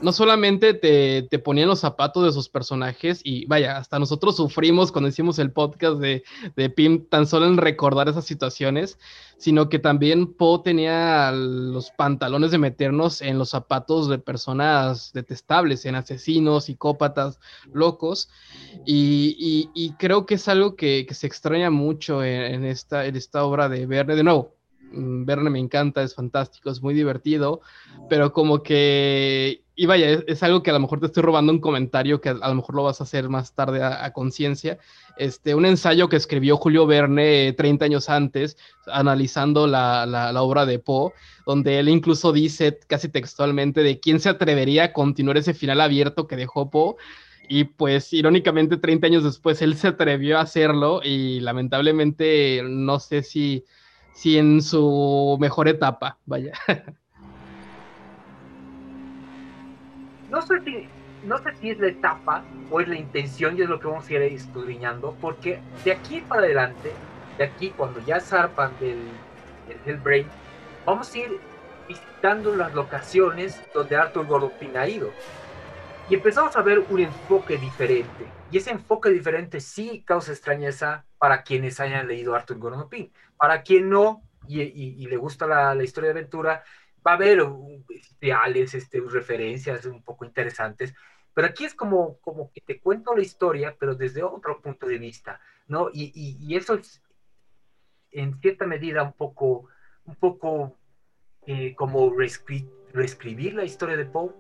no 0.02 0.12
solamente 0.12 0.74
te, 0.74 1.24
te 1.24 1.40
ponían 1.40 1.68
los 1.68 1.80
zapatos 1.80 2.24
de 2.26 2.32
sus 2.32 2.50
personajes 2.50 3.22
y 3.24 3.46
vaya, 3.46 3.78
hasta 3.78 4.00
nosotros 4.00 4.36
sufrimos 4.36 4.92
cuando 4.92 5.10
hicimos 5.10 5.40
el 5.40 5.52
podcast 5.52 5.98
de, 6.00 6.24
de 6.56 6.70
Pim 6.70 7.06
tan 7.08 7.28
solo 7.28 7.48
en 7.48 7.58
recordar 7.58 8.10
esas 8.10 8.26
situaciones, 8.26 8.98
sino 9.38 9.70
que 9.70 9.80
también 9.80 10.34
Poe 10.34 10.62
tenía 10.64 11.32
los 11.32 11.92
pantalones 11.92 12.52
de 12.52 12.58
meternos 12.58 13.22
en 13.22 13.38
los 13.38 13.50
zapatos 13.50 14.10
de 14.10 14.18
personas 14.18 15.12
detestables, 15.14 15.86
en 15.86 15.96
asesinos, 15.96 16.66
psicópatas, 16.66 17.40
locos, 17.74 18.30
y, 18.86 19.70
y, 19.74 19.92
creo 19.94 20.26
que 20.26 20.36
es 20.36 20.48
algo 20.48 20.76
que, 20.76 21.06
que 21.08 21.14
se 21.14 21.28
extraña 21.28 21.70
mucho 21.70 22.24
en, 22.24 22.66
esta, 22.66 23.06
en 23.06 23.16
esta 23.16 23.44
obra 23.44 23.70
de 23.70 23.86
Verne, 23.86 24.16
de 24.16 24.24
nuevo, 24.24 24.55
Verne 24.92 25.50
me 25.50 25.60
encanta, 25.60 26.04
es 26.04 26.16
fantástico, 26.16 26.70
es 26.70 26.82
muy 26.82 26.94
divertido, 26.94 27.62
pero 28.10 28.32
como 28.32 28.64
que, 28.64 29.64
y 29.76 29.86
vaya, 29.86 30.22
es, 30.28 30.44
algo 30.44 30.64
que 30.64 30.70
a 30.70 30.74
lo 30.74 30.80
mejor 30.80 31.00
te 31.00 31.08
estoy 31.08 31.24
robando 31.24 31.52
un 31.52 31.60
comentario 31.60 32.22
que 32.22 32.30
a, 32.30 32.34
lo 32.34 32.56
mejor 32.56 32.76
lo 32.76 32.84
vas 32.84 33.02
a 33.02 33.04
hacer 33.04 33.28
más 33.28 33.54
tarde 33.54 33.84
a, 33.84 34.14
conciencia, 34.14 34.78
este, 35.18 35.56
un 35.56 35.66
ensayo 35.66 36.08
que 36.08 36.16
escribió 36.16 36.58
Julio 36.58 36.88
Verne 36.88 37.54
30 37.54 37.86
años 37.86 38.10
antes, 38.10 38.58
analizando 38.88 39.68
la, 39.68 40.06
la, 40.06 40.42
obra 40.42 40.66
de 40.66 40.80
Poe, 40.80 41.12
donde 41.46 41.80
él 41.80 41.90
incluso 41.90 42.32
dice 42.32 42.80
casi 42.88 43.10
textualmente 43.10 43.82
de 43.84 44.00
quién 44.00 44.20
se 44.20 44.30
atrevería 44.30 44.86
a 44.86 44.94
continuar 44.94 45.38
ese 45.38 45.54
final 45.54 45.82
abierto 45.82 46.28
que 46.28 46.36
dejó 46.36 46.70
Poe, 46.70 46.96
y 47.48 47.66
pues 47.66 48.12
irónicamente 48.14 48.78
30 48.78 49.08
años 49.08 49.24
después 49.24 49.62
él 49.62 49.76
se 49.76 49.90
atrevió 49.90 50.38
a 50.38 50.42
hacerlo 50.42 51.02
y 51.04 51.40
lamentablemente 51.42 52.62
no 52.64 53.00
sé 53.00 53.24
si 53.24 53.66
si 54.16 54.38
en 54.38 54.62
su 54.62 55.38
mejor 55.40 55.68
etapa, 55.68 56.18
vaya. 56.26 56.54
No 60.30 60.42
sé 60.42 60.60
si, 60.62 60.88
no 61.24 61.38
sé 61.38 61.56
si 61.62 61.70
es 61.70 61.80
la 61.80 61.88
etapa 61.88 62.44
o 62.72 62.82
es 62.82 62.88
la 62.88 62.96
intención 62.96 63.58
y 63.58 63.62
es 63.62 63.70
lo 63.70 63.80
que 63.80 63.88
vamos 63.88 64.10
a 64.10 64.14
ir 64.14 64.22
escudriñando, 64.24 65.16
porque 65.22 65.60
de 65.84 65.92
aquí 65.92 66.22
para 66.22 66.42
adelante, 66.42 66.92
de 67.38 67.44
aquí 67.44 67.70
cuando 67.70 68.00
ya 68.06 68.20
zarpan 68.20 68.72
del, 68.80 69.00
del 69.68 69.78
Hellbrain, 69.86 70.28
vamos 70.86 71.14
a 71.14 71.18
ir 71.18 71.40
visitando 71.88 72.56
las 72.56 72.74
locaciones 72.74 73.62
donde 73.74 73.96
Arthur 73.96 74.26
Gordon 74.26 74.52
ha 74.78 74.88
ido. 74.88 75.12
Y 76.10 76.16
empezamos 76.16 76.56
a 76.56 76.62
ver 76.62 76.84
un 76.90 77.00
enfoque 77.00 77.58
diferente. 77.58 78.26
Y 78.52 78.58
ese 78.58 78.72
enfoque 78.72 79.10
diferente 79.10 79.60
sí 79.60 80.04
causa 80.06 80.32
extrañeza 80.32 81.06
para 81.18 81.44
quienes 81.44 81.80
hayan 81.80 82.08
leído 82.08 82.36
Arthur 82.36 82.58
Gordon 82.58 82.90
Pym. 82.90 83.10
Para 83.38 83.62
quien 83.64 83.90
no 83.90 84.24
y, 84.48 85.08
le 85.08 85.18
gusta 85.18 85.48
la, 85.48 85.84
historia 85.84 86.10
de 86.10 86.20
aventura, 86.20 86.64
va 87.06 87.12
a 87.12 87.16
haber 87.16 87.44
ideales, 88.22 88.74
este, 88.74 89.02
referencias 89.02 89.86
un 89.86 90.04
poco 90.04 90.26
interesantes. 90.26 90.94
Pero 91.34 91.48
aquí 91.48 91.66
es 91.66 91.74
como, 91.74 92.18
como 92.20 92.52
que 92.52 92.62
te 92.62 92.80
cuento 92.80 93.14
la 93.14 93.22
historia, 93.22 93.76
pero 93.78 93.96
desde 93.96 94.24
otro 94.24 94.62
punto 94.62 94.88
de 94.88 94.98
vista, 94.98 95.40
¿no? 95.68 95.90
Y, 95.92 96.56
eso 96.56 96.76
es 96.76 97.02
en 98.12 98.40
cierta 98.40 98.66
medida 98.66 99.04
un 99.04 99.14
poco, 99.14 99.68
un 100.06 100.16
poco 100.16 100.78
eh, 101.46 101.76
como 101.76 102.14
reescribir 102.14 103.54
la 103.54 103.66
historia 103.66 103.98
de 103.98 104.06
Poe. 104.06 104.34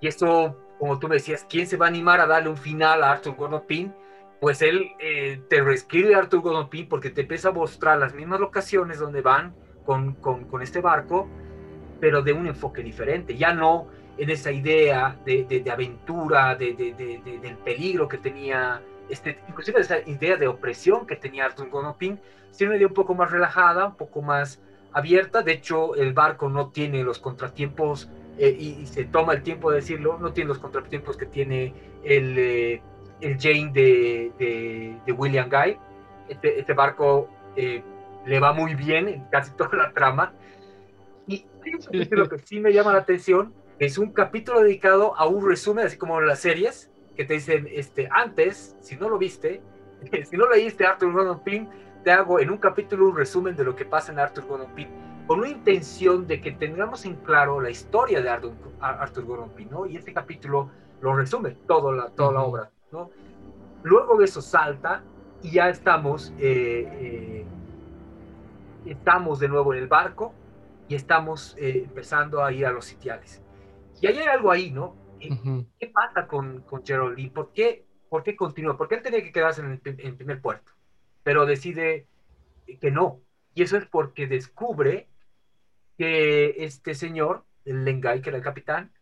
Y 0.00 0.08
eso, 0.08 0.58
como 0.80 0.98
tú 0.98 1.06
me 1.06 1.14
decías, 1.14 1.46
¿quién 1.48 1.68
se 1.68 1.76
va 1.76 1.86
a 1.86 1.88
animar 1.88 2.20
a 2.20 2.26
darle 2.26 2.48
un 2.48 2.56
final 2.56 3.04
a 3.04 3.12
Arthur 3.12 3.36
Gordon 3.36 3.66
Pym? 3.66 3.92
Pues 4.40 4.62
él 4.62 4.90
eh, 4.98 5.40
te 5.48 5.62
reescribe 5.62 6.14
Arthur 6.14 6.40
Gordon 6.40 6.68
porque 6.88 7.10
te 7.10 7.22
empieza 7.22 7.48
a 7.48 7.52
mostrar 7.52 7.98
las 7.98 8.14
mismas 8.14 8.40
locaciones 8.40 8.98
donde 8.98 9.22
van 9.22 9.54
con, 9.84 10.14
con, 10.14 10.62
este 10.62 10.80
barco, 10.80 11.28
pero 12.00 12.22
de 12.22 12.32
un 12.32 12.46
enfoque 12.46 12.82
diferente, 12.82 13.36
ya 13.36 13.52
no 13.52 13.88
en 14.16 14.30
esa 14.30 14.52
idea 14.52 15.18
de, 15.24 15.44
de, 15.44 15.70
aventura, 15.70 16.54
de, 16.54 16.74
del 16.74 17.56
peligro 17.58 18.08
que 18.08 18.18
tenía, 18.18 18.80
este, 19.08 19.38
inclusive 19.48 19.80
esa 19.80 19.98
idea 20.06 20.36
de 20.36 20.46
opresión 20.46 21.06
que 21.06 21.16
tenía 21.16 21.46
Arthur 21.46 21.68
Gordon 21.68 21.94
Pym, 21.98 22.18
sino 22.50 22.70
una 22.70 22.76
idea 22.76 22.88
un 22.88 22.94
poco 22.94 23.14
más 23.14 23.30
relajada, 23.30 23.86
un 23.86 23.96
poco 23.96 24.22
más 24.22 24.60
abierta, 24.92 25.42
de 25.42 25.52
hecho 25.52 25.96
el 25.96 26.12
barco 26.12 26.48
no 26.48 26.68
tiene 26.68 27.02
los 27.02 27.18
contratiempos, 27.18 28.08
eh, 28.38 28.56
y, 28.58 28.86
se 28.86 29.04
toma 29.04 29.34
el 29.34 29.42
tiempo 29.42 29.70
de 29.70 29.76
decirlo, 29.76 30.18
no 30.18 30.32
tiene 30.32 30.48
los 30.48 30.58
contratiempos 30.58 31.16
que 31.16 31.26
tiene 31.26 31.74
el... 32.04 32.38
Eh, 32.38 32.82
el 33.20 33.38
Jane 33.38 33.70
de, 33.72 35.00
de, 35.06 35.12
William 35.12 35.48
Guy. 35.48 35.76
Este, 36.28 36.58
este 36.58 36.72
barco 36.72 37.28
eh, 37.56 37.82
le 38.26 38.40
va 38.40 38.52
muy 38.52 38.74
bien 38.74 39.08
en 39.08 39.24
casi 39.24 39.52
toda 39.52 39.76
la 39.76 39.92
trama. 39.92 40.32
Y 41.26 41.46
lo 42.10 42.28
que 42.28 42.38
sí 42.38 42.60
me 42.60 42.72
llama 42.72 42.92
la 42.92 42.98
atención 42.98 43.52
es 43.78 43.98
un 43.98 44.12
capítulo 44.12 44.62
dedicado 44.62 45.16
a 45.16 45.26
un 45.26 45.46
resumen, 45.46 45.86
así 45.86 45.96
como 45.96 46.20
en 46.20 46.26
las 46.26 46.40
series, 46.40 46.90
que 47.16 47.24
te 47.24 47.34
dicen, 47.34 47.68
este, 47.70 48.08
antes, 48.10 48.76
si 48.80 48.96
no 48.96 49.08
lo 49.08 49.18
viste, 49.18 49.62
si 50.24 50.36
no 50.36 50.48
leíste 50.48 50.86
Arthur 50.86 51.12
Gordon 51.12 51.42
Pym, 51.42 51.68
te 52.04 52.10
hago 52.10 52.38
en 52.38 52.50
un 52.50 52.58
capítulo 52.58 53.08
un 53.08 53.16
resumen 53.16 53.56
de 53.56 53.64
lo 53.64 53.74
que 53.74 53.84
pasa 53.84 54.12
en 54.12 54.18
Arthur 54.18 54.46
Gordon 54.46 54.74
Pym, 54.74 54.88
con 55.26 55.40
una 55.40 55.48
intención 55.48 56.26
de 56.26 56.40
que 56.40 56.52
tengamos 56.52 57.04
en 57.06 57.16
claro 57.16 57.60
la 57.60 57.70
historia 57.70 58.20
de 58.20 58.28
Arthur, 58.28 58.52
Arthur 58.80 59.24
Gordon 59.24 59.50
Pym, 59.50 59.70
¿no? 59.70 59.86
Y 59.86 59.96
este 59.96 60.12
capítulo 60.12 60.70
lo 61.00 61.16
resume 61.16 61.52
toda 61.66 61.92
la, 61.92 62.10
toda 62.10 62.32
la 62.32 62.42
obra. 62.42 62.70
Luego 63.82 64.16
de 64.16 64.24
eso 64.24 64.40
salta 64.40 65.02
y 65.42 65.52
ya 65.52 65.68
estamos, 65.68 66.32
eh, 66.38 66.88
eh, 66.90 67.44
estamos 68.86 69.40
de 69.40 69.48
nuevo 69.48 69.74
en 69.74 69.80
el 69.80 69.88
barco 69.88 70.34
y 70.88 70.94
estamos 70.94 71.54
eh, 71.58 71.82
empezando 71.84 72.42
a 72.42 72.52
ir 72.52 72.66
a 72.66 72.72
los 72.72 72.86
sitiales. 72.86 73.42
Y 74.00 74.06
hay 74.06 74.18
algo 74.20 74.50
ahí, 74.50 74.70
¿no? 74.70 74.96
¿Qué 75.18 75.86
pasa 75.88 76.26
con, 76.26 76.60
con 76.62 76.84
Geraldine? 76.84 77.30
¿Por 77.30 77.52
qué, 77.52 77.86
¿Por 78.08 78.22
qué 78.22 78.36
continúa? 78.36 78.76
Porque 78.76 78.96
él 78.96 79.02
tenía 79.02 79.22
que 79.22 79.32
quedarse 79.32 79.60
en 79.60 79.80
el, 79.84 80.16
primer 80.16 80.40
puerto, 80.40 80.72
pero 81.22 81.46
decide 81.46 82.06
que 82.80 82.90
no. 82.90 83.20
Y 83.54 83.62
eso 83.62 83.76
es 83.76 83.86
porque 83.86 84.26
descubre 84.26 85.08
que 85.96 86.64
este 86.64 86.94
señor, 86.94 87.44
el 87.64 87.84
Lengai, 87.84 88.20
que 88.20 88.30
era 88.30 88.38
el 88.38 88.44
capitán, 88.44 88.92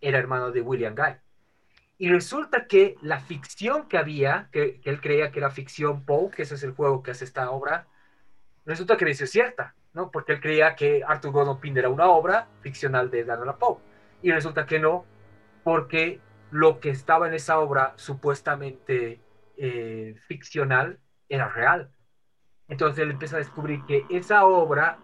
era 0.00 0.18
hermano 0.18 0.50
de 0.50 0.62
William 0.62 0.94
Guy. 0.94 1.16
Y 1.98 2.10
resulta 2.10 2.66
que 2.66 2.96
la 3.00 3.20
ficción 3.20 3.88
que 3.88 3.96
había, 3.96 4.48
que, 4.52 4.80
él 4.84 5.00
creía 5.00 5.30
que 5.30 5.38
era 5.38 5.50
ficción 5.50 6.04
Poe, 6.04 6.30
que 6.30 6.42
ese 6.42 6.56
es 6.56 6.62
el 6.62 6.72
juego 6.72 7.02
que 7.02 7.12
hace 7.12 7.24
esta 7.24 7.50
obra, 7.50 7.86
resulta 8.66 8.96
que 8.96 9.06
no 9.06 9.10
es 9.10 9.30
cierta, 9.30 9.74
¿no? 9.94 10.10
Porque 10.10 10.32
él 10.32 10.40
creía 10.40 10.76
que 10.76 11.02
Arthur 11.06 11.32
Gordon 11.32 11.60
Pym 11.60 11.76
era 11.78 11.88
una 11.88 12.08
obra 12.08 12.48
ficcional 12.60 13.10
de 13.10 13.24
Daniel 13.24 13.54
Poe. 13.58 13.78
Y 14.22 14.30
resulta 14.30 14.66
que 14.66 14.78
no, 14.78 15.06
porque 15.64 16.20
lo 16.50 16.80
que 16.80 16.90
estaba 16.90 17.28
en 17.28 17.34
esa 17.34 17.58
obra 17.60 17.94
supuestamente 17.96 19.20
eh, 19.56 20.14
ficcional 20.26 20.98
era 21.28 21.48
real. 21.48 21.90
Entonces 22.68 23.02
él 23.02 23.10
empieza 23.10 23.36
a 23.36 23.38
descubrir 23.38 23.84
que 23.86 24.04
esa 24.10 24.44
obra 24.44 24.98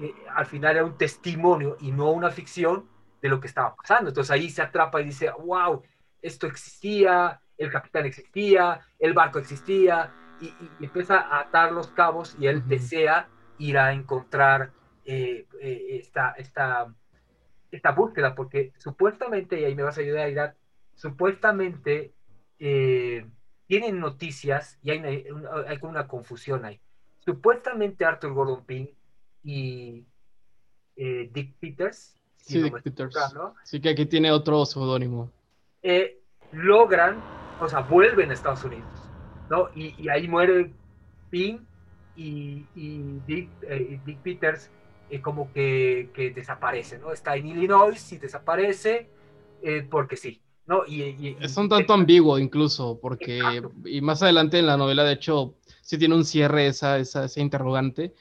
eh, 0.00 0.12
al 0.34 0.46
final 0.46 0.76
era 0.76 0.84
un 0.84 0.98
testimonio 0.98 1.76
y 1.80 1.92
no 1.92 2.10
una 2.10 2.30
ficción 2.30 2.88
de 3.22 3.28
lo 3.28 3.40
que 3.40 3.46
estaba 3.46 3.76
pasando. 3.76 4.10
Entonces 4.10 4.30
ahí 4.30 4.50
se 4.50 4.62
atrapa 4.62 5.00
y 5.00 5.04
dice, 5.04 5.30
wow, 5.30 5.82
esto 6.24 6.46
existía, 6.46 7.38
el 7.58 7.70
capitán 7.70 8.06
existía, 8.06 8.80
el 8.98 9.12
barco 9.12 9.38
existía, 9.38 10.10
y, 10.40 10.52
empieza 10.82 11.20
a 11.20 11.40
atar 11.40 11.70
los 11.70 11.88
cabos 11.88 12.34
y 12.40 12.46
él 12.46 12.66
desea 12.66 13.28
ir 13.58 13.76
a 13.76 13.92
encontrar 13.92 14.72
eh, 15.04 15.46
eh, 15.60 15.98
esta, 16.00 16.30
esta, 16.32 16.92
esta 17.70 17.90
búsqueda, 17.92 18.34
porque 18.34 18.72
supuestamente, 18.78 19.60
y 19.60 19.64
ahí 19.64 19.74
me 19.74 19.82
vas 19.82 19.98
a 19.98 20.00
ayudar 20.00 20.24
a 20.24 20.28
ir 20.30 20.54
supuestamente 20.94 22.14
eh, 22.58 23.26
tienen 23.66 24.00
noticias 24.00 24.78
y 24.82 24.92
hay, 24.92 25.26
una 25.82 26.08
confusión 26.08 26.64
ahí. 26.64 26.80
Supuestamente 27.20 28.04
Arthur 28.04 28.32
Gordon 28.32 28.64
Pym 28.64 28.88
y 29.42 30.06
Dick 30.96 31.54
Peters. 31.58 32.16
Sí, 32.36 32.62
Dick 32.62 32.82
Peters. 32.82 33.14
Sí, 33.64 33.80
que 33.80 33.90
aquí 33.90 34.06
tiene 34.06 34.30
otro 34.30 34.64
seudónimo. 34.64 35.30
Eh, 35.86 36.18
logran, 36.52 37.22
o 37.60 37.68
sea, 37.68 37.80
vuelven 37.80 38.30
a 38.30 38.32
Estados 38.32 38.64
Unidos, 38.64 38.88
¿no? 39.50 39.68
Y, 39.76 40.08
ahí 40.08 40.26
muere 40.26 40.72
Pim 41.28 41.58
y, 42.16 42.64
Dick, 43.26 43.50
eh, 43.68 44.00
Peters 44.22 44.70
eh, 45.10 45.20
como 45.20 45.52
que, 45.52 46.08
que, 46.14 46.30
desaparece, 46.30 46.98
¿no? 46.98 47.12
Está 47.12 47.36
en 47.36 47.48
Illinois 47.48 48.12
y 48.12 48.16
desaparece 48.16 49.10
porque 49.90 50.16
sí, 50.16 50.40
¿no? 50.66 50.86
Y, 50.86 51.36
es 51.38 51.54
un 51.58 51.68
tanto 51.68 51.92
ambiguo 51.92 52.38
incluso, 52.38 52.98
porque, 52.98 53.42
y 53.84 54.00
más 54.00 54.22
adelante 54.22 54.58
en 54.58 54.66
la 54.66 54.78
novela, 54.78 55.04
de 55.04 55.12
hecho, 55.12 55.54
sí 55.82 55.98
tiene 55.98 56.14
un 56.14 56.24
cierre 56.24 56.66
esa, 56.66 56.98
esa, 56.98 57.26
ese 57.26 57.42
interrogante, 57.42 58.14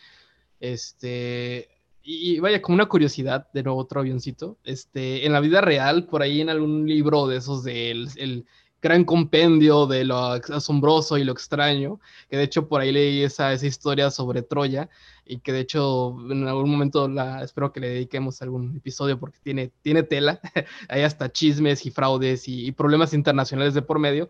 este, 0.60 1.70
y 2.04 2.40
vaya, 2.40 2.62
como 2.62 2.76
una 2.76 2.88
curiosidad, 2.88 3.48
de 3.54 3.64
nuevo 3.64 3.80
otro 3.80 4.02
avioncito, 4.02 4.58
este, 4.66 5.26
en 5.26 5.32
la 5.32 5.40
vida 5.40 5.62
real, 5.62 6.06
por 6.06 6.22
ahí 6.22 6.42
en 6.42 6.50
algún 6.50 6.86
libro 6.86 7.28
de 7.28 7.38
esos 7.38 7.64
del 7.64 8.10
el 8.18 8.46
gran 8.84 9.06
compendio 9.06 9.88
de 9.88 10.04
lo 10.04 10.18
asombroso 10.18 11.18
y 11.18 11.24
lo 11.24 11.32
extraño, 11.32 12.02
que 12.30 12.36
de 12.36 12.44
hecho 12.44 12.68
por 12.68 12.82
ahí 12.82 12.92
leí 12.92 13.24
esa, 13.24 13.54
esa 13.54 13.66
historia 13.66 14.12
sobre 14.12 14.42
Troya 14.42 14.90
y 15.26 15.38
que 15.38 15.54
de 15.54 15.62
hecho 15.62 16.18
en 16.30 16.46
algún 16.46 16.70
momento 16.70 17.08
la, 17.08 17.42
espero 17.42 17.72
que 17.72 17.80
le 17.80 17.88
dediquemos 17.88 18.42
algún 18.42 18.76
episodio 18.76 19.18
porque 19.18 19.40
tiene, 19.42 19.72
tiene 19.82 20.04
tela, 20.04 20.42
hay 20.90 21.04
hasta 21.04 21.32
chismes 21.32 21.86
y 21.86 21.92
fraudes 21.92 22.50
y, 22.50 22.68
y 22.68 22.74
problemas 22.74 23.14
internacionales 23.14 23.74
de 23.74 23.82
por 23.82 24.00
medio. 24.00 24.30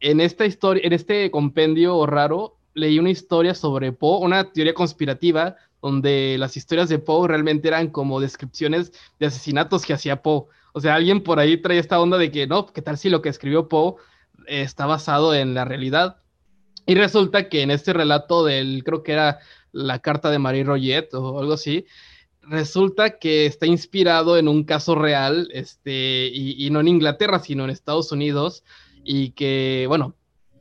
En 0.00 0.20
esta 0.20 0.44
historia, 0.44 0.82
en 0.84 0.92
este 0.92 1.30
compendio 1.30 2.04
raro, 2.04 2.58
leí 2.74 2.98
una 2.98 3.10
historia 3.10 3.54
sobre 3.54 3.92
Poe, 3.92 4.18
una 4.18 4.52
teoría 4.52 4.74
conspirativa 4.74 5.56
donde 5.84 6.36
las 6.38 6.56
historias 6.56 6.88
de 6.88 6.98
Poe 6.98 7.28
realmente 7.28 7.68
eran 7.68 7.88
como 7.88 8.18
descripciones 8.18 8.90
de 9.20 9.26
asesinatos 9.26 9.84
que 9.84 9.92
hacía 9.92 10.22
Poe. 10.22 10.46
O 10.72 10.80
sea, 10.80 10.94
alguien 10.94 11.22
por 11.22 11.38
ahí 11.38 11.58
trae 11.58 11.78
esta 11.78 12.00
onda 12.00 12.16
de 12.16 12.30
que 12.30 12.46
no, 12.46 12.64
¿qué 12.72 12.80
tal 12.80 12.96
si 12.96 13.10
lo 13.10 13.20
que 13.20 13.28
escribió 13.28 13.68
Poe 13.68 13.96
está 14.46 14.86
basado 14.86 15.34
en 15.34 15.52
la 15.52 15.66
realidad? 15.66 16.16
Y 16.86 16.94
resulta 16.94 17.50
que 17.50 17.60
en 17.60 17.70
este 17.70 17.92
relato 17.92 18.46
del, 18.46 18.82
creo 18.82 19.02
que 19.02 19.12
era 19.12 19.40
la 19.72 19.98
carta 19.98 20.30
de 20.30 20.38
Marie 20.38 20.64
Roget 20.64 21.12
o 21.12 21.38
algo 21.38 21.52
así, 21.52 21.84
resulta 22.40 23.18
que 23.18 23.44
está 23.44 23.66
inspirado 23.66 24.38
en 24.38 24.48
un 24.48 24.64
caso 24.64 24.94
real, 24.94 25.50
este, 25.52 26.30
y, 26.32 26.70
no 26.70 26.80
en 26.80 26.88
Inglaterra, 26.88 27.40
sino 27.40 27.64
en 27.64 27.68
Estados 27.68 28.10
Unidos, 28.10 28.64
y 29.04 29.32
que, 29.32 29.84
bueno, 29.86 30.14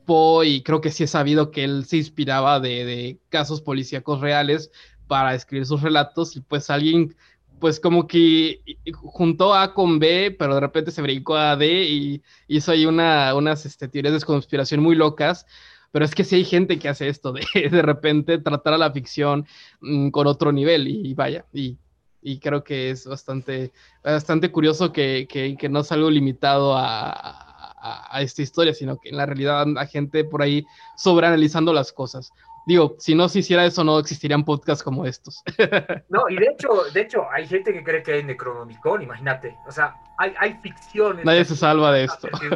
Poe, 0.05 0.45
y 0.47 0.63
creo 0.63 0.81
que 0.81 0.91
sí 0.91 1.05
he 1.05 1.07
sabido 1.07 1.49
que 1.49 1.63
él 1.63 1.85
se 1.85 1.95
inspiraba 1.95 2.59
de 2.59 3.19
casos 3.29 3.61
policíacos 3.61 4.19
reales 4.19 4.69
para 5.13 5.35
escribir 5.35 5.67
sus 5.67 5.83
relatos 5.83 6.35
y 6.35 6.41
pues 6.41 6.71
alguien 6.71 7.15
pues 7.59 7.79
como 7.79 8.07
que 8.07 8.63
juntó 8.95 9.53
A 9.53 9.75
con 9.75 9.99
B, 9.99 10.35
pero 10.39 10.55
de 10.55 10.59
repente 10.59 10.89
se 10.89 11.03
brincó 11.03 11.35
a 11.35 11.55
D 11.55 11.83
y 11.83 12.23
hizo 12.47 12.71
ahí 12.71 12.87
una, 12.87 13.35
unas 13.35 13.63
este, 13.67 13.87
teorías 13.87 14.19
de 14.19 14.25
conspiración 14.25 14.81
muy 14.81 14.95
locas. 14.95 15.45
Pero 15.91 16.03
es 16.03 16.15
que 16.15 16.23
sí 16.23 16.37
hay 16.37 16.45
gente 16.45 16.79
que 16.79 16.89
hace 16.89 17.09
esto, 17.09 17.31
de 17.53 17.69
de 17.69 17.81
repente 17.83 18.39
tratar 18.39 18.73
a 18.73 18.79
la 18.79 18.91
ficción 18.91 19.45
mm, 19.81 20.09
con 20.09 20.25
otro 20.25 20.51
nivel 20.51 20.87
y, 20.87 21.13
vaya, 21.13 21.45
y, 21.53 21.77
y, 22.23 22.39
creo 22.39 22.63
que 22.63 22.89
es 22.89 23.05
bastante, 23.05 23.71
bastante 24.03 24.51
curioso 24.51 24.91
que, 24.91 25.27
que, 25.29 25.55
que 25.55 25.69
no 25.69 25.81
es 25.81 25.91
algo 25.91 26.09
limitado 26.09 26.75
a, 26.75 27.11
a, 27.11 28.17
a, 28.17 28.21
esta 28.23 28.41
historia, 28.41 28.73
sino 28.73 28.97
que 28.97 29.09
en 29.09 29.17
la 29.17 29.27
realidad 29.27 29.61
anda 29.61 29.85
gente 29.85 30.23
por 30.23 30.41
ahí 30.41 30.65
sobreanalizando 30.97 31.71
las 31.71 31.93
cosas. 31.93 32.31
Digo, 32.65 32.95
si 32.97 33.13
no 33.13 33.27
se 33.27 33.39
hiciera 33.39 33.65
eso, 33.65 33.83
no 33.83 33.99
existirían 33.99 34.45
podcasts 34.45 34.83
como 34.83 35.05
estos. 35.05 35.43
No, 36.09 36.29
y 36.29 36.35
de 36.35 36.45
hecho, 36.45 36.69
de 36.93 37.01
hecho, 37.01 37.29
hay 37.31 37.47
gente 37.47 37.73
que 37.73 37.83
cree 37.83 38.03
que 38.03 38.13
hay 38.13 38.23
Necronomicon, 38.23 39.01
imagínate. 39.01 39.55
O 39.67 39.71
sea, 39.71 39.95
hay, 40.17 40.33
hay 40.37 40.53
ficciones. 40.61 41.25
Nadie 41.25 41.43
se 41.43 41.55
salva 41.55 41.91
de 41.91 42.03
esto. 42.05 42.27
Que, 42.39 42.49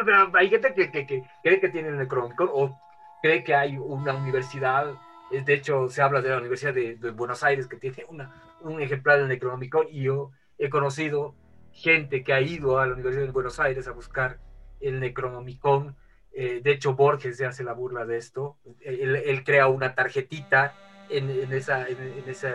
o 0.00 0.04
sea, 0.04 0.30
hay 0.34 0.48
gente 0.48 0.72
que, 0.74 0.90
que, 0.90 1.06
que, 1.06 1.22
cree 1.42 1.60
que 1.60 1.68
tiene 1.68 1.90
Necronomicon 1.92 2.48
o 2.52 2.78
cree 3.22 3.44
que 3.44 3.54
hay 3.54 3.76
una 3.76 4.14
universidad. 4.14 4.94
De 5.30 5.54
hecho, 5.54 5.88
se 5.88 6.02
habla 6.02 6.22
de 6.22 6.30
la 6.30 6.38
Universidad 6.38 6.72
de, 6.72 6.96
de 6.96 7.10
Buenos 7.10 7.42
Aires 7.42 7.66
que 7.66 7.76
tiene 7.76 8.04
una, 8.08 8.32
un 8.62 8.80
ejemplar 8.80 9.18
del 9.18 9.28
Necronomicon 9.28 9.86
y 9.90 10.02
yo 10.04 10.30
he 10.58 10.70
conocido 10.70 11.34
gente 11.72 12.24
que 12.24 12.32
ha 12.32 12.40
ido 12.40 12.78
a 12.78 12.86
la 12.86 12.94
Universidad 12.94 13.26
de 13.26 13.32
Buenos 13.32 13.60
Aires 13.60 13.86
a 13.86 13.92
buscar 13.92 14.38
el 14.80 15.00
Necronomicon 15.00 15.94
eh, 16.38 16.60
de 16.62 16.72
hecho, 16.72 16.94
Borges 16.94 17.38
se 17.38 17.46
hace 17.46 17.64
la 17.64 17.72
burla 17.72 18.04
de 18.04 18.18
esto. 18.18 18.58
Él, 18.82 19.42
crea 19.42 19.68
una 19.68 19.94
tarjetita 19.94 20.74
en, 21.08 21.50
esa, 21.50 21.86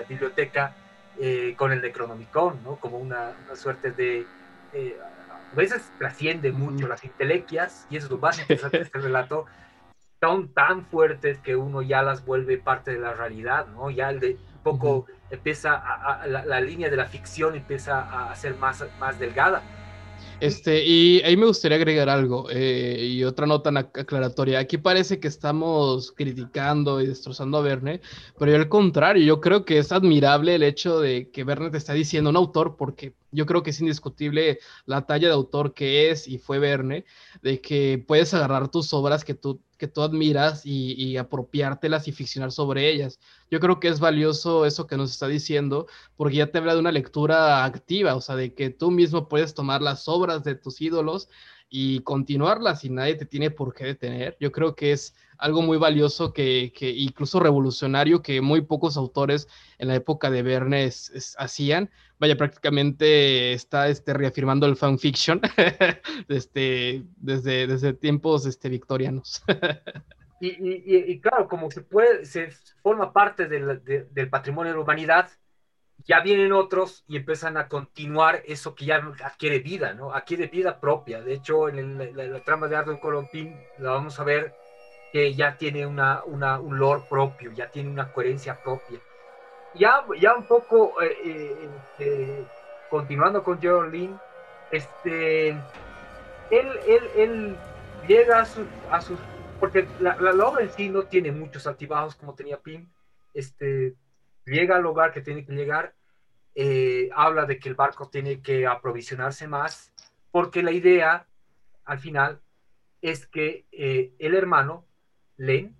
biblioteca 0.07 0.75
eh, 1.19 1.55
con 1.57 1.71
el 1.71 1.82
Necronomicon, 1.82 2.61
¿no? 2.63 2.75
Como 2.75 2.99
una, 2.99 3.34
suerte 3.55 3.89
de... 3.89 4.27
Eh, 4.73 4.97
a 5.51 5.55
veces 5.55 5.91
trasciende 5.97 6.51
mucho 6.51 6.88
las 6.88 7.03
intelequias, 7.03 7.88
y 7.89 7.97
eso 7.97 8.05
es 8.05 8.11
lo 8.11 8.19
más 8.19 8.39
interesante 8.41 8.77
de 8.77 8.84
este 8.84 8.99
relato, 8.99 9.47
son 10.21 10.53
tan 10.53 10.86
fuertes 10.86 11.39
que 11.39 11.55
uno 11.55 11.82
ya 11.82 12.03
las 12.03 12.23
vuelve 12.23 12.59
parte 12.59 12.91
de 12.91 12.99
la 12.99 13.13
realidad, 13.13 13.65
¿no? 13.65 13.89
Ya 13.89 14.11
el 14.11 14.19
de 14.19 14.38
poco 14.61 15.07
empieza 15.32 15.73
a, 15.73 16.27
la, 16.27 16.61
línea 16.61 16.91
de 16.91 16.97
la 16.97 17.07
ficción 17.07 17.55
empieza 17.55 18.29
a 18.29 18.36
ser 18.36 18.55
más, 18.57 18.86
más 18.99 19.17
delgada 19.17 19.63
este, 20.41 20.83
y 20.83 21.21
ahí 21.21 21.37
me 21.37 21.45
gustaría 21.45 21.77
agregar 21.77 22.09
algo 22.09 22.47
eh, 22.49 23.09
y 23.11 23.23
otra 23.23 23.45
nota 23.45 23.69
aclaratoria. 23.69 24.59
Aquí 24.59 24.77
parece 24.77 25.19
que 25.19 25.27
estamos 25.27 26.11
criticando 26.11 26.99
y 26.99 27.07
destrozando 27.07 27.59
a 27.59 27.61
Verne, 27.61 28.01
pero 28.39 28.51
yo 28.51 28.57
al 28.57 28.67
contrario, 28.67 29.23
yo 29.23 29.39
creo 29.39 29.65
que 29.65 29.77
es 29.77 29.91
admirable 29.91 30.55
el 30.55 30.63
hecho 30.63 30.99
de 30.99 31.29
que 31.29 31.43
Verne 31.43 31.69
te 31.69 31.77
está 31.77 31.93
diciendo 31.93 32.29
un 32.31 32.37
autor, 32.37 32.75
porque 32.75 33.13
yo 33.32 33.45
creo 33.45 33.63
que 33.63 33.71
es 33.71 33.79
indiscutible 33.79 34.59
la 34.86 35.05
talla 35.05 35.27
de 35.27 35.34
autor 35.34 35.73
que 35.73 36.11
es 36.11 36.27
y 36.27 36.38
fue 36.38 36.59
Verne, 36.59 37.05
de 37.41 37.61
que 37.61 38.03
puedes 38.07 38.34
agarrar 38.34 38.69
tus 38.69 38.93
obras 38.93 39.23
que 39.25 39.34
tú 39.34 39.61
que 39.82 39.88
tú 39.88 40.03
admiras 40.03 40.63
y, 40.63 40.93
y, 40.93 41.17
apropiártelas 41.17 42.07
y 42.07 42.11
ficcionar 42.11 42.51
sobre 42.51 42.88
ellas. 42.88 43.19
Yo 43.49 43.59
creo 43.59 43.79
que 43.79 43.88
es 43.88 43.99
valioso 43.99 44.67
eso 44.67 44.86
que 44.86 44.95
nos 44.95 45.09
está 45.09 45.27
diciendo, 45.27 45.88
porque 46.15 46.36
ya 46.36 46.51
te 46.51 46.59
habla 46.59 46.75
de 46.75 46.82
una 46.82 46.91
lectura 46.91 47.65
activa, 47.65 48.13
o 48.13 48.21
sea, 48.21 48.36
de 48.36 48.53
que 48.53 48.69
tú 48.69 48.91
mismo 48.91 49.27
puedes 49.27 49.55
tomar 49.55 49.82
las 49.82 50.07
obras 50.07 50.43
de 50.43 50.53
tus 50.53 50.82
ídolos 50.82 51.29
y 51.74 52.01
continuarlas 52.01 52.84
y 52.84 52.89
nadie 52.89 53.15
te 53.15 53.26
tiene 53.26 53.49
por 53.49 53.74
qué 53.74 53.86
detener. 53.86 54.36
Yo 54.41 54.51
creo 54.51 54.76
que 54.76 54.91
es 54.91 55.15
algo 55.38 55.61
muy 55.61 55.78
valioso 55.78 56.34
que, 56.34 56.74
que 56.76 56.89
incluso 56.89 57.39
revolucionario 57.39 58.22
que 58.22 58.41
muy 58.41 58.59
pocos 58.59 58.97
autores 58.97 59.47
en 59.78 59.88
la 59.88 59.95
época 59.95 60.30
de 60.30 60.43
Verne 60.43 60.91
hacían. 61.38 61.89
Vaya, 62.19 62.36
prácticamente 62.36 63.53
está 63.53 63.88
este, 63.88 64.13
reafirmando 64.13 64.65
el 64.65 64.76
fanfiction 64.76 65.39
este, 66.28 67.05
desde, 67.15 67.67
desde 67.67 67.93
tiempos 67.93 68.45
este, 68.45 68.67
victorianos. 68.67 69.41
y, 70.41 70.49
y, 70.49 71.11
y, 71.13 71.22
claro, 71.22 71.47
como 71.47 71.72
se 71.72 71.82
puede, 71.82 72.26
se 72.26 72.49
forma 72.84 73.13
parte 73.13 73.47
del, 73.47 73.82
de, 73.86 74.09
del 74.11 74.30
patrimonio 74.30 74.74
de 74.74 74.78
la 74.78 74.84
humanidad, 74.84 75.30
ya 76.06 76.22
vienen 76.22 76.52
otros 76.52 77.04
y 77.08 77.18
empiezan 77.18 77.58
a 77.58 77.68
continuar 77.68 78.41
eso 78.45 78.76
que 78.76 78.86
ya 78.86 79.02
adquiere 79.24 79.60
vida, 79.60 79.93
¿no? 79.93 80.14
Adquiere 80.14 80.47
vida 80.47 80.80
propia. 80.80 81.22
De 81.22 81.34
hecho, 81.34 81.70
en 81.70 82.16
la, 82.16 82.39
trama 82.43 82.68
de 82.68 82.76
Ardo 82.76 82.91
en 82.91 83.56
la 83.80 83.91
vamos 83.91 84.20
a 84.20 84.24
ver 84.24 84.56
que 85.12 85.34
ya 85.34 85.58
tiene 85.58 85.86
una, 85.86 86.24
una, 86.26 86.60
un 86.60 86.80
lore 86.80 87.04
propio, 87.10 87.52
ya 87.52 87.70
tiene 87.70 87.89
una 87.89 88.12
coherencia 88.12 88.62
propia. 88.62 88.99
Ya, 89.74 90.06
ya 90.20 90.34
un 90.36 90.45
poco, 90.45 91.02
eh, 91.02 91.18
eh, 91.26 91.70
este, 91.97 92.45
continuando 92.89 93.43
con 93.43 93.60
Geraldine, 93.60 94.18
este, 94.72 95.49
él, 95.49 96.80
él, 96.88 97.10
él 97.16 97.58
llega 98.08 98.39
a 98.39 98.45
sus, 98.45 98.66
a 98.89 99.02
sus 99.02 99.20
porque 99.60 99.88
la, 99.99 100.16
la, 100.20 100.32
obra 100.47 100.64
en 100.64 100.72
sí 100.72 100.89
no 100.89 101.04
tiene 101.04 101.32
muchos 101.32 101.68
altibajos 101.68 102.16
como 102.16 102.34
tenía 102.34 102.58
Pim, 102.58 102.89
este, 103.32 103.93
llega 104.45 104.75
al 104.75 104.83
lugar 104.83 105.13
que 105.13 105.21
tiene 105.21 105.45
que 105.45 105.53
llegar, 105.53 105.93
eh, 106.55 107.09
habla 107.15 107.45
de 107.45 107.59
que 107.59 107.69
el 107.69 107.75
barco 107.75 108.09
tiene 108.09 108.41
que 108.41 108.67
aprovisionarse 108.67 109.47
más, 109.47 109.93
porque 110.31 110.63
la 110.63 110.71
idea, 110.71 111.27
al 111.85 111.99
final, 111.99 112.41
es 113.01 113.25
que 113.27 113.65
eh, 113.71 114.13
el 114.19 114.35
hermano, 114.35 114.85
Len, 115.37 115.75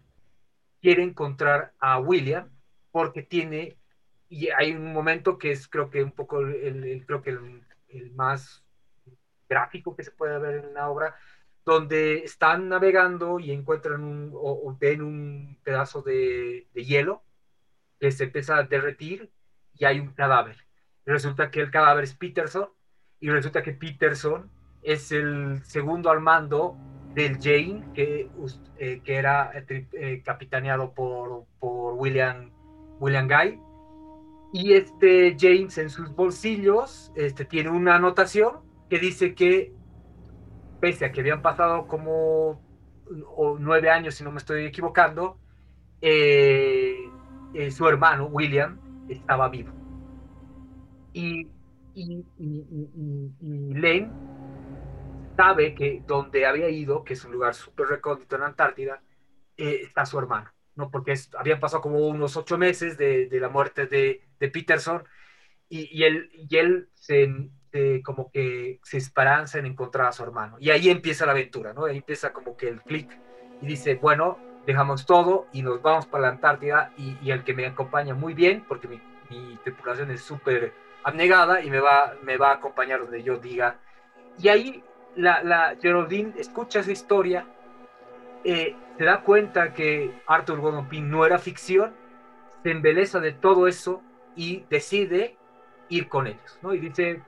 quiere 0.82 1.04
encontrar 1.04 1.74
a 1.80 2.00
William 2.00 2.50
porque 2.92 3.22
tiene, 3.22 3.78
y 4.30 4.50
hay 4.50 4.72
un 4.72 4.92
momento 4.92 5.38
que 5.38 5.52
es 5.52 5.68
creo 5.68 5.90
que 5.90 6.04
un 6.04 6.12
poco 6.12 6.40
el, 6.40 7.04
creo 7.06 7.22
que 7.22 7.30
el, 7.30 8.12
más 8.16 8.64
gráfico 9.50 9.96
que 9.96 10.04
se 10.04 10.12
puede 10.12 10.40
ver 10.40 10.66
en 10.66 10.74
la 10.74 10.90
obra, 10.90 11.16
donde 11.66 12.24
están 12.24 12.70
navegando 12.70 13.40
y 13.40 13.52
encuentran 13.52 14.04
un, 14.04 14.32
o, 14.34 14.76
ven 14.80 15.02
un 15.02 15.60
pedazo 15.64 16.02
de, 16.02 16.68
de 16.74 16.86
hielo 16.86 17.22
se 18.10 18.24
empieza 18.24 18.58
a 18.58 18.64
derretir 18.64 19.32
y 19.76 19.86
hay 19.86 20.00
un 20.00 20.14
cadáver. 20.14 20.58
Resulta 21.06 21.52
que 21.52 21.62
el 21.62 21.70
cadáver 21.70 22.04
es 22.04 22.16
Peterson 22.16 22.70
y 23.20 23.30
resulta 23.30 23.62
que 23.62 23.74
Peterson 23.74 24.50
es 24.82 25.12
el 25.12 25.62
segundo 25.64 26.10
al 26.10 26.22
mando 26.22 26.78
del 27.14 27.38
Jane 27.40 27.84
que, 27.94 28.30
eh, 28.78 29.02
que 29.04 29.16
era 29.16 29.52
eh, 29.54 30.22
capitaneado 30.24 30.94
por, 30.94 31.46
por 31.60 31.94
William, 31.94 32.52
William 33.00 33.28
Guy. 33.28 33.60
Y 34.54 34.74
este 34.74 35.38
James 35.40 35.78
en 35.78 35.90
sus 35.90 36.14
bolsillos 36.14 37.12
este, 37.16 37.46
tiene 37.46 37.70
una 37.70 37.96
anotación 37.96 38.60
que 38.90 39.00
dice 39.00 39.34
que, 39.34 39.74
pese 40.82 41.06
a 41.06 41.12
que 41.12 41.22
habían 41.22 41.42
pasado 41.42 41.88
como 41.88 42.62
nueve 43.60 43.90
años, 43.90 44.16
si 44.16 44.24
no 44.24 44.32
me 44.32 44.38
estoy 44.38 44.66
equivocando, 44.66 45.38
eh, 46.02 46.91
eh, 47.54 47.72
su 47.72 47.88
hermano, 47.88 48.26
William, 48.26 48.80
estaba 49.10 49.50
vivo. 49.50 49.72
Y, 51.14 51.48
y, 51.94 52.24
Lane 53.74 54.12
sabe 55.36 55.76
que 55.76 56.04
donde 56.08 56.46
había 56.46 56.70
ido, 56.70 57.04
que 57.04 57.14
es 57.14 57.26
un 57.26 57.34
lugar 57.34 57.54
súper 57.54 57.88
recóndito 57.88 58.36
en 58.36 58.44
Antártida, 58.44 59.02
eh, 59.58 59.82
está 59.84 60.06
su 60.06 60.18
hermano. 60.20 60.52
¿no? 60.76 60.90
Porque 60.90 61.14
habían 61.38 61.60
pasado 61.60 61.82
como 61.82 62.08
unos 62.08 62.38
ocho 62.38 62.58
meses 62.58 62.98
de, 62.98 63.28
de 63.28 63.40
la 63.40 63.50
muerte 63.50 63.88
de, 63.88 64.22
de 64.40 64.48
Peterson 64.50 65.04
y, 65.68 65.90
y, 65.98 66.04
él, 66.04 66.30
y 66.34 66.58
él 66.58 66.90
se, 66.94 67.52
como 68.04 68.32
que 68.32 68.80
se 68.84 68.98
esperanza 68.98 69.60
en 69.60 69.66
encontrar 69.66 70.08
a 70.08 70.12
su 70.12 70.24
hermano. 70.24 70.58
Y 70.60 70.70
ahí 70.70 70.90
empieza 70.90 71.26
la 71.26 71.34
aventura, 71.34 71.74
¿no? 71.74 71.86
Ahí 71.86 71.98
empieza 71.98 72.32
como 72.34 72.56
que 72.56 72.70
el 72.70 72.82
clic 72.82 73.20
y 73.62 73.68
dice, 73.68 73.96
bueno, 73.96 74.38
dejamos 74.66 75.06
todo 75.06 75.48
y 75.52 75.62
nos 75.62 75.82
vamos 75.82 76.06
para 76.06 76.24
la 76.24 76.30
Antártida 76.30 76.92
y, 76.98 77.18
y 77.22 77.32
el 77.32 77.44
que 77.44 77.54
me 77.54 77.66
acompaña 77.66 78.14
muy 78.14 78.34
bien, 78.34 78.64
porque 78.68 78.88
mi, 78.88 79.02
mi 79.30 79.58
tripulación 79.64 80.12
es 80.12 80.22
súper 80.22 80.74
abnegada 81.04 81.62
y 81.62 81.70
me 81.70 81.80
va, 81.80 82.14
me 82.24 82.38
va 82.38 82.52
a 82.52 82.56
acompañar 82.56 83.00
donde 83.00 83.24
yo 83.24 83.38
diga. 83.38 83.78
Y 84.38 84.50
ahí 84.50 84.84
la, 85.16 85.44
la 85.44 85.76
Geraldine 85.82 86.34
escucha 86.38 86.80
esa 86.80 86.92
historia, 86.92 87.46
eh, 88.44 88.76
se 88.98 89.04
da 89.04 89.22
cuenta 89.22 89.74
que 89.74 90.22
Arthur 90.28 90.60
Gordon 90.60 90.88
Pym 90.88 91.10
no 91.10 91.26
era 91.26 91.38
ficción, 91.38 91.94
se 92.64 92.72
embeleza 92.72 93.20
de 93.20 93.32
todo 93.32 93.68
eso 93.68 94.02
y 94.36 94.66
decide 94.70 95.38
ir 95.90 96.08
con 96.08 96.28
ellos, 96.28 96.60
¿no? 96.62 96.74
Y 96.74 96.80
dice, 96.80 97.22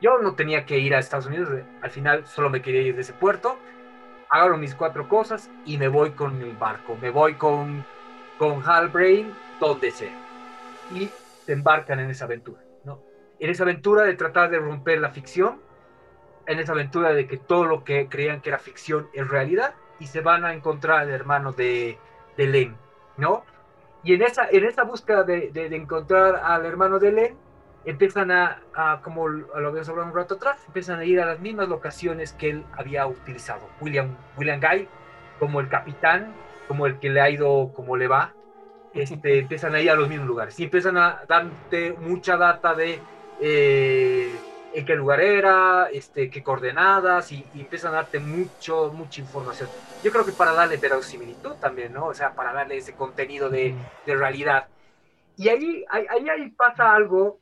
yo 0.00 0.18
no 0.18 0.34
tenía 0.34 0.64
que 0.66 0.78
ir 0.78 0.94
a 0.94 0.98
Estados 0.98 1.26
Unidos, 1.26 1.48
al 1.80 1.90
final 1.90 2.26
solo 2.26 2.50
me 2.50 2.62
quería 2.62 2.82
ir 2.82 2.94
de 2.94 3.02
ese 3.02 3.12
puerto, 3.12 3.58
agarro 4.32 4.56
mis 4.56 4.74
cuatro 4.74 5.08
cosas 5.08 5.50
y 5.66 5.76
me 5.78 5.88
voy 5.88 6.12
con 6.12 6.40
el 6.40 6.56
barco, 6.56 6.96
me 6.96 7.10
voy 7.10 7.34
con, 7.34 7.84
con 8.38 8.62
Hal 8.66 8.88
Brain, 8.88 9.38
donde 9.60 9.90
sea. 9.90 10.18
Y 10.90 11.10
se 11.44 11.52
embarcan 11.52 12.00
en 12.00 12.10
esa 12.10 12.24
aventura, 12.24 12.62
¿no? 12.84 13.02
En 13.38 13.50
esa 13.50 13.64
aventura 13.64 14.04
de 14.04 14.14
tratar 14.14 14.50
de 14.50 14.58
romper 14.58 15.00
la 15.00 15.10
ficción, 15.10 15.60
en 16.46 16.58
esa 16.58 16.72
aventura 16.72 17.12
de 17.12 17.26
que 17.28 17.36
todo 17.36 17.66
lo 17.66 17.84
que 17.84 18.08
creían 18.08 18.40
que 18.40 18.48
era 18.48 18.58
ficción 18.58 19.08
es 19.12 19.28
realidad 19.28 19.74
y 19.98 20.06
se 20.06 20.22
van 20.22 20.44
a 20.46 20.54
encontrar 20.54 21.00
al 21.00 21.10
hermano 21.10 21.52
de, 21.52 21.98
de 22.38 22.46
Len, 22.46 22.76
¿no? 23.18 23.44
Y 24.02 24.14
en 24.14 24.22
esa, 24.22 24.48
en 24.50 24.64
esa 24.64 24.84
búsqueda 24.84 25.24
de, 25.24 25.50
de, 25.50 25.68
de 25.68 25.76
encontrar 25.76 26.36
al 26.42 26.64
hermano 26.64 26.98
de 26.98 27.12
Len, 27.12 27.38
empiezan 27.84 28.30
a, 28.30 28.60
a, 28.74 29.00
como 29.02 29.28
lo 29.28 29.68
habíamos 29.68 29.88
hablado 29.88 30.08
un 30.08 30.14
rato 30.14 30.34
atrás, 30.34 30.62
empiezan 30.66 31.00
a 31.00 31.04
ir 31.04 31.20
a 31.20 31.26
las 31.26 31.40
mismas 31.40 31.68
locaciones 31.68 32.32
que 32.32 32.50
él 32.50 32.64
había 32.72 33.06
utilizado. 33.06 33.68
William, 33.80 34.16
William 34.36 34.60
Guy, 34.60 34.88
como 35.38 35.60
el 35.60 35.68
capitán, 35.68 36.34
como 36.68 36.86
el 36.86 36.98
que 36.98 37.10
le 37.10 37.20
ha 37.20 37.30
ido, 37.30 37.72
como 37.74 37.96
le 37.96 38.08
va, 38.08 38.32
este, 38.94 39.38
empiezan 39.40 39.74
a 39.74 39.80
ir 39.80 39.90
a 39.90 39.94
los 39.94 40.08
mismos 40.08 40.28
lugares 40.28 40.58
y 40.60 40.64
empiezan 40.64 40.96
a 40.96 41.22
darte 41.26 41.94
mucha 41.94 42.36
data 42.36 42.74
de 42.74 43.00
eh, 43.40 44.30
en 44.74 44.86
qué 44.86 44.94
lugar 44.94 45.20
era, 45.20 45.88
este, 45.92 46.30
qué 46.30 46.42
coordenadas, 46.42 47.30
y, 47.32 47.44
y, 47.54 47.60
empiezan 47.60 47.92
a 47.92 47.96
darte 47.96 48.20
mucho, 48.20 48.90
mucha 48.92 49.20
información. 49.20 49.68
Yo 50.02 50.10
creo 50.10 50.24
que 50.24 50.32
para 50.32 50.52
darle 50.52 50.76
verosimilitud 50.78 51.54
también, 51.56 51.92
¿no? 51.92 52.06
O 52.06 52.14
sea, 52.14 52.34
para 52.34 52.52
darle 52.52 52.78
ese 52.78 52.94
contenido 52.94 53.50
de, 53.50 53.74
de 54.06 54.16
realidad. 54.16 54.68
Y 55.36 55.48
ahí, 55.48 55.84
ahí, 55.90 56.06
ahí 56.08 56.50
pasa 56.50 56.94
algo, 56.94 57.40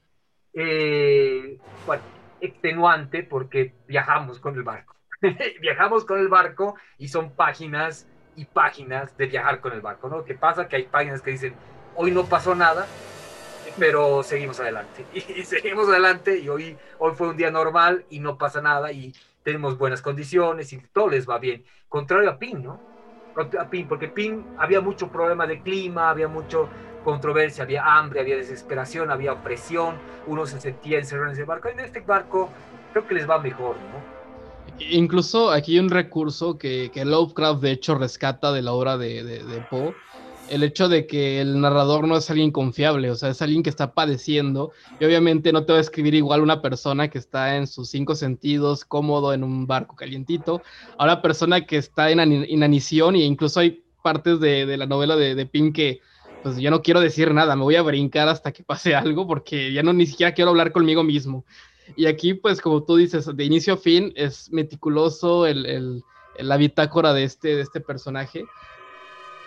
eh, 0.55 1.59
bueno, 1.87 2.03
extenuante, 2.41 3.23
porque 3.23 3.75
viajamos 3.87 4.39
con 4.39 4.55
el 4.55 4.63
barco. 4.63 4.97
viajamos 5.61 6.05
con 6.05 6.19
el 6.19 6.29
barco 6.29 6.77
y 6.99 7.09
son 7.09 7.35
páginas 7.35 8.09
y 8.37 8.45
páginas 8.47 9.17
de 9.17 9.27
viajar 9.27 9.61
con 9.61 9.73
el 9.73 9.81
barco, 9.81 10.09
¿no? 10.09 10.25
¿Qué 10.25 10.35
pasa? 10.35 10.69
Que 10.69 10.77
hay 10.77 10.83
páginas 10.85 11.23
que 11.23 11.33
dicen, 11.33 11.55
hoy 11.95 12.11
no 12.11 12.25
pasó 12.25 12.55
nada, 12.55 12.87
pero 13.79 14.23
seguimos 14.23 14.59
adelante. 14.61 15.05
Y, 15.13 15.19
y, 15.41 15.45
seguimos 15.45 15.89
adelante 15.89 16.39
y 16.39 16.49
hoy, 16.49 16.77
hoy 16.99 17.15
fue 17.15 17.29
un 17.29 17.37
día 17.37 17.51
normal 17.51 18.05
y 18.11 18.21
no 18.21 18.39
pasa 18.39 18.61
nada 18.61 18.93
y 18.93 19.13
tenemos 19.43 19.79
buenas 19.79 20.03
condiciones 20.03 20.73
y 20.73 20.79
todo 20.79 21.11
les 21.11 21.29
va 21.29 21.39
bien. 21.39 21.65
Contrario 21.89 22.31
a 22.31 22.39
PIN, 22.39 22.63
¿no? 22.63 22.81
A 23.59 23.71
PIN, 23.71 23.89
porque 23.89 24.09
PIN 24.09 24.45
había 24.59 24.81
mucho 24.81 25.09
problema 25.09 25.47
de 25.47 25.63
clima, 25.63 26.11
había 26.11 26.29
mucho 26.29 26.69
controversia, 27.05 27.65
había 27.65 27.85
hambre, 27.85 28.21
había 28.21 28.37
desesperación, 28.37 29.11
había 29.11 29.33
opresión, 29.33 29.97
uno 30.27 30.47
se 30.47 30.61
sentía 30.61 30.99
encerrado 30.99 31.29
en 31.29 31.33
ese 31.35 31.45
barco. 31.45 31.69
En 31.69 31.81
este 31.81 32.01
barco 32.01 32.49
creo 32.93 33.07
que 33.07 33.15
les 33.15 33.29
va 33.29 33.39
mejor, 33.39 33.77
¿no? 33.77 34.21
Incluso 34.79 35.51
aquí 35.51 35.75
hay 35.75 35.81
un 35.81 35.91
recurso 35.91 36.57
que, 36.57 36.91
que 36.93 37.05
Lovecraft 37.05 37.61
de 37.61 37.73
hecho 37.73 37.95
rescata 37.97 38.53
de 38.53 38.63
la 38.63 38.73
obra 38.73 38.97
de, 38.97 39.23
de, 39.23 39.45
de 39.45 39.61
Poe, 39.71 39.95
el 40.49 40.65
hecho 40.65 40.89
de 40.89 41.07
que 41.07 41.41
el 41.41 41.61
narrador 41.61 42.09
no 42.09 42.17
es 42.17 42.29
alguien 42.29 42.51
confiable, 42.51 43.11
o 43.11 43.15
sea, 43.15 43.29
es 43.29 43.41
alguien 43.41 43.63
que 43.63 43.71
está 43.71 43.93
padeciendo 43.93 44.73
y 44.99 45.05
obviamente 45.05 45.53
no 45.53 45.65
te 45.65 45.73
va 45.73 45.79
a 45.79 45.83
escribir 45.83 46.15
igual 46.15 46.41
una 46.41 46.61
persona 46.61 47.09
que 47.09 47.19
está 47.19 47.57
en 47.57 47.67
sus 47.67 47.89
cinco 47.89 48.15
sentidos, 48.17 48.85
cómodo 48.85 49.33
en 49.33 49.45
un 49.45 49.67
barco 49.67 49.95
calientito, 49.95 50.61
a 50.99 51.05
una 51.05 51.23
persona 51.23 51.67
que 51.67 51.77
está 51.77 52.11
en 52.11 52.33
inanición 52.49 53.15
e 53.15 53.21
incluso 53.21 53.61
hay 53.61 53.85
partes 54.03 54.41
de, 54.41 54.67
de 54.67 54.77
la 54.77 54.87
novela 54.87 55.15
de, 55.15 55.35
de 55.35 55.47
Pink 55.47 55.77
que 55.77 56.01
pues 56.43 56.57
ya 56.57 56.71
no 56.71 56.83
quiero 56.83 57.01
decir 57.01 57.33
nada, 57.33 57.57
me 57.57 57.63
voy 57.63 57.77
a 57.77 57.83
brincar 57.83 58.29
hasta 58.29 58.53
que 58.53 58.63
pase 58.63 58.95
algo 58.95 59.27
porque 59.27 59.73
ya 59.73 59.83
no 59.83 59.93
ni 59.93 60.07
siquiera 60.07 60.35
quiero 60.35 60.51
hablar 60.51 60.73
conmigo 60.73 61.03
mismo. 61.03 61.45
Y 61.97 62.07
aquí, 62.07 62.35
pues 62.35 62.61
como 62.61 62.85
tú 62.85 62.97
dices, 62.97 63.29
de 63.35 63.45
inicio 63.45 63.75
a 63.75 63.77
fin 63.77 64.13
es 64.15 64.51
meticuloso 64.53 65.47
el, 65.47 65.67
el, 65.67 66.05
la 66.39 66.57
bitácora 66.57 67.13
de 67.13 67.25
este, 67.25 67.57
de 67.57 67.63
este 67.63 67.81
personaje. 67.81 68.45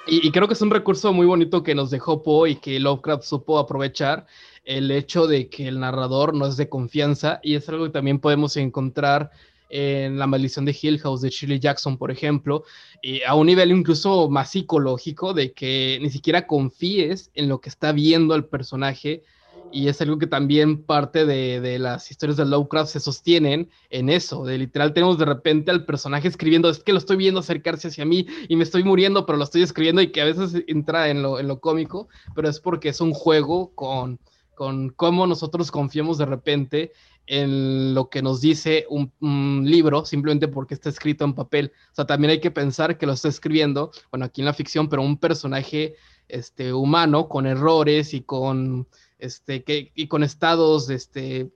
Y, 0.05 0.27
y, 0.27 0.31
creo 0.31 0.49
que 0.49 0.53
es 0.53 0.61
un 0.61 0.69
recurso 0.69 1.13
muy 1.13 1.25
bonito 1.25 1.63
que 1.63 1.75
nos 1.75 1.89
dejó 1.89 2.23
Poe 2.23 2.49
y 2.49 2.55
que 2.57 2.77
Lovecraft 2.79 3.23
supo 3.23 3.57
aprovechar 3.57 4.25
el 4.65 4.91
hecho 4.91 5.27
de 5.27 5.47
que 5.47 5.69
el 5.69 5.79
narrador 5.79 6.33
no 6.33 6.45
es 6.45 6.57
de 6.57 6.67
confianza 6.67 7.39
y 7.41 7.55
es 7.55 7.69
algo 7.69 7.85
que 7.85 7.91
también 7.91 8.19
podemos 8.19 8.57
encontrar 8.57 9.31
en 9.73 10.19
La 10.19 10.27
maldición 10.27 10.65
de 10.65 10.77
Hill 10.79 10.99
House 10.99 11.21
de 11.21 11.31
Shirley 11.31 11.59
Jackson, 11.59 11.97
por 11.97 12.11
ejemplo, 12.11 12.63
y 13.01 13.23
a 13.23 13.33
un 13.33 13.47
nivel 13.47 13.71
incluso 13.71 14.29
más 14.29 14.51
psicológico 14.51 15.33
de 15.33 15.51
que 15.51 15.97
ni 15.99 16.11
siquiera 16.11 16.45
confíes 16.45 17.31
en 17.33 17.49
lo 17.49 17.59
que 17.59 17.69
está 17.69 17.91
viendo 17.91 18.35
el 18.35 18.45
personaje 18.45 19.23
y 19.71 19.87
es 19.87 19.99
algo 20.01 20.19
que 20.19 20.27
también 20.27 20.83
parte 20.83 21.25
de, 21.25 21.79
las 21.79 22.11
historias 22.11 22.37
de 22.37 22.45
Lovecraft 22.45 22.91
se 22.91 22.99
sostienen 22.99 23.67
en 23.89 24.09
eso, 24.09 24.45
de 24.45 24.59
literal 24.59 24.93
tenemos 24.93 25.17
de 25.17 25.25
repente 25.25 25.71
al 25.71 25.85
personaje 25.85 26.27
escribiendo, 26.27 26.69
es 26.69 26.83
que 26.83 26.91
lo 26.91 26.99
estoy 26.99 27.17
viendo 27.17 27.39
acercarse 27.39 27.87
hacia 27.87 28.05
mí 28.05 28.27
y 28.47 28.55
me 28.55 28.63
estoy 28.63 28.83
muriendo, 28.83 29.25
pero 29.25 29.39
lo 29.39 29.43
estoy 29.43 29.63
escribiendo 29.63 30.03
y 30.03 30.11
que 30.11 30.21
a 30.21 30.25
veces 30.25 30.63
entra 30.67 31.09
en 31.09 31.23
lo, 31.23 31.39
en 31.39 31.47
lo 31.47 31.59
cómico, 31.59 32.07
pero 32.35 32.47
es 32.47 32.59
porque 32.59 32.89
es 32.89 33.01
un 33.01 33.13
juego 33.13 33.71
con, 33.73 34.19
con 34.55 34.89
cómo 34.89 35.27
nosotros 35.27 35.71
confiamos 35.71 36.17
de 36.17 36.25
repente 36.25 36.91
en 37.25 37.93
lo 37.93 38.09
que 38.09 38.21
nos 38.21 38.41
dice 38.41 38.85
un, 38.89 39.63
libro, 39.65 40.05
simplemente 40.05 40.47
porque 40.47 40.73
está 40.73 40.89
escrito 40.89 41.23
en 41.23 41.33
papel. 41.33 41.71
O 41.91 41.95
sea, 41.95 42.05
también 42.05 42.31
hay 42.31 42.39
que 42.39 42.51
pensar 42.51 42.97
que 42.97 43.05
lo 43.05 43.13
está 43.13 43.29
escribiendo, 43.29 43.91
bueno, 44.11 44.25
aquí 44.25 44.41
en 44.41 44.45
la 44.45 44.53
ficción, 44.53 44.89
pero 44.89 45.01
un 45.01 45.17
personaje 45.17 45.95
este, 46.27 46.73
humano 46.73 47.29
con 47.29 47.45
errores 47.45 48.13
y 48.13 48.21
con 48.21 48.87
este, 49.19 49.63
que, 49.63 49.91
y 49.95 50.07
con 50.07 50.23
estados 50.23 50.89
este, 50.89 51.51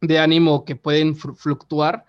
de 0.00 0.18
ánimo 0.18 0.64
que 0.64 0.76
pueden 0.76 1.16
fluctuar. 1.16 2.06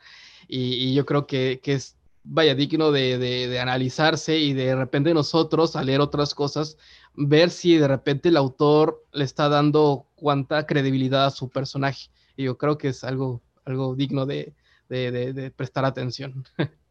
Y, 0.47 0.73
y, 0.73 0.93
yo 0.93 1.05
creo 1.05 1.25
que, 1.25 1.59
que 1.63 1.73
es, 1.73 1.97
vaya, 2.23 2.53
digno 2.55 2.91
de, 2.91 3.17
de, 3.17 3.47
de, 3.47 3.59
analizarse 3.59 4.37
y 4.37 4.53
de 4.53 4.75
repente 4.75 5.13
nosotros, 5.13 5.75
al 5.75 5.87
leer 5.87 6.01
otras 6.01 6.35
cosas, 6.35 6.77
ver 7.15 7.49
si 7.49 7.77
de 7.77 7.87
repente 7.87 8.29
el 8.29 8.37
autor 8.37 9.03
le 9.11 9.23
está 9.23 9.49
dando 9.49 10.07
cuánta 10.15 10.65
credibilidad 10.65 11.25
a 11.25 11.31
su 11.31 11.49
personaje. 11.49 12.09
Y 12.35 12.45
yo 12.45 12.57
creo 12.57 12.77
que 12.77 12.89
es 12.89 13.03
algo, 13.03 13.41
algo 13.65 13.95
digno 13.95 14.25
de, 14.25 14.53
de 14.89 15.53
prestar 15.55 15.85
atención. 15.85 16.45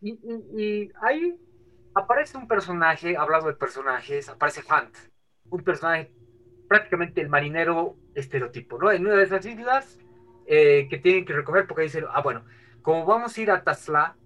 Y, 0.00 0.10
y, 0.12 0.62
y, 0.62 0.92
ahí 1.02 1.36
aparece 1.94 2.38
un 2.38 2.46
personaje, 2.46 3.16
hablando 3.16 3.48
de 3.48 3.54
personajes, 3.54 4.28
aparece 4.28 4.62
Hunt, 4.62 4.94
un 5.50 5.64
personaje 5.64 6.12
prácticamente 6.68 7.20
el 7.20 7.28
marinero 7.28 7.96
estereotipo, 8.14 8.78
¿no? 8.78 8.92
En 8.92 9.06
una 9.06 9.16
de 9.16 9.24
esas 9.24 9.44
islas 9.46 9.98
eh, 10.46 10.86
que 10.88 10.98
tienen 10.98 11.24
que 11.24 11.32
recoger, 11.32 11.66
porque 11.66 11.84
dicen, 11.84 12.04
ah, 12.12 12.20
bueno, 12.20 12.44
como 12.82 13.06
vamos 13.06 13.36
a 13.36 13.40
ir 13.40 13.50
a 13.50 13.64
Tazla, 13.64 14.16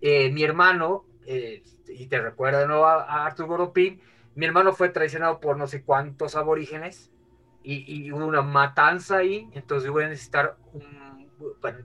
eh, 0.00 0.30
mi 0.30 0.42
hermano, 0.42 1.06
eh, 1.24 1.62
y 1.88 2.06
te 2.06 2.20
recuerda 2.20 2.66
¿no? 2.66 2.84
a, 2.84 3.04
a 3.04 3.26
Arthur 3.26 3.46
Goropin, 3.46 4.00
mi 4.38 4.46
hermano 4.46 4.72
fue 4.72 4.88
traicionado 4.88 5.40
por 5.40 5.56
no 5.56 5.66
sé 5.66 5.82
cuántos 5.82 6.36
aborígenes 6.36 7.10
y, 7.62 8.10
hubo 8.12 8.24
una 8.24 8.40
matanza 8.40 9.18
ahí, 9.18 9.50
entonces 9.52 9.90
voy 9.90 10.04
a 10.04 10.08
necesitar 10.08 10.56
un, 10.72 11.28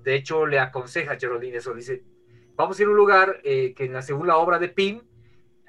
de 0.03 0.15
hecho 0.15 0.45
le 0.45 0.59
aconseja 0.59 1.13
a 1.13 1.19
Geraldine 1.19 1.57
eso, 1.57 1.73
dice, 1.73 2.03
vamos 2.55 2.79
a 2.79 2.81
ir 2.83 2.87
a 2.87 2.91
un 2.91 2.97
lugar 2.97 3.41
que 3.41 3.73
en 3.77 3.93
la 3.93 4.01
segunda 4.01 4.37
obra 4.37 4.59
de 4.59 4.69
Pym 4.69 5.01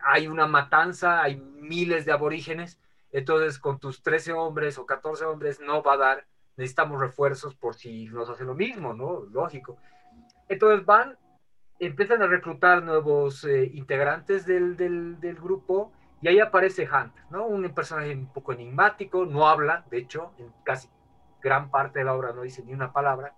hay 0.05 0.28
una 0.28 0.47
matanza, 0.47 1.22
hay 1.22 1.37
miles 1.37 2.05
de 2.05 2.12
aborígenes, 2.12 2.78
entonces, 3.14 3.61
con 3.61 3.78
tus 3.78 4.03
13 4.03 4.32
hombres 4.32 4.76
o 4.76 4.87
14 4.87 5.24
hombres 5.26 5.61
no 5.61 5.85
va 5.85 5.93
a 5.93 5.97
dar, 5.97 6.26
necesitamos 6.57 7.01
refuerzos 7.01 7.55
por 7.55 7.76
si 7.76 8.07
nos 8.07 8.28
hace 8.28 8.43
lo 8.43 8.57
mismo, 8.57 8.93
¿no? 8.93 9.20
Lógico. 9.30 9.76
Entonces 10.49 10.85
van, 10.85 11.16
empiezan 11.78 12.22
a 12.22 12.26
reclutar 12.26 12.82
nuevos 12.82 13.45
eh, 13.45 13.70
integrantes 13.72 14.47
del, 14.47 14.76
del, 14.76 15.37
grupo 15.37 15.93
y 16.25 16.29
ahí 16.29 16.41
aparece 16.41 16.89
Hunt, 16.89 17.12
¿no? 17.29 17.45
Un 17.47 17.68
personaje 17.75 18.14
un 18.14 18.25
poco 18.25 18.55
enigmático, 18.55 19.27
no 19.27 19.47
habla, 19.47 19.85
de 19.91 19.99
hecho, 19.99 20.33
en 20.39 20.51
casi 20.62 20.89
gran 21.43 21.68
parte 21.68 21.99
de 21.99 22.07
la 22.07 22.14
obra 22.14 22.33
no 22.33 22.41
dice 22.41 22.62
ni 22.64 22.72
una 22.72 22.95
palabra. 22.95 23.35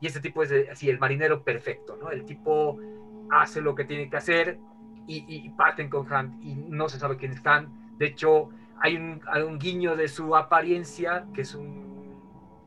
Y 0.00 0.08
este 0.08 0.18
tipo 0.18 0.42
es 0.42 0.52
así, 0.68 0.90
el 0.90 0.98
marinero 0.98 1.44
perfecto, 1.44 1.96
¿no? 1.96 2.10
El 2.10 2.24
tipo 2.24 2.76
hace 3.30 3.60
lo 3.60 3.76
que 3.76 3.84
tiene 3.84 4.10
que 4.10 4.16
hacer, 4.16 4.58
y, 5.06 5.48
parten 5.50 5.88
con 5.88 6.12
Han 6.12 6.42
y 6.42 6.56
no 6.56 6.88
se 6.88 6.98
sabe 6.98 7.18
quién 7.18 7.30
están. 7.30 7.96
De 7.98 8.06
hecho, 8.06 8.48
hay 8.80 8.96
un, 8.96 9.22
un 9.46 9.58
guiño 9.60 9.94
de 9.94 10.08
su 10.08 10.34
apariencia, 10.34 11.26
que 11.32 11.42
es 11.42 11.54
un, 11.54 12.18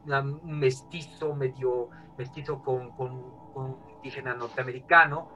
un 0.06 0.60
mestizo, 0.60 1.36
medio 1.36 1.90
mestizo 2.18 2.64
con, 2.64 2.92
con, 2.92 3.52
con 3.54 3.76
indígena 3.98 4.34
norteamericano, 4.34 5.30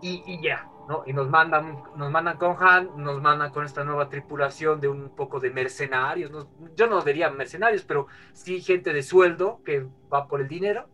y, 0.00 0.22
y, 0.24 0.42
ya, 0.42 0.66
¿no? 0.90 1.04
Y 1.06 1.12
nos 1.12 1.28
mandan, 1.30 1.84
nos 1.94 2.10
mandan 2.10 2.36
con 2.36 2.56
Han, 2.58 2.90
nos 2.96 3.22
mandan 3.22 3.52
con 3.52 3.64
esta 3.64 3.84
nueva 3.84 4.08
tripulación 4.08 4.80
de 4.80 4.88
un 4.88 5.14
poco 5.14 5.38
de 5.38 5.50
mercenarios, 5.50 6.32
yo 6.74 6.88
no 6.88 7.00
diría 7.02 7.30
mercenarios, 7.30 7.84
pero 7.84 8.08
sí 8.32 8.60
gente 8.60 8.92
de 8.92 9.04
sueldo 9.04 9.62
que 9.64 9.86
va 10.12 10.26
por 10.26 10.40
el 10.40 10.48
dinero, 10.48 10.88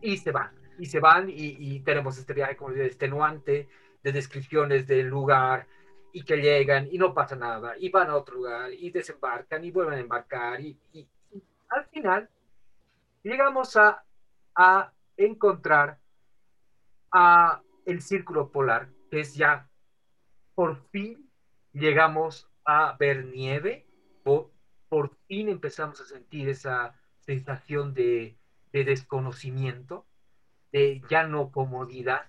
y 0.00 0.16
se 0.16 0.32
van, 0.32 0.52
y 0.78 0.86
se 0.86 1.00
van, 1.00 1.28
y, 1.28 1.34
y 1.58 1.80
tenemos 1.80 2.16
este 2.16 2.32
viaje, 2.32 2.56
como 2.56 2.70
extenuante, 2.70 3.68
de 4.02 4.12
descripciones 4.12 4.86
del 4.86 5.06
lugar, 5.06 5.66
y 6.12 6.22
que 6.22 6.38
llegan 6.38 6.88
y 6.90 6.96
no 6.96 7.12
pasa 7.12 7.36
nada, 7.36 7.74
y 7.78 7.90
van 7.90 8.08
a 8.08 8.16
otro 8.16 8.36
lugar, 8.36 8.72
y 8.72 8.90
desembarcan, 8.90 9.62
y 9.64 9.70
vuelven 9.70 9.98
a 9.98 10.00
embarcar, 10.00 10.62
y, 10.62 10.78
y 10.94 11.06
al 11.68 11.84
final 11.88 12.30
llegamos 13.22 13.76
a, 13.76 14.02
a 14.54 14.92
encontrar 15.18 15.98
a 17.12 17.60
el 17.84 18.00
círculo 18.00 18.48
polar, 18.50 18.95
es 19.10 19.34
ya 19.34 19.68
por 20.54 20.76
fin 20.90 21.30
llegamos 21.72 22.48
a 22.64 22.96
ver 22.98 23.26
nieve, 23.26 23.86
por, 24.22 24.50
por 24.88 25.16
fin 25.26 25.48
empezamos 25.48 26.00
a 26.00 26.04
sentir 26.04 26.48
esa 26.48 26.94
sensación 27.20 27.94
de, 27.94 28.36
de 28.72 28.84
desconocimiento, 28.84 30.06
de 30.72 31.02
ya 31.08 31.26
no 31.26 31.50
comodidad, 31.50 32.26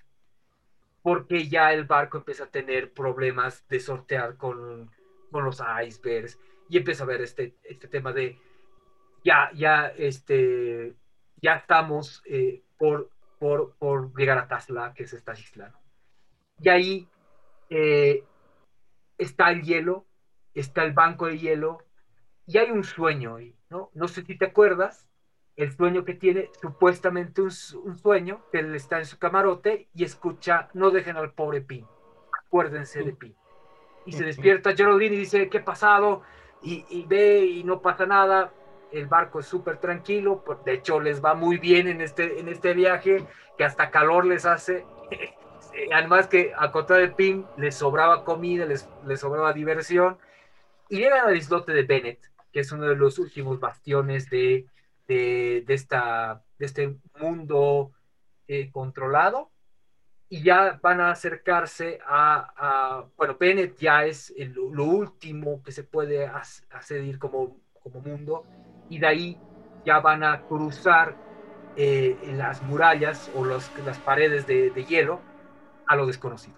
porque 1.01 1.47
ya 1.47 1.73
el 1.73 1.85
barco 1.85 2.17
empieza 2.17 2.45
a 2.45 2.51
tener 2.51 2.93
problemas 2.93 3.65
de 3.69 3.79
sortear 3.79 4.37
con, 4.37 4.91
con 5.31 5.45
los 5.45 5.61
icebergs 5.85 6.39
y 6.69 6.77
empieza 6.77 7.03
a 7.03 7.07
ver 7.07 7.21
este, 7.21 7.55
este 7.63 7.87
tema 7.87 8.11
de 8.11 8.37
ya, 9.23 9.51
ya, 9.53 9.87
este, 9.87 10.95
ya 11.41 11.55
estamos 11.55 12.21
eh, 12.25 12.61
por, 12.77 13.09
por, 13.39 13.75
por, 13.77 14.13
llegar 14.17 14.37
a 14.37 14.47
Tasla, 14.47 14.93
que 14.93 15.03
es 15.03 15.13
esta 15.13 15.33
isla. 15.33 15.73
Y 16.59 16.69
ahí 16.69 17.07
eh, 17.69 18.23
está 19.17 19.51
el 19.51 19.61
hielo, 19.61 20.05
está 20.53 20.83
el 20.83 20.93
banco 20.93 21.27
de 21.27 21.37
hielo 21.37 21.79
y 22.45 22.57
hay 22.57 22.71
un 22.71 22.83
sueño 22.83 23.35
ahí, 23.35 23.55
¿no? 23.69 23.91
No 23.93 24.07
sé 24.07 24.23
si 24.23 24.37
te 24.37 24.45
acuerdas, 24.45 25.07
el 25.57 25.75
sueño 25.75 26.05
que 26.05 26.13
tiene, 26.13 26.49
supuestamente 26.61 27.41
un, 27.41 27.51
sueño, 27.51 28.41
que 28.51 28.59
él 28.59 28.73
está 28.75 28.99
en 28.99 29.05
su 29.05 29.17
camarote 29.19 29.89
y 29.93 30.03
escucha, 30.03 30.69
no 30.73 30.91
dejen 30.91 31.17
al 31.17 31.33
pobre 31.33 31.61
Pi, 31.61 31.83
acuérdense 32.45 33.03
de 33.03 33.13
Pi. 33.13 33.35
Y 34.05 34.13
se 34.13 34.23
despierta 34.23 34.75
Geraldine 34.75 35.15
y 35.15 35.19
dice, 35.19 35.49
¿qué 35.49 35.57
ha 35.57 35.65
pasado? 35.65 36.21
Y, 36.61 37.05
ve 37.07 37.45
y 37.45 37.63
no 37.63 37.81
pasa 37.81 38.05
nada, 38.05 38.53
el 38.91 39.07
barco 39.07 39.39
es 39.39 39.45
súper 39.45 39.77
tranquilo, 39.77 40.43
de 40.63 40.73
hecho 40.73 40.99
les 40.99 41.23
va 41.23 41.33
muy 41.33 41.57
bien 41.57 41.87
en 41.87 42.01
este, 42.01 42.39
en 42.39 42.47
este 42.47 42.73
viaje, 42.73 43.25
que 43.57 43.65
hasta 43.65 43.91
calor 43.91 44.25
les 44.25 44.45
hace. 44.45 44.85
Además 45.93 46.27
que 46.27 46.53
a 46.57 46.71
contra 46.71 46.97
de 46.97 47.09
Pin 47.09 47.45
les 47.57 47.75
sobraba 47.75 48.23
comida, 48.23 48.65
les, 48.65 48.87
les 49.05 49.19
sobraba 49.19 49.53
diversión. 49.53 50.17
Y 50.89 50.97
llegan 50.97 51.27
al 51.27 51.37
islote 51.37 51.73
de 51.73 51.83
Bennett, 51.83 52.19
que 52.51 52.61
es 52.61 52.71
uno 52.71 52.85
de 52.85 52.95
los 52.95 53.19
últimos 53.19 53.59
bastiones 53.59 54.29
de 54.29 54.65
de, 55.07 55.65
esta, 55.67 56.43
de 56.57 56.65
este 56.65 56.95
mundo 57.19 57.91
eh, 58.47 58.69
controlado. 58.71 59.51
Y 60.29 60.43
ya 60.43 60.77
van 60.81 60.99
a 60.99 61.11
acercarse 61.11 61.99
a, 62.05 63.05
bueno, 63.15 63.37
Bennett 63.39 63.77
ya 63.77 64.03
es 64.03 64.33
lo 64.37 64.83
último 64.83 65.63
que 65.63 65.71
se 65.71 65.83
puede 65.83 66.27
acceder 66.27 67.17
como, 67.17 67.57
como 67.81 68.01
mundo. 68.01 68.43
Y 68.89 68.99
de 68.99 69.07
ahí 69.07 69.39
ya 69.85 69.99
van 70.01 70.25
a 70.25 70.41
cruzar 70.41 71.15
eh, 71.77 72.17
las 72.33 72.61
murallas 72.63 73.31
o 73.35 73.45
los, 73.45 73.71
las 73.85 73.99
paredes 73.99 74.45
de, 74.47 74.71
hielo 74.83 75.21
a 75.87 75.95
lo 75.95 76.05
desconocido. 76.05 76.55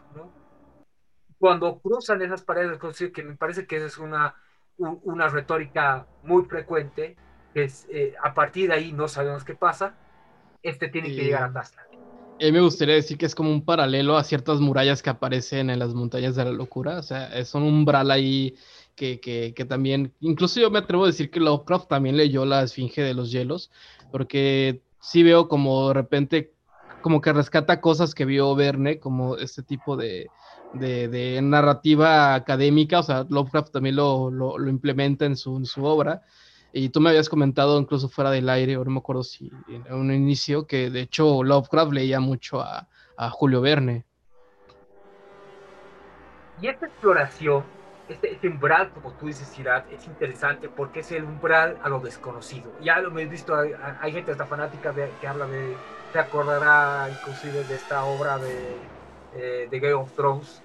Cuando 1.37 1.79
cruzan 1.79 2.21
esas 2.21 2.41
paredes 2.41 2.71
desconocidas, 2.71 3.13
que 3.13 3.23
me 3.23 3.35
parece 3.35 3.65
que 3.65 3.77
es 3.77 3.97
una, 3.97 4.35
una 4.77 5.29
retórica 5.29 6.05
muy 6.23 6.43
frecuente, 6.43 7.15
es, 7.53 7.87
eh, 7.89 8.13
a 8.21 8.33
partir 8.33 8.69
de 8.69 8.75
ahí 8.75 8.91
no 8.91 9.07
sabemos 9.07 9.43
qué 9.43 9.55
pasa, 9.55 9.95
este 10.61 10.89
tiene 10.89 11.09
que 11.09 11.23
llegar 11.23 11.43
a 11.43 11.53
Tasla. 11.53 11.83
A 12.41 12.51
me 12.51 12.61
gustaría 12.61 12.95
decir 12.95 13.17
que 13.17 13.25
es 13.25 13.35
como 13.35 13.51
un 13.51 13.65
paralelo 13.65 14.15
a 14.15 14.23
ciertas 14.23 14.59
murallas 14.59 15.01
que 15.01 15.09
aparecen 15.09 15.69
en 15.69 15.79
las 15.79 15.93
montañas 15.93 16.35
de 16.35 16.45
la 16.45 16.51
locura, 16.51 16.99
o 16.99 17.03
sea, 17.03 17.27
es 17.37 17.53
un 17.53 17.63
umbral 17.63 18.11
ahí 18.11 18.55
que, 18.95 19.19
que, 19.19 19.53
que, 19.53 19.65
también, 19.65 20.13
incluso 20.21 20.59
yo 20.59 20.69
me 20.69 20.79
atrevo 20.79 21.03
a 21.03 21.07
decir 21.07 21.31
que 21.31 21.39
Lovecraft 21.39 21.89
también 21.89 22.17
leyó 22.17 22.45
la 22.45 22.63
Esfinge 22.63 23.01
de 23.01 23.13
los 23.13 23.31
Hielos, 23.31 23.71
porque 24.11 24.81
sí 25.01 25.23
veo 25.23 25.47
como 25.47 25.89
de 25.89 25.93
repente, 25.93 26.53
como 27.01 27.21
que 27.21 27.33
rescata 27.33 27.81
cosas 27.81 28.13
que 28.13 28.25
vio 28.25 28.55
Verne, 28.55 28.99
como 28.99 29.37
este 29.37 29.63
tipo 29.63 29.97
de, 29.97 30.29
de, 30.73 31.39
narrativa 31.41 32.35
académica, 32.35 32.99
o 32.99 33.03
sea, 33.03 33.25
Lovecraft 33.29 33.71
también 33.71 33.95
lo, 33.95 34.29
lo, 34.29 34.69
implementa 34.69 35.25
en 35.25 35.35
su, 35.35 35.65
su 35.65 35.83
obra, 35.83 36.23
y 36.71 36.89
tú 36.89 37.01
me 37.01 37.09
habías 37.09 37.29
comentado 37.29 37.79
incluso 37.79 38.09
fuera 38.09 38.31
del 38.31 38.49
aire, 38.49 38.77
o 38.77 38.85
no 38.85 38.91
me 38.91 38.99
acuerdo 38.99 39.23
si 39.23 39.51
en 39.67 39.93
un 39.93 40.13
inicio, 40.13 40.67
que 40.67 40.89
de 40.89 41.01
hecho 41.01 41.43
Lovecraft 41.43 41.93
leía 41.93 42.19
mucho 42.19 42.61
a, 42.61 42.87
a 43.17 43.29
Julio 43.29 43.61
Verne. 43.61 44.05
Y 46.61 46.67
esta 46.67 46.87
exploración, 46.87 47.63
este, 48.09 48.33
este, 48.33 48.49
umbral, 48.49 48.91
como 48.91 49.13
tú 49.13 49.27
dices, 49.27 49.47
Sirat, 49.47 49.91
es 49.91 50.05
interesante 50.07 50.67
porque 50.67 50.99
es 50.99 51.11
el 51.11 51.23
umbral 51.23 51.77
a 51.81 51.89
lo 51.89 51.99
desconocido. 51.99 52.71
Ya 52.81 52.99
lo 52.99 53.17
he 53.17 53.25
visto, 53.25 53.55
hay, 53.55 54.11
gente 54.11 54.31
hasta 54.31 54.45
fanática 54.45 54.93
que 54.93 55.27
habla 55.27 55.47
de, 55.47 55.75
se 56.11 56.19
acordará 56.19 57.07
inclusive 57.09 57.63
de 57.63 57.75
esta 57.75 58.03
obra 58.03 58.37
de, 58.37 58.77
eh, 59.35 59.67
de 59.69 59.79
Game 59.79 59.93
of 59.93 60.11
Thrones, 60.13 60.61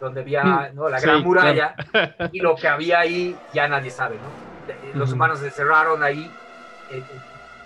donde 0.00 0.20
había 0.20 0.44
mm, 0.44 0.74
¿no? 0.74 0.88
la 0.88 1.00
gran 1.00 1.22
muralla 1.22 1.74
y 2.32 2.40
lo 2.40 2.54
que 2.56 2.68
había 2.68 3.00
ahí 3.00 3.36
ya 3.52 3.68
nadie 3.68 3.90
sabe, 3.90 4.16
¿no? 4.16 4.46
los 4.94 5.12
humanos 5.12 5.38
se 5.38 5.50
cerraron 5.50 6.02
ahí, 6.02 6.30
eh, 6.90 7.02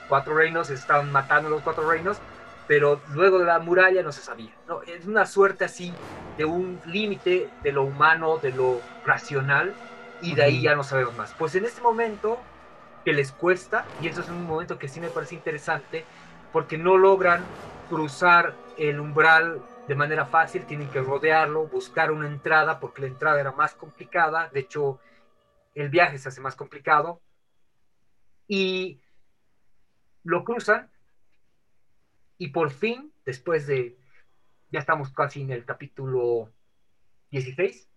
cuatro 0.08 0.34
reinos, 0.34 0.70
estaban 0.70 1.10
matando 1.10 1.48
a 1.48 1.50
los 1.50 1.62
cuatro 1.62 1.88
reinos, 1.88 2.18
pero 2.66 3.00
luego 3.12 3.38
de 3.38 3.46
la 3.46 3.58
muralla 3.58 4.02
no 4.02 4.12
se 4.12 4.20
sabía. 4.20 4.52
¿no? 4.68 4.82
Es 4.82 5.06
una 5.06 5.26
suerte 5.26 5.64
así 5.64 5.92
de 6.36 6.44
un 6.44 6.80
límite 6.86 7.48
de 7.62 7.72
lo 7.72 7.84
humano, 7.84 8.38
de 8.38 8.52
lo 8.52 8.80
racional, 9.04 9.72
y 10.20 10.34
de 10.34 10.42
ahí 10.42 10.62
ya 10.62 10.74
no 10.74 10.84
sabemos 10.84 11.16
más. 11.16 11.34
Pues 11.38 11.54
en 11.54 11.64
este 11.64 11.80
momento 11.80 12.38
que 13.04 13.12
les 13.12 13.32
cuesta, 13.32 13.84
y 14.00 14.08
eso 14.08 14.20
es 14.20 14.28
un 14.28 14.46
momento 14.46 14.78
que 14.78 14.88
sí 14.88 15.00
me 15.00 15.08
parece 15.08 15.34
interesante, 15.34 16.04
porque 16.52 16.78
no 16.78 16.96
logran 16.96 17.44
cruzar 17.88 18.54
el 18.76 19.00
umbral 19.00 19.62
de 19.86 19.94
manera 19.94 20.24
fácil, 20.26 20.66
tienen 20.66 20.88
que 20.90 21.00
rodearlo, 21.00 21.66
buscar 21.66 22.12
una 22.12 22.28
entrada, 22.28 22.78
porque 22.78 23.02
la 23.02 23.08
entrada 23.08 23.40
era 23.40 23.52
más 23.52 23.74
complicada, 23.74 24.48
de 24.48 24.60
hecho 24.60 25.00
el 25.74 25.88
viaje 25.88 26.18
se 26.18 26.28
hace 26.28 26.40
más 26.40 26.56
complicado 26.56 27.20
y 28.46 29.00
lo 30.22 30.44
cruzan 30.44 30.90
y 32.38 32.48
por 32.48 32.70
fin, 32.70 33.12
después 33.24 33.66
de, 33.66 33.98
ya 34.70 34.78
estamos 34.78 35.12
casi 35.12 35.42
en 35.42 35.50
el 35.50 35.64
capítulo 35.64 36.50
16, 37.30 37.88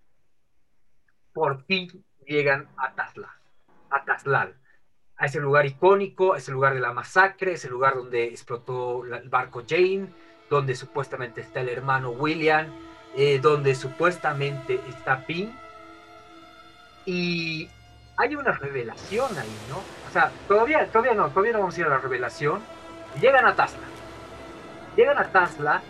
por 1.31 1.63
fin 1.63 2.03
llegan 2.25 2.67
a 2.77 2.93
Tazla, 2.93 3.39
a 3.89 4.03
Tazlal, 4.03 4.59
a 5.17 5.25
ese 5.25 5.39
lugar 5.39 5.65
icónico, 5.65 6.33
a 6.33 6.37
ese 6.37 6.51
lugar 6.51 6.73
de 6.73 6.79
la 6.79 6.93
masacre, 6.93 7.53
ese 7.53 7.69
lugar 7.69 7.95
donde 7.95 8.25
explotó 8.25 9.03
el 9.05 9.29
barco 9.29 9.63
Jane, 9.67 10.07
donde 10.49 10.75
supuestamente 10.75 11.41
está 11.41 11.61
el 11.61 11.69
hermano 11.69 12.11
William, 12.11 12.67
eh, 13.15 13.39
donde 13.39 13.75
supuestamente 13.75 14.79
está 14.89 15.25
Pin, 15.25 15.53
y 17.05 17.69
hay 18.17 18.35
una 18.35 18.51
revelación 18.51 19.37
ahí, 19.37 19.57
¿no? 19.69 19.77
O 19.77 20.11
sea, 20.11 20.31
todavía, 20.47 20.87
todavía 20.87 21.13
no, 21.13 21.29
todavía 21.29 21.53
no 21.53 21.59
vamos 21.59 21.77
a 21.77 21.79
ir 21.81 21.85
a 21.87 21.89
la 21.89 21.97
revelación. 21.97 22.61
Llegan 23.19 23.45
a 23.45 23.55
Tasla. 23.55 23.87
Llegan 24.95 25.17
a 25.17 25.31
Tasla, 25.31 25.81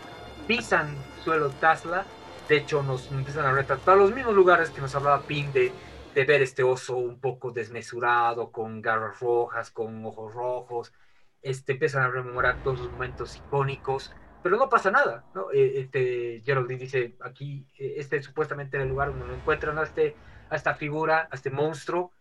pisan 0.48 0.96
suelo 1.24 1.50
Tasla. 1.50 2.06
De 2.48 2.58
hecho, 2.58 2.84
nos 2.84 3.12
empiezan 3.12 3.46
a 3.46 3.54
retratar 3.54 3.98
los 3.98 4.14
mismos 4.14 4.34
lugares 4.34 4.70
que 4.70 4.82
nos 4.82 4.96
hablaba 4.96 5.22
Pin 5.22 5.52
de, 5.54 5.72
de 6.14 6.26
ver 6.26 6.42
este 6.42 6.64
oso 6.64 6.98
un 6.98 7.20
poco 7.20 7.52
desmesurado, 7.52 8.52
con 8.52 8.82
garras 8.82 9.20
rojas, 9.20 9.72
con 9.72 10.06
ojos 10.06 10.34
rojos. 10.34 10.94
Este, 11.42 11.74
empiezan 11.74 12.04
a 12.04 12.10
rememorar 12.10 12.64
todos 12.64 12.80
los 12.80 12.92
momentos 12.92 13.36
icónicos, 13.36 14.14
pero 14.42 14.58
no 14.58 14.70
pasa 14.70 14.92
nada, 14.92 15.26
¿no? 15.34 15.52
Eh, 15.52 15.80
este, 15.80 16.42
Geraldine 16.46 16.80
dice, 16.80 17.16
aquí, 17.22 17.68
eh, 17.78 17.96
este 17.98 18.22
supuestamente 18.22 18.78
en 18.78 18.84
el 18.84 18.90
lugar 18.90 19.10
donde 19.10 19.28
lo 19.28 19.36
encuentran 19.36 19.78
a 19.78 19.84
este 19.84 20.16
esta 20.56 20.76
figura, 20.76 21.28
a 21.32 21.36
este 21.36 21.50
monstruo, 21.50 22.12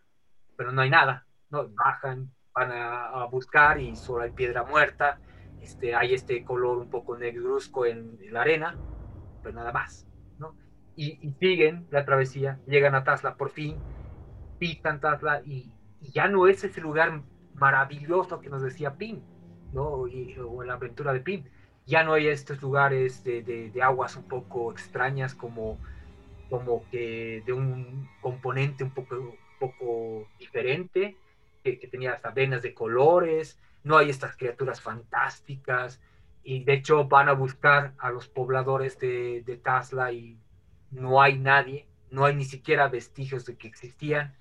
pero 0.55 0.71
no 0.71 0.81
hay 0.81 0.89
nada, 0.89 1.25
¿no? 1.49 1.67
Bajan, 1.69 2.31
van 2.53 2.71
a, 2.71 3.25
buscar 3.25 3.79
y 3.79 3.95
solo 3.95 4.23
hay 4.23 4.31
piedra 4.31 4.63
muerta, 4.63 5.19
este, 5.61 5.95
hay 5.95 6.13
este 6.13 6.43
color 6.43 6.77
un 6.77 6.89
poco 6.89 7.17
negruzco 7.17 7.85
en, 7.85 8.17
la 8.31 8.41
arena, 8.41 8.77
pero 9.41 9.55
nada 9.55 9.71
más, 9.71 10.07
y, 10.95 11.33
siguen 11.39 11.87
la 11.91 12.05
travesía, 12.05 12.59
llegan 12.67 12.95
a 12.95 13.03
Tazla 13.03 13.35
por 13.35 13.49
fin, 13.49 13.77
pisan 14.59 14.99
Tazla 14.99 15.41
y, 15.45 15.71
ya 16.01 16.27
no 16.27 16.47
es 16.47 16.63
ese 16.63 16.81
lugar 16.81 17.21
maravilloso 17.55 18.41
que 18.41 18.49
nos 18.49 18.61
decía 18.61 18.97
Pim, 18.97 19.21
¿no? 19.71 20.05
Y, 20.07 20.35
o 20.37 20.63
la 20.63 20.73
aventura 20.73 21.13
de 21.13 21.21
Pim. 21.21 21.45
Ya 21.85 22.03
no 22.03 22.13
hay 22.13 22.27
estos 22.27 22.61
lugares 22.61 23.23
de, 23.23 23.41
de, 23.43 23.81
aguas 23.81 24.15
un 24.17 24.23
poco 24.23 24.71
extrañas 24.71 25.33
como, 25.33 25.77
como 26.49 26.83
que 26.89 27.41
de 27.45 27.53
un 27.53 28.09
componente 28.21 28.83
un 28.83 28.91
poco, 28.91 29.35
poco 29.59 30.27
diferente, 30.39 31.17
que, 31.63 31.79
que 31.79 31.87
tenía 31.87 32.13
hasta 32.13 32.31
venas 32.31 32.61
de 32.61 32.73
colores, 32.73 33.59
no 33.83 33.97
hay 33.97 34.09
estas 34.09 34.35
criaturas 34.35 34.81
fantásticas, 34.81 36.01
y 36.43 36.63
de 36.63 36.73
hecho 36.73 37.05
van 37.05 37.29
a 37.29 37.33
buscar 37.33 37.93
a 37.97 38.11
los 38.11 38.27
pobladores 38.27 38.99
de, 38.99 39.43
de 39.45 39.57
Tazla 39.57 40.11
y 40.11 40.37
no 40.93 41.21
hay 41.21 41.37
nadie, 41.37 41.87
no 42.11 42.25
hay 42.25 42.35
ni 42.35 42.45
siquiera 42.45 42.87
vestigios 42.87 43.45
de 43.45 43.57
que 43.57 43.67
existían. 43.67 44.35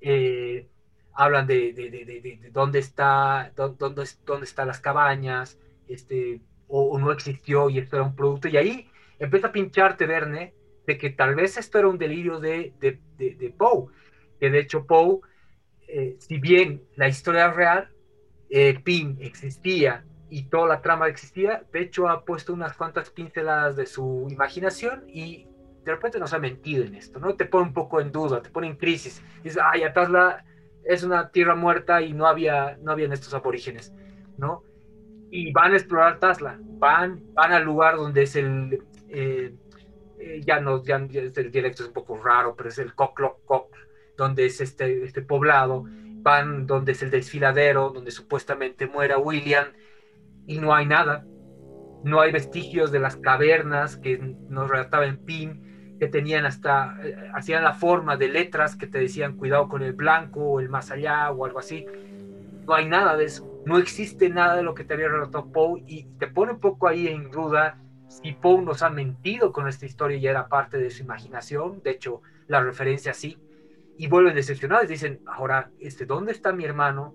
Eh, 0.00 0.68
hablan 1.14 1.46
de, 1.46 1.72
de, 1.72 1.90
de, 1.90 2.50
dónde 2.50 2.80
está, 2.80 3.52
dónde, 3.56 4.04
dónde 4.26 4.44
están 4.44 4.66
las 4.66 4.80
cabañas, 4.80 5.58
este, 5.88 6.40
o, 6.68 6.98
no 6.98 7.12
existió 7.12 7.70
y 7.70 7.78
esto 7.78 7.96
era 7.96 8.04
un 8.04 8.16
producto. 8.16 8.48
Y 8.48 8.56
ahí 8.56 8.90
empieza 9.18 9.48
a 9.48 9.52
pincharte, 9.52 10.06
Verne, 10.06 10.54
de 10.86 10.98
que 10.98 11.10
tal 11.10 11.34
vez 11.34 11.56
esto 11.56 11.78
era 11.78 11.88
un 11.88 11.98
delirio 11.98 12.40
de, 12.40 12.72
de, 12.80 13.54
Poe, 13.56 13.86
que 14.40 14.50
de 14.50 14.58
hecho 14.58 14.86
Poe, 14.86 15.20
eh, 15.88 16.16
si 16.18 16.38
bien 16.38 16.82
la 16.96 17.08
historia 17.08 17.50
real, 17.50 17.88
eh, 18.50 18.78
Pim 18.82 19.16
existía 19.20 20.04
y 20.28 20.44
toda 20.44 20.66
la 20.66 20.82
trama 20.82 21.08
existía, 21.08 21.64
de 21.72 21.80
hecho 21.80 22.08
ha 22.08 22.24
puesto 22.24 22.52
unas 22.52 22.76
cuantas 22.76 23.10
pinceladas 23.10 23.76
de 23.76 23.86
su 23.86 24.26
imaginación 24.30 25.04
y 25.08 25.46
de 25.84 25.92
repente 25.92 26.18
nos 26.18 26.32
ha 26.32 26.38
mentido 26.38 26.84
en 26.84 26.94
esto, 26.94 27.18
¿no? 27.18 27.34
Te 27.34 27.44
pone 27.44 27.66
un 27.66 27.74
poco 27.74 28.00
en 28.00 28.10
duda, 28.10 28.42
te 28.42 28.50
pone 28.50 28.66
en 28.66 28.76
crisis. 28.76 29.22
Dices, 29.42 29.60
ay, 29.62 29.82
Atasla 29.82 30.44
es 30.84 31.02
una 31.02 31.30
tierra 31.30 31.54
muerta 31.54 32.02
y 32.02 32.12
no 32.12 32.26
había, 32.26 32.78
no 32.82 32.92
habían 32.92 33.12
estos 33.12 33.34
aborígenes, 33.34 33.92
¿no? 34.38 34.62
Y 35.30 35.52
van 35.52 35.72
a 35.72 35.76
explorar 35.76 36.18
Tasla, 36.20 36.58
van, 36.60 37.22
van 37.34 37.52
al 37.52 37.64
lugar 37.64 37.96
donde 37.96 38.22
es 38.22 38.36
el, 38.36 38.82
eh, 39.08 39.54
eh, 40.18 40.40
ya 40.44 40.60
no, 40.60 40.82
ya, 40.82 40.96
el 40.96 41.50
dialecto 41.50 41.82
es 41.82 41.88
un 41.88 41.94
poco 41.94 42.22
raro, 42.22 42.54
pero 42.56 42.68
es 42.68 42.78
el 42.78 42.94
Cocloc 42.94 43.40
donde 44.16 44.46
es 44.46 44.60
este, 44.60 45.04
este 45.04 45.22
poblado, 45.22 45.84
van 46.22 46.66
donde 46.66 46.92
es 46.92 47.02
el 47.02 47.10
desfiladero, 47.10 47.90
donde 47.90 48.10
supuestamente 48.10 48.86
muera 48.86 49.18
William, 49.18 49.66
y 50.46 50.58
no 50.58 50.74
hay 50.74 50.86
nada, 50.86 51.26
no 52.04 52.20
hay 52.20 52.30
vestigios 52.30 52.92
de 52.92 53.00
las 53.00 53.16
cavernas 53.16 53.96
que 53.96 54.18
nos 54.18 54.68
relataba 54.70 55.06
en 55.06 55.18
Pim, 55.24 55.73
que 55.98 56.08
tenían 56.08 56.44
hasta, 56.46 56.98
eh, 57.02 57.30
hacían 57.34 57.62
la 57.62 57.74
forma 57.74 58.16
de 58.16 58.28
letras 58.28 58.76
que 58.76 58.86
te 58.86 58.98
decían 58.98 59.36
cuidado 59.36 59.68
con 59.68 59.82
el 59.82 59.92
blanco 59.92 60.40
o 60.40 60.60
el 60.60 60.68
más 60.68 60.90
allá 60.90 61.30
o 61.30 61.44
algo 61.44 61.58
así. 61.58 61.86
No 62.66 62.74
hay 62.74 62.88
nada 62.88 63.16
de 63.16 63.26
eso. 63.26 63.62
No 63.66 63.78
existe 63.78 64.28
nada 64.28 64.56
de 64.56 64.62
lo 64.62 64.74
que 64.74 64.84
te 64.84 64.94
había 64.94 65.08
relatado 65.08 65.50
Poe 65.52 65.82
y 65.86 66.04
te 66.18 66.26
pone 66.26 66.52
un 66.52 66.60
poco 66.60 66.88
ahí 66.88 67.08
en 67.08 67.30
duda 67.30 67.78
si 68.08 68.32
Poe 68.32 68.62
nos 68.62 68.82
ha 68.82 68.90
mentido 68.90 69.52
con 69.52 69.68
esta 69.68 69.86
historia 69.86 70.16
y 70.16 70.26
era 70.26 70.48
parte 70.48 70.78
de 70.78 70.90
su 70.90 71.02
imaginación. 71.02 71.82
De 71.82 71.90
hecho, 71.90 72.22
la 72.46 72.62
referencia 72.62 73.14
sí. 73.14 73.38
Y 73.96 74.08
vuelven 74.08 74.34
decepcionados. 74.34 74.88
Dicen, 74.88 75.20
ahora, 75.26 75.70
este, 75.78 76.04
¿dónde 76.06 76.32
está 76.32 76.52
mi 76.52 76.64
hermano? 76.64 77.14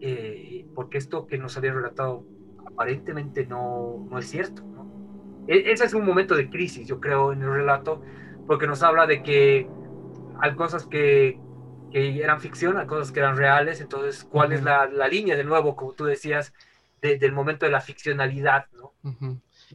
Eh, 0.00 0.66
porque 0.74 0.98
esto 0.98 1.26
que 1.26 1.38
nos 1.38 1.56
había 1.56 1.72
relatado 1.72 2.24
aparentemente 2.66 3.46
no, 3.46 4.06
no 4.10 4.18
es 4.18 4.28
cierto. 4.28 4.62
E, 5.48 5.72
ese 5.72 5.84
es 5.84 5.94
un 5.94 6.04
momento 6.04 6.34
de 6.34 6.48
crisis, 6.48 6.86
yo 6.86 7.00
creo, 7.00 7.32
en 7.32 7.42
el 7.42 7.50
relato, 7.50 8.02
porque 8.46 8.66
nos 8.66 8.82
habla 8.82 9.06
de 9.06 9.22
que 9.22 9.68
hay 10.40 10.54
cosas 10.54 10.86
que, 10.86 11.38
que 11.92 12.22
eran 12.22 12.40
ficción, 12.40 12.76
hay 12.76 12.86
cosas 12.86 13.12
que 13.12 13.20
eran 13.20 13.36
reales, 13.36 13.80
entonces, 13.80 14.24
¿cuál 14.24 14.52
es 14.52 14.62
la, 14.62 14.86
la, 14.86 15.08
línea, 15.08 15.36
de 15.36 15.44
nuevo, 15.44 15.76
como 15.76 15.92
tú 15.92 16.04
decías, 16.04 16.52
del 17.00 17.32
momento 17.32 17.66
de 17.66 17.72
la 17.72 17.82
ficcionalidad, 17.82 18.66
¿no? 18.72 18.94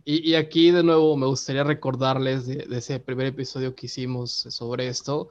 y, 0.03 0.31
y, 0.31 0.35
aquí, 0.35 0.71
de 0.71 0.83
nuevo, 0.83 1.15
me 1.15 1.27
gustaría 1.27 1.63
recordarles 1.63 2.47
de, 2.47 2.65
de, 2.65 2.77
ese 2.79 2.99
primer 2.99 3.27
episodio 3.27 3.75
que 3.75 3.85
hicimos 3.85 4.31
sobre 4.31 4.87
esto, 4.87 5.29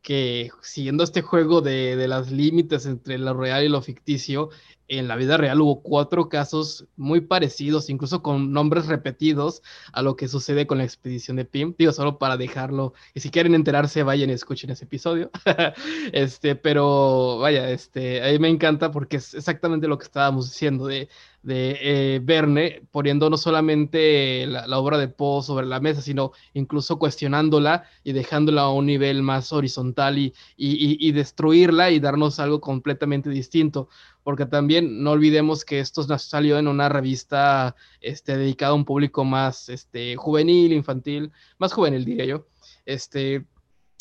que 0.00 0.50
siguiendo 0.62 1.04
este 1.04 1.20
juego 1.20 1.60
de, 1.60 1.96
de 1.96 2.08
las 2.08 2.30
límites 2.30 2.86
entre 2.86 3.18
lo 3.18 3.34
real 3.34 3.64
y 3.64 3.68
lo 3.68 3.82
ficticio, 3.82 4.50
en 4.88 5.08
la 5.08 5.16
vida 5.16 5.36
real 5.36 5.60
hubo 5.60 5.82
cuatro 5.82 6.28
casos 6.28 6.86
muy 6.96 7.20
parecidos, 7.20 7.88
incluso 7.90 8.22
con 8.22 8.52
nombres 8.52 8.86
repetidos 8.86 9.62
a 9.92 10.02
lo 10.02 10.16
que 10.16 10.28
sucede 10.28 10.66
con 10.66 10.78
la 10.78 10.84
expedición 10.84 11.36
de 11.36 11.44
Pim. 11.44 11.74
Digo, 11.78 11.92
solo 11.92 12.18
para 12.18 12.36
dejarlo, 12.36 12.94
y 13.14 13.20
si 13.20 13.30
quieren 13.30 13.54
enterarse, 13.54 14.02
vayan 14.02 14.30
y 14.30 14.34
escuchen 14.34 14.70
ese 14.70 14.84
episodio. 14.84 15.30
este, 16.12 16.56
pero 16.56 17.38
vaya, 17.38 17.70
este, 17.70 18.22
a 18.22 18.38
me 18.38 18.48
encanta 18.48 18.90
porque 18.90 19.16
es 19.18 19.34
exactamente 19.34 19.88
lo 19.88 19.98
que 19.98 20.04
estábamos 20.04 20.50
diciendo 20.50 20.86
de 20.86 21.08
de 21.44 21.76
eh, 21.80 22.20
Verne, 22.22 22.82
poniendo 22.90 23.28
no 23.28 23.36
solamente 23.36 24.46
la, 24.46 24.78
obra 24.78 24.96
de 24.96 25.08
Poe 25.08 25.42
sobre 25.42 25.66
la 25.66 25.78
mesa, 25.78 26.00
sino 26.00 26.32
incluso 26.54 26.98
cuestionándola 26.98 27.84
y 28.02 28.12
dejándola 28.12 28.62
a 28.62 28.72
un 28.72 28.86
nivel 28.86 29.22
más 29.22 29.52
horizontal 29.52 30.18
y, 30.18 30.32
y, 30.56 31.12
destruirla 31.12 31.90
y 31.90 32.00
darnos 32.00 32.40
algo 32.40 32.60
completamente 32.60 33.28
distinto. 33.28 33.88
Porque 34.24 34.46
también 34.46 35.04
no 35.04 35.12
olvidemos 35.12 35.64
que 35.64 35.78
esto 35.78 36.02
salió 36.18 36.58
en 36.58 36.66
una 36.66 36.88
revista 36.88 37.76
este, 38.00 38.36
dedicada 38.36 38.72
a 38.72 38.74
un 38.74 38.84
público 38.84 39.24
más 39.24 39.68
este, 39.68 40.16
juvenil, 40.16 40.72
infantil, 40.72 41.30
más 41.58 41.72
juvenil 41.72 42.04
diría 42.04 42.24
yo. 42.24 42.46
Este, 42.84 43.44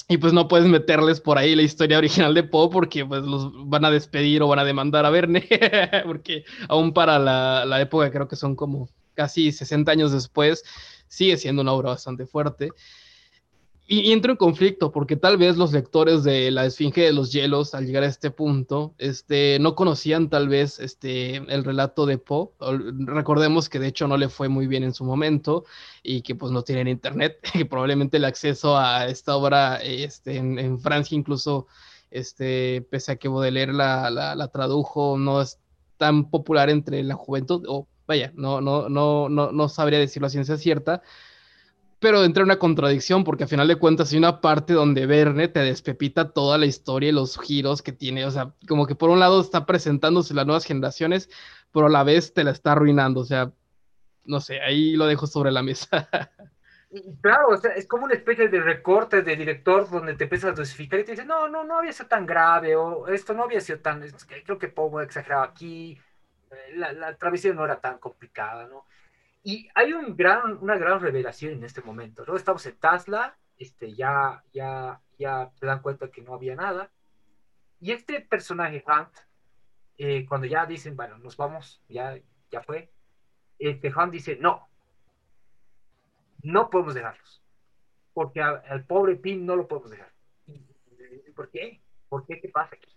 y 0.08 0.18
pues 0.18 0.34
no 0.34 0.48
puedes 0.48 0.68
meterles 0.68 1.22
por 1.22 1.38
ahí 1.38 1.56
la 1.56 1.62
historia 1.62 1.98
original 1.98 2.34
de 2.34 2.44
Poe 2.44 2.70
porque 2.70 3.06
pues 3.06 3.24
los 3.24 3.52
van 3.68 3.86
a 3.86 3.92
despedir 3.92 4.42
o 4.42 4.48
van 4.48 4.60
a 4.60 4.66
demandar 4.66 5.06
a 5.06 5.10
Verne, 5.10 5.48
porque 6.06 6.46
aún 6.68 6.94
para 6.94 7.20
la, 7.20 7.66
la, 7.66 7.82
época 7.82 8.12
creo 8.12 8.28
que 8.28 8.36
son 8.36 8.56
como 8.56 8.90
casi 9.14 9.52
60 9.52 9.92
años 9.92 10.12
después, 10.12 10.64
sigue 11.08 11.38
siendo 11.38 11.62
una 11.62 11.74
obra 11.74 11.90
bastante 11.90 12.26
fuerte 12.26 12.72
y, 13.86 14.14
entro 14.14 14.32
en 14.32 14.38
conflicto 14.38 14.92
porque 14.92 15.18
tal 15.18 15.38
vez 15.38 15.58
los 15.58 15.74
lectores 15.74 16.24
de 16.24 16.52
La 16.52 16.66
Esfinge 16.66 17.02
de 17.02 17.12
los 17.12 17.34
Hielos, 17.34 17.76
al 17.76 17.86
llegar 17.86 18.04
a 18.04 18.08
este 18.08 18.32
punto, 18.32 18.96
este, 18.98 19.58
no 19.60 19.76
conocían 19.76 20.30
tal 20.30 20.48
vez 20.48 20.80
este, 20.80 21.36
el 21.36 21.64
relato 21.64 22.06
de 22.06 22.18
Poe. 22.18 22.50
Recordemos 22.60 23.68
que 23.68 23.80
de 23.80 23.88
hecho 23.88 24.08
no 24.08 24.16
le 24.16 24.30
fue 24.30 24.48
muy 24.48 24.68
bien 24.68 24.84
en 24.84 24.94
su 24.94 25.04
momento 25.04 25.66
y 26.02 26.22
que 26.22 26.34
pues 26.36 26.52
no 26.52 26.64
tienen 26.64 26.88
internet, 26.88 27.40
y 27.54 27.66
probablemente 27.66 28.18
el 28.18 28.26
acceso 28.26 28.78
a 28.78 29.08
esta 29.08 29.36
obra 29.36 29.78
este, 29.78 30.38
en, 30.38 30.80
Francia 30.80 31.18
incluso, 31.18 31.68
este, 32.10 32.82
pese 32.90 33.14
a 33.14 33.16
que 33.18 33.28
Baudelaire 33.28 33.74
la, 33.74 34.10
la, 34.10 34.36
la 34.36 34.48
tradujo, 34.48 35.18
no 35.18 35.42
es 35.42 35.60
tan 35.98 36.30
popular 36.30 36.70
entre 36.70 37.04
la 37.04 37.16
juventud, 37.16 37.66
o 37.68 37.88
vaya, 38.08 38.32
no, 38.36 38.62
no, 38.62 38.90
no, 38.90 39.30
no, 39.30 39.52
no 39.52 39.70
sabría 39.70 40.00
decirlo 40.00 40.28
a 40.28 40.30
ciencia 40.30 40.58
cierta, 40.58 41.02
pero 42.04 42.26
entra 42.26 42.44
una 42.44 42.60
contradicción 42.60 43.24
porque 43.24 43.46
a 43.46 43.48
final 43.48 43.70
de 43.70 43.78
cuentas 43.78 44.12
hay 44.12 44.18
una 44.18 44.42
parte 44.42 44.74
donde 44.74 45.06
Verne 45.06 45.48
te 45.48 45.62
despepita 45.62 46.32
toda 46.34 46.58
la 46.58 46.66
historia 46.66 47.08
y 47.08 47.12
los 47.14 47.40
giros 47.40 47.82
que 47.82 47.94
tiene, 47.94 48.26
o 48.26 48.32
sea, 48.32 48.54
como 48.68 48.86
que 48.86 48.94
por 48.94 49.10
un 49.10 49.22
lado 49.22 49.40
está 49.40 49.66
presentándose 49.66 50.34
las 50.34 50.46
nuevas 50.46 50.66
generaciones, 50.66 51.30
pero 51.72 51.86
a 51.86 51.90
la 51.90 52.04
vez 52.04 52.34
te 52.34 52.44
la 52.44 52.52
está 52.52 52.74
arruinando, 52.74 53.22
o 53.22 53.24
sea, 53.24 53.54
no 54.26 54.42
sé, 54.42 54.60
ahí 54.60 54.98
lo 54.98 55.06
dejo 55.06 55.28
sobre 55.28 55.52
la 55.52 55.64
mesa. 55.64 56.10
Claro, 57.22 57.48
o 57.50 57.58
sea, 57.58 57.72
es 57.72 57.88
como 57.88 58.06
una 58.06 58.14
especie 58.14 58.50
de 58.50 58.62
recorte 58.62 59.24
de 59.24 59.36
director 59.36 59.90
donde 59.90 60.14
te 60.14 60.26
empiezas 60.26 60.52
a 60.52 60.56
dosificar 60.56 61.00
y 61.00 61.04
te 61.04 61.14
dice, 61.14 61.26
no, 61.26 61.50
no, 61.50 61.64
no 61.64 61.80
había 61.80 61.92
sido 61.92 62.08
tan 62.08 62.28
grave, 62.28 62.76
o 62.76 63.08
esto 63.08 63.34
no 63.34 63.46
había 63.46 63.62
sido 63.62 63.80
tan, 63.80 64.06
creo 64.46 64.60
que 64.60 64.68
pongo 64.68 65.02
exagerado 65.02 65.42
aquí, 65.42 66.00
eh, 66.52 66.76
la 66.76 67.16
travesía 67.16 67.52
no 67.52 67.66
era 67.66 67.80
tan 67.80 67.98
complicada, 67.98 68.68
¿no? 68.68 68.86
Y 69.44 69.68
hay 69.76 69.92
un 69.92 70.16
gran, 70.16 70.58
una 70.62 70.78
gran 70.78 71.02
revelación 71.02 71.54
en 71.54 71.66
este 71.66 71.82
momento, 71.82 72.24
¿no? 72.26 72.38
Estamos 72.38 72.66
en 72.66 72.78
Tasla, 72.78 73.38
este, 73.58 73.94
ya, 73.94 74.42
ya, 74.54 75.02
ya 75.20 75.52
te 75.60 75.66
dan 75.66 75.82
cuenta 75.82 76.10
que 76.10 76.22
no 76.22 76.34
había 76.34 76.56
nada. 76.56 76.90
Y 77.82 77.92
este 77.92 78.22
personaje, 78.22 78.82
Hunt, 78.88 79.14
eh, 79.98 80.26
cuando 80.28 80.48
ya 80.48 80.66
dicen, 80.66 80.96
bueno, 80.96 81.18
nos 81.18 81.36
vamos, 81.36 81.84
ya, 81.90 82.18
ya 82.50 82.62
fue, 82.62 82.90
este 83.60 83.94
Hunt 83.94 84.14
dice, 84.14 84.38
no, 84.38 84.70
no 86.42 86.70
podemos 86.70 86.94
dejarlos, 86.94 87.44
porque 88.14 88.42
al 88.42 88.86
pobre 88.86 89.18
Pin 89.18 89.46
no 89.46 89.58
lo 89.58 89.68
podemos 89.68 89.92
dejar. 89.92 90.14
¿Por 91.36 91.50
qué? 91.50 91.82
¿Por 92.08 92.26
qué? 92.26 92.40
¿Qué 92.40 92.48
pasa 92.48 92.76
aquí? 92.76 92.96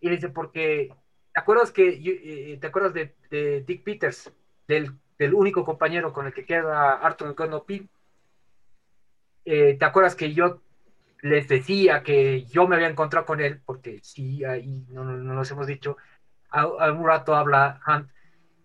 Y 0.00 0.10
dice, 0.10 0.28
porque, 0.28 0.94
¿te 1.32 1.40
acuerdas 1.40 1.72
que, 1.72 1.88
eh, 1.88 2.58
te 2.58 2.66
acuerdas 2.66 2.92
de, 2.92 3.16
de 3.30 3.62
Dick 3.62 3.82
Peters, 3.82 4.30
del 4.66 4.98
del 5.20 5.34
único 5.34 5.66
compañero 5.66 6.14
con 6.14 6.26
el 6.26 6.32
que 6.32 6.46
queda 6.46 6.94
Arthur 6.94 7.34
Conopi, 7.34 7.86
eh, 9.44 9.76
¿te 9.78 9.84
acuerdas 9.84 10.14
que 10.14 10.32
yo 10.32 10.62
les 11.20 11.46
decía 11.46 12.02
que 12.02 12.44
yo 12.46 12.66
me 12.66 12.76
había 12.76 12.88
encontrado 12.88 13.26
con 13.26 13.38
él? 13.38 13.60
Porque 13.66 14.00
sí, 14.02 14.46
ahí 14.46 14.86
no, 14.88 15.04
nos 15.04 15.50
hemos 15.50 15.66
dicho, 15.66 15.98
algún 16.48 17.04
rato 17.04 17.34
habla 17.34 17.82
Hunt, 17.86 18.08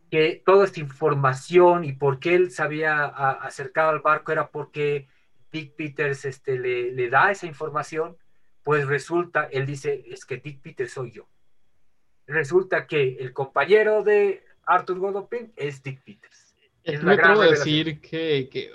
que 0.09 0.41
toda 0.45 0.63
esta 0.63 0.79
información 0.79 1.83
y 1.83 1.91
por 1.91 2.19
qué 2.19 2.35
él 2.35 2.51
se 2.51 2.63
había 2.63 3.03
acercado 3.05 3.89
al 3.89 3.99
barco 3.99 4.31
era 4.31 4.47
porque 4.47 5.09
Dick 5.51 5.75
Peters 5.75 6.23
este, 6.23 6.57
le, 6.57 6.93
le 6.93 7.09
da 7.09 7.31
esa 7.31 7.47
información, 7.47 8.15
pues 8.63 8.87
resulta, 8.87 9.49
él 9.51 9.65
dice, 9.65 10.05
es 10.07 10.23
que 10.23 10.37
Dick 10.37 10.61
Peters 10.61 10.93
soy 10.93 11.11
yo. 11.11 11.27
Resulta 12.27 12.87
que 12.87 13.17
el 13.19 13.33
compañero 13.33 14.03
de 14.03 14.41
Arthur 14.65 14.99
Godopin 14.99 15.51
es 15.57 15.83
Dick 15.83 16.01
Peters. 16.01 16.44
Es 16.85 17.01
me 17.01 17.13
atrevo 17.13 17.41
a 17.41 17.47
decir 17.47 17.99
que, 17.99 18.47
que, 18.51 18.71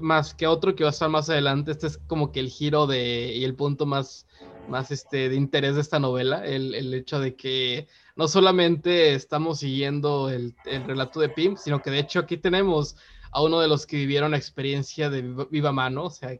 más 0.00 0.34
que 0.34 0.46
otro 0.46 0.76
que 0.76 0.84
va 0.84 0.90
a 0.90 0.92
estar 0.92 1.08
más 1.08 1.28
adelante, 1.28 1.72
este 1.72 1.88
es 1.88 1.98
como 1.98 2.30
que 2.30 2.38
el 2.38 2.48
giro 2.48 2.86
de, 2.86 3.32
y 3.34 3.42
el 3.42 3.56
punto 3.56 3.86
más, 3.86 4.28
más 4.68 4.92
este, 4.92 5.28
de 5.28 5.34
interés 5.34 5.74
de 5.74 5.80
esta 5.80 5.98
novela, 5.98 6.46
el, 6.46 6.76
el 6.76 6.94
hecho 6.94 7.18
de 7.18 7.34
que 7.34 7.88
no 8.14 8.28
solamente 8.28 9.14
estamos 9.14 9.58
siguiendo 9.58 10.30
el, 10.30 10.54
el, 10.64 10.84
relato 10.84 11.18
de 11.18 11.28
Pim, 11.28 11.56
sino 11.56 11.82
que 11.82 11.90
de 11.90 11.98
hecho 11.98 12.20
aquí 12.20 12.36
tenemos 12.36 12.96
a 13.32 13.42
uno 13.42 13.58
de 13.58 13.66
los 13.66 13.84
que 13.84 13.96
vivieron 13.96 14.30
la 14.30 14.36
experiencia 14.36 15.10
de 15.10 15.22
viva 15.50 15.72
mano, 15.72 16.04
o 16.04 16.10
sea, 16.10 16.38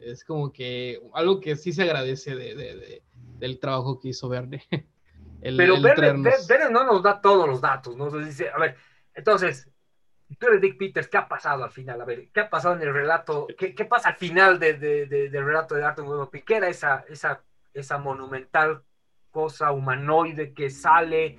es 0.00 0.24
como 0.24 0.52
que 0.52 1.00
algo 1.14 1.40
que 1.40 1.56
sí 1.56 1.72
se 1.72 1.82
agradece 1.82 2.36
de, 2.36 2.54
de, 2.54 3.02
del 3.40 3.58
trabajo 3.58 3.98
que 3.98 4.10
hizo 4.10 4.28
Verne. 4.28 4.62
Pero 5.40 5.80
Verne, 5.80 6.30
Verne, 6.48 6.70
no 6.70 6.84
nos 6.84 7.02
da 7.02 7.20
todos 7.20 7.48
los 7.48 7.60
datos, 7.60 7.96
¿no? 7.96 8.08
dice, 8.10 8.50
a 8.50 8.58
ver, 8.58 8.76
entonces, 9.14 9.68
tú 10.36 10.46
eres 10.46 10.60
Dick 10.60 10.76
Peters, 10.76 11.08
¿qué 11.08 11.16
ha 11.16 11.28
pasado 11.28 11.64
al 11.64 11.70
final? 11.70 12.02
A 12.02 12.06
¿qué 12.06 12.40
ha 12.40 12.50
pasado 12.50 12.74
en 12.74 12.82
el 12.82 12.92
relato? 12.92 13.46
¿Qué, 13.56 13.84
pasa 13.84 14.10
al 14.10 14.16
final 14.16 14.58
de, 14.58 14.74
de, 14.74 15.06
de, 15.06 15.30
del 15.30 15.44
relato 15.44 15.74
de 15.74 15.84
Arthur 15.84 16.04
Nuevo 16.04 16.30
¿Qué 16.30 16.56
era 16.56 16.68
esa, 16.68 17.04
esa, 17.08 17.42
esa 17.72 17.98
monumental 17.98 18.82
cosa 19.30 19.72
humanoide 19.72 20.52
que 20.52 20.70
sale? 20.70 21.38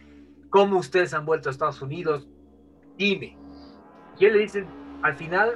¿Cómo 0.50 0.78
ustedes 0.78 1.14
han 1.14 1.26
vuelto 1.26 1.50
a 1.50 1.52
Estados 1.52 1.82
Unidos? 1.82 2.28
Dime. 2.98 3.38
Y 4.18 4.26
él 4.26 4.34
le 4.34 4.40
dice, 4.40 4.66
al 5.04 5.16
final, 5.16 5.56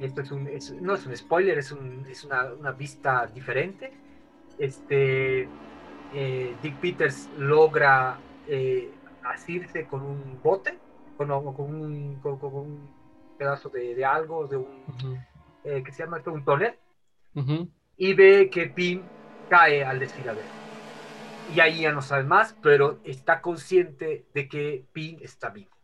esto 0.00 0.20
es 0.20 0.30
un, 0.32 0.48
no 0.80 0.94
es 0.94 1.06
un 1.06 1.16
spoiler, 1.16 1.58
es, 1.58 1.74
es 2.08 2.24
una, 2.24 2.52
una, 2.52 2.72
vista 2.72 3.26
diferente. 3.26 3.92
Este, 4.58 5.48
eh, 6.12 6.56
Dick 6.60 6.76
Peters 6.78 7.30
logra 7.38 8.18
eh, 8.48 8.90
asirse 9.22 9.86
con 9.86 10.02
un 10.02 10.40
bote 10.42 10.81
con, 11.26 11.54
con, 11.54 11.74
un, 11.74 12.20
con, 12.20 12.38
con 12.38 12.54
un, 12.54 13.02
pedazo 13.38 13.68
de, 13.68 13.94
de, 13.94 14.04
algo, 14.04 14.46
de 14.46 14.56
un, 14.56 14.64
uh 14.64 14.92
-huh. 14.92 15.26
eh, 15.64 15.82
que 15.82 15.92
se 15.92 16.02
llama 16.04 16.18
esto, 16.18 16.32
un 16.32 16.44
tonel, 16.44 16.74
uh 17.34 17.40
-huh. 17.40 17.68
y 17.96 18.14
ve 18.14 18.50
que 18.50 18.66
Pim 18.66 19.02
cae 19.48 19.84
al 19.84 19.98
desfiladero. 19.98 20.46
Y 21.54 21.60
ahí 21.60 21.80
ya 21.80 21.92
no 21.92 22.02
sabe 22.02 22.24
más, 22.24 22.56
pero 22.62 22.98
está 23.04 23.40
consciente 23.40 24.26
de 24.32 24.48
que 24.48 24.84
Pim 24.92 25.18
está 25.20 25.50
vivo. 25.50 25.76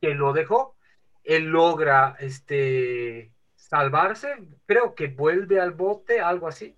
Que 0.00 0.14
lo 0.14 0.32
dejó, 0.32 0.76
él 1.24 1.44
logra 1.46 2.16
este, 2.20 3.32
salvarse, 3.54 4.28
creo 4.66 4.94
que 4.94 5.08
vuelve 5.08 5.60
al 5.60 5.72
bote, 5.72 6.20
algo 6.20 6.46
así, 6.48 6.76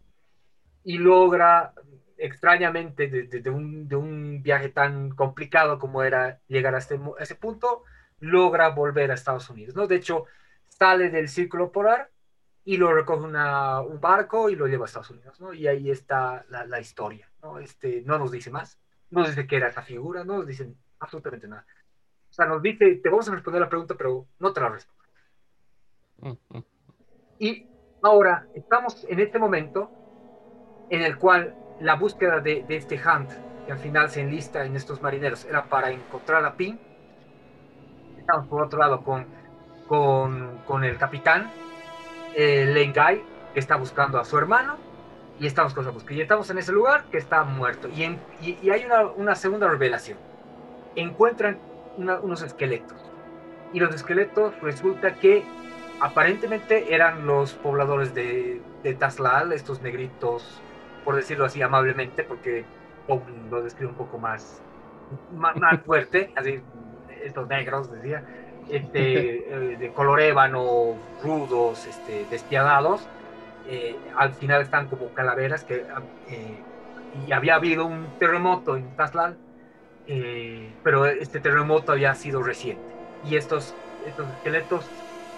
y 0.85 0.99
logra 0.99 1.75
extrañamente 2.21 3.09
de, 3.09 3.25
de, 3.25 3.51
un, 3.51 3.89
de, 3.89 3.97
un, 3.97 4.43
viaje 4.43 4.69
tan 4.69 5.11
complicado 5.11 5.79
como 5.79 6.03
era 6.03 6.41
llegar 6.47 6.75
a, 6.75 6.79
este, 6.79 6.97
a 6.97 7.23
ese 7.23 7.35
punto, 7.35 7.85
logra 8.19 8.69
volver 8.69 9.11
a 9.11 9.15
Estados 9.15 9.49
Unidos. 9.51 9.75
¿no? 9.75 9.87
De 9.87 9.97
hecho, 9.97 10.27
sale 10.69 11.11
del 11.11 11.29
círculo 11.29 11.73
polar 11.73 12.11
y 12.65 12.77
lo 12.77 12.93
recoge 12.93 13.25
una, 13.25 13.81
un 13.81 14.01
barco 14.01 14.51
y 14.51 14.57
lo 14.57 14.67
lleva 14.67 14.85
a 14.85 14.87
Estados 14.87 15.11
Unidos. 15.11 15.41
¿no? 15.41 15.55
Y 15.55 15.67
ahí 15.67 15.91
está 15.91 16.45
la, 16.51 16.67
la, 16.67 16.81
historia. 16.81 17.31
¿no? 17.43 17.59
Este, 17.59 18.03
no 18.05 18.19
nos 18.19 18.31
dice 18.31 18.51
más, 18.51 18.79
no 19.11 19.21
nos 19.21 19.31
dice 19.31 19.47
qué 19.47 19.57
era 19.57 19.69
esa 19.69 19.83
figura, 19.83 20.23
no 20.23 20.39
nos 20.39 20.47
dicen 20.47 20.77
absolutamente 20.99 21.49
nada. 21.49 21.67
O 22.29 22.33
sea, 22.33 22.47
nos 22.47 22.63
dice, 22.63 22.97
te 22.97 23.09
vamos 23.09 23.29
a 23.29 23.33
responder 23.33 23.61
la 23.61 23.69
pregunta, 23.69 23.95
pero 23.97 24.27
no 24.39 24.53
te 24.53 24.61
la 24.61 24.69
respondo. 24.69 25.01
Y 27.39 27.67
ahora 28.03 28.47
estamos 28.55 29.05
en 29.09 29.21
este 29.21 29.39
momento 29.39 29.91
en 30.91 31.03
el 31.03 31.17
cual 31.17 31.57
la 31.81 31.95
búsqueda 31.95 32.41
de, 32.41 32.65
este 32.69 32.97
Hunt, 32.97 33.31
que 33.67 33.73
al 33.73 33.79
final 33.79 34.11
se 34.11 34.21
enlista 34.21 34.65
en 34.65 34.77
estos 34.77 35.01
marineros, 35.03 35.45
era 35.45 35.65
para 35.65 35.91
encontrar 35.91 36.45
a 36.45 36.55
Pin. 36.55 36.79
Estamos 38.19 38.47
por 38.47 38.63
otro 38.63 38.79
lado 38.79 39.03
con, 39.03 39.27
con, 39.89 40.59
con 40.67 40.85
el 40.85 40.99
capitán 40.99 41.51
eh, 42.35 42.67
Lengai, 42.67 43.23
que 43.55 43.61
está 43.61 43.77
buscando 43.77 44.19
a 44.21 44.25
su 44.25 44.37
hermano, 44.39 44.77
y 45.39 45.47
estamos 45.47 45.73
con 45.73 45.91
búsqueda. 45.93 46.19
Y 46.19 46.21
estamos 46.21 46.51
en 46.51 46.59
ese 46.59 46.71
lugar 46.73 47.05
que 47.11 47.17
está 47.17 47.45
muerto. 47.45 47.89
Y, 47.89 48.05
en, 48.05 48.21
y, 48.43 48.71
hay 48.71 48.85
una, 48.85 49.07
una, 49.07 49.35
segunda 49.35 49.69
revelación. 49.69 50.19
Encuentran 50.97 51.59
unos 51.97 52.43
esqueletos. 52.43 52.99
Y 53.73 53.81
los 53.81 53.95
esqueletos 53.95 54.53
resulta 54.61 55.15
que 55.15 55.43
aparentemente 56.01 56.95
eran 56.95 57.27
los 57.27 57.55
pobladores 57.55 58.15
de, 58.15 58.61
de 58.83 58.95
Taslal, 58.95 59.53
estos 59.53 59.81
negritos 59.81 60.61
por 61.05 61.17
decirlo 61.17 61.45
así 61.45 61.63
amablemente, 61.63 62.25
porque 62.25 62.65
Poe 63.07 63.23
lo 63.51 63.63
describe 63.63 63.91
un 63.91 63.97
poco 63.97 64.19
más, 64.19 64.63
más, 65.35 65.57
más 65.57 65.81
fuerte, 65.85 66.33
así, 66.37 66.61
estos 67.23 67.49
negros, 67.49 67.91
decía, 67.91 68.25
este, 68.69 69.39
eh, 69.73 69.77
de 69.77 69.93
color 69.93 70.21
ébano, 70.21 70.95
rudos, 71.23 71.87
este, 71.87 72.27
despiadados, 72.31 73.07
eh, 73.69 73.97
al 74.17 74.33
final 74.33 74.63
están 74.63 74.89
como 74.89 75.13
calaveras, 75.15 75.65
que, 75.65 75.87
eh, 76.29 76.59
y 77.27 77.33
había 77.33 77.55
habido 77.57 77.87
un 77.87 78.07
terremoto 78.19 78.77
en 78.77 78.97
Tazlal, 78.97 79.37
eh, 80.07 80.73
pero 80.83 81.07
este 81.07 81.41
terremoto 81.41 81.93
había 81.93 82.15
sido 82.15 82.43
reciente, 82.43 82.95
y 83.25 83.37
estos, 83.37 83.75
estos 84.07 84.29
esqueletos 84.29 84.91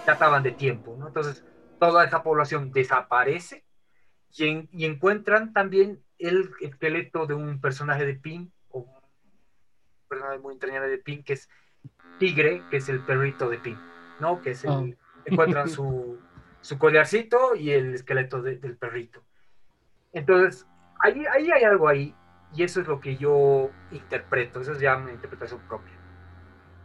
databan 0.05 0.43
de 0.43 0.51
tiempo, 0.51 0.95
¿no? 0.97 1.07
Entonces, 1.07 1.43
toda 1.79 2.05
esa 2.05 2.23
población 2.23 2.71
desaparece 2.71 3.62
y, 4.35 4.47
en, 4.47 4.69
y, 4.71 4.85
encuentran 4.85 5.53
también 5.53 6.03
el 6.17 6.51
esqueleto 6.61 7.25
de 7.25 7.33
un 7.33 7.59
personaje 7.59 8.05
de 8.05 8.15
Pin, 8.15 8.51
o 8.69 8.79
un 8.79 8.87
personaje 10.07 10.39
muy 10.39 10.53
entrañable 10.53 10.89
de 10.89 10.97
Pin, 10.97 11.23
que 11.23 11.33
es 11.33 11.49
Tigre, 12.19 12.63
que 12.69 12.77
es 12.77 12.89
el 12.89 12.99
perrito 13.01 13.49
de 13.49 13.59
Pin, 13.59 13.77
¿no? 14.19 14.41
Que 14.41 14.51
es 14.51 14.63
el, 14.63 14.71
oh. 14.71 14.89
encuentran 15.25 15.69
su, 15.69 16.19
su, 16.61 16.77
collarcito 16.77 17.55
y 17.55 17.71
el 17.71 17.93
esqueleto 17.93 18.41
de, 18.41 18.57
del 18.57 18.77
perrito. 18.77 19.23
Entonces, 20.11 20.67
ahí, 20.99 21.23
ahí 21.33 21.51
hay 21.51 21.63
algo 21.63 21.87
ahí, 21.87 22.15
y 22.55 22.63
eso 22.63 22.81
es 22.81 22.87
lo 22.87 22.99
que 22.99 23.17
yo 23.17 23.69
interpreto, 23.91 24.61
eso 24.61 24.73
es 24.73 24.79
ya 24.79 24.97
una 24.97 25.11
interpretación 25.11 25.59
propia. 25.67 25.93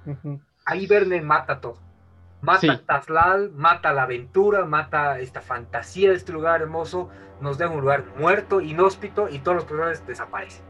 Uh 0.07 0.12
-huh. 0.12 0.40
Ahí 0.64 0.86
Verne 0.86 1.20
mata 1.22 1.61
todo 1.61 1.88
mata 2.41 2.61
sí. 2.61 3.51
Mata 3.55 3.93
la 3.93 4.03
aventura, 4.03 4.64
mata 4.64 5.18
esta 5.20 5.41
fantasía 5.41 6.11
de 6.11 6.16
este 6.16 6.32
lugar 6.32 6.62
hermoso, 6.62 7.09
nos 7.41 7.59
deja 7.59 7.70
un 7.70 7.80
lugar 7.80 8.05
muerto, 8.18 8.61
inhóspito 8.61 9.28
y 9.28 9.39
todos 9.39 9.57
los 9.57 9.64
personajes 9.64 10.07
desaparecen. 10.07 10.64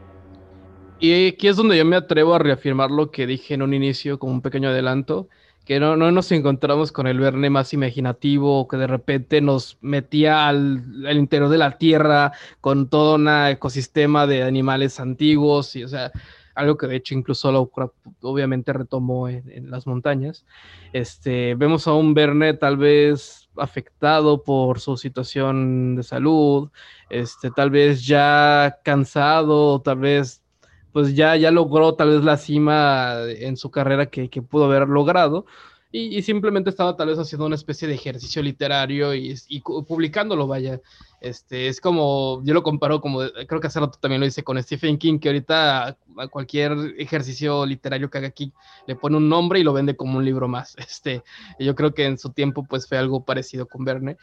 Y 0.99 1.29
aquí 1.29 1.47
es 1.47 1.55
donde 1.55 1.77
yo 1.77 1.85
me 1.85 1.95
atrevo 1.95 2.35
a 2.35 2.39
reafirmar 2.39 2.91
lo 2.91 3.09
que 3.09 3.25
dije 3.25 3.53
en 3.53 3.61
un 3.61 3.73
inicio, 3.73 4.19
como 4.19 4.33
un 4.33 4.41
pequeño 4.41 4.69
adelanto, 4.69 5.29
que 5.63 5.79
no, 5.79 5.95
no 5.95 6.11
nos 6.11 6.31
encontramos 6.31 6.91
con 6.91 7.07
el 7.07 7.19
Verne 7.19 7.49
más 7.49 7.73
imaginativo, 7.73 8.67
que 8.67 8.75
de 8.75 8.87
repente 8.87 9.39
nos 9.39 9.77
metía 9.81 10.47
al, 10.47 10.83
al, 11.07 11.17
interior 11.17 11.47
de 11.49 11.57
la 11.57 11.77
Tierra 11.77 12.33
con 12.59 12.89
todo 12.89 13.15
un 13.15 13.29
ecosistema 13.29 14.27
de 14.27 14.43
animales 14.43 14.99
antiguos, 14.99 15.75
y 15.75 15.83
o 15.83 15.87
sea, 15.87 16.11
algo 16.59 16.77
que 16.77 16.87
de 16.87 16.97
hecho 16.97 17.15
incluso 17.15 17.51
Lovecraft 17.51 17.93
obviamente 18.21 18.73
retomó 18.73 19.29
en, 19.29 19.71
las 19.71 19.87
montañas. 19.87 20.45
Este, 20.91 21.55
vemos 21.55 21.87
a 21.87 21.93
un 21.93 22.13
Verne 22.13 22.53
tal 22.53 22.75
vez 22.77 23.49
afectado 23.55 24.43
por 24.43 24.79
su 24.79 24.97
situación 24.97 25.95
de 25.95 26.03
salud, 26.03 26.69
este, 27.09 27.49
tal 27.51 27.71
vez 27.71 28.05
ya 28.05 28.77
cansado, 28.83 29.81
tal 29.81 29.99
vez 29.99 30.43
pues 30.91 31.15
ya, 31.15 31.35
ya 31.37 31.51
logró 31.51 31.93
tal 31.95 32.09
vez 32.09 32.23
la 32.23 32.35
cima 32.35 33.15
en 33.27 33.55
su 33.55 33.71
carrera 33.71 34.07
que, 34.07 34.27
pudo 34.41 34.65
haber 34.65 34.87
logrado. 34.89 35.45
Y, 35.91 36.17
y, 36.17 36.21
simplemente 36.21 36.69
estaba 36.69 36.95
tal 36.95 37.07
vez 37.07 37.17
haciendo 37.17 37.45
una 37.45 37.55
especie 37.55 37.87
de 37.87 37.95
ejercicio 37.95 38.43
literario 38.43 39.15
y, 39.15 39.35
y 39.47 39.61
publicándolo, 39.61 40.45
vaya. 40.45 40.81
Este, 41.21 41.67
es 41.67 41.81
como, 41.81 42.41
yo 42.45 42.53
lo 42.53 42.63
comparo 42.63 43.01
como, 43.01 43.19
creo 43.47 43.59
que 43.59 43.67
hace 43.67 43.79
rato 43.79 43.99
también 43.99 44.21
lo 44.21 44.27
hice 44.27 44.43
con 44.43 44.61
Stephen 44.61 44.97
King, 44.97 45.19
que 45.19 45.29
ahorita 45.29 45.87
a, 46.17 46.27
cualquier 46.29 46.73
ejercicio 46.97 47.65
literario 47.65 48.09
que 48.09 48.17
haga 48.17 48.27
aquí 48.27 48.53
le 48.87 48.95
pone 48.95 49.17
un 49.17 49.27
nombre 49.27 49.59
y 49.59 49.63
lo 49.63 49.73
vende 49.73 49.97
como 49.97 50.17
un 50.17 50.25
libro 50.25 50.47
más. 50.47 50.75
Este, 50.89 51.23
yo 51.59 51.75
creo 51.75 51.93
que 51.93 52.05
en 52.05 52.17
su 52.17 52.31
tiempo 52.31 52.63
pues 52.63 52.87
fue 52.87 52.97
algo 52.97 53.23
parecido 53.23 53.67
con 53.67 53.85
Verne. 53.85 54.17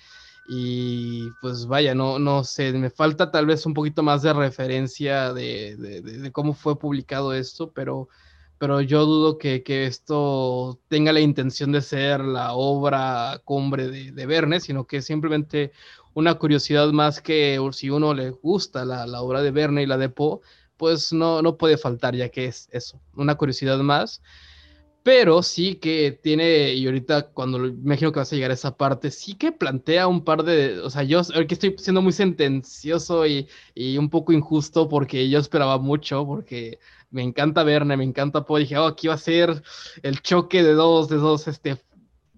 Y 0.48 1.28
pues 1.40 1.66
vaya, 1.66 1.94
no, 1.94 2.18
no 2.18 2.44
sé, 2.44 2.72
me 2.72 2.90
falta 2.90 3.30
tal 3.32 3.46
vez 3.46 3.66
un 3.66 3.74
poquito 3.74 4.02
más 4.02 4.22
de 4.22 4.32
referencia 4.32 5.32
de, 5.32 5.76
de, 5.76 6.00
de, 6.02 6.18
de 6.18 6.32
cómo 6.32 6.54
fue 6.54 6.78
publicado 6.78 7.34
esto, 7.34 7.72
pero, 7.72 8.08
pero 8.56 8.80
yo 8.80 9.06
dudo 9.06 9.38
que, 9.38 9.64
que, 9.64 9.86
esto 9.86 10.78
tenga 10.88 11.12
la 11.12 11.20
intención 11.20 11.72
de 11.72 11.82
ser 11.82 12.20
la 12.20 12.52
obra 12.52 13.40
cumbre 13.44 13.88
de 13.88 14.26
Verne, 14.26 14.60
sino 14.60 14.86
que 14.86 15.02
simplemente 15.02 15.72
una 16.16 16.34
curiosidad 16.36 16.92
más 16.92 17.20
que 17.20 17.60
si 17.72 17.90
uno 17.90 18.14
le 18.14 18.30
gusta 18.30 18.86
la, 18.86 19.06
la 19.06 19.20
obra 19.20 19.42
de 19.42 19.50
Verne 19.50 19.82
y 19.82 19.86
la 19.86 19.98
de 19.98 20.08
Poe, 20.08 20.40
pues 20.78 21.12
no, 21.12 21.42
no 21.42 21.58
puede 21.58 21.76
faltar, 21.76 22.16
ya 22.16 22.30
que 22.30 22.46
es 22.46 22.70
eso, 22.72 22.98
una 23.16 23.34
curiosidad 23.34 23.78
más. 23.80 24.22
pero 25.02 25.42
sí 25.42 25.76
que 25.76 26.18
tiene, 26.22 26.72
y 26.72 26.86
ahorita 26.86 27.28
cuando 27.32 27.58
me 27.58 27.68
imagino 27.68 28.12
que 28.12 28.20
vas 28.20 28.32
a 28.32 28.36
llegar 28.36 28.50
a 28.50 28.54
esa 28.54 28.76
parte, 28.78 29.10
sí 29.10 29.34
que 29.34 29.52
plantea 29.52 30.08
un 30.08 30.24
par 30.24 30.42
de, 30.42 30.80
o 30.80 30.90
sea, 30.90 31.02
yo 31.02 31.22
que 31.46 31.54
estoy 31.54 31.74
siendo 31.78 32.00
muy 32.02 32.12
sentencioso 32.12 33.26
y, 33.26 33.46
y, 33.74 33.98
un 33.98 34.08
poco 34.10 34.32
injusto 34.32 34.88
porque 34.88 35.28
yo 35.28 35.38
esperaba 35.38 35.78
mucho, 35.78 36.26
porque 36.26 36.78
me 37.10 37.22
encanta 37.22 37.62
Verne, 37.62 37.96
me 37.96 38.04
encanta 38.04 38.46
Poe, 38.46 38.60
dije, 38.60 38.78
oh, 38.78 38.86
aquí 38.86 39.08
va 39.08 39.14
a 39.14 39.18
ser 39.18 39.62
el 40.02 40.22
choque 40.22 40.62
de 40.62 40.72
dos, 40.72 41.08
de 41.08 41.16
dos, 41.16 41.46
este, 41.46 41.76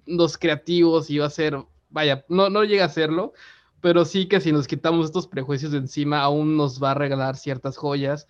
dos 0.06 0.36
creativos 0.36 1.10
y 1.10 1.18
va 1.18 1.26
a 1.26 1.30
ser, 1.30 1.56
vaya, 1.90 2.24
no, 2.28 2.50
no 2.50 2.64
llega 2.64 2.86
a 2.86 2.88
serlo, 2.88 3.34
pero 3.80 4.04
sí 4.04 4.26
que 4.26 4.40
si 4.40 4.52
nos 4.52 4.66
quitamos 4.66 5.06
estos 5.06 5.26
prejuicios 5.26 5.72
de 5.72 5.78
encima, 5.78 6.20
aún 6.20 6.56
nos 6.56 6.82
va 6.82 6.92
a 6.92 6.94
regalar 6.94 7.36
ciertas 7.36 7.76
joyas 7.76 8.26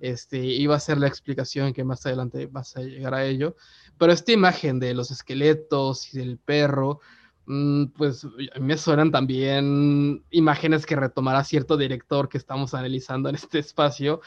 este, 0.00 0.38
iba 0.44 0.76
a 0.76 0.80
ser 0.80 0.98
la 0.98 1.08
explicación 1.08 1.72
que 1.72 1.84
más 1.84 2.04
adelante 2.06 2.46
vas 2.46 2.76
a 2.76 2.80
llegar 2.80 3.14
a 3.14 3.24
ello. 3.24 3.56
Pero 3.98 4.12
esta 4.12 4.32
imagen 4.32 4.78
de 4.78 4.94
los 4.94 5.10
esqueletos 5.10 6.14
y 6.14 6.18
del 6.18 6.38
perro, 6.38 7.00
mm, 7.46 7.86
pues 7.86 8.24
a 8.24 8.58
mí 8.58 8.66
me 8.66 8.78
suenan 8.78 9.10
también 9.10 10.24
imágenes 10.30 10.86
que 10.86 10.96
retomará 10.96 11.42
cierto 11.44 11.76
director 11.76 12.28
que 12.28 12.38
estamos 12.38 12.74
analizando 12.74 13.28
en 13.28 13.34
este 13.34 13.58
espacio. 13.58 14.20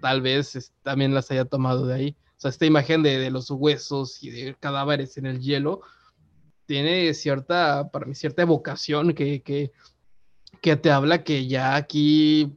Tal 0.00 0.22
vez 0.22 0.72
también 0.82 1.14
las 1.14 1.30
haya 1.30 1.44
tomado 1.44 1.86
de 1.86 1.94
ahí. 1.94 2.16
O 2.36 2.40
sea, 2.40 2.50
esta 2.50 2.66
imagen 2.66 3.02
de, 3.02 3.18
de 3.18 3.30
los 3.30 3.50
huesos 3.50 4.22
y 4.22 4.30
de 4.30 4.56
cadáveres 4.56 5.16
en 5.16 5.26
el 5.26 5.40
hielo 5.40 5.82
tiene 6.66 7.14
cierta, 7.14 7.90
para 7.90 8.06
mí, 8.06 8.14
cierta 8.14 8.42
evocación 8.42 9.14
que, 9.14 9.42
que, 9.42 9.72
que 10.60 10.76
te 10.76 10.90
habla 10.90 11.24
que 11.24 11.46
ya 11.46 11.76
aquí 11.76 12.52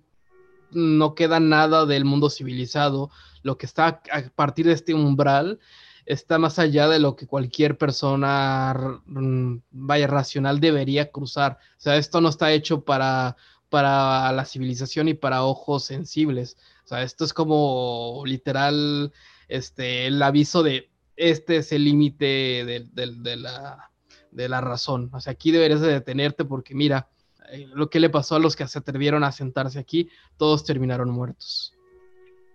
no 0.72 1.16
queda 1.16 1.40
nada 1.40 1.86
del 1.86 2.06
mundo 2.06 2.30
civilizado. 2.30 3.10
Lo 3.44 3.58
que 3.58 3.66
está 3.66 4.02
a 4.12 4.22
partir 4.36 4.66
de 4.66 4.74
este 4.74 4.94
umbral 4.94 5.60
está 6.06 6.40
más 6.40 6.60
allá 6.60 6.88
de 6.88 7.00
lo 7.00 7.16
que 7.16 7.28
cualquier 7.28 7.78
persona 7.78 9.02
mm, 9.06 9.58
vaya 9.72 10.08
racional 10.08 10.60
debería 10.60 11.12
cruzar. 11.12 11.60
O 11.78 11.82
sea, 11.82 11.98
esto 11.98 12.20
no 12.20 12.30
está 12.30 12.52
hecho 12.52 12.84
para, 12.84 13.38
para 13.70 14.32
la 14.32 14.46
civilización 14.46 15.08
y 15.08 15.14
para 15.14 15.44
ojos 15.44 15.86
sensibles. 15.86 16.58
O 16.86 16.88
sea, 16.88 17.04
esto 17.04 17.26
es 17.26 17.34
como 17.34 18.24
literal 18.26 19.14
este, 19.48 20.08
el 20.08 20.22
aviso 20.22 20.64
de 20.64 20.90
este 21.16 21.58
es 21.58 21.72
el 21.74 21.84
límite 21.84 22.26
de, 22.26 22.88
de, 22.94 23.36
la, 23.36 23.89
de 24.32 24.50
la 24.50 24.62
razón. 24.62 25.10
O 25.14 25.20
sea, 25.20 25.34
aquí 25.34 25.52
deberías 25.52 25.82
de 25.82 25.94
detenerte 25.94 26.46
porque 26.46 26.76
mira, 26.76 27.10
eh, 27.52 27.68
lo 27.74 27.90
que 27.90 28.00
le 28.00 28.10
pasó 28.10 28.36
a 28.36 28.40
los 28.40 28.56
que 28.56 28.68
se 28.68 28.80
atrevieron 28.80 29.24
a 29.24 29.32
sentarse 29.32 29.80
aquí, 29.80 30.10
todos 30.38 30.64
terminaron 30.64 31.10
muertos. 31.10 31.76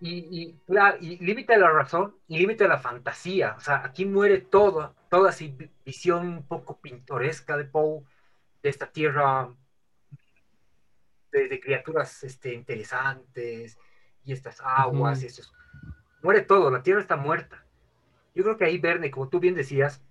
Y, 0.00 0.54
límite 1.00 1.54
a 1.54 1.58
la 1.58 1.70
razón 1.70 2.14
y 2.28 2.38
límite 2.38 2.68
la 2.68 2.78
fantasía. 2.78 3.54
O 3.56 3.60
sea, 3.60 3.84
aquí 3.84 4.04
muere 4.04 4.38
todo, 4.38 4.94
toda 5.08 5.30
esa 5.30 5.44
visión 5.84 6.28
un 6.28 6.42
poco 6.42 6.78
pintoresca 6.78 7.56
de 7.56 7.64
Poe, 7.64 8.02
de 8.62 8.68
esta 8.68 8.86
tierra 8.86 9.48
de, 11.32 11.60
criaturas 11.60 12.22
este, 12.22 12.52
interesantes 12.52 13.78
y 14.24 14.32
estas 14.32 14.60
aguas 14.60 15.22
y 15.22 15.26
eso. 15.26 15.50
Muere 16.22 16.42
todo, 16.42 16.70
la 16.70 16.82
tierra 16.82 17.00
está 17.00 17.16
muerta. 17.16 17.64
Yo 18.34 18.42
creo 18.42 18.56
que 18.56 18.64
ahí 18.64 18.78
Verne, 18.78 19.10
como 19.10 19.28
tú 19.28 19.40
bien 19.40 19.54
decías, 19.54 20.02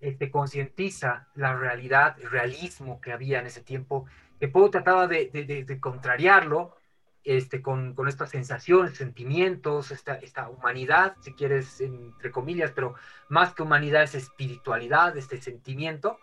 este, 0.00 0.30
concientiza 0.30 1.28
la 1.34 1.56
realidad, 1.56 2.16
el 2.20 2.30
realismo 2.30 3.00
que 3.00 3.12
había 3.12 3.40
en 3.40 3.46
ese 3.46 3.62
tiempo, 3.62 4.06
que 4.38 4.48
Poe 4.48 4.70
trataba 4.70 5.06
de, 5.06 5.30
de, 5.32 5.80
contrariarlo 5.80 6.76
este, 7.24 7.60
con, 7.60 7.94
con, 7.94 8.06
estas 8.06 8.30
sensaciones, 8.30 8.96
sentimientos, 8.96 9.90
esta, 9.90 10.14
esta, 10.14 10.48
humanidad, 10.48 11.16
si 11.20 11.32
quieres, 11.32 11.80
entre 11.80 12.30
comillas, 12.30 12.70
pero 12.70 12.94
más 13.28 13.54
que 13.54 13.62
humanidad 13.62 14.04
es 14.04 14.14
espiritualidad, 14.14 15.16
este 15.16 15.42
sentimiento, 15.42 16.18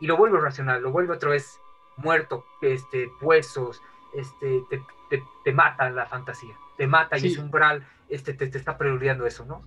y 0.00 0.06
lo 0.06 0.16
vuelve 0.16 0.40
racional, 0.40 0.82
lo 0.82 0.90
vuelve 0.90 1.14
otra 1.14 1.30
vez 1.30 1.60
muerto, 1.96 2.44
este, 2.62 3.08
huesos, 3.20 3.80
este, 4.14 4.62
te, 4.68 4.82
te, 5.08 5.22
te 5.44 5.52
mata 5.52 5.88
la 5.90 6.06
fantasía, 6.06 6.56
te 6.76 6.86
mata 6.88 7.16
y 7.18 7.28
ese 7.28 7.40
umbral 7.40 7.86
este, 8.08 8.34
te, 8.34 8.48
te 8.48 8.58
está 8.58 8.76
preludiando 8.76 9.26
eso, 9.26 9.44
¿no? 9.44 9.62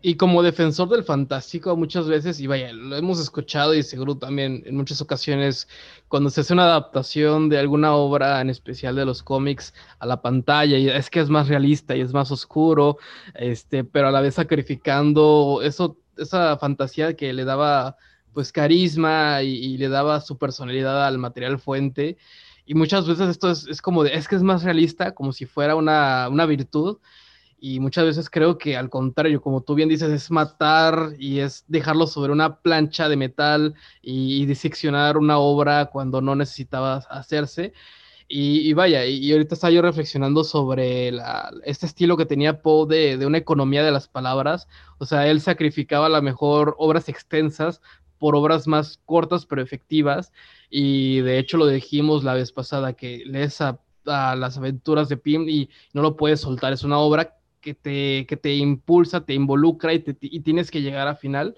Y 0.00 0.14
como 0.14 0.44
defensor 0.44 0.88
del 0.88 1.02
fantástico 1.02 1.76
muchas 1.76 2.06
veces, 2.06 2.38
y 2.38 2.46
vaya, 2.46 2.72
lo 2.72 2.96
hemos 2.96 3.18
escuchado 3.18 3.74
y 3.74 3.82
seguro 3.82 4.16
también 4.16 4.62
en 4.64 4.76
muchas 4.76 5.00
ocasiones, 5.00 5.66
cuando 6.06 6.30
se 6.30 6.42
hace 6.42 6.52
una 6.52 6.64
adaptación 6.66 7.48
de 7.48 7.58
alguna 7.58 7.94
obra, 7.94 8.40
en 8.40 8.48
especial 8.48 8.94
de 8.94 9.04
los 9.04 9.24
cómics, 9.24 9.74
a 9.98 10.06
la 10.06 10.22
pantalla, 10.22 10.78
y 10.78 10.88
es 10.88 11.10
que 11.10 11.18
es 11.18 11.28
más 11.28 11.48
realista 11.48 11.96
y 11.96 12.00
es 12.00 12.12
más 12.12 12.30
oscuro, 12.30 12.98
este, 13.34 13.82
pero 13.82 14.08
a 14.08 14.12
la 14.12 14.20
vez 14.20 14.34
sacrificando 14.34 15.60
eso, 15.64 15.96
esa 16.16 16.56
fantasía 16.58 17.16
que 17.16 17.32
le 17.32 17.44
daba 17.44 17.96
pues 18.32 18.52
carisma 18.52 19.42
y, 19.42 19.78
le 19.78 19.88
daba 19.88 20.20
su 20.20 20.38
personalidad 20.38 21.04
al 21.06 21.18
material 21.18 21.58
fuente. 21.58 22.16
Y 22.66 22.74
muchas 22.74 23.08
veces 23.08 23.30
esto 23.30 23.50
es, 23.50 23.66
es 23.66 23.82
como 23.82 24.04
de, 24.04 24.14
es 24.14 24.28
que 24.28 24.36
es 24.36 24.42
más 24.44 24.62
realista, 24.62 25.12
como 25.12 25.32
si 25.32 25.44
fuera 25.44 25.74
una, 25.74 26.28
una 26.30 26.46
virtud 26.46 26.98
y 27.60 27.80
muchas 27.80 28.04
veces 28.04 28.30
creo 28.30 28.58
que 28.58 28.76
al 28.76 28.88
contrario, 28.90 29.40
como 29.40 29.62
tú 29.62 29.74
bien 29.74 29.88
dices, 29.88 30.10
es 30.10 30.30
matar 30.30 31.14
y 31.18 31.40
es 31.40 31.64
dejarlo 31.68 32.06
sobre 32.06 32.32
una 32.32 32.56
plancha 32.60 33.08
de 33.08 33.16
metal 33.16 33.74
y, 34.02 34.46
diseccionar 34.46 35.16
una 35.16 35.38
obra 35.38 35.86
cuando 35.86 36.20
no 36.20 36.36
necesitaba 36.36 36.98
hacerse. 37.10 37.72
Y, 38.30 38.72
vaya, 38.74 39.06
y, 39.06 39.32
ahorita 39.32 39.54
estaba 39.54 39.70
yo 39.72 39.82
reflexionando 39.82 40.44
sobre 40.44 41.12
este 41.64 41.86
estilo 41.86 42.16
que 42.16 42.26
tenía 42.26 42.60
Poe 42.62 42.86
de, 42.86 43.16
de, 43.16 43.26
una 43.26 43.38
economía 43.38 43.82
de 43.82 43.90
las 43.90 44.06
palabras. 44.08 44.68
O 44.98 45.06
sea, 45.06 45.26
él 45.28 45.40
sacrificaba 45.40 46.06
a 46.06 46.10
lo 46.10 46.22
mejor 46.22 46.74
obras 46.78 47.08
extensas 47.08 47.80
por 48.18 48.36
obras 48.36 48.66
más 48.66 49.00
cortas 49.06 49.46
pero 49.46 49.62
efectivas. 49.62 50.32
Y 50.70 51.20
de 51.20 51.38
hecho 51.38 51.56
lo 51.56 51.66
dijimos 51.66 52.24
la 52.24 52.34
vez 52.34 52.52
pasada, 52.52 52.92
que 52.94 53.22
lees 53.26 53.60
a, 53.62 53.80
a 54.06 54.36
las 54.36 54.58
aventuras 54.58 55.08
de 55.08 55.16
Pym 55.16 55.48
y 55.48 55.70
no 55.94 56.02
lo 56.02 56.16
puedes 56.16 56.40
soltar. 56.40 56.72
Es 56.72 56.84
una 56.84 56.98
obra 56.98 57.37
que 57.60 57.74
te, 57.74 58.26
que 58.26 58.36
te 58.36 58.54
impulsa, 58.54 59.24
te 59.24 59.34
involucra 59.34 59.94
y, 59.94 60.04
y 60.20 60.40
tienes 60.40 60.70
que 60.70 60.82
llegar 60.82 61.08
a 61.08 61.16
final. 61.16 61.56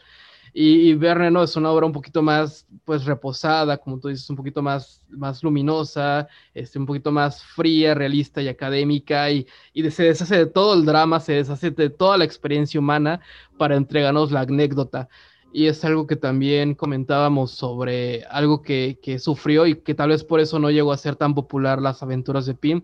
Y, 0.52 0.94
Verne, 0.94 1.30
¿no? 1.30 1.42
Es 1.44 1.56
una 1.56 1.70
obra 1.70 1.86
un 1.86 1.92
poquito 1.92 2.22
más, 2.22 2.66
pues, 2.84 3.04
reposada, 3.04 3.78
como 3.78 4.00
tú 4.00 4.08
dices, 4.08 4.28
un 4.30 4.36
poquito 4.36 4.62
más, 4.62 5.00
más 5.08 5.42
luminosa, 5.44 6.26
este, 6.54 6.78
un 6.78 6.86
poquito 6.86 7.12
más 7.12 7.44
fría, 7.44 7.94
realista 7.94 8.42
y 8.42 8.48
académica, 8.48 9.30
y, 9.30 9.46
y 9.72 9.88
se 9.90 10.04
deshace 10.04 10.36
de 10.36 10.46
todo 10.46 10.74
el 10.74 10.84
drama, 10.84 11.20
se 11.20 11.34
deshace 11.34 11.70
de 11.70 11.90
toda 11.90 12.18
la 12.18 12.24
experiencia 12.24 12.80
humana 12.80 13.20
para 13.58 13.76
entregarnos 13.76 14.32
la 14.32 14.40
anécdota. 14.40 15.08
Y 15.52 15.66
es 15.66 15.84
algo 15.84 16.06
que 16.06 16.16
también 16.16 16.74
comentábamos 16.74 17.52
sobre 17.52 18.24
algo 18.24 18.62
que, 18.62 18.98
que 19.02 19.18
sufrió 19.18 19.66
y 19.66 19.76
que 19.76 19.94
tal 19.94 20.10
vez 20.10 20.24
por 20.24 20.40
eso 20.40 20.58
no 20.58 20.70
llegó 20.70 20.92
a 20.92 20.96
ser 20.96 21.16
tan 21.16 21.34
popular 21.34 21.80
las 21.80 22.02
aventuras 22.02 22.46
de 22.46 22.54
Pym, 22.54 22.82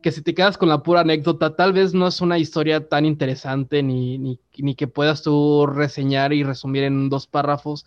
que 0.00 0.12
si 0.12 0.22
te 0.22 0.34
quedas 0.34 0.58
con 0.58 0.68
la 0.68 0.82
pura 0.82 1.00
anécdota, 1.00 1.56
tal 1.56 1.72
vez 1.72 1.94
no 1.94 2.06
es 2.06 2.20
una 2.20 2.38
historia 2.38 2.88
tan 2.88 3.04
interesante 3.04 3.82
ni, 3.82 4.18
ni, 4.18 4.74
que 4.74 4.86
puedas 4.86 5.22
tú 5.22 5.66
reseñar 5.66 6.32
y 6.32 6.42
resumir 6.42 6.84
en 6.84 7.08
dos 7.08 7.26
párrafos, 7.26 7.86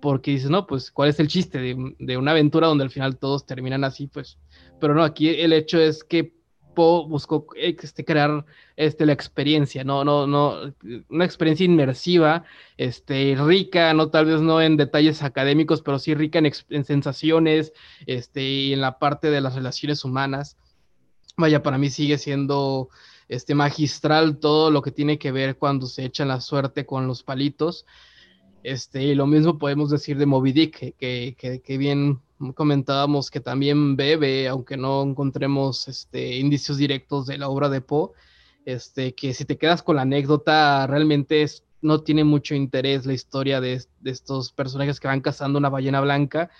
porque 0.00 0.32
dices, 0.32 0.50
no, 0.50 0.66
pues, 0.66 0.90
¿cuál 0.90 1.08
es 1.08 1.20
el 1.20 1.28
chiste 1.28 1.58
de, 1.58 2.16
una 2.16 2.32
aventura 2.32 2.68
donde 2.68 2.84
al 2.84 2.90
final 2.90 3.16
todos 3.16 3.46
terminan 3.46 3.84
así? 3.84 4.06
Pues, 4.06 4.38
pero 4.80 4.94
no, 4.94 5.02
aquí 5.02 5.28
el 5.28 5.52
hecho 5.52 5.80
es 5.80 6.04
que 6.04 6.34
Poe 6.74 7.08
buscó 7.08 7.46
este, 7.56 8.04
crear 8.04 8.44
este, 8.76 9.06
la 9.06 9.12
experiencia, 9.12 9.84
no, 9.84 10.04
no, 10.04 10.26
no, 10.26 10.74
una 11.08 11.24
experiencia 11.24 11.64
inmersiva, 11.64 12.44
este, 12.76 13.36
rica, 13.38 13.94
no 13.94 14.10
tal 14.10 14.26
vez 14.26 14.40
no 14.42 14.60
en 14.60 14.76
detalles 14.76 15.22
académicos, 15.22 15.82
pero 15.82 15.98
sí 15.98 16.14
rica 16.14 16.40
en, 16.40 16.50
en 16.70 16.84
sensaciones, 16.84 17.72
este, 18.06 18.42
y 18.42 18.72
en 18.72 18.80
la 18.80 18.98
parte 18.98 19.30
de 19.30 19.40
las 19.40 19.54
relaciones 19.54 20.04
humanas 20.04 20.58
vaya, 21.36 21.62
para 21.62 21.78
mí 21.78 21.90
sigue 21.90 22.18
siendo 22.18 22.88
este 23.28 23.54
magistral 23.54 24.38
todo 24.38 24.70
lo 24.70 24.82
que 24.82 24.90
tiene 24.90 25.18
que 25.18 25.32
ver 25.32 25.56
cuando 25.56 25.86
se 25.86 26.04
echan 26.04 26.28
la 26.28 26.40
suerte 26.40 26.86
con 26.86 27.06
los 27.06 27.22
palitos. 27.22 27.86
Este, 28.62 29.02
y 29.02 29.14
lo 29.14 29.26
mismo 29.26 29.58
podemos 29.58 29.90
decir 29.90 30.16
de 30.16 30.26
Moby 30.26 30.52
Dick, 30.52 30.96
que, 30.96 31.36
que, 31.36 31.78
bien 31.78 32.20
comentábamos 32.54 33.30
que 33.30 33.40
también 33.40 33.96
bebe, 33.96 34.48
aunque 34.48 34.76
no 34.76 35.02
encontremos 35.02 35.86
este, 35.88 36.36
indicios 36.36 36.78
directos 36.78 37.26
de 37.26 37.38
la 37.38 37.48
obra 37.48 37.68
de 37.68 37.82
Poe, 37.82 38.12
este, 38.64 39.14
que 39.14 39.34
si 39.34 39.44
te 39.44 39.58
quedas 39.58 39.82
con 39.82 39.96
la 39.96 40.02
anécdota, 40.02 40.86
realmente 40.86 41.44
no 41.82 42.00
tiene 42.00 42.24
mucho 42.24 42.54
interés 42.54 43.04
la 43.04 43.12
historia 43.12 43.60
de 43.60 43.84
estos 44.04 44.52
personajes 44.52 44.98
que 44.98 45.08
van 45.08 45.20
cazando 45.20 45.58
una 45.58 45.68
ballena 45.68 46.00
blanca 46.00 46.50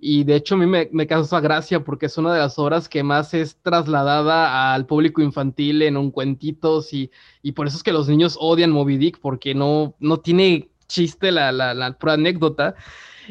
y 0.00 0.24
de 0.24 0.36
hecho 0.36 0.54
a 0.54 0.58
mí 0.58 0.66
me, 0.66 0.88
me, 0.92 1.06
causa 1.06 1.40
gracia 1.40 1.82
porque 1.82 2.06
es 2.06 2.18
una 2.18 2.32
de 2.34 2.40
las 2.40 2.58
obras 2.58 2.88
que 2.88 3.02
más 3.02 3.32
es 3.32 3.56
trasladada 3.62 4.74
al 4.74 4.86
público 4.86 5.22
infantil 5.22 5.82
en 5.82 5.96
un 5.96 6.10
cuentitos 6.10 6.92
y, 6.92 7.10
y 7.42 7.52
por 7.52 7.66
eso 7.66 7.78
es 7.78 7.82
que 7.82 7.92
los 7.92 8.08
niños 8.08 8.36
odian 8.38 8.70
Moby 8.70 8.98
Dick 8.98 9.18
porque 9.18 9.54
no, 9.54 9.94
no 9.98 10.18
tiene 10.20 10.68
chiste, 10.88 11.32
la, 11.32 11.52
la, 11.52 11.74
la 11.74 11.92
pura 11.92 12.14
anécdota. 12.14 12.74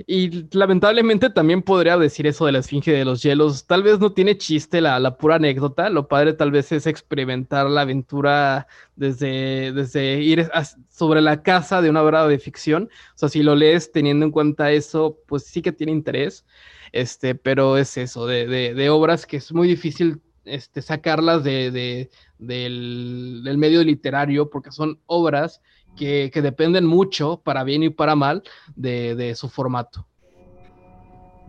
Y 0.06 0.48
lamentablemente 0.56 1.30
también 1.30 1.62
podría 1.62 1.98
decir 1.98 2.28
eso 2.28 2.46
de 2.46 2.52
la 2.52 2.60
Esfinge 2.60 2.92
de 2.92 3.06
los 3.06 3.24
Hielos. 3.24 3.66
Tal 3.66 3.84
vez 3.84 4.00
no 4.00 4.12
tiene 4.14 4.38
chiste 4.38 4.82
la, 4.82 5.00
la 5.00 5.18
pura 5.18 5.36
anécdota. 5.36 5.90
Lo 5.90 6.08
padre 6.08 6.34
tal 6.34 6.52
vez 6.52 6.72
es 6.72 6.86
experimentar 6.86 7.68
la 7.70 7.82
aventura 7.82 8.68
desde, 8.96 9.72
desde 9.72 10.22
ir 10.22 10.50
sobre 10.90 11.22
la 11.22 11.42
casa 11.42 11.82
de 11.82 11.90
una 11.90 12.04
obra 12.04 12.28
de 12.28 12.40
ficción. 12.40 12.90
O 13.16 13.18
sea, 13.18 13.30
si 13.30 13.42
lo 13.42 13.56
lees 13.56 13.92
teniendo 13.92 14.26
en 14.26 14.32
cuenta 14.32 14.72
eso, 14.72 15.18
pues 15.28 15.46
sí 15.46 15.62
que 15.62 15.72
tiene 15.72 15.92
interés. 15.94 16.46
Este, 16.92 17.36
pero 17.36 17.78
es 17.78 17.98
eso, 17.98 18.26
de, 18.28 18.48
de, 18.48 18.90
obras 18.90 19.26
que 19.26 19.38
es 19.38 19.52
muy 19.52 19.68
difícil 19.68 20.22
este, 20.46 20.82
sacarlas 20.82 21.44
de 21.44 22.10
del, 22.40 23.44
del, 23.44 23.58
medio 23.58 23.84
literario 23.84 24.50
porque 24.50 24.72
son 24.72 25.00
obras 25.06 25.62
que, 25.98 26.32
que, 26.32 26.42
dependen 26.42 26.86
mucho, 26.86 27.42
para 27.44 27.64
bien 27.64 27.84
y 27.84 27.90
para 27.90 28.16
mal, 28.16 28.44
de, 28.76 29.16
de, 29.16 29.36
su 29.36 29.50
formato. 29.50 30.06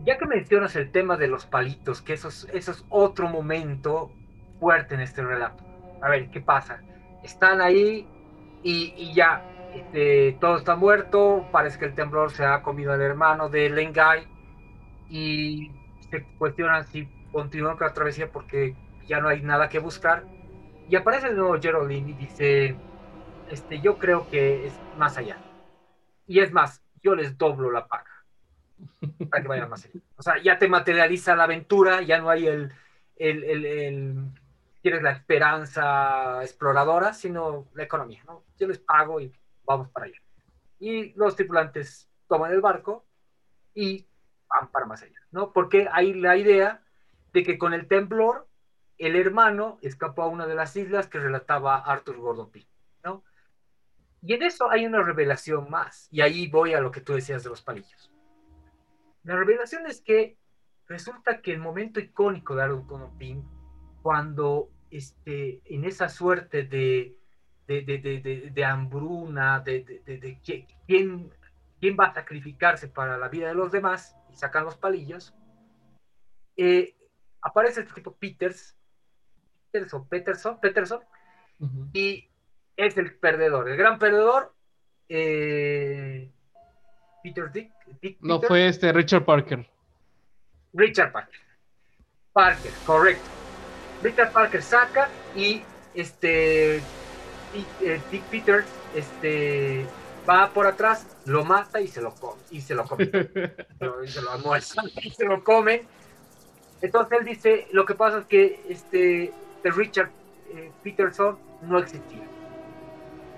Ya 0.05 0.17
que 0.17 0.25
mencionas 0.25 0.75
el 0.75 0.91
tema 0.91 1.17
de 1.17 1.27
los 1.27 1.45
palitos, 1.45 2.01
que 2.01 2.13
eso 2.13 2.27
es, 2.27 2.47
eso 2.53 2.71
es 2.71 2.85
otro 2.89 3.29
momento 3.29 4.11
fuerte 4.59 4.95
en 4.95 5.01
este 5.01 5.21
relato. 5.21 5.63
A 6.01 6.09
ver, 6.09 6.29
¿qué 6.29 6.41
pasa? 6.41 6.81
Están 7.23 7.61
ahí 7.61 8.07
y, 8.63 8.93
y 8.97 9.13
ya, 9.13 9.43
este, 9.73 10.37
todo 10.39 10.57
está 10.57 10.75
muerto, 10.75 11.47
parece 11.51 11.79
que 11.79 11.85
el 11.85 11.93
temblor 11.93 12.31
se 12.31 12.45
ha 12.45 12.61
comido 12.61 12.93
al 12.93 13.01
hermano 13.01 13.49
de 13.49 13.69
Lengai 13.69 14.27
y 15.09 15.71
se 16.09 16.23
cuestionan 16.37 16.85
si 16.87 17.07
continúan 17.31 17.77
con 17.77 17.87
la 17.87 17.93
travesía 17.93 18.31
porque 18.31 18.75
ya 19.07 19.19
no 19.19 19.27
hay 19.27 19.41
nada 19.41 19.69
que 19.69 19.79
buscar. 19.79 20.23
Y 20.89 20.95
aparece 20.95 21.29
de 21.29 21.35
nuevo 21.35 21.59
Geraldine 21.61 22.11
y 22.11 22.13
dice, 22.13 22.75
este, 23.49 23.81
yo 23.81 23.97
creo 23.97 24.29
que 24.29 24.67
es 24.67 24.73
más 24.97 25.17
allá. 25.17 25.37
Y 26.27 26.39
es 26.39 26.51
más, 26.51 26.83
yo 27.01 27.15
les 27.15 27.37
doblo 27.37 27.71
la 27.71 27.87
paga 27.87 28.05
para 29.29 29.41
que 29.41 29.47
vayan 29.47 29.69
más 29.69 29.85
allá. 29.85 29.99
O 30.17 30.21
sea, 30.21 30.41
ya 30.41 30.57
te 30.57 30.67
materializa 30.67 31.35
la 31.35 31.43
aventura, 31.43 32.01
ya 32.01 32.19
no 32.19 32.29
hay 32.29 32.47
el, 32.47 32.71
el, 33.15 33.43
el, 33.43 33.65
el 33.65 34.15
tienes 34.81 35.01
la 35.01 35.11
esperanza 35.11 36.41
exploradora, 36.41 37.13
sino 37.13 37.67
la 37.73 37.83
economía, 37.83 38.23
¿no? 38.25 38.43
Yo 38.57 38.67
les 38.67 38.79
pago 38.79 39.19
y 39.19 39.31
vamos 39.65 39.89
para 39.89 40.05
allá. 40.05 40.17
Y 40.79 41.13
los 41.13 41.35
tripulantes 41.35 42.09
toman 42.27 42.51
el 42.51 42.61
barco 42.61 43.05
y 43.73 44.07
van 44.47 44.71
para 44.71 44.85
más 44.85 45.03
allá, 45.03 45.19
¿no? 45.31 45.51
Porque 45.51 45.87
hay 45.91 46.13
la 46.13 46.37
idea 46.37 46.81
de 47.33 47.43
que 47.43 47.57
con 47.57 47.73
el 47.73 47.87
temblor 47.87 48.47
el 48.97 49.15
hermano 49.15 49.77
escapó 49.81 50.23
a 50.23 50.27
una 50.27 50.45
de 50.45 50.55
las 50.55 50.75
islas 50.75 51.07
que 51.07 51.19
relataba 51.19 51.77
Arthur 51.77 52.17
Gordon 52.17 52.49
Pym. 52.49 52.65
Y 54.21 54.33
en 54.33 54.43
eso 54.43 54.69
hay 54.69 54.85
una 54.85 55.01
revelación 55.01 55.69
más, 55.69 56.07
y 56.11 56.21
ahí 56.21 56.47
voy 56.47 56.73
a 56.73 56.81
lo 56.81 56.91
que 56.91 57.01
tú 57.01 57.13
decías 57.13 57.43
de 57.43 57.49
los 57.49 57.61
palillos. 57.61 58.11
La 59.23 59.35
revelación 59.35 59.85
es 59.87 60.01
que 60.01 60.37
resulta 60.87 61.41
que 61.41 61.53
el 61.53 61.59
momento 61.59 61.99
icónico 61.99 62.55
de 62.55 62.67
Gordon 62.67 63.17
Pym, 63.17 63.43
cuando 64.01 64.69
este, 64.91 65.61
en 65.65 65.85
esa 65.85 66.09
suerte 66.09 66.63
de, 66.63 67.17
de, 67.67 67.81
de, 67.83 67.99
de, 67.99 68.51
de 68.53 68.65
hambruna, 68.65 69.59
de, 69.59 70.39
quién, 70.43 71.31
quién 71.79 71.95
va 71.97 72.07
a 72.07 72.13
sacrificarse 72.13 72.87
para 72.87 73.17
la 73.17 73.29
vida 73.29 73.47
de 73.47 73.53
los 73.53 73.71
demás, 73.71 74.15
y 74.31 74.35
sacan 74.35 74.65
los 74.65 74.75
palillos, 74.75 75.33
eh, 76.57 76.95
aparece 77.41 77.81
este 77.81 77.93
tipo 77.93 78.15
Peters, 78.15 78.75
Peterson, 79.71 80.07
Peterson, 80.07 80.59
Peterson 80.59 81.01
uh 81.59 81.65
-huh. 81.65 81.89
y 81.93 82.29
es 82.79 82.97
el 82.97 83.13
perdedor, 83.13 83.69
el 83.69 83.77
gran 83.77 83.99
perdedor. 83.99 84.53
Eh, 85.09 86.29
Peter 87.21 87.51
Dick, 87.51 87.71
Dick 88.01 88.17
No 88.21 88.39
Peter. 88.39 88.47
fue 88.47 88.67
este 88.67 88.93
Richard 88.93 89.25
Parker. 89.25 89.67
Richard 90.73 91.11
Parker. 91.11 91.39
Parker, 92.31 92.71
correcto. 92.85 93.29
Richard 94.01 94.31
Parker 94.31 94.61
saca 94.61 95.09
y 95.35 95.61
este 95.93 96.81
y, 97.53 97.85
eh, 97.85 97.99
Dick 98.09 98.23
Peters 98.25 98.67
este 98.95 99.85
va 100.29 100.49
por 100.51 100.65
atrás, 100.65 101.05
lo 101.25 101.43
mata 101.43 101.81
y 101.81 101.87
se 101.87 102.01
lo 102.01 102.15
come 102.15 102.41
y 102.49 102.61
se 102.61 102.75
lo 102.75 102.85
come. 102.85 103.03
y 104.05 104.07
se 104.07 104.21
lo 104.21 104.31
almuerza 104.31 104.81
y 105.03 105.09
se 105.09 105.25
lo 105.25 105.43
come. 105.43 105.83
Entonces 106.81 107.19
él 107.19 107.25
dice, 107.25 107.67
lo 107.73 107.85
que 107.85 107.95
pasa 107.95 108.19
es 108.19 108.25
que 108.27 108.61
este 108.69 109.33
Richard 109.65 110.11
eh, 110.53 110.71
Peterson 110.81 111.37
no 111.63 111.79
existía. 111.79 112.38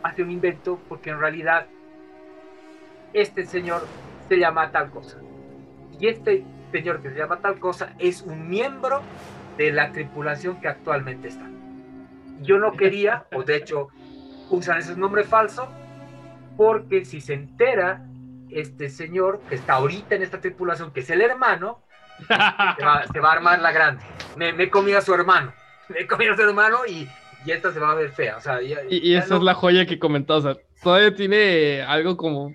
Hace 0.03 0.23
un 0.23 0.31
invento 0.31 0.79
porque 0.89 1.09
en 1.09 1.19
realidad 1.19 1.67
este 3.13 3.45
señor 3.45 3.85
se 4.27 4.37
llama 4.37 4.71
tal 4.71 4.89
cosa. 4.89 5.17
Y 5.99 6.07
este 6.07 6.43
señor 6.71 7.01
que 7.01 7.09
se 7.09 7.17
llama 7.17 7.37
tal 7.37 7.59
cosa 7.59 7.93
es 7.99 8.21
un 8.21 8.49
miembro 8.49 9.01
de 9.57 9.71
la 9.71 9.91
tripulación 9.91 10.59
que 10.61 10.67
actualmente 10.67 11.27
está. 11.27 11.47
Yo 12.41 12.57
no 12.57 12.73
quería, 12.73 13.25
o 13.33 13.43
de 13.43 13.57
hecho 13.57 13.89
usan 14.49 14.79
ese 14.79 14.95
nombre 14.95 15.23
falso, 15.23 15.67
porque 16.57 17.05
si 17.05 17.21
se 17.21 17.33
entera 17.33 18.05
este 18.49 18.89
señor 18.89 19.41
que 19.47 19.55
está 19.55 19.73
ahorita 19.73 20.15
en 20.15 20.23
esta 20.23 20.41
tripulación, 20.41 20.91
que 20.91 21.01
es 21.01 21.09
el 21.09 21.21
hermano, 21.21 21.81
se 22.27 22.85
va, 22.85 23.05
se 23.11 23.19
va 23.19 23.29
a 23.29 23.33
armar 23.33 23.59
la 23.59 23.71
grande. 23.71 24.03
Me, 24.35 24.53
me 24.53 24.69
comí 24.69 24.93
a 24.93 25.01
su 25.01 25.13
hermano 25.13 25.53
me 25.91 26.07
comí 26.07 26.27
a 26.27 26.35
su 26.35 26.41
hermano 26.41 26.85
y, 26.87 27.07
y, 27.45 27.51
esta 27.51 27.71
se 27.71 27.79
va 27.79 27.91
a 27.91 27.95
ver 27.95 28.11
fea. 28.11 28.37
O 28.37 28.41
sea, 28.41 28.61
ya, 28.61 28.79
y, 28.89 28.97
y 28.97 29.11
ya 29.13 29.19
esa 29.19 29.29
no... 29.29 29.37
es 29.37 29.43
la 29.43 29.53
joya 29.53 29.85
que 29.85 29.99
comentó. 29.99 30.37
O 30.37 30.41
sea, 30.41 30.57
todavía 30.83 31.15
tiene 31.15 31.81
algo 31.81 32.17
como. 32.17 32.53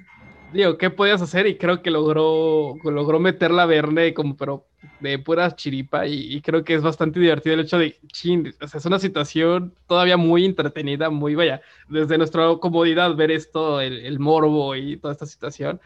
Digo, 0.52 0.78
¿qué 0.78 0.90
podías 0.90 1.20
hacer? 1.20 1.46
Y 1.46 1.58
creo 1.58 1.82
que 1.82 1.90
logró, 1.90 2.76
logró 2.84 3.18
meterla 3.18 3.64
a 3.64 3.66
Verne 3.66 4.14
como, 4.14 4.36
pero 4.36 4.66
de 5.00 5.18
pura 5.18 5.54
chiripa. 5.54 6.06
Y, 6.06 6.34
y, 6.34 6.40
creo 6.40 6.64
que 6.64 6.74
es 6.74 6.82
bastante 6.82 7.20
divertido 7.20 7.54
el 7.54 7.60
hecho 7.60 7.78
de, 7.78 7.98
chin, 8.12 8.54
o 8.60 8.68
sea, 8.68 8.78
es 8.78 8.86
una 8.86 8.98
situación 8.98 9.74
todavía 9.86 10.16
muy 10.16 10.44
entretenida, 10.44 11.10
muy, 11.10 11.34
vaya, 11.34 11.60
desde 11.88 12.18
nuestra 12.18 12.46
comodidad 12.60 13.14
ver 13.14 13.30
esto, 13.30 13.80
el, 13.80 14.00
el 14.00 14.18
morbo 14.18 14.74
y 14.74 14.96
toda 14.96 15.12
esta 15.12 15.26
situación. 15.26 15.80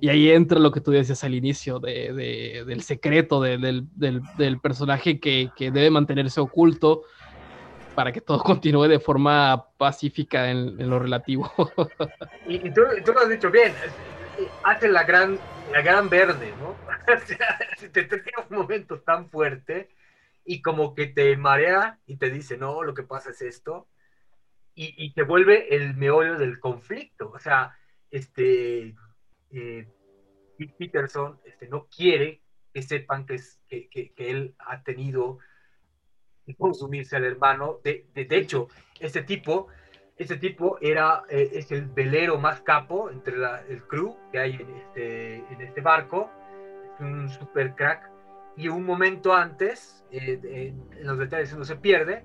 Y 0.00 0.08
ahí 0.08 0.30
entra 0.30 0.58
lo 0.58 0.70
que 0.70 0.80
tú 0.80 0.90
decías 0.90 1.22
al 1.24 1.34
inicio 1.34 1.78
de, 1.78 2.12
de, 2.12 2.64
del 2.66 2.82
secreto 2.82 3.40
de, 3.40 3.58
del, 3.58 3.86
del, 3.94 4.22
del, 4.36 4.58
personaje 4.60 5.20
que, 5.20 5.50
que, 5.56 5.70
debe 5.70 5.90
mantenerse 5.90 6.40
oculto 6.40 7.02
para 7.94 8.12
que 8.12 8.20
todo 8.20 8.38
continúe 8.42 8.88
de 8.88 9.00
forma 9.00 9.68
pacífica 9.76 10.50
en, 10.50 10.88
lo 10.88 10.98
relativo. 10.98 11.50
y, 12.46 12.70
tú, 12.70 12.82
lo 13.12 13.20
has 13.20 13.28
dicho 13.28 13.50
bien, 13.50 13.72
hace 14.64 14.88
la 14.88 15.04
gran, 15.04 15.38
la 15.72 15.82
gran 15.82 16.08
verde, 16.08 16.52
¿no? 16.60 16.76
te 17.92 18.04
toca 18.04 18.46
un 18.48 18.56
momento 18.56 19.00
tan 19.00 19.28
fuerte 19.28 19.90
y 20.44 20.60
como 20.62 20.94
que 20.94 21.06
te 21.06 21.36
marea 21.36 21.98
y 22.06 22.16
te 22.16 22.30
dice, 22.30 22.56
no, 22.56 22.82
lo 22.82 22.94
que 22.94 23.02
pasa 23.02 23.30
es 23.30 23.42
esto, 23.42 23.88
y, 24.76 25.12
te 25.12 25.22
vuelve 25.22 25.74
el 25.74 25.94
meollo 25.94 26.36
del 26.36 26.58
conflicto. 26.58 27.30
O 27.30 27.38
sea, 27.38 27.76
este, 28.10 28.94
eh, 29.50 29.88
Peterson 30.78 31.38
este, 31.44 31.68
no 31.68 31.86
quiere 31.86 32.42
que 32.72 32.82
sepan 32.82 33.24
que, 33.24 33.34
es, 33.34 33.60
que, 33.68 34.12
él 34.16 34.56
ha 34.58 34.82
tenido 34.82 35.38
que 36.46 36.54
consumirse 36.54 37.16
al 37.16 37.24
hermano. 37.24 37.78
De, 37.82 38.06
de, 38.14 38.24
de 38.24 38.36
hecho, 38.36 38.68
este 39.00 39.22
tipo, 39.22 39.68
este 40.16 40.36
tipo 40.36 40.78
era, 40.80 41.24
eh, 41.28 41.50
es 41.54 41.70
el 41.72 41.86
velero 41.86 42.38
más 42.38 42.60
capo 42.60 43.10
entre 43.10 43.36
la, 43.36 43.62
el 43.68 43.82
crew 43.82 44.16
que 44.32 44.38
hay 44.38 44.54
en 44.54 44.70
este, 44.76 45.34
en 45.36 45.60
este 45.60 45.80
barco. 45.80 46.30
Es 46.94 47.00
un 47.00 47.28
super 47.28 47.74
crack. 47.74 48.10
Y 48.56 48.68
un 48.68 48.84
momento 48.84 49.34
antes, 49.34 50.04
eh, 50.12 50.72
en 50.96 51.06
los 51.06 51.18
detalles 51.18 51.56
no 51.56 51.64
se 51.64 51.74
pierde, 51.74 52.24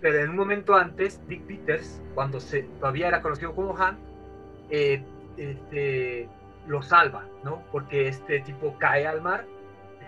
pero 0.00 0.18
en 0.18 0.30
un 0.30 0.36
momento 0.36 0.74
antes, 0.74 1.20
Dick 1.28 1.42
Peters, 1.46 2.02
cuando 2.14 2.40
se, 2.40 2.62
todavía 2.80 3.08
era 3.08 3.22
conocido 3.22 3.54
como 3.54 3.76
Han, 3.78 3.98
eh, 4.70 5.04
este, 5.36 6.28
lo 6.66 6.82
salva, 6.82 7.26
¿no? 7.44 7.62
Porque 7.70 8.08
este 8.08 8.40
tipo 8.40 8.76
cae 8.78 9.06
al 9.06 9.20
mar, 9.20 9.46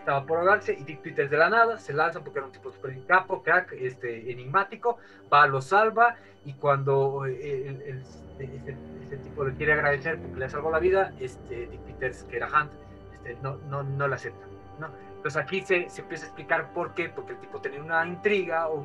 estaba 0.02 0.26
por 0.26 0.38
ahogarse 0.38 0.74
y 0.74 0.82
Dick 0.82 1.00
Peters 1.00 1.30
de 1.30 1.36
la 1.36 1.48
nada 1.48 1.78
se 1.78 1.92
lanza 1.92 2.20
porque 2.20 2.40
era 2.40 2.46
un 2.46 2.52
tipo 2.52 2.72
super 2.72 2.92
capo, 3.06 3.42
crack, 3.42 3.72
este, 3.72 4.30
enigmático, 4.30 4.98
va, 5.32 5.46
lo 5.46 5.62
salva 5.62 6.16
y 6.44 6.54
cuando 6.54 7.24
eh, 7.24 7.68
el, 7.68 7.82
el, 7.82 8.02
ese, 8.38 8.76
ese, 9.06 9.16
tipo 9.18 9.44
le 9.44 9.54
quiere 9.54 9.74
agradecer 9.74 10.18
porque 10.18 10.40
le 10.40 10.48
salvó 10.48 10.70
la 10.72 10.80
vida, 10.80 11.12
este, 11.20 11.68
Dick 11.68 11.80
Peters, 11.82 12.24
que 12.24 12.36
era 12.36 12.48
Hunt, 12.48 12.72
este, 13.14 13.36
no, 13.42 13.58
no, 13.68 13.84
no 13.84 14.08
le 14.08 14.14
acepta, 14.16 14.44
¿no? 14.80 14.88
Entonces 15.16 15.40
aquí 15.40 15.60
se, 15.60 15.88
se, 15.88 16.02
empieza 16.02 16.24
a 16.24 16.26
explicar 16.26 16.72
por 16.72 16.94
qué, 16.94 17.08
porque 17.08 17.34
el 17.34 17.38
tipo 17.38 17.60
tenía 17.60 17.80
una 17.80 18.04
intriga 18.04 18.68
o 18.68 18.84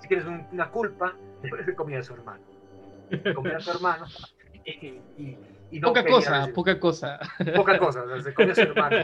si 0.00 0.08
quieres 0.08 0.26
un, 0.26 0.46
una 0.52 0.70
culpa, 0.70 1.14
se 1.64 1.74
comía 1.74 2.00
a 2.00 2.02
su 2.02 2.12
hermano. 2.12 2.44
Comía 3.34 3.56
a 3.56 3.60
su 3.60 3.70
hermano 3.70 4.04
y 5.16 5.38
no 5.72 5.88
poca 5.88 6.04
cosa, 6.04 6.38
decir, 6.40 6.54
poca 6.54 6.80
cosa. 6.80 7.20
Poca 7.56 7.78
cosa, 7.78 8.02
o 8.02 8.08
sea, 8.08 8.22
se 8.22 8.34
comió 8.34 8.52
a 8.52 8.54
su 8.54 8.60
hermano. 8.62 8.96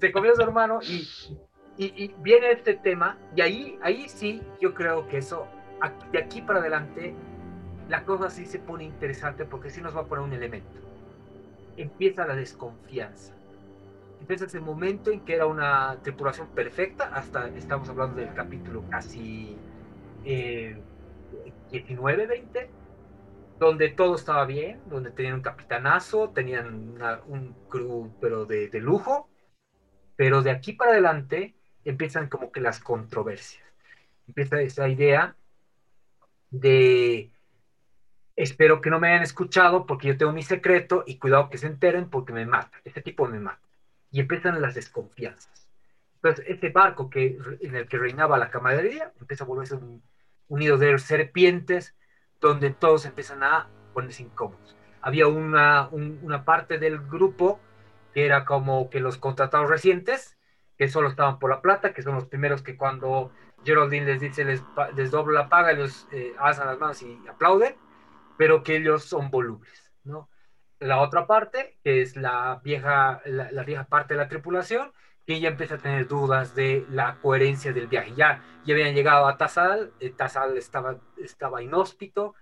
Se 0.00 0.12
comió 0.12 0.32
a 0.32 0.34
su 0.34 0.42
hermano 0.42 0.78
y, 0.82 1.08
y, 1.78 2.04
y, 2.04 2.14
viene 2.18 2.50
este 2.50 2.74
tema 2.74 3.16
y 3.34 3.40
ahí, 3.40 3.78
ahí 3.82 4.08
sí 4.08 4.42
yo 4.60 4.74
creo 4.74 5.08
que 5.08 5.18
eso, 5.18 5.46
de 6.12 6.18
aquí 6.18 6.42
para 6.42 6.58
adelante, 6.58 7.14
la 7.88 8.04
cosa 8.04 8.30
sí 8.30 8.46
se 8.46 8.58
pone 8.58 8.84
interesante 8.84 9.44
porque 9.44 9.70
sí 9.70 9.80
nos 9.80 9.96
va 9.96 10.00
a 10.00 10.04
poner 10.04 10.24
un 10.24 10.32
elemento. 10.32 10.78
empieza 11.76 12.26
la 12.26 12.34
desconfianza. 12.34 13.32
Empieza 14.20 14.46
ese 14.46 14.60
momento 14.60 15.10
en 15.10 15.20
que 15.20 15.34
era 15.34 15.46
una 15.46 15.98
tripulación 16.02 16.48
perfecta, 16.48 17.10
hasta 17.12 17.48
estamos 17.48 17.88
hablando 17.88 18.16
del 18.20 18.32
capítulo 18.32 18.82
casi 18.90 19.56
eh, 20.24 20.80
19, 21.70 22.26
20, 22.26 22.70
donde 23.58 23.88
todo 23.88 24.14
estaba 24.14 24.44
bien, 24.44 24.80
donde 24.86 25.10
tenían 25.10 25.34
un 25.34 25.42
capitanazo, 25.42 26.30
tenían 26.30 27.00
un 27.26 27.54
crew 27.68 28.12
pero 28.20 28.44
de, 28.44 28.68
de 28.68 28.80
lujo, 28.80 29.28
pero 30.16 30.42
de 30.42 30.50
aquí 30.50 30.72
para 30.72 30.92
adelante 30.92 31.54
empiezan 31.84 32.28
como 32.28 32.52
que 32.52 32.60
las 32.60 32.80
controversias. 32.80 33.64
Empieza 34.26 34.60
esa 34.60 34.88
idea 34.88 35.36
de 36.50 37.30
espero 38.34 38.80
que 38.80 38.90
no 38.90 39.00
me 39.00 39.08
hayan 39.08 39.22
escuchado 39.22 39.86
porque 39.86 40.08
yo 40.08 40.16
tengo 40.16 40.32
mi 40.32 40.42
secreto 40.42 41.04
y 41.06 41.18
cuidado 41.18 41.48
que 41.48 41.58
se 41.58 41.66
enteren 41.66 42.10
porque 42.10 42.32
me 42.32 42.46
mata. 42.46 42.78
Este 42.84 43.00
tipo 43.00 43.26
me 43.26 43.40
mata. 43.40 43.60
Y 44.10 44.20
empiezan 44.20 44.60
las 44.60 44.74
desconfianzas. 44.74 45.68
Entonces, 46.16 46.44
este 46.48 46.70
barco 46.70 47.08
que, 47.08 47.38
en 47.60 47.76
el 47.76 47.88
que 47.88 47.98
reinaba 47.98 48.38
la 48.38 48.50
camaradería 48.50 49.12
empieza 49.20 49.44
a 49.44 49.46
volverse 49.46 49.74
un, 49.74 50.02
un 50.48 50.58
nido 50.58 50.76
de 50.76 50.98
serpientes 50.98 51.94
donde 52.40 52.70
todos 52.70 53.06
empiezan 53.06 53.42
a 53.42 53.68
ponerse 53.94 54.22
incómodos. 54.22 54.76
Había 55.00 55.28
una, 55.28 55.88
una 55.88 56.44
parte 56.44 56.78
del 56.78 56.98
grupo 56.98 57.60
que 58.12 58.26
era 58.26 58.44
como 58.44 58.90
que 58.90 59.00
los 59.00 59.18
contratados 59.18 59.68
recientes, 59.68 60.36
que 60.78 60.88
solo 60.88 61.08
estaban 61.08 61.38
por 61.38 61.50
la 61.50 61.60
plata, 61.60 61.92
que 61.92 62.02
son 62.02 62.14
los 62.14 62.26
primeros 62.26 62.62
que 62.62 62.76
cuando 62.76 63.30
Geraldine 63.64 64.06
les 64.06 64.20
dice 64.20 64.44
les, 64.44 64.62
les 64.94 65.10
doblo 65.10 65.32
la 65.32 65.48
paga, 65.48 65.72
ellos 65.72 66.08
eh, 66.12 66.34
alzan 66.38 66.66
las 66.66 66.78
manos 66.78 67.02
y 67.02 67.18
aplauden 67.28 67.76
pero 68.36 68.62
que 68.62 68.76
ellos 68.76 69.04
son 69.04 69.30
volubles, 69.30 69.92
¿no? 70.04 70.28
La 70.78 71.00
otra 71.00 71.26
parte, 71.26 71.78
que 71.82 72.02
es 72.02 72.16
la 72.16 72.60
vieja, 72.62 73.22
la, 73.24 73.64
vieja 73.64 73.84
parte 73.84 74.14
de 74.14 74.20
la 74.20 74.28
tripulación, 74.28 74.92
que 75.26 75.40
ya 75.40 75.48
empieza 75.48 75.74
a 75.74 75.78
tener 75.78 76.06
dudas 76.06 76.54
de 76.54 76.86
la 76.88 77.16
coherencia 77.16 77.72
del 77.72 77.88
viaje. 77.88 78.14
Ya, 78.16 78.42
ya 78.64 78.74
habían 78.74 78.94
llegado 78.94 79.26
a 79.26 79.36
Tazal, 79.36 79.92
eh, 80.00 80.10
Tazal 80.10 80.56
estaba, 80.56 81.00
estaba 81.16 81.62
inhóspito, 81.62 82.34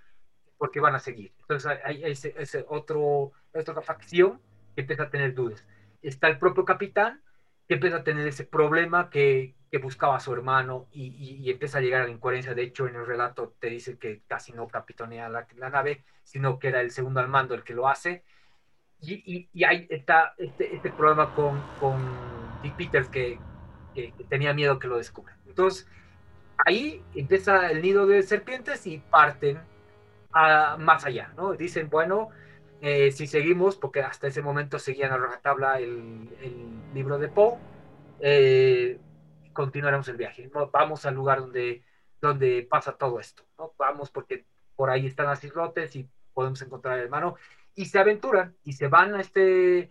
porque 0.58 0.80
van 0.80 0.94
a 0.94 0.98
seguir. 0.98 1.32
Entonces 1.40 1.78
hay, 1.84 2.04
ese, 2.04 2.34
ese 2.38 2.64
otro, 2.68 3.32
otra 3.54 3.80
facción 3.82 4.40
que 4.74 4.82
empieza 4.82 5.04
a 5.04 5.10
tener 5.10 5.34
dudas. 5.34 5.66
Está 6.02 6.28
el 6.28 6.38
propio 6.38 6.64
capitán, 6.64 7.22
que 7.66 7.74
empieza 7.74 7.96
a 7.98 8.04
tener 8.04 8.28
ese 8.28 8.44
problema 8.44 9.08
que, 9.08 9.54
que 9.70 9.78
buscaba 9.78 10.16
a 10.16 10.20
su 10.20 10.32
hermano 10.34 10.86
y, 10.92 11.06
y, 11.42 11.50
empieza 11.50 11.78
a 11.78 11.80
llegar 11.80 12.02
a 12.02 12.04
la 12.04 12.10
incoherencia. 12.10 12.54
De 12.54 12.62
hecho, 12.62 12.86
en 12.86 12.96
el 12.96 13.06
relato 13.06 13.54
te 13.58 13.70
dice 13.70 13.98
que 13.98 14.22
casi 14.26 14.52
no 14.52 14.68
capitonea 14.68 15.30
la, 15.30 15.46
la 15.56 15.70
nave, 15.70 16.04
sino 16.22 16.58
que 16.58 16.68
era 16.68 16.82
el 16.82 16.90
segundo 16.90 17.20
al 17.20 17.28
mando 17.28 17.54
el 17.54 17.64
que 17.64 17.74
lo 17.74 17.88
hace. 17.88 18.22
Y, 19.06 19.64
ahí 19.64 19.86
está 19.90 20.34
este, 20.38 20.74
este, 20.74 20.90
problema 20.90 21.34
con, 21.34 21.60
con 21.80 21.96
Dick 22.62 22.76
Peters 22.76 23.08
que, 23.08 23.38
tenía 24.28 24.52
miedo 24.52 24.78
que 24.78 24.88
lo 24.88 24.96
descubran. 24.96 25.36
Entonces, 25.46 25.86
ahí 26.66 27.02
empieza 27.14 27.70
el 27.70 27.80
nido 27.80 28.06
de 28.06 28.22
serpientes 28.22 28.86
y 28.86 28.98
parten 28.98 29.60
a, 30.32 30.76
más 30.78 31.04
allá, 31.04 31.32
¿no? 31.36 31.52
Dicen, 31.52 31.88
bueno, 31.90 32.30
eh, 32.80 33.12
si 33.12 33.26
seguimos, 33.26 33.76
porque 33.76 34.02
hasta 34.02 34.26
ese 34.26 34.42
momento 34.42 34.78
seguían 34.78 35.12
a 35.12 35.16
rajatabla 35.16 35.78
el, 35.78 36.28
el 36.42 36.94
libro 36.94 37.18
de 37.18 37.28
Poe, 37.28 37.56
eh, 38.20 38.98
continuaremos 39.52 40.08
el 40.08 40.16
viaje. 40.16 40.50
Vamos 40.72 41.06
al 41.06 41.14
lugar 41.14 41.40
donde, 41.40 41.82
donde 42.20 42.66
pasa 42.68 42.92
todo 42.92 43.20
esto. 43.20 43.44
¿no? 43.58 43.72
Vamos 43.78 44.10
porque 44.10 44.44
por 44.76 44.90
ahí 44.90 45.06
están 45.06 45.26
las 45.26 45.42
islotes 45.44 45.94
y 45.96 46.08
podemos 46.34 46.60
encontrar 46.62 46.94
al 46.94 47.04
hermano. 47.04 47.36
Y 47.74 47.86
se 47.86 47.98
aventuran 47.98 48.56
y 48.64 48.74
se 48.74 48.88
van 48.88 49.14
a 49.14 49.20
este, 49.20 49.90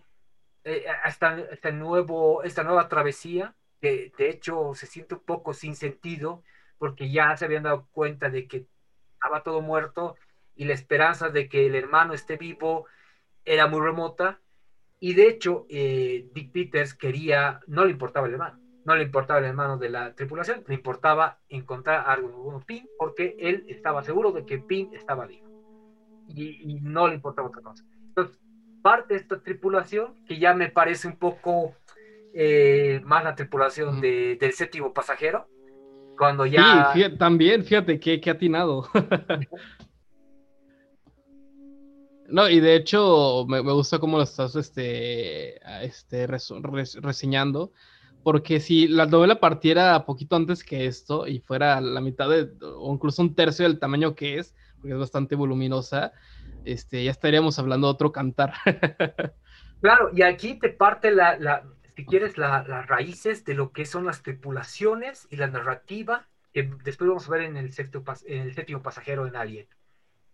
eh, 0.64 0.84
a 1.02 1.08
esta, 1.08 1.38
este 1.38 1.72
nuevo, 1.72 2.42
esta 2.42 2.62
nueva 2.64 2.88
travesía, 2.88 3.54
que 3.80 4.12
de 4.16 4.30
hecho 4.30 4.74
se 4.74 4.86
siente 4.86 5.14
un 5.14 5.24
poco 5.24 5.52
sin 5.54 5.76
sentido, 5.76 6.42
porque 6.78 7.10
ya 7.10 7.36
se 7.36 7.44
habían 7.44 7.64
dado 7.64 7.88
cuenta 7.92 8.30
de 8.30 8.46
que 8.48 8.66
estaba 9.14 9.42
todo 9.42 9.60
muerto 9.60 10.16
y 10.54 10.64
la 10.64 10.74
esperanza 10.74 11.28
de 11.28 11.48
que 11.48 11.66
el 11.66 11.74
hermano 11.74 12.14
esté 12.14 12.36
vivo 12.36 12.86
era 13.44 13.66
muy 13.66 13.80
remota. 13.80 14.40
Y 15.00 15.14
de 15.14 15.28
hecho, 15.28 15.66
eh, 15.68 16.28
Dick 16.32 16.52
Peters 16.52 16.94
quería, 16.94 17.60
no 17.66 17.84
le 17.84 17.92
importaba 17.92 18.26
el 18.26 18.34
hermano 18.34 18.64
no 18.84 18.94
le 18.94 19.04
importaba 19.04 19.40
el 19.40 19.46
hermano 19.46 19.78
de 19.78 19.88
la 19.88 20.14
tripulación, 20.14 20.62
le 20.66 20.74
importaba 20.74 21.38
encontrar 21.48 22.00
a 22.06 22.12
alguno 22.12 22.60
Pin, 22.60 22.88
porque 22.98 23.36
él 23.38 23.64
estaba 23.68 24.02
seguro 24.02 24.32
de 24.32 24.44
que 24.44 24.58
Pin 24.58 24.90
estaba 24.94 25.26
vivo. 25.26 25.43
Y, 26.28 26.80
no 26.82 27.08
le 27.08 27.14
importaba 27.14 27.48
otra 27.48 27.62
cosa. 27.62 27.84
Entonces, 28.08 28.38
parte 28.82 29.14
de 29.14 29.20
esta 29.20 29.40
tripulación, 29.40 30.14
que 30.26 30.38
ya 30.38 30.54
me 30.54 30.68
parece 30.68 31.08
un 31.08 31.16
poco 31.16 31.74
eh, 32.34 33.00
más 33.04 33.24
la 33.24 33.34
tripulación 33.34 34.00
de, 34.00 34.36
del 34.40 34.52
séptimo 34.52 34.92
pasajero, 34.92 35.48
cuando 36.16 36.46
ya... 36.46 36.92
Sí, 36.92 37.02
también, 37.18 37.64
fíjate 37.64 37.98
que, 37.98 38.20
que 38.20 38.30
atinado. 38.30 38.88
No, 42.28 42.48
y 42.48 42.60
de 42.60 42.74
hecho 42.76 43.44
me, 43.48 43.60
gusta 43.60 43.98
cómo 43.98 44.16
lo 44.16 44.22
estás 44.22 44.56
este, 44.56 45.60
este, 45.84 46.26
reseñando, 46.26 47.72
porque 48.22 48.60
si 48.60 48.88
la 48.88 49.06
novela 49.06 49.40
partiera 49.40 50.04
poquito 50.06 50.34
antes 50.34 50.64
que 50.64 50.86
esto 50.86 51.26
y 51.26 51.40
fuera 51.40 51.80
la 51.80 52.00
mitad 52.00 52.28
de, 52.30 52.50
o 52.60 52.92
incluso 52.92 53.20
un 53.20 53.34
tercio 53.34 53.66
del 53.66 53.78
tamaño 53.78 54.14
que 54.14 54.38
es, 54.38 54.54
porque 54.84 54.92
es 54.92 55.00
bastante 55.00 55.34
voluminosa, 55.34 56.12
este, 56.66 57.02
ya 57.02 57.10
estaríamos 57.10 57.58
hablando 57.58 57.86
de 57.86 57.92
otro 57.92 58.12
cantar. 58.12 58.52
claro, 59.80 60.10
y 60.12 60.20
aquí 60.20 60.58
te 60.58 60.68
parte 60.68 61.10
la, 61.10 61.38
la 61.38 61.64
si 61.96 62.04
quieres, 62.04 62.36
las 62.36 62.66
raíces 62.86 63.46
de 63.46 63.54
lo 63.54 63.72
que 63.72 63.86
son 63.86 64.04
las 64.04 64.22
tripulaciones 64.22 65.26
y 65.30 65.36
la 65.36 65.46
narrativa, 65.46 66.26
que 66.52 66.70
después 66.84 67.08
vamos 67.08 67.26
a 67.26 67.30
ver 67.30 67.42
en 67.44 67.56
el, 67.56 67.72
séptimo, 67.72 68.04
en 68.26 68.42
el 68.42 68.54
séptimo 68.54 68.82
pasajero 68.82 69.26
en 69.26 69.36
Alien 69.36 69.66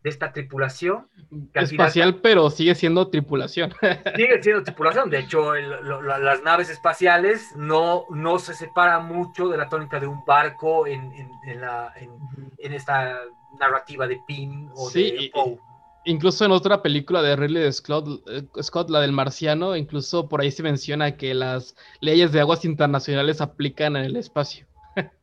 de 0.03 0.11
esta 0.11 0.33
tripulación. 0.33 1.09
Espacial, 1.55 2.17
pero 2.17 2.51
sigue 2.51 2.75
siendo 2.75 3.07
tripulación. 3.09 3.73
Sigue 4.17 4.43
siendo 4.43 4.65
tripulación. 4.65 5.11
De 5.11 5.21
hecho, 5.21 5.55
las 5.55 6.43
naves 6.43 6.71
espaciales 6.71 7.55
no, 7.55 8.07
no 8.11 8.41
se 8.41 8.55
separan 8.55 9.07
mucho 9.07 9.49
de 9.49 9.59
la 9.59 9.69
tónica 9.69 10.01
de 10.01 10.09
un 10.09 10.25
barco 10.25 10.89
en, 10.89 11.13
en, 11.47 11.61
la, 11.61 11.93
en 11.97 12.73
esta 12.73 13.21
narrativa 13.59 14.07
de 14.07 14.21
Pin 14.27 14.71
o 14.75 14.91
de 14.91 15.31
Poe. 15.33 15.59
Incluso 16.05 16.47
en 16.47 16.53
otra 16.53 16.81
película 16.81 17.21
de 17.21 17.37
Ridley 17.37 17.71
Scott, 17.73 18.23
eh, 18.29 18.43
Scott, 18.63 18.89
la 18.89 19.01
del 19.01 19.13
marciano, 19.13 19.77
incluso 19.77 20.29
por 20.29 20.41
ahí 20.41 20.51
se 20.51 20.63
menciona 20.63 21.17
que 21.17 21.35
las 21.35 21.77
leyes 22.01 22.33
de 22.33 22.41
aguas 22.41 22.65
internacionales 22.65 23.41
aplican 23.41 23.97
en 23.97 24.05
el 24.07 24.17
espacio. 24.17 24.67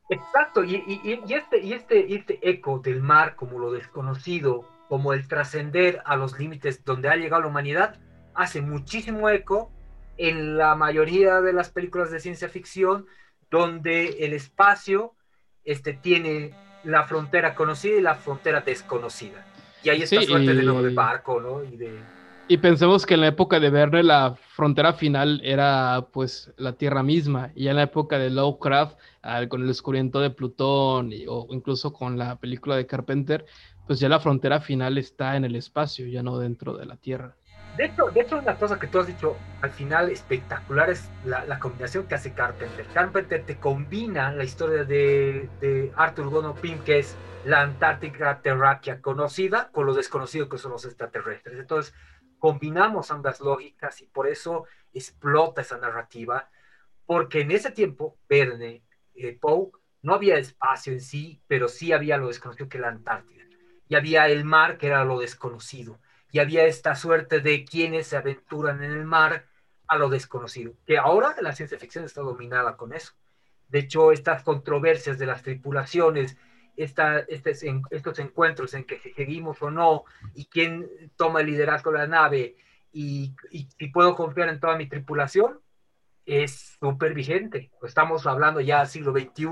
Exacto, 0.10 0.64
y, 0.64 0.76
este, 1.28 1.60
y 1.60 1.74
este, 1.74 2.16
este 2.16 2.40
eco 2.48 2.80
del 2.80 3.02
mar 3.02 3.36
como 3.36 3.60
lo 3.60 3.72
desconocido, 3.72 4.66
como 4.88 5.14
el 5.14 5.28
trascender 5.28 6.02
a 6.06 6.16
los 6.16 6.40
límites 6.40 6.86
donde 6.86 7.10
ha 7.10 7.16
llegado 7.16 7.42
la 7.42 7.50
humanidad, 7.50 8.00
hace 8.34 8.62
muchísimo 8.62 9.30
eco 9.30 9.72
en 10.18 10.58
la 10.58 10.76
mayoría 10.76 11.42
de 11.42 11.54
las 11.54 11.70
películas 11.70 12.12
de 12.12 12.20
ciencia 12.20 12.50
ficción, 12.50 13.06
donde 13.50 14.26
el 14.26 14.34
espacio 14.34 15.14
este, 15.66 15.94
tiene 15.94 16.54
la 16.88 17.04
frontera 17.04 17.54
conocida 17.54 17.98
y 17.98 18.02
la 18.02 18.16
frontera 18.16 18.62
desconocida. 18.62 19.46
Y 19.84 19.90
hay 19.90 20.02
esta 20.02 20.22
suerte 20.22 20.54
de 20.54 20.64
nuevo 20.64 20.82
de 20.82 20.94
barco, 20.94 21.40
¿no? 21.40 21.64
Y 21.64 21.78
de 21.78 22.00
y 22.50 22.58
pensemos 22.58 23.06
que 23.06 23.16
en 23.16 23.22
la 23.22 23.28
época 23.28 23.60
de 23.60 23.70
Verne 23.70 24.04
la 24.04 24.36
frontera 24.36 24.94
final 24.94 25.42
era 25.44 26.08
pues 26.14 26.54
la 26.56 26.74
Tierra 26.74 27.04
misma, 27.04 27.52
y 27.56 27.68
en 27.68 27.76
la 27.76 27.84
época 27.84 28.18
de 28.18 28.30
Lovecraft, 28.30 28.98
con 29.50 29.62
el 29.62 29.68
descubrimiento 29.68 30.22
de 30.22 30.30
Plutón 30.30 31.12
o 31.28 31.48
incluso 31.52 31.92
con 31.92 32.18
la 32.18 32.38
película 32.38 32.78
de 32.78 32.88
Carpenter, 32.88 33.46
pues 33.86 34.00
ya 34.00 34.08
la 34.08 34.22
frontera 34.22 34.62
final 34.62 34.98
está 34.98 35.36
en 35.36 35.44
el 35.44 35.58
espacio, 35.58 36.08
ya 36.08 36.24
no 36.24 36.38
dentro 36.40 36.78
de 36.78 36.86
la 36.86 36.96
Tierra. 36.96 37.36
De 37.78 37.86
hecho, 37.86 38.10
de 38.10 38.22
hecho 38.22 38.40
una 38.40 38.58
cosa 38.58 38.80
que 38.80 38.88
tú 38.88 39.00
has 39.00 39.06
dicho 39.06 39.38
al 39.62 39.70
final 39.70 40.10
espectacular 40.10 40.90
es 40.90 41.10
la, 41.24 41.60
combinación 41.60 42.08
que 42.08 42.16
hace 42.16 42.34
Carpenter. 42.34 42.86
Carpenter 42.88 43.46
te 43.46 43.58
combina 43.58 44.32
la 44.32 44.44
historia 44.44 44.84
de, 44.84 45.48
de 45.62 45.92
Arthur 45.96 46.30
Gono 46.30 46.56
Pym, 46.56 46.80
que 46.80 47.00
es 47.00 47.16
la 47.46 47.62
Antártica 47.62 48.42
terráquea 48.42 49.00
conocida, 49.02 49.70
con 49.72 49.86
lo 49.86 49.94
desconocido 49.94 50.50
que 50.50 50.58
son 50.58 50.72
los 50.72 50.86
extraterrestres. 50.86 51.60
Entonces, 51.60 51.94
combinamos 52.40 53.12
ambas 53.12 53.40
lógicas 53.42 54.02
y 54.02 54.08
por 54.08 54.28
eso 54.28 54.66
explota 54.94 55.62
esa 55.62 55.78
narrativa, 55.78 56.50
porque 57.06 57.42
en 57.42 57.52
ese 57.52 57.72
tiempo, 57.72 58.18
Verne, 58.28 58.84
eh, 59.16 59.38
Poe, 59.40 59.70
no 60.02 60.14
había 60.14 60.38
espacio 60.38 60.94
en 60.94 61.02
sí, 61.02 61.42
pero 61.48 61.68
sí 61.68 61.94
había 61.94 62.18
lo 62.18 62.28
desconocido 62.28 62.70
que 62.70 62.80
la 62.80 62.90
Antártida, 62.90 63.44
y 63.88 63.96
había 63.96 64.28
el 64.28 64.46
mar 64.46 64.78
que 64.78 64.88
era 64.88 65.06
lo 65.06 65.20
desconocido, 65.20 66.00
y 66.32 66.40
había 66.40 66.66
esta 66.66 66.96
suerte 66.96 67.40
de 67.40 67.66
quienes 67.66 68.08
se 68.08 68.18
aventuran 68.18 68.84
en 68.84 68.92
el 68.92 69.06
mar 69.06 69.46
a 69.88 69.98
lo 69.98 70.10
desconocido, 70.10 70.74
que 70.86 70.98
ahora 70.98 71.36
la 71.42 71.54
ciencia 71.54 71.80
ficción 71.80 72.04
está 72.04 72.22
dominada 72.22 72.76
con 72.76 72.94
eso. 72.94 73.14
De 73.70 73.80
hecho, 73.80 74.12
estas 74.12 74.44
controversias 74.44 75.18
de 75.18 75.26
las 75.26 75.44
tripulaciones, 75.44 76.38
esta, 76.76 77.20
estos 77.20 78.20
encuentros 78.20 78.74
en 78.74 78.84
que 78.86 79.00
seguimos 79.16 79.62
o 79.62 79.72
no 79.72 80.04
y 80.36 80.46
quién 80.46 80.90
toma 81.16 81.42
el 81.42 81.48
liderazgo 81.48 81.92
de 81.92 81.98
la 81.98 82.08
nave 82.08 82.56
y, 82.94 83.36
y, 83.52 83.88
puedo 83.90 84.16
confiar 84.16 84.50
en 84.50 84.60
toda 84.60 84.78
mi 84.78 84.88
tripulación, 84.88 85.60
es 86.26 86.78
súper 86.80 87.14
vigente. 87.14 87.72
Estamos 87.84 88.26
hablando 88.28 88.60
ya 88.62 88.80
del 88.80 88.88
siglo 88.88 89.12
XXI, 89.12 89.48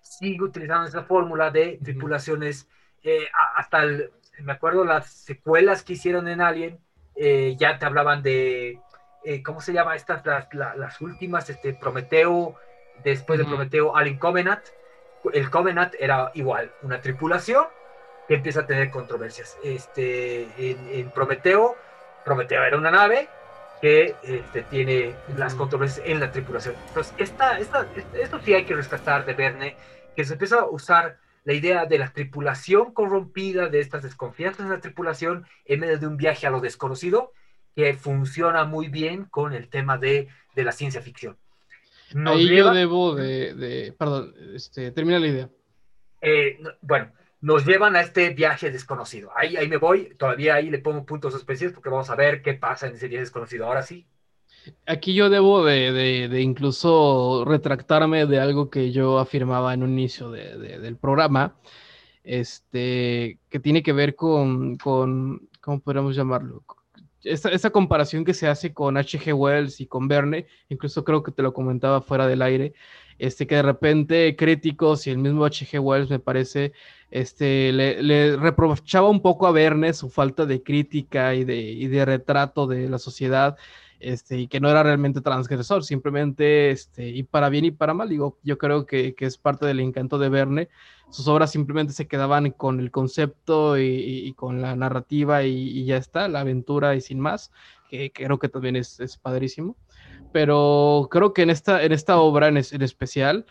sigue 0.00 0.42
utilizando 0.42 0.88
esa 0.88 1.04
fórmula 1.04 1.50
de 1.50 1.78
tripulaciones 1.82 2.68
eh, 3.02 3.26
hasta 3.56 3.82
el, 3.82 4.10
me 4.40 4.52
acuerdo 4.52 4.84
las 4.84 5.10
secuelas 5.10 5.82
que 5.82 5.94
hicieron 5.94 6.28
en 6.28 6.40
Alien, 6.40 6.78
eh, 7.16 7.56
ya 7.58 7.78
te 7.78 7.86
hablaban 7.86 8.22
de, 8.22 8.80
eh, 9.24 9.42
¿cómo 9.42 9.60
se 9.60 9.72
llama 9.72 9.96
estas? 9.96 10.24
Las, 10.26 10.52
las, 10.52 11.00
últimas, 11.00 11.48
este, 11.50 11.74
Prometeo, 11.74 12.56
después 13.02 13.38
de 13.38 13.44
Prometeo, 13.44 13.96
Alien 13.96 14.18
Covenant. 14.18 14.62
El 15.32 15.50
Covenant 15.50 15.94
era 15.98 16.30
igual, 16.34 16.72
una 16.82 17.00
tripulación 17.00 17.66
que 18.28 18.34
empieza 18.34 18.60
a 18.60 18.66
tener 18.66 18.90
controversias. 18.90 19.56
Este, 19.62 20.42
en, 20.58 20.88
en 20.88 21.10
Prometeo, 21.10 21.76
Prometeo 22.24 22.62
era 22.64 22.76
una 22.76 22.90
nave 22.90 23.28
que 23.80 24.14
este, 24.22 24.62
tiene 24.62 25.14
las 25.36 25.54
controversias 25.54 26.06
en 26.06 26.20
la 26.20 26.30
tripulación. 26.30 26.74
Entonces, 26.88 27.14
esta, 27.18 27.58
esta, 27.58 27.86
esto 28.14 28.40
sí 28.40 28.54
hay 28.54 28.64
que 28.64 28.74
rescatar 28.74 29.24
de 29.24 29.34
Verne, 29.34 29.76
que 30.16 30.24
se 30.24 30.34
empieza 30.34 30.60
a 30.60 30.66
usar 30.66 31.18
la 31.44 31.52
idea 31.52 31.86
de 31.86 31.98
la 31.98 32.12
tripulación 32.12 32.92
corrompida, 32.92 33.68
de 33.68 33.80
estas 33.80 34.02
desconfianzas 34.02 34.66
en 34.66 34.72
la 34.72 34.80
tripulación, 34.80 35.46
en 35.64 35.80
medio 35.80 35.98
de 35.98 36.06
un 36.06 36.16
viaje 36.16 36.46
a 36.46 36.50
lo 36.50 36.60
desconocido, 36.60 37.32
que 37.76 37.94
funciona 37.94 38.64
muy 38.64 38.88
bien 38.88 39.24
con 39.24 39.52
el 39.52 39.68
tema 39.68 39.98
de, 39.98 40.28
de 40.54 40.64
la 40.64 40.72
ciencia 40.72 41.02
ficción. 41.02 41.36
Ahí 42.26 42.56
yo 42.56 42.72
debo 42.72 43.14
de, 43.14 43.94
perdón, 43.98 44.34
este, 44.54 44.90
termina 44.92 45.18
la 45.18 45.26
idea. 45.26 45.50
Eh, 46.20 46.58
bueno, 46.80 47.12
nos 47.40 47.66
llevan 47.66 47.96
a 47.96 48.00
este 48.00 48.30
viaje 48.30 48.70
desconocido. 48.70 49.30
Ahí, 49.36 49.56
ahí 49.56 49.68
me 49.68 49.76
voy, 49.76 50.14
todavía 50.16 50.54
ahí 50.54 50.70
le 50.70 50.78
pongo 50.78 51.04
puntos 51.04 51.34
especiales 51.34 51.74
porque 51.74 51.90
vamos 51.90 52.08
a 52.10 52.14
ver 52.14 52.40
qué 52.40 52.54
pasa 52.54 52.86
en 52.86 52.94
ese 52.94 53.08
viaje 53.08 53.24
desconocido. 53.24 53.66
Ahora 53.66 53.82
sí. 53.82 54.06
Aquí 54.86 55.14
yo 55.14 55.30
debo 55.30 55.64
de, 55.64 56.40
incluso 56.40 57.44
retractarme 57.46 58.26
de 58.26 58.40
algo 58.40 58.70
que 58.70 58.92
yo 58.92 59.18
afirmaba 59.18 59.74
en 59.74 59.82
un 59.82 59.92
inicio 59.92 60.30
del 60.30 60.96
programa, 60.96 61.56
este, 62.22 63.38
que 63.50 63.60
tiene 63.60 63.82
que 63.82 63.92
ver 63.92 64.14
con, 64.14 64.76
con 64.76 65.48
¿cómo 65.60 65.80
podríamos 65.80 66.16
llamarlo? 66.16 66.62
Esa, 67.22 67.70
comparación 67.70 68.24
que 68.24 68.34
se 68.34 68.46
hace 68.46 68.74
con 68.74 68.98
H.G. 68.98 69.34
Wells 69.34 69.80
y 69.80 69.86
con 69.86 70.08
Verne, 70.08 70.46
incluso 70.68 71.04
creo 71.04 71.22
que 71.22 71.32
te 71.32 71.42
lo 71.42 71.54
comentaba 71.54 72.02
fuera 72.02 72.26
del 72.26 72.42
aire, 72.42 72.74
este, 73.18 73.46
que 73.46 73.54
de 73.54 73.62
repente 73.62 74.36
críticos 74.36 75.06
y 75.06 75.10
el 75.10 75.18
mismo 75.18 75.46
H.G. 75.46 75.80
Wells 75.80 76.10
me 76.10 76.18
parece, 76.18 76.72
este, 77.10 77.72
le, 77.72 78.36
reprochaba 78.36 79.08
un 79.08 79.22
poco 79.22 79.46
a 79.46 79.52
Verne 79.52 79.94
su 79.94 80.10
falta 80.10 80.44
de 80.44 80.62
crítica 80.62 81.34
y 81.34 81.44
de, 81.44 81.56
y 81.56 81.86
de 81.86 82.04
retrato 82.04 82.66
de 82.66 82.90
la 82.90 82.98
sociedad, 82.98 83.56
este, 84.04 84.38
y 84.38 84.48
que 84.48 84.60
no 84.60 84.70
era 84.70 84.82
realmente 84.82 85.20
transgresor, 85.20 85.84
simplemente, 85.84 86.70
este, 86.70 87.08
y 87.08 87.22
para 87.22 87.48
bien 87.48 87.64
y 87.64 87.70
para 87.70 87.94
mal, 87.94 88.08
digo, 88.08 88.38
yo 88.42 88.58
creo 88.58 88.86
que, 88.86 89.14
que 89.14 89.26
es 89.26 89.38
parte 89.38 89.66
del 89.66 89.80
encanto 89.80 90.18
de 90.18 90.28
Verne, 90.28 90.68
sus 91.10 91.28
obras 91.28 91.50
simplemente 91.50 91.92
se 91.92 92.06
quedaban 92.06 92.50
con 92.50 92.80
el 92.80 92.90
concepto 92.90 93.78
y, 93.78 94.32
con 94.36 94.62
la 94.62 94.74
narrativa 94.76 95.44
y, 95.44 95.84
ya 95.84 95.96
está, 95.96 96.28
la 96.28 96.40
aventura 96.40 96.94
y 96.94 97.00
sin 97.00 97.20
más, 97.20 97.50
que, 97.88 98.12
creo 98.12 98.38
que 98.38 98.48
también 98.48 98.76
es, 98.76 99.00
es 99.00 99.16
padrísimo 99.16 99.76
pero 100.34 101.06
creo 101.12 101.32
que 101.32 101.42
en 101.42 101.50
esta, 101.50 101.84
en 101.84 101.92
esta 101.92 102.18
obra 102.18 102.48
en, 102.48 102.56
especial, 102.56 103.46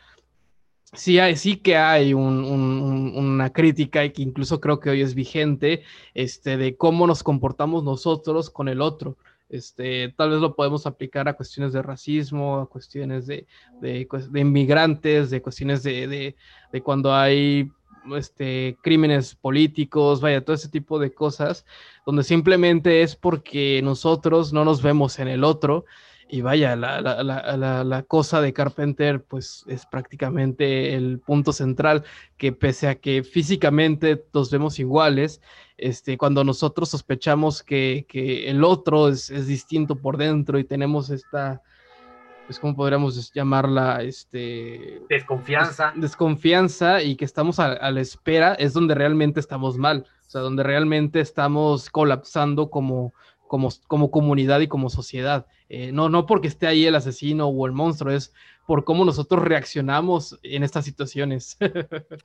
sí, 0.91 1.17
hay, 1.17 1.37
sí 1.37 1.55
que 1.55 1.77
hay 1.77 2.13
una 2.13 3.53
crítica 3.53 4.03
y 4.03 4.11
que 4.11 4.21
incluso 4.21 4.59
creo 4.59 4.81
que 4.81 4.89
hoy 4.89 4.99
es 4.99 5.15
vigente, 5.15 5.83
este, 6.13 6.57
de 6.57 6.75
cómo 6.75 7.07
nos 7.07 7.23
comportamos 7.23 7.85
nosotros 7.85 8.49
con 8.49 8.67
el 8.67 8.81
otro. 8.81 9.15
Este, 9.53 10.11
tal 10.17 10.31
vez 10.31 10.39
lo 10.39 10.55
podemos 10.55 10.87
aplicar 10.87 11.27
a 11.27 11.33
cuestiones 11.33 11.73
de 11.73 11.83
racismo, 11.83 12.61
a 12.61 12.65
cuestiones 12.65 13.27
de, 13.27 13.45
de, 13.81 14.07
de 14.31 14.39
inmigrantes, 14.39 15.29
de 15.29 15.43
cuestiones 15.43 15.83
de, 15.83 16.35
de, 16.71 16.81
cuando 16.81 17.13
hay 17.13 17.69
este, 18.15 18.75
crímenes 18.81 19.35
políticos, 19.35 20.21
vaya, 20.21 20.43
todo 20.43 20.55
ese 20.55 20.69
tipo 20.69 20.97
de 20.97 21.13
cosas, 21.13 21.67
donde 22.03 22.23
simplemente 22.23 23.03
es 23.03 23.15
porque 23.15 23.79
nosotros 23.83 24.53
no 24.53 24.65
nos 24.65 24.81
vemos 24.81 25.19
en 25.19 25.27
el 25.27 25.43
otro 25.43 25.85
y 26.27 26.41
vaya, 26.41 26.75
la, 26.75 26.99
la, 26.99 27.21
la, 27.21 27.83
la, 27.83 28.01
cosa 28.01 28.41
de 28.41 28.53
Carpenter, 28.53 29.23
pues 29.23 29.65
es 29.67 29.85
prácticamente 29.85 30.95
el 30.95 31.19
punto 31.19 31.53
central, 31.53 32.05
que 32.37 32.51
pese 32.51 32.87
a 32.87 32.95
que 32.95 33.23
físicamente 33.23 34.25
nos 34.33 34.49
vemos 34.49 34.79
iguales, 34.79 35.41
este, 35.77 36.17
cuando 36.17 36.43
nosotros 36.43 36.89
sospechamos 36.89 37.63
que, 37.63 38.05
que 38.07 38.49
el 38.49 38.63
otro 38.63 39.09
es, 39.09 39.29
es, 39.29 39.47
distinto 39.47 39.95
por 39.95 40.17
dentro 40.17 40.59
y 40.59 40.63
tenemos 40.63 41.09
esta, 41.09 41.61
pues, 42.45 42.59
¿cómo 42.59 42.75
podríamos 42.75 43.31
llamarla? 43.33 44.01
Este, 44.03 45.01
desconfianza. 45.09 45.93
desconfianza 45.95 47.01
y 47.01 47.15
que 47.15 47.25
estamos 47.25 47.59
a, 47.59 47.73
a 47.73 47.91
la 47.91 48.01
espera, 48.01 48.53
es 48.53 48.73
donde 48.73 48.95
realmente 48.95 49.39
estamos 49.39 49.77
mal, 49.77 50.05
o 50.27 50.29
sea, 50.29 50.41
donde 50.41 50.63
realmente 50.63 51.19
estamos 51.19 51.89
colapsando 51.89 52.69
como 52.69 53.13
como, 53.87 54.09
comunidad 54.09 54.61
y 54.61 54.67
como 54.67 54.89
sociedad. 54.89 55.45
Eh, 55.69 55.91
no, 55.91 56.09
no 56.09 56.25
porque 56.25 56.47
esté 56.47 56.65
ahí 56.65 56.85
el 56.85 56.95
asesino 56.95 57.47
o 57.47 57.65
el 57.67 57.71
monstruo, 57.71 58.11
es 58.11 58.33
por 58.65 58.83
cómo 58.83 59.05
nosotros 59.05 59.43
reaccionamos 59.43 60.39
en 60.41 60.63
estas 60.63 60.85
situaciones. 60.85 61.57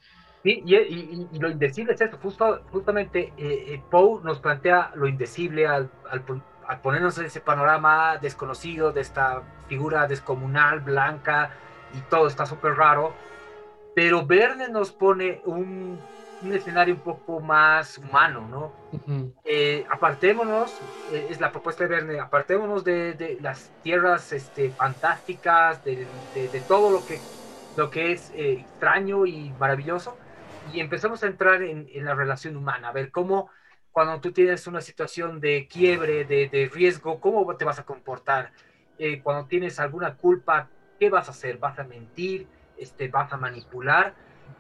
Sí, 0.43 0.63
y, 0.65 1.39
lo 1.39 1.51
indecible 1.51 1.95
es 1.95 2.01
esto, 2.01 2.19
Justo, 2.23 2.63
justamente 2.71 3.33
eh, 3.37 3.75
eh, 3.75 3.83
Poe 3.91 4.23
nos 4.23 4.39
plantea 4.39 4.93
lo 4.95 5.07
indecible 5.07 5.67
al, 5.67 5.91
al, 6.11 6.23
ponernos 6.81 7.19
en 7.19 7.27
ese 7.27 7.41
panorama 7.41 8.19
desconocido 8.19 8.93
de 8.93 9.01
esta 9.01 9.43
figura 9.69 10.07
descomunal, 10.07 10.81
blanca, 10.81 11.51
y 11.93 12.01
todo 12.11 12.29
está 12.29 12.47
súper 12.47 12.75
raro, 12.75 13.13
pero 13.95 14.25
Verne 14.25 14.69
nos 14.69 14.93
pone 14.93 15.41
un 15.45 15.99
un 16.43 16.53
escenario 16.53 16.95
un 16.95 17.01
poco 17.01 17.41
más 17.41 17.99
humano, 17.99 18.47
¿no? 18.49 18.73
Eh, 19.45 19.85
apartémonos, 19.91 20.73
eh, 21.13 21.27
es 21.31 21.41
la 21.41 21.51
propuesta 21.51 21.85
de 21.85 21.91
Verne, 21.91 22.21
apartémonos 22.21 22.85
de, 22.85 23.15
de 23.15 23.39
las 23.41 23.71
tierras 23.83 24.33
este, 24.33 24.71
fantásticas, 24.71 25.85
de, 25.85 26.07
de, 26.35 26.61
todo 26.67 26.91
lo 26.91 27.05
que, 27.05 27.19
lo 27.77 27.91
que 27.91 28.13
es 28.13 28.31
eh, 28.35 28.53
extraño 28.61 29.27
y 29.27 29.53
maravilloso, 29.59 30.17
y 30.73 30.81
empezamos 30.81 31.23
a 31.23 31.27
entrar 31.27 31.63
en, 31.63 31.89
en, 31.93 32.05
la 32.05 32.15
relación 32.15 32.57
humana, 32.57 32.89
a 32.89 32.93
ver 32.93 33.11
cómo 33.11 33.51
cuando 33.93 34.21
tú 34.21 34.33
tienes 34.33 34.67
una 34.67 34.81
situación 34.81 35.41
de 35.41 35.67
quiebre, 35.67 36.25
de, 36.25 36.71
riesgo, 36.73 37.21
cómo 37.21 37.57
te 37.57 37.65
vas 37.65 37.79
a 37.79 37.85
comportar, 37.85 38.53
cuando 39.23 39.47
tienes 39.47 39.81
alguna 39.81 40.15
culpa, 40.17 40.69
¿qué 41.01 41.11
vas 41.11 41.29
a 41.29 41.33
hacer? 41.33 41.59
¿Vas 41.59 41.79
a 41.79 41.85
mentir? 41.85 42.47
Este, 42.77 43.09
¿Vas 43.09 43.33
a 43.33 43.37
manipular? 43.37 44.15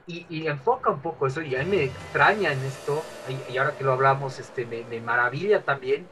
y, 0.08 0.46
enfoca 0.46 0.90
un 0.90 1.00
poco 1.00 1.26
eso 1.26 1.42
y 1.42 1.54
a 1.54 1.62
mí 1.62 1.76
me 1.76 1.84
extraña 1.84 2.52
en 2.52 2.64
esto, 2.64 3.04
y, 3.50 3.56
ahora 3.58 3.76
que 3.76 3.84
lo 3.84 3.92
hablamos, 3.92 4.38
este, 4.38 4.64
me, 4.66 5.00
maravilla 5.00 5.62
también 5.62 6.08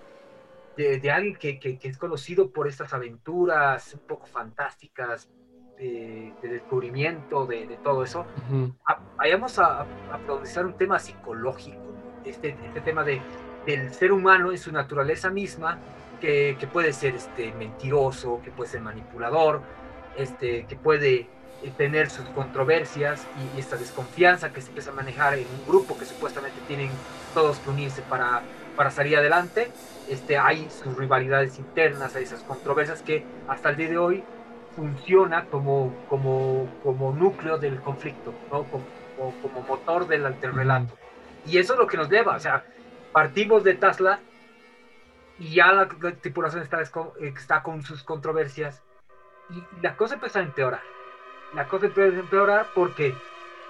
de, 0.77 1.11
alguien 1.11 1.37
que, 1.37 1.59
que, 1.59 1.79
es 1.83 1.97
conocido 1.97 2.51
por 2.51 2.69
estas 2.69 2.93
aventuras 2.93 3.95
un 3.95 4.01
poco 4.01 4.27
fantásticas 4.27 5.29
de, 5.79 6.33
descubrimiento, 6.43 7.47
de, 7.47 7.79
todo 7.83 8.03
eso, 8.05 8.25
vayamos 9.17 9.59
a, 9.59 9.83
a, 9.83 10.19
profundizar 10.25 10.67
un 10.67 10.75
tema 10.75 10.99
psicológico, 10.99 11.79
este, 12.25 12.57
este 12.67 12.81
tema 12.81 13.05
de, 13.05 13.21
del 13.67 13.93
ser 13.93 14.13
humano 14.13 14.53
en 14.53 14.59
su 14.59 14.73
naturaleza 14.73 15.31
misma, 15.31 15.79
que, 16.21 16.57
que 16.59 16.67
puede 16.67 16.93
ser 16.93 17.15
este, 17.15 17.53
mentiroso, 17.53 18.41
que 18.43 18.51
puede 18.51 18.71
ser 18.71 18.81
manipulador, 18.81 19.61
este, 20.17 20.65
que 20.65 20.77
puede 20.77 21.27
eh, 21.63 21.73
tener 21.77 22.11
sus 22.11 22.25
controversias 22.31 23.27
y, 23.55 23.61
esta 23.61 23.77
desconfianza 23.77 24.53
que 24.53 24.61
se 24.61 24.69
empieza 24.69 24.91
a 24.91 24.95
manejar 24.95 25.35
en 25.35 25.47
un 25.47 25.67
grupo 25.67 25.99
que 25.99 26.05
supuestamente 26.05 26.59
tienen 26.67 26.91
todos 27.35 27.59
que 27.59 27.71
unirse 27.71 28.03
para, 28.03 28.43
para 28.77 28.91
salir 28.91 29.17
adelante, 29.17 29.71
este, 30.09 30.39
hay 30.39 30.69
sus 30.71 30.97
rivalidades 30.97 31.59
internas, 31.59 32.15
hay 32.15 32.25
esas 32.25 32.43
controversias 32.43 33.03
que 33.03 33.25
hasta 33.49 33.71
el 33.71 33.77
día 33.77 33.89
de 33.89 33.99
hoy 33.99 34.25
funciona 34.77 35.47
como, 35.47 35.93
como, 36.09 36.69
como 36.83 37.13
núcleo 37.13 37.59
del 37.59 37.81
conflicto, 37.81 38.33
¿no? 38.53 38.65
como, 38.65 38.85
como, 39.43 39.63
motor 39.63 40.07
del, 40.07 40.41
relato. 40.41 40.95
Y 41.47 41.59
eso 41.59 41.73
es 41.73 41.79
lo 41.79 41.87
que 41.87 41.97
nos 41.97 42.11
lleva, 42.11 42.37
o 42.37 42.41
sea, 42.41 42.65
partimos 43.13 43.65
de 43.65 43.75
Tesla 43.75 44.21
y 45.39 45.55
ya 45.55 45.73
la 45.73 45.89
tripulación 45.89 46.63
está, 46.63 46.81
está 46.81 47.63
con 47.63 47.83
sus 47.83 48.03
controversias 48.03 48.83
y 49.51 49.63
la 49.83 49.97
cosa 49.97 50.15
empieza 50.15 50.41
a 50.41 50.43
empeorar 50.43 50.83
la 51.55 51.69
cosa 51.69 51.89
puede 51.89 52.19
empeorar 52.19 52.67
porque, 52.75 53.15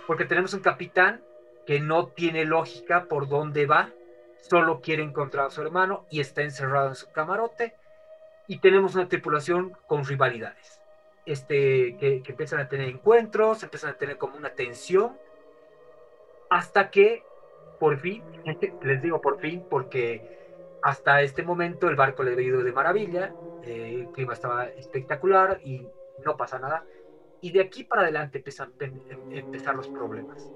porque 0.06 0.24
tenemos 0.24 0.54
un 0.54 0.60
capitán 0.60 1.22
que 1.66 1.80
no 1.80 2.08
tiene 2.08 2.44
lógica 2.44 3.04
por 3.04 3.28
dónde 3.28 3.66
va, 3.66 3.90
solo 4.40 4.80
quiere 4.80 5.02
encontrar 5.02 5.46
a 5.46 5.50
su 5.50 5.62
hermano 5.62 6.06
y 6.10 6.20
está 6.20 6.42
encerrado 6.42 6.88
en 6.88 6.94
su 6.94 7.10
camarote. 7.12 7.74
Y 8.48 8.58
tenemos 8.58 8.94
una 8.94 9.08
tripulación 9.08 9.76
con 9.88 10.04
rivalidades, 10.04 10.75
este, 11.26 11.96
que, 11.96 12.22
que 12.22 12.32
empiezan 12.32 12.60
a 12.60 12.68
tener 12.68 12.88
encuentros, 12.88 13.62
empiezan 13.62 13.90
a 13.90 13.98
tener 13.98 14.16
como 14.16 14.36
una 14.36 14.54
tensión, 14.54 15.18
hasta 16.48 16.90
que 16.90 17.24
por 17.78 17.98
fin, 17.98 18.22
les 18.82 19.02
digo 19.02 19.20
por 19.20 19.40
fin, 19.40 19.64
porque 19.68 20.36
hasta 20.82 21.22
este 21.22 21.42
momento 21.42 21.88
el 21.88 21.96
barco 21.96 22.22
le 22.22 22.34
ha 22.34 22.40
ido 22.40 22.62
de 22.62 22.72
maravilla, 22.72 23.34
eh, 23.62 24.00
el 24.00 24.08
clima 24.12 24.34
estaba 24.34 24.66
espectacular 24.66 25.60
y 25.64 25.86
no 26.24 26.36
pasa 26.36 26.58
nada. 26.58 26.84
Y 27.40 27.52
de 27.52 27.60
aquí 27.60 27.84
para 27.84 28.02
adelante 28.02 28.38
empiezan 28.38 28.72
a 28.80 28.84
em, 28.84 29.32
empezar 29.32 29.74
los 29.74 29.88
problemas. 29.88 30.50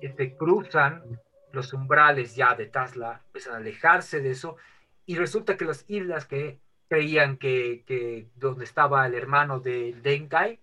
Este, 0.00 0.36
cruzan 0.36 1.20
los 1.52 1.72
umbrales 1.72 2.34
ya 2.34 2.54
de 2.54 2.66
Tasla, 2.66 3.22
empiezan 3.26 3.54
a 3.54 3.56
alejarse 3.58 4.20
de 4.20 4.30
eso 4.30 4.56
y 5.04 5.16
resulta 5.16 5.56
que 5.56 5.64
las 5.64 5.84
islas 5.88 6.26
que 6.26 6.58
creían 6.92 7.38
que, 7.38 7.84
que 7.86 8.28
donde 8.36 8.64
estaba 8.64 9.06
el 9.06 9.14
hermano 9.14 9.60
de 9.60 9.94
Denkai, 10.02 10.60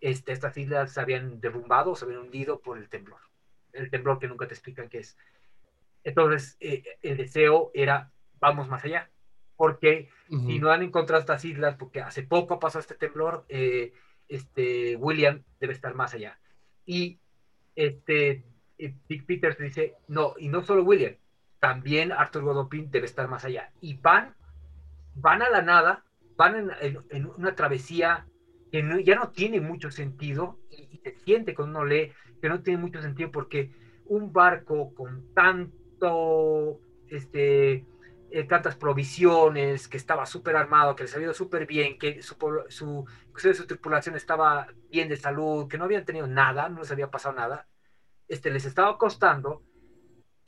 este, 0.00 0.30
estas 0.30 0.56
islas 0.56 0.92
se 0.92 1.00
habían 1.00 1.40
derrumbado, 1.40 1.96
se 1.96 2.04
habían 2.04 2.20
hundido 2.20 2.60
por 2.60 2.78
el 2.78 2.88
temblor. 2.88 3.18
El 3.72 3.90
temblor 3.90 4.20
que 4.20 4.28
nunca 4.28 4.46
te 4.46 4.54
explican 4.54 4.88
qué 4.88 4.98
es. 4.98 5.18
Entonces, 6.04 6.56
eh, 6.60 6.84
el 7.02 7.16
deseo 7.16 7.72
era, 7.74 8.12
vamos 8.38 8.68
más 8.68 8.84
allá, 8.84 9.10
porque 9.56 10.08
si 10.28 10.60
no 10.60 10.70
han 10.70 10.84
encontrado 10.84 11.18
estas 11.18 11.44
islas, 11.44 11.74
porque 11.74 12.02
hace 12.02 12.22
poco 12.22 12.60
pasó 12.60 12.78
este 12.78 12.94
temblor, 12.94 13.44
eh, 13.48 13.92
este, 14.28 14.94
William 14.94 15.42
debe 15.58 15.72
estar 15.72 15.92
más 15.94 16.14
allá. 16.14 16.38
Y 16.86 17.18
este, 17.74 18.44
eh, 18.78 18.94
Dick 19.08 19.26
Peters 19.26 19.58
dice, 19.58 19.96
no, 20.06 20.34
y 20.38 20.46
no 20.46 20.62
solo 20.62 20.84
William, 20.84 21.16
también 21.58 22.12
Arthur 22.12 22.44
Godopin 22.44 22.92
debe 22.92 23.06
estar 23.06 23.26
más 23.26 23.44
allá. 23.44 23.72
Y 23.80 23.94
van, 23.94 24.36
van 25.20 25.42
a 25.42 25.50
la 25.50 25.62
nada, 25.62 26.04
van 26.36 26.70
en, 26.80 27.26
una 27.26 27.54
travesía 27.54 28.26
que 28.70 28.82
ya 29.04 29.14
no 29.14 29.30
tiene 29.30 29.60
mucho 29.60 29.90
sentido 29.90 30.58
y, 30.70 30.98
se 30.98 31.14
siente 31.24 31.54
cuando 31.54 31.78
uno 31.78 31.88
lee 31.88 32.12
que 32.42 32.48
no 32.48 32.60
tiene 32.60 32.80
mucho 32.80 33.00
sentido 33.00 33.30
porque 33.30 33.70
un 34.06 34.32
barco 34.32 34.94
con 34.94 35.32
tanto, 35.32 36.80
este, 37.08 37.86
eh, 38.30 38.44
tantas 38.48 38.76
provisiones, 38.76 39.88
que 39.88 39.96
estaba 39.96 40.26
súper 40.26 40.56
armado, 40.56 40.96
que 40.96 41.04
les 41.04 41.14
había 41.14 41.32
súper 41.32 41.66
bien, 41.66 41.98
que 41.98 42.22
su, 42.22 42.36
su, 42.68 43.06
su, 43.36 43.66
tripulación 43.66 44.16
estaba 44.16 44.68
bien 44.90 45.08
de 45.08 45.16
salud, 45.16 45.68
que 45.68 45.78
no 45.78 45.84
habían 45.84 46.04
tenido 46.04 46.26
nada, 46.26 46.68
no 46.68 46.80
les 46.80 46.90
había 46.90 47.10
pasado 47.10 47.34
nada, 47.34 47.66
este, 48.28 48.50
les 48.50 48.64
estaba 48.64 48.98
costando 48.98 49.62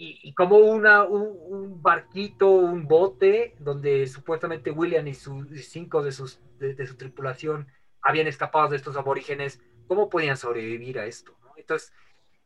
y, 0.02 0.32
como 0.32 0.56
una, 0.56 1.04
un, 1.04 1.82
barquito, 1.82 2.48
un 2.48 2.86
bote, 2.88 3.54
donde 3.58 4.06
supuestamente 4.06 4.70
William 4.70 5.06
y, 5.06 5.12
sus 5.12 5.46
cinco 5.66 6.02
de, 6.02 6.10
sus, 6.10 6.40
de, 6.58 6.86
su 6.86 6.96
tripulación 6.96 7.68
habían 8.00 8.26
escapado 8.26 8.68
de 8.68 8.78
estos 8.78 8.96
aborígenes, 8.96 9.60
¿cómo 9.86 10.08
podían 10.08 10.38
sobrevivir 10.38 10.98
a 10.98 11.04
esto? 11.04 11.36
Entonces, 11.54 11.92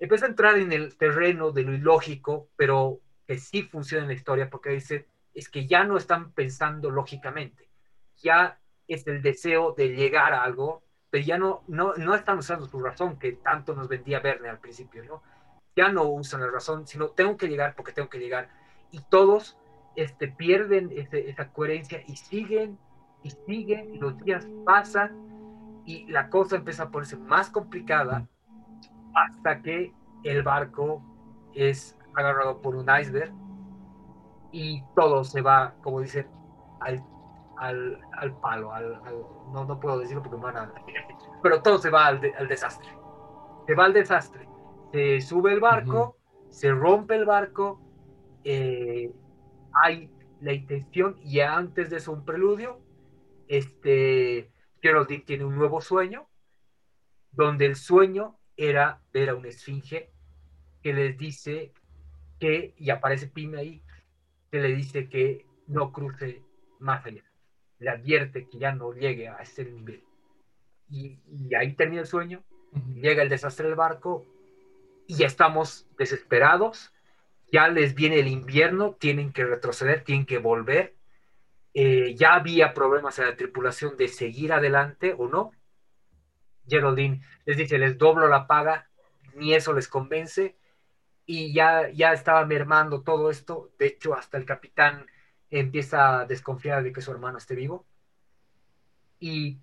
empieza 0.01 0.27
a 0.27 0.31
entrar 0.31 0.59
en 0.59 0.73
el 0.73 0.97
terreno 0.97 1.53
de 1.53 1.63
lo 1.63 1.75
ilógico, 1.75 2.49
pero 2.57 3.01
que 3.25 3.39
sí 3.39 3.63
funciona 3.63 4.03
en 4.03 4.09
la 4.09 4.15
historia, 4.15 4.51
porque 4.51 4.71
dice, 4.71 5.07
es 5.33 5.49
que 5.49 5.69
ya 5.69 5.85
no 5.85 5.97
están 5.97 6.33
pensando 6.33 6.91
lógicamente, 6.91 7.71
ya 8.17 8.59
es 8.89 9.07
el 9.07 9.23
deseo 9.23 9.75
de 9.75 9.91
llegar 9.91 10.33
a 10.33 10.43
algo, 10.43 10.83
pero 11.09 11.25
ya 11.25 11.39
no, 11.39 11.63
no, 11.69 11.95
no 11.95 12.17
están 12.17 12.39
usando 12.39 12.67
su 12.67 12.81
razón, 12.81 13.17
que 13.17 13.31
tanto 13.31 13.77
nos 13.77 13.87
vendía 13.87 14.19
Verne 14.19 14.49
al 14.49 14.59
principio, 14.59 15.05
¿no? 15.05 15.23
Ya 15.77 15.89
no 15.89 16.05
usan 16.05 16.41
la 16.41 16.51
razón, 16.51 16.87
sino 16.87 17.09
tengo 17.09 17.37
que 17.37 17.49
llegar 17.49 17.75
porque 17.75 17.93
tengo 17.93 18.09
que 18.09 18.19
llegar. 18.19 18.49
Y 18.91 19.01
todos 19.01 19.57
este, 19.97 20.29
pierden 20.29 20.91
esa 20.93 21.49
coherencia 21.51 22.03
y 22.07 22.17
siguen 22.17 22.79
y 23.23 23.31
siguen 23.31 23.95
y 23.95 23.99
los 23.99 24.17
días 24.19 24.47
pasan 24.65 25.83
y 25.87 26.07
la 26.07 26.29
cosa 26.31 26.57
empieza 26.57 26.85
a 26.85 26.91
ponerse 26.91 27.17
más 27.17 27.51
complicada 27.51 28.27
hasta 29.15 29.63
que 29.63 29.93
el 30.23 30.43
barco 30.43 31.03
es 31.55 31.97
agarrado 32.15 32.61
por 32.61 32.77
un 32.77 32.87
iceberg 32.89 33.33
y 34.53 34.83
todo 34.95 35.25
se 35.25 35.41
va, 35.43 35.75
como 35.83 36.01
dicen, 36.01 36.29
al, 36.81 37.05
al, 37.57 38.01
al 38.13 38.37
palo, 38.41 38.73
al, 38.73 39.01
no, 39.53 39.65
no 39.65 39.81
puedo 39.81 39.99
decirlo 39.99 40.23
porque 40.23 40.37
me 40.37 40.45
van 40.45 40.57
a... 40.57 40.73
Pero 41.43 41.61
todo 41.63 41.79
se 41.79 41.91
va 41.91 42.07
al, 42.07 42.21
al 42.39 42.47
desastre. 42.47 42.89
Se 43.67 43.75
va 43.75 43.87
al 43.87 43.93
desastre 43.93 44.47
se 44.95 45.21
sube 45.21 45.53
el 45.53 45.59
barco, 45.59 46.17
se 46.51 46.71
rompe 46.71 47.17
el 47.17 47.25
barco, 47.25 47.81
eh, 48.45 49.11
hay 49.73 50.09
la 50.41 50.53
intención 50.53 51.19
y 51.25 51.41
antes 51.41 51.91
de 51.91 51.97
eso 51.97 52.13
un 52.13 52.25
preludio, 52.25 52.79
este, 53.49 54.53
Geraldine 54.81 55.25
tiene 55.25 55.47
un 55.47 55.57
nuevo 55.57 55.81
sueño, 55.81 56.29
donde 57.33 57.67
el 57.67 57.75
sueño 57.75 58.39
era 58.57 59.03
ver 59.13 59.31
a 59.31 59.35
una 59.35 59.49
esfinge 59.49 60.13
que 60.81 60.93
les 60.93 61.19
dice 61.19 61.73
que, 62.39 62.73
y 62.79 62.91
aparece 62.91 63.27
Pim 63.27 63.57
ahí, 63.57 63.83
que 64.53 64.61
le 64.61 64.77
dice 64.77 65.09
que 65.09 65.45
no 65.67 65.91
cruce 65.91 66.41
más 66.79 67.05
allá. 67.05 67.25
Le 67.81 67.91
advierte 67.91 68.47
que 68.49 68.59
ya 68.59 68.73
no 68.73 68.93
llegue 68.93 69.27
a 69.27 69.39
ese 69.39 69.65
nivel. 69.65 70.05
Y, 70.89 71.19
ahí 71.59 71.73
termina 71.73 72.03
el 72.03 72.07
sueño, 72.07 72.45
llega 72.95 73.25
el 73.25 73.29
desastre 73.29 73.67
del 73.67 73.75
barco, 73.75 74.25
y 75.07 75.17
ya 75.17 75.27
estamos 75.27 75.87
desesperados, 75.99 76.93
ya 77.53 77.69
les 77.69 77.95
viene 77.95 78.19
el 78.19 78.29
invierno, 78.29 78.95
tienen 78.95 79.33
que 79.33 79.45
retroceder, 79.45 80.03
tienen 80.03 80.27
que 80.27 80.39
volver. 80.39 80.97
Eh, 81.75 82.15
ya 82.17 82.35
había 82.35 82.75
problemas 82.75 83.19
en 83.19 83.27
la 83.27 83.37
tripulación 83.37 83.97
de 83.97 84.09
seguir 84.09 84.53
adelante 84.53 85.15
o 85.17 85.29
no. 85.29 85.53
Geraldine 86.67 87.23
les 87.45 87.57
dice, 87.57 87.79
les 87.79 87.99
doblo 87.99 88.29
la 88.29 88.47
paga, 88.47 88.89
ni 89.35 89.55
eso 89.55 89.73
les 89.73 89.89
convence. 89.89 90.57
Y 91.27 91.55
ya, 91.55 91.91
ya 91.91 92.13
estaba 92.13 92.45
mermando 92.45 93.03
todo 93.03 93.31
esto. 93.31 93.71
De 93.79 93.87
hecho, 93.87 94.15
hasta 94.15 94.37
el 94.37 94.45
capitán 94.45 95.07
empieza 95.51 96.21
a 96.21 96.27
desconfiar 96.27 96.83
de 96.83 96.93
que 96.93 97.01
su 97.03 97.11
hermano 97.13 97.39
esté 97.39 97.55
vivo. 97.55 97.87
Y 99.21 99.61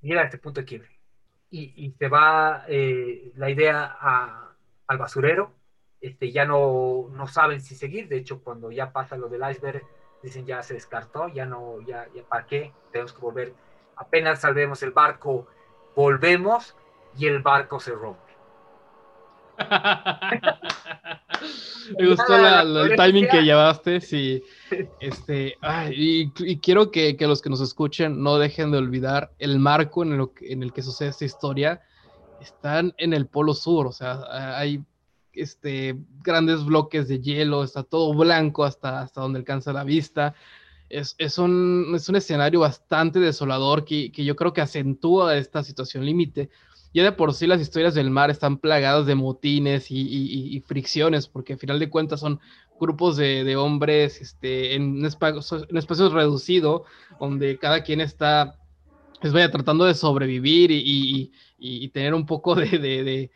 llega 0.00 0.24
este 0.24 0.38
punto 0.38 0.60
de 0.60 0.66
quiebre 0.66 0.97
y, 1.50 1.94
se 1.98 2.08
va 2.08 2.64
eh, 2.68 3.32
la 3.36 3.50
idea 3.50 3.96
al 4.86 4.98
basurero. 4.98 5.52
Este, 6.00 6.30
ya 6.30 6.44
no, 6.44 7.08
no 7.10 7.26
saben 7.26 7.60
si 7.60 7.74
seguir. 7.74 8.08
De 8.08 8.16
hecho, 8.16 8.42
cuando 8.42 8.70
ya 8.70 8.92
pasa 8.92 9.16
lo 9.16 9.28
del 9.28 9.42
iceberg, 9.50 9.82
dicen 10.22 10.46
ya 10.46 10.62
se 10.62 10.74
descartó, 10.74 11.28
ya 11.28 11.46
no, 11.46 11.80
ya, 11.82 12.06
ya 12.14 12.22
para 12.24 12.46
qué, 12.46 12.72
tenemos 12.92 13.12
que 13.12 13.20
volver. 13.20 13.54
Apenas 13.96 14.40
salvemos 14.40 14.82
el 14.82 14.92
barco, 14.92 15.46
volvemos 15.96 16.76
y 17.16 17.26
el 17.26 17.40
barco 17.40 17.80
se 17.80 17.92
rompe. 17.92 18.27
Me 21.98 22.06
gustó 22.06 22.36
el 22.36 22.96
timing 22.96 23.28
que 23.28 23.42
llevaste, 23.42 24.00
sí. 24.00 24.42
Este, 25.00 25.56
y, 25.92 26.30
quiero 26.58 26.90
que, 26.90 27.16
los 27.20 27.40
que 27.42 27.50
nos 27.50 27.60
escuchen 27.60 28.22
no 28.22 28.38
dejen 28.38 28.70
de 28.70 28.78
olvidar 28.78 29.32
el 29.38 29.58
marco 29.58 30.02
en 30.02 30.12
el, 30.12 30.28
en 30.42 30.62
el 30.62 30.72
que 30.72 30.82
sucede 30.82 31.08
esta 31.08 31.24
historia. 31.24 31.80
Están 32.40 32.94
en 32.98 33.12
el 33.14 33.26
Polo 33.26 33.54
Sur, 33.54 33.86
o 33.86 33.92
sea, 33.92 34.22
hay 34.58 34.82
este, 35.32 35.96
grandes 36.22 36.64
bloques 36.64 37.08
de 37.08 37.20
hielo, 37.20 37.64
está 37.64 37.82
todo 37.82 38.14
blanco 38.14 38.64
hasta, 38.64 39.00
hasta 39.00 39.20
donde 39.20 39.38
alcanza 39.38 39.72
la 39.72 39.84
vista. 39.84 40.34
Es, 40.88 41.14
un, 41.36 41.92
es 41.94 42.08
un 42.08 42.16
escenario 42.16 42.60
bastante 42.60 43.18
desolador 43.20 43.84
que, 43.84 44.10
que 44.10 44.24
yo 44.24 44.34
creo 44.36 44.54
que 44.54 44.62
acentúa 44.62 45.36
esta 45.36 45.62
situación 45.62 46.06
límite 46.06 46.48
ya 46.98 47.04
de 47.04 47.12
por 47.12 47.32
sí 47.32 47.46
las 47.46 47.60
historias 47.60 47.94
del 47.94 48.10
mar 48.10 48.30
están 48.30 48.58
plagadas 48.58 49.06
de 49.06 49.14
motines 49.14 49.86
y, 49.90 50.60
fricciones, 50.66 51.28
porque 51.28 51.52
al 51.52 51.58
final 51.58 51.78
de 51.78 51.88
cuentas 51.88 52.20
son 52.20 52.40
grupos 52.80 53.16
de, 53.16 53.56
hombres 53.56 54.20
este, 54.20 54.74
en, 54.74 55.04
espacios, 55.04 55.66
en 55.68 55.76
espacios 55.76 56.12
reducidos, 56.12 56.82
donde 57.20 57.56
cada 57.58 57.84
quien 57.84 58.00
está, 58.00 58.58
pues 59.20 59.32
vaya, 59.32 59.50
tratando 59.50 59.84
de 59.84 59.94
sobrevivir 59.94 60.70
y, 60.72 61.88
tener 61.92 62.14
un 62.14 62.26
poco 62.26 62.56
de, 62.56 63.30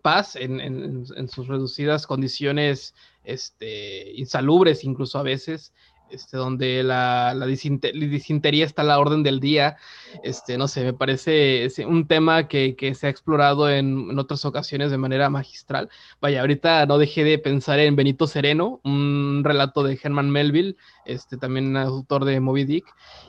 paz 0.00 0.36
en, 0.36 1.06
sus 1.28 1.48
reducidas 1.48 2.06
condiciones 2.06 2.94
este, 3.24 4.12
insalubres, 4.12 4.84
incluso 4.84 5.18
a 5.18 5.22
veces 5.22 5.74
este, 6.12 6.36
donde 6.36 6.82
la, 6.82 7.34
disintería 7.46 8.64
está 8.64 8.82
a 8.82 8.84
la 8.84 8.98
orden 8.98 9.22
del 9.22 9.40
día. 9.40 9.76
Este, 10.22 10.58
no 10.58 10.68
sé, 10.68 10.84
me 10.84 10.92
parece 10.92 11.68
un 11.86 12.06
tema 12.06 12.48
que, 12.48 12.76
que 12.76 12.94
se 12.94 13.06
ha 13.06 13.10
explorado 13.10 13.70
en, 13.70 14.10
en, 14.10 14.18
otras 14.18 14.44
ocasiones 14.44 14.90
de 14.90 14.98
manera 14.98 15.30
magistral. 15.30 15.88
Vaya, 16.20 16.40
ahorita 16.40 16.86
no 16.86 16.98
dejé 16.98 17.24
de 17.24 17.38
pensar 17.38 17.78
en 17.80 17.96
Benito 17.96 18.26
Sereno, 18.26 18.80
un 18.84 19.42
relato 19.44 19.82
de 19.82 19.98
Herman 20.02 20.30
Melville, 20.30 20.76
este, 21.04 21.36
también 21.36 21.76
autor 21.76 22.24
de 22.24 22.40
Moby 22.40 22.64
Dick, 22.64 22.84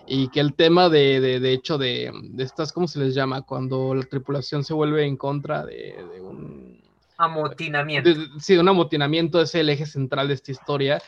y 0.07 0.27
que 0.29 0.39
el 0.39 0.53
tema 0.53 0.89
de, 0.89 1.19
de, 1.19 1.39
de 1.39 1.53
hecho 1.53 1.77
de, 1.77 2.11
de, 2.23 2.43
estas, 2.43 2.73
¿cómo 2.73 2.87
se 2.87 2.99
les 2.99 3.15
llama? 3.15 3.41
Cuando 3.41 3.95
la 3.95 4.03
tripulación 4.03 4.63
se 4.63 4.73
vuelve 4.73 5.05
en 5.05 5.17
contra 5.17 5.65
de, 5.65 5.95
un... 6.21 6.82
Amotinamiento. 7.17 8.09
sí, 8.39 8.57
un 8.57 8.67
amotinamiento 8.67 9.41
es 9.41 9.53
el 9.55 9.69
eje 9.69 9.85
central 9.85 10.27
de 10.27 10.33
esta 10.33 10.51
historia 10.51 11.01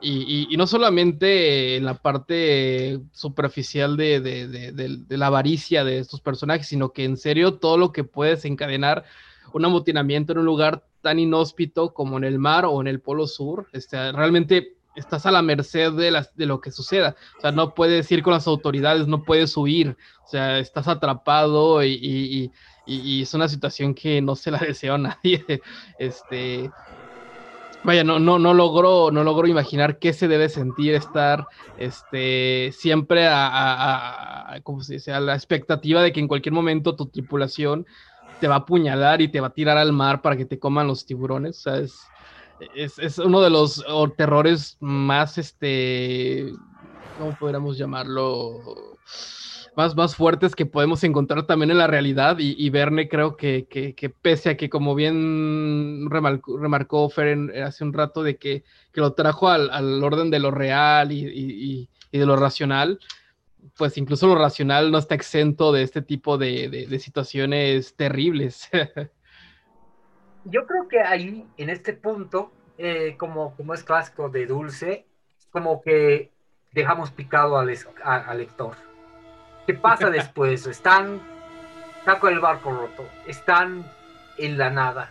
y, 0.00 0.54
no 0.56 0.66
solamente 0.66 1.76
en 1.76 1.84
la 1.84 1.94
parte 1.94 3.00
superficial 3.12 3.96
de, 3.96 5.04
la 5.08 5.26
avaricia 5.26 5.84
de 5.84 5.98
estos 5.98 6.20
personajes, 6.20 6.66
sino 6.66 6.92
que 6.92 7.04
en 7.04 7.16
serio 7.16 7.54
todo 7.54 7.76
lo 7.76 7.92
que 7.92 8.04
puede 8.04 8.32
desencadenar 8.32 9.04
un 9.52 9.64
amotinamiento 9.64 10.32
en 10.32 10.38
un 10.38 10.46
lugar 10.46 10.84
tan 11.02 11.18
inhóspito 11.18 11.92
como 11.92 12.16
en 12.16 12.24
el 12.24 12.38
mar 12.38 12.64
o 12.64 12.80
en 12.80 12.86
el 12.86 13.00
polo 13.00 13.26
sur. 13.26 13.66
Este, 13.72 14.12
realmente 14.12 14.76
estás 14.94 15.26
a 15.26 15.30
la 15.30 15.42
merced 15.42 15.92
de, 15.92 16.46
lo 16.46 16.60
que 16.60 16.70
suceda. 16.70 17.16
O 17.38 17.40
sea, 17.40 17.52
no 17.52 17.74
puedes 17.74 18.10
ir 18.10 18.22
con 18.22 18.32
las 18.32 18.46
autoridades, 18.46 19.06
no 19.06 19.24
puedes 19.24 19.56
huir. 19.56 19.96
O 20.24 20.28
sea, 20.28 20.58
estás 20.58 20.88
atrapado 20.88 21.84
y, 21.84 22.50
es 22.86 23.34
una 23.34 23.48
situación 23.48 23.94
que 23.94 24.20
no 24.20 24.36
se 24.36 24.50
la 24.50 24.58
deseo 24.66 24.94
a 24.94 24.98
nadie. 24.98 25.62
Este, 25.98 26.70
vaya, 27.84 28.04
no, 28.04 28.18
no, 28.18 28.38
no 28.38 28.54
logro, 28.54 29.10
no 29.10 29.24
logro 29.24 29.46
imaginar 29.46 29.98
qué 29.98 30.12
se 30.12 30.28
debe 30.28 30.48
sentir 30.48 30.94
estar 30.94 31.46
este, 31.78 32.72
siempre 32.72 33.26
a, 33.28 34.60
se 34.80 34.94
dice? 34.94 35.12
a 35.12 35.20
la 35.20 35.34
expectativa 35.34 36.02
de 36.02 36.12
que 36.12 36.20
en 36.20 36.28
cualquier 36.28 36.52
momento 36.52 36.96
tu 36.96 37.06
tripulación 37.06 37.86
te 38.40 38.48
va 38.48 38.56
a 38.56 38.58
apuñalar 38.58 39.20
y 39.20 39.28
te 39.28 39.40
va 39.40 39.48
a 39.48 39.54
tirar 39.54 39.78
al 39.78 39.92
mar 39.92 40.20
para 40.20 40.36
que 40.36 40.44
te 40.44 40.58
coman 40.58 40.88
los 40.88 41.06
tiburones. 41.06 41.58
O 41.58 41.62
sea, 41.62 41.78
es, 42.74 42.98
es, 42.98 43.18
uno 43.18 43.40
de 43.40 43.50
los 43.50 43.84
terrores 44.16 44.76
más, 44.80 45.38
este, 45.38 46.52
¿cómo 47.18 47.36
podríamos 47.38 47.78
llamarlo? 47.78 48.98
Más, 49.74 49.96
más 49.96 50.14
fuertes 50.14 50.54
que 50.54 50.66
podemos 50.66 51.02
encontrar 51.02 51.46
también 51.46 51.70
en 51.70 51.78
la 51.78 51.86
realidad 51.86 52.36
y, 52.38 52.68
Verne 52.68 53.08
creo 53.08 53.38
que, 53.38 53.66
que, 53.66 54.10
pese 54.10 54.50
a 54.50 54.56
que 54.58 54.68
como 54.68 54.94
bien 54.94 56.10
remarcó, 56.10 56.58
remarcó 56.58 57.08
Fer 57.08 57.62
hace 57.64 57.82
un 57.82 57.94
rato 57.94 58.22
de 58.22 58.36
que, 58.36 58.64
que 58.92 59.00
lo 59.00 59.14
trajo 59.14 59.48
al, 59.48 59.70
al, 59.70 60.04
orden 60.04 60.30
de 60.30 60.40
lo 60.40 60.50
real 60.50 61.10
y, 61.10 61.26
y, 61.26 61.88
y, 62.10 62.18
de 62.18 62.26
lo 62.26 62.36
racional, 62.36 62.98
pues 63.78 63.96
incluso 63.96 64.26
lo 64.26 64.34
racional 64.34 64.90
no 64.90 64.98
está 64.98 65.14
exento 65.14 65.72
de 65.72 65.84
este 65.84 66.02
tipo 66.02 66.36
de, 66.36 66.68
de, 66.68 66.86
de 66.86 66.98
situaciones 66.98 67.96
terribles. 67.96 68.68
yo 70.44 70.66
creo 70.66 70.88
que 70.88 71.00
ahí, 71.00 71.46
en 71.56 71.70
este 71.70 71.92
punto, 71.92 72.52
eh, 72.78 73.16
como, 73.18 73.54
como 73.56 73.74
es 73.74 73.84
clásico 73.84 74.28
de 74.28 74.46
Dulce, 74.46 75.06
como 75.50 75.82
que 75.82 76.30
dejamos 76.72 77.10
picado 77.10 77.58
al, 77.58 77.74
al 78.04 78.38
lector. 78.38 78.91
¿Qué 79.66 79.74
pasa 79.74 80.10
después? 80.10 80.66
Están, 80.66 81.20
saco 82.04 82.28
el 82.28 82.40
barco 82.40 82.72
roto, 82.72 83.04
están 83.26 83.84
en 84.38 84.58
la 84.58 84.70
nada, 84.70 85.10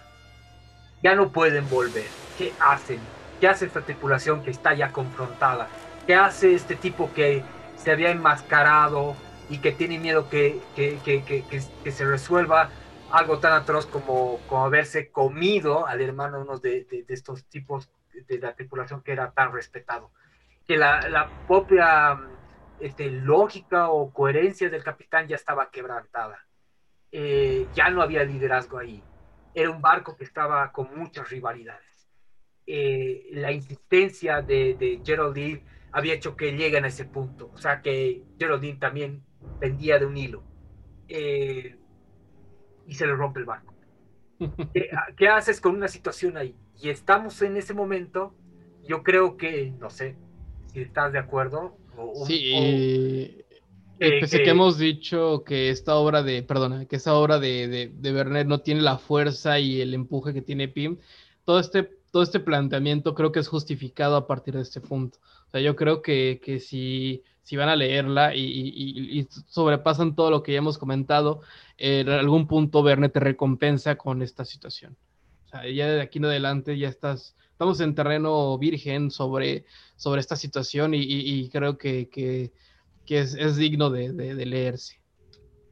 ya 1.01 1.15
no 1.15 1.29
pueden 1.29 1.69
volver. 1.69 2.07
¿Qué 2.37 2.53
hacen? 2.59 2.99
¿Qué 3.39 3.47
hace 3.47 3.65
esta 3.65 3.81
tripulación 3.81 4.43
que 4.43 4.51
está 4.51 4.73
ya 4.73 4.91
confrontada? 4.91 5.67
¿Qué 6.05 6.15
hace 6.15 6.53
este 6.53 6.75
tipo 6.75 7.11
que 7.13 7.43
se 7.75 7.91
había 7.91 8.11
enmascarado 8.11 9.15
y 9.49 9.59
que 9.59 9.71
tiene 9.71 9.99
miedo 9.99 10.29
que, 10.29 10.61
que, 10.75 10.99
que, 11.03 11.43
que 11.83 11.91
se 11.91 12.05
resuelva 12.05 12.69
algo 13.11 13.39
tan 13.39 13.53
atroz 13.53 13.85
como, 13.85 14.39
como 14.47 14.65
haberse 14.65 15.11
comido 15.11 15.87
al 15.87 16.01
hermano 16.01 16.37
de 16.37 16.43
uno 16.43 16.57
de, 16.59 16.85
de, 16.85 17.05
estos 17.09 17.45
tipos 17.45 17.89
de 18.27 18.39
la 18.39 18.53
tripulación 18.53 19.01
que 19.01 19.11
era 19.11 19.31
tan 19.31 19.51
respetado. 19.51 20.11
Que 20.67 20.77
la, 20.77 21.07
la 21.09 21.29
propia 21.47 22.19
este, 22.81 23.09
lógica 23.09 23.89
o 23.89 24.11
coherencia 24.11 24.69
del 24.69 24.83
capitán 24.83 25.27
ya 25.27 25.35
estaba 25.35 25.69
quebrantada. 25.71 26.45
Eh, 27.11 27.67
ya 27.73 27.89
no 27.89 28.01
había 28.01 28.23
liderazgo 28.23 28.77
ahí. 28.77 29.03
Era 29.53 29.69
un 29.69 29.81
barco 29.81 30.15
que 30.15 30.23
estaba 30.23 30.71
con 30.71 30.95
muchas 30.95 31.29
rivalidades. 31.29 32.09
Eh, 32.65 33.27
la 33.31 33.51
insistencia 33.51 34.41
de, 34.41 34.75
de 34.75 35.01
Geraldine 35.03 35.63
había 35.91 36.13
hecho 36.13 36.35
que 36.35 36.53
lleguen 36.53 36.85
a 36.85 36.87
ese 36.87 37.05
punto. 37.05 37.51
O 37.53 37.57
sea 37.57 37.81
que 37.81 38.23
Geraldine 38.39 38.77
también 38.77 39.23
pendía 39.59 39.99
de 39.99 40.05
un 40.05 40.17
hilo. 40.17 40.43
Eh, 41.07 41.77
y 42.87 42.95
se 42.95 43.05
le 43.05 43.15
rompe 43.15 43.39
el 43.39 43.45
barco. 43.45 43.73
¿Qué, 45.17 45.27
haces 45.27 45.61
con 45.61 45.75
una 45.75 45.87
situación 45.87 46.37
ahí? 46.37 46.55
Y 46.77 46.89
estamos 46.89 47.41
en 47.41 47.57
ese 47.57 47.73
momento, 47.73 48.33
yo 48.83 49.03
creo 49.03 49.37
que, 49.37 49.71
no 49.79 49.89
sé, 49.89 50.15
si 50.67 50.81
estás 50.81 51.11
de 51.11 51.19
acuerdo. 51.19 51.77
Sí, 52.25 52.51
eh, 52.53 53.45
que, 53.99 54.49
hemos 54.49 54.77
dicho 54.77 55.43
que 55.45 55.69
esta 55.69 55.95
obra 55.95 56.23
de, 56.23 56.43
perdona, 56.43 56.85
que 56.85 56.95
esta 56.95 57.13
obra 57.13 57.39
de, 57.39 57.67
de, 57.67 57.91
de 57.93 58.13
Werner 58.13 58.45
no 58.45 58.61
tiene 58.61 58.81
la 58.81 58.97
fuerza 58.97 59.59
y 59.59 59.81
el 59.81 59.93
empuje 59.93 60.33
que 60.33 60.41
tiene 60.41 60.67
Pim, 60.67 60.97
todo 61.45 61.59
este, 61.59 61.83
todo 62.11 62.23
este 62.23 62.39
planteamiento 62.39 63.15
creo 63.15 63.31
que 63.31 63.39
es 63.39 63.47
justificado 63.47 64.15
a 64.15 64.27
partir 64.27 64.55
de 64.55 64.61
este 64.61 64.81
punto. 64.81 65.19
O 65.47 65.51
sea, 65.51 65.61
yo 65.61 65.75
creo 65.75 66.01
que, 66.01 66.41
que 66.43 66.59
si 66.59 67.23
si 67.43 67.57
van 67.57 67.69
a 67.69 67.75
leerla 67.75 68.35
y, 68.35 69.27
sobrepasan 69.47 70.15
todo 70.15 70.29
lo 70.29 70.43
que 70.43 70.53
ya 70.53 70.59
hemos 70.59 70.77
comentado, 70.77 71.41
en 71.77 72.09
algún 72.09 72.47
punto 72.47 72.83
Verne 72.83 73.09
te 73.09 73.19
recompensa 73.19 73.95
con 73.95 74.21
esta 74.21 74.45
situación. 74.45 74.95
O 75.45 75.49
sea, 75.49 75.69
ya 75.69 75.87
de 75.87 76.01
aquí 76.01 76.19
en 76.19 76.25
adelante 76.25 76.77
ya 76.77 76.87
estás, 76.87 77.35
estamos 77.51 77.81
en 77.81 77.95
terreno 77.95 78.57
virgen 78.57 79.11
sobre, 79.11 79.65
sobre 80.01 80.19
esta 80.19 80.35
situación 80.35 80.93
y, 80.95 81.47
creo 81.51 81.77
que, 81.77 82.09
que, 82.09 82.51
es, 83.07 83.55
digno 83.55 83.91
de, 83.91 84.33
leerse. 84.33 84.99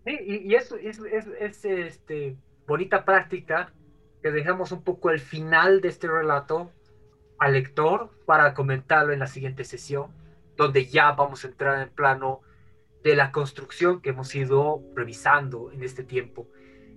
Sí, 0.06 0.19
y, 0.45 0.53
eso 0.53 0.76
es, 0.76 0.99
es, 0.99 1.65
este, 1.65 2.38
bonita 2.68 3.06
práctica 3.06 3.73
que 4.22 4.30
dejamos 4.30 4.72
un 4.72 4.84
poco 4.84 5.10
el 5.10 5.19
final 5.19 5.81
de 5.81 5.88
este 5.88 6.07
relato 6.07 6.72
al 7.39 7.53
lector 7.53 8.11
para 8.27 8.53
comentarlo 8.53 9.14
en 9.14 9.19
la 9.19 9.26
siguiente 9.26 9.64
sesión 9.64 10.14
donde 10.56 10.85
ya 10.85 11.11
vamos 11.14 11.43
a 11.43 11.47
entrar 11.47 11.81
en 11.81 11.89
plano 11.89 12.41
de 13.03 13.15
la 13.15 13.31
construcción 13.31 13.99
que 13.99 14.11
hemos 14.11 14.35
ido 14.35 14.84
revisando 14.93 15.72
en 15.72 15.81
este 15.81 16.03
tiempo. 16.03 16.47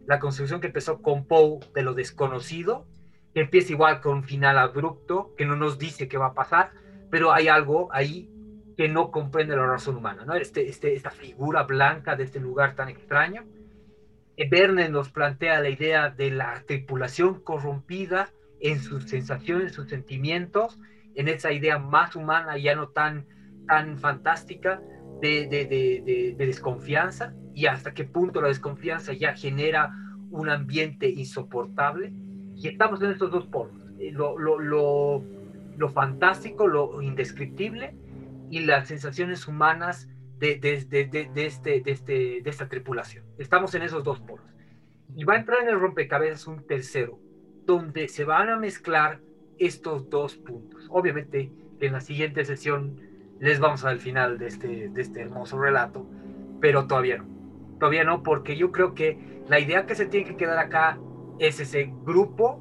La 0.04 0.18
construcción 0.18 0.60
que 0.60 0.66
empezó 0.66 1.00
con 1.00 1.24
Poe 1.24 1.60
de 1.72 1.82
lo 1.82 1.94
desconocido, 1.94 2.86
que 3.32 3.40
empieza 3.40 3.72
igual 3.72 4.02
con 4.02 4.18
un 4.18 4.24
final 4.24 4.59
abrupto, 4.59 5.34
que 5.34 5.46
no 5.46 5.56
nos 5.56 5.78
dice 5.78 6.09
qué 6.09 6.18
va 6.18 6.26
a 6.26 6.34
pasar, 6.34 6.72
pero 7.12 7.30
hay 7.30 7.48
algo 7.48 7.90
ahí 7.93 8.30
que 8.74 8.89
no 8.89 9.10
comprende 9.10 9.55
la 9.55 9.66
razón 9.66 9.97
humana, 9.97 10.24
¿no? 10.24 10.34
Este, 10.34 10.66
este, 10.66 10.94
esta 10.94 11.10
figura 11.10 11.64
blanca 11.64 12.16
de 12.16 12.24
este 12.24 12.40
lugar 12.40 12.74
tan 12.74 12.89
extraño. 12.89 13.44
Verne 14.51 14.89
nos 14.89 15.10
plantea 15.10 15.60
la 15.60 15.68
idea 15.68 16.09
de 16.09 16.30
la 16.30 16.62
tripulación 16.66 17.40
corrompida 17.40 18.30
en 18.60 18.80
sus 18.80 19.10
sensaciones, 19.10 19.74
sus 19.74 19.90
sentimientos, 19.90 20.78
en 21.14 21.28
esa 21.28 21.52
idea 21.52 21.78
más 21.78 22.16
humana, 22.16 22.56
ya 22.56 22.74
no 22.74 22.89
tan 22.89 23.26
tan 23.68 23.98
fantástica 23.98 24.80
de, 25.20 25.47
de, 25.48 25.66
de, 25.66 26.34
de, 26.34 26.47
desconfianza 26.47 27.34
y 27.55 27.66
hasta 27.66 27.93
qué 27.93 28.05
punto 28.05 28.40
la 28.40 28.48
desconfianza 28.48 29.12
ya 29.12 29.34
genera 29.34 29.93
un 30.30 30.48
ambiente 30.48 31.10
insoportable. 31.10 32.10
Y 32.56 32.68
estamos 32.68 33.02
en 33.02 33.10
estos 33.10 33.30
dos 33.30 33.47
polos, 33.48 33.76
eh, 33.98 34.12
lo, 34.12 34.39
lo, 34.39 34.59
lo, 34.59 35.22
lo 35.77 35.89
fantástico, 35.89 36.66
lo 36.66 37.03
indescriptible 37.03 37.94
y 38.51 38.61
las 38.61 38.89
sensaciones 38.89 39.49
humanas 39.49 40.09
de, 40.39 40.57
de, 40.57 40.85
de, 40.85 41.31
de, 41.32 41.47
este, 41.47 41.82
este, 41.90 42.40
de 42.43 42.51
esta 42.51 42.69
tripulación. 42.69 43.24
Estamos 43.39 43.74
en 43.74 43.82
esos 43.82 44.05
dos 44.05 44.20
polos. 44.20 44.47
Y 45.15 45.24
va 45.24 45.35
a 45.35 45.39
entrar 45.39 45.62
en 45.62 45.69
el 45.69 45.81
rompecabezas 45.81 46.47
un 46.47 46.66
tercero, 46.66 47.19
donde 47.65 48.09
se 48.09 48.24
van 48.24 48.49
a 48.49 48.57
mezclar 48.57 49.20
estos 49.59 50.11
dos 50.11 50.36
puntos. 50.36 50.86
Obviamente, 50.90 51.53
en 51.81 51.93
la 51.93 52.01
siguiente 52.01 52.44
sesión 52.44 53.01
les 53.39 53.61
vamos 53.61 53.85
al 53.85 53.99
final 53.99 54.39
de 54.39 54.47
este, 54.47 54.89
de 54.89 55.01
este 55.01 55.20
hermoso 55.20 55.59
relato, 55.59 56.07
pero 56.61 56.86
todavía 56.86 57.19
no. 57.19 57.27
Todavía 57.78 58.05
no, 58.05 58.23
porque 58.23 58.57
yo 58.57 58.70
creo 58.70 58.94
que 58.94 59.43
la 59.49 59.59
idea 59.59 59.86
que 59.86 59.94
se 59.94 60.07
tiene 60.07 60.27
que 60.27 60.36
quedar 60.36 60.59
acá 60.59 60.99
es 61.39 61.59
ese 61.59 61.93
grupo 62.05 62.61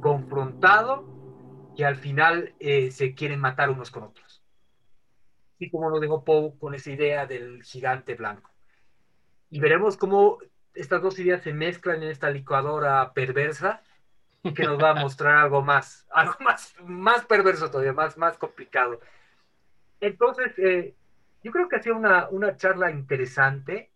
confrontado 0.00 1.09
que 1.80 1.86
al 1.86 1.96
final 1.96 2.52
eh, 2.60 2.90
se 2.90 3.14
quieren 3.14 3.40
matar 3.40 3.70
unos 3.70 3.90
con 3.90 4.02
otros. 4.02 4.42
Y 5.58 5.70
como 5.70 5.88
lo 5.88 5.98
dejó 5.98 6.26
Poe 6.26 6.52
con 6.58 6.74
esa 6.74 6.90
idea 6.90 7.24
del 7.24 7.62
gigante 7.62 8.16
blanco. 8.16 8.50
Y 9.48 9.60
veremos 9.60 9.96
cómo 9.96 10.40
estas 10.74 11.00
dos 11.00 11.18
ideas 11.18 11.42
se 11.42 11.54
mezclan 11.54 12.02
en 12.02 12.10
esta 12.10 12.28
licuadora 12.28 13.14
perversa 13.14 13.82
que 14.54 14.64
nos 14.64 14.78
va 14.78 14.90
a 14.90 14.94
mostrar 14.94 15.36
algo 15.36 15.62
más, 15.62 16.06
algo 16.12 16.34
más, 16.40 16.74
más 16.84 17.24
perverso 17.24 17.70
todavía, 17.70 17.94
más, 17.94 18.18
más 18.18 18.36
complicado. 18.36 19.00
Entonces, 20.02 20.52
eh, 20.58 20.94
yo 21.42 21.50
creo 21.50 21.66
que 21.66 21.76
ha 21.76 21.82
sido 21.82 21.96
una, 21.96 22.28
una, 22.28 22.58
charla 22.58 22.90
interesante 22.90 23.90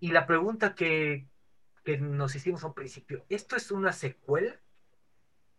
y 0.00 0.12
la 0.12 0.26
pregunta 0.26 0.74
que, 0.74 1.26
que 1.82 1.96
nos 1.96 2.34
hicimos 2.34 2.62
al 2.62 2.74
principio, 2.74 3.24
¿esto 3.30 3.56
es 3.56 3.70
una 3.70 3.94
secuela? 3.94 4.60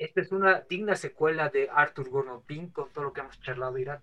¿Esta 0.01 0.21
es 0.21 0.31
una 0.31 0.63
digna 0.67 0.95
secuela 0.95 1.49
de 1.49 1.69
Arthur 1.71 2.09
Gordon 2.09 2.41
Pym 2.41 2.71
con 2.71 2.89
todo 2.91 3.03
lo 3.03 3.13
que 3.13 3.21
hemos 3.21 3.39
charlado, 3.39 3.77
Irat? 3.77 4.01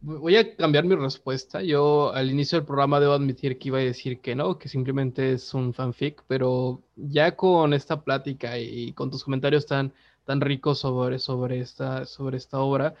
Voy 0.00 0.36
a 0.36 0.54
cambiar 0.54 0.84
mi 0.84 0.94
respuesta. 0.94 1.62
Yo 1.62 2.12
al 2.14 2.30
inicio 2.30 2.58
del 2.58 2.66
programa 2.66 3.00
debo 3.00 3.12
admitir 3.12 3.58
que 3.58 3.68
iba 3.68 3.78
a 3.78 3.82
decir 3.82 4.20
que 4.20 4.36
no, 4.36 4.60
que 4.60 4.68
simplemente 4.68 5.32
es 5.32 5.52
un 5.52 5.74
fanfic, 5.74 6.22
pero 6.28 6.80
ya 6.94 7.34
con 7.34 7.74
esta 7.74 8.04
plática 8.04 8.56
y 8.56 8.92
con 8.92 9.10
tus 9.10 9.24
comentarios 9.24 9.66
tan, 9.66 9.92
tan 10.24 10.40
ricos 10.40 10.78
sobre, 10.78 11.18
sobre, 11.18 11.58
esta, 11.58 12.04
sobre 12.04 12.36
esta 12.36 12.60
obra, 12.60 12.94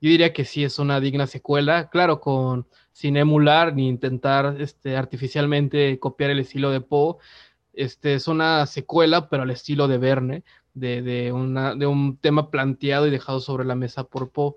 yo 0.00 0.10
diría 0.10 0.32
que 0.32 0.44
sí 0.44 0.62
es 0.62 0.78
una 0.78 1.00
digna 1.00 1.26
secuela, 1.26 1.90
claro, 1.90 2.20
con 2.20 2.68
sin 2.92 3.16
emular 3.16 3.74
ni 3.74 3.88
intentar 3.88 4.60
este, 4.60 4.96
artificialmente 4.96 5.98
copiar 5.98 6.30
el 6.30 6.38
estilo 6.38 6.70
de 6.70 6.80
Poe. 6.80 7.16
Este, 7.72 8.14
es 8.14 8.26
una 8.26 8.66
secuela, 8.66 9.28
pero 9.28 9.44
al 9.44 9.50
estilo 9.50 9.86
de 9.86 9.98
Verne, 9.98 10.44
de, 10.78 11.02
de 11.02 11.32
un 11.32 12.18
tema 12.20 12.50
planteado 12.50 13.06
y 13.06 13.10
dejado 13.10 13.40
sobre 13.40 13.64
la 13.64 13.74
mesa 13.74 14.04
por 14.04 14.30
Poe. 14.30 14.54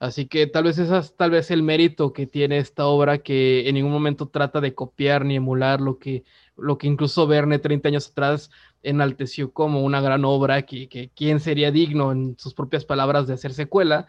Así 0.00 0.26
que 0.26 0.46
tal 0.46 0.64
vez 0.64 0.78
ese 0.78 0.96
es 0.96 1.16
tal 1.16 1.32
vez 1.32 1.50
el 1.50 1.62
mérito 1.62 2.12
que 2.12 2.26
tiene 2.26 2.58
esta 2.58 2.86
obra 2.86 3.18
que 3.18 3.68
en 3.68 3.74
ningún 3.74 3.92
momento 3.92 4.28
trata 4.28 4.60
de 4.60 4.74
copiar 4.74 5.24
ni 5.24 5.36
emular 5.36 5.80
lo 5.80 5.98
que, 5.98 6.22
lo 6.56 6.78
que 6.78 6.86
incluso 6.86 7.26
Verne 7.26 7.58
30 7.58 7.88
años 7.88 8.08
atrás 8.08 8.50
enalteció 8.82 9.52
como 9.52 9.82
una 9.82 10.00
gran 10.00 10.24
obra 10.24 10.62
que, 10.62 10.88
que 10.88 11.10
quién 11.16 11.40
sería 11.40 11.72
digno 11.72 12.12
en 12.12 12.36
sus 12.38 12.54
propias 12.54 12.84
palabras 12.84 13.26
de 13.26 13.34
hacer 13.34 13.52
secuela 13.54 14.06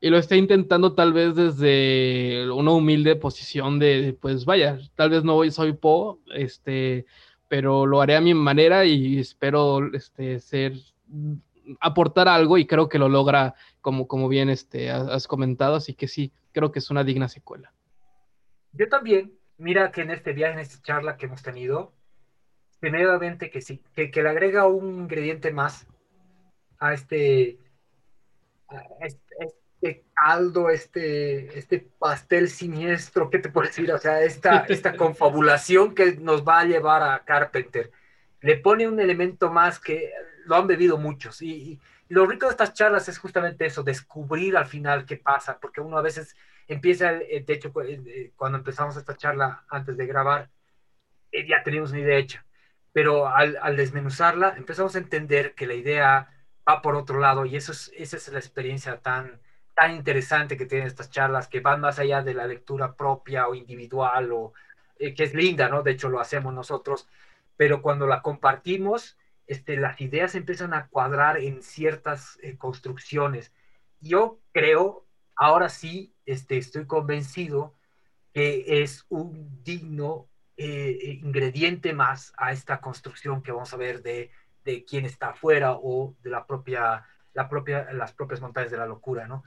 y 0.00 0.10
lo 0.10 0.18
está 0.18 0.36
intentando 0.36 0.94
tal 0.94 1.12
vez 1.12 1.34
desde 1.34 2.50
una 2.50 2.72
humilde 2.72 3.16
posición 3.16 3.78
de, 3.78 4.16
pues 4.20 4.44
vaya, 4.44 4.78
tal 4.94 5.10
vez 5.10 5.24
no 5.24 5.42
soy 5.50 5.72
Po, 5.72 6.20
este, 6.34 7.06
pero 7.48 7.86
lo 7.86 8.00
haré 8.00 8.16
a 8.16 8.20
mi 8.20 8.34
manera 8.34 8.84
y 8.84 9.18
espero 9.18 9.92
este, 9.94 10.40
ser, 10.40 10.74
aportar 11.80 12.28
algo 12.28 12.58
y 12.58 12.66
creo 12.66 12.88
que 12.88 12.98
lo 12.98 13.08
logra 13.08 13.54
como, 13.80 14.06
como 14.06 14.28
bien 14.28 14.48
este, 14.48 14.90
has 14.90 15.26
comentado, 15.26 15.76
así 15.76 15.94
que 15.94 16.08
sí, 16.08 16.32
creo 16.52 16.72
que 16.72 16.78
es 16.78 16.90
una 16.90 17.04
digna 17.04 17.28
secuela. 17.28 17.72
Yo 18.72 18.88
también, 18.88 19.32
mira 19.58 19.90
que 19.90 20.02
en 20.02 20.10
este 20.10 20.32
viaje, 20.32 20.54
en 20.54 20.60
esta 20.60 20.82
charla 20.82 21.16
que 21.16 21.26
hemos 21.26 21.42
tenido, 21.42 21.92
primeramente 22.78 23.50
que 23.50 23.60
sí, 23.60 23.82
que, 23.94 24.10
que 24.10 24.22
le 24.22 24.28
agrega 24.28 24.66
un 24.66 25.00
ingrediente 25.00 25.50
más 25.50 25.86
a 26.78 26.92
este, 26.92 27.58
a 28.68 29.06
este 29.06 29.26
este 29.80 30.04
caldo, 30.14 30.70
este, 30.70 31.58
este 31.58 31.86
pastel 31.98 32.48
siniestro, 32.48 33.30
¿qué 33.30 33.38
te 33.38 33.50
puedo 33.50 33.66
decir? 33.66 33.90
O 33.92 33.98
sea, 33.98 34.22
esta, 34.22 34.58
esta 34.68 34.96
confabulación 34.96 35.94
que 35.94 36.16
nos 36.16 36.44
va 36.44 36.60
a 36.60 36.64
llevar 36.64 37.02
a 37.02 37.24
Carpenter. 37.24 37.90
Le 38.40 38.56
pone 38.56 38.88
un 38.88 39.00
elemento 39.00 39.50
más 39.50 39.78
que 39.78 40.12
lo 40.46 40.56
han 40.56 40.66
bebido 40.66 40.96
muchos. 40.96 41.42
Y, 41.42 41.80
lo 42.08 42.24
rico 42.24 42.46
de 42.46 42.52
estas 42.52 42.72
charlas 42.72 43.08
es 43.08 43.18
justamente 43.18 43.66
eso, 43.66 43.82
descubrir 43.82 44.56
al 44.56 44.66
final 44.66 45.06
qué 45.06 45.16
pasa, 45.16 45.58
porque 45.58 45.80
uno 45.80 45.98
a 45.98 46.02
veces 46.02 46.36
empieza, 46.68 47.12
de 47.12 47.44
hecho, 47.48 47.72
eh, 47.82 48.32
cuando 48.36 48.58
empezamos 48.58 48.96
esta 48.96 49.16
charla 49.16 49.64
antes 49.68 49.96
de 49.96 50.06
grabar, 50.06 50.48
eh, 51.32 51.46
ya 51.48 51.64
teníamos 51.64 51.90
una 51.90 52.00
idea 52.00 52.18
hecha, 52.18 52.46
pero 52.92 53.28
al, 53.28 53.76
desmenuzarla 53.76 54.54
empezamos 54.56 54.94
a 54.94 54.98
entender 54.98 55.54
que 55.54 55.66
la 55.66 55.74
idea 55.74 56.30
va 56.68 56.80
por 56.80 56.94
otro 56.94 57.18
lado 57.18 57.44
y 57.44 57.56
eso 57.56 57.72
es, 57.72 57.92
esa 57.96 58.16
es 58.16 58.28
la 58.28 58.38
experiencia 58.38 58.98
tan, 59.00 59.40
tan 59.74 59.92
interesante 59.94 60.56
que 60.56 60.66
tienen 60.66 60.86
estas 60.86 61.10
charlas, 61.10 61.48
que 61.48 61.60
van 61.60 61.80
más 61.80 61.98
allá 61.98 62.22
de 62.22 62.34
la 62.34 62.46
lectura 62.46 62.94
propia 62.94 63.48
o 63.48 63.54
individual, 63.56 64.30
o 64.32 64.52
eh, 64.98 65.14
que 65.14 65.24
es 65.24 65.34
linda, 65.34 65.68
¿no? 65.68 65.82
De 65.82 65.90
hecho, 65.92 66.08
lo 66.08 66.20
hacemos 66.20 66.54
nosotros, 66.54 67.08
pero 67.56 67.82
cuando 67.82 68.06
la 68.06 68.22
compartimos, 68.22 69.18
este, 69.46 69.76
las 69.76 70.00
ideas 70.00 70.34
empiezan 70.34 70.74
a 70.74 70.88
cuadrar 70.88 71.38
en 71.38 71.62
ciertas 71.62 72.38
eh, 72.42 72.56
construcciones. 72.56 73.52
Yo 74.00 74.40
creo, 74.52 75.06
ahora 75.34 75.68
sí, 75.68 76.14
este, 76.26 76.58
estoy 76.58 76.86
convencido 76.86 77.74
que 78.32 78.82
es 78.82 79.06
un 79.08 79.62
digno 79.64 80.28
eh, 80.58 81.20
ingrediente 81.22 81.92
más 81.92 82.32
a 82.36 82.52
esta 82.52 82.80
construcción 82.80 83.42
que 83.42 83.52
vamos 83.52 83.72
a 83.72 83.76
ver 83.76 84.02
de, 84.02 84.30
de 84.66 84.84
quién 84.84 85.06
está 85.06 85.30
afuera 85.30 85.74
o 85.74 86.14
de 86.22 86.30
la 86.30 86.46
propia, 86.46 87.06
la 87.32 87.48
propia, 87.48 87.92
las 87.92 88.12
propias 88.12 88.40
montañas 88.40 88.70
de 88.70 88.76
la 88.76 88.86
locura, 88.86 89.26
¿no? 89.26 89.44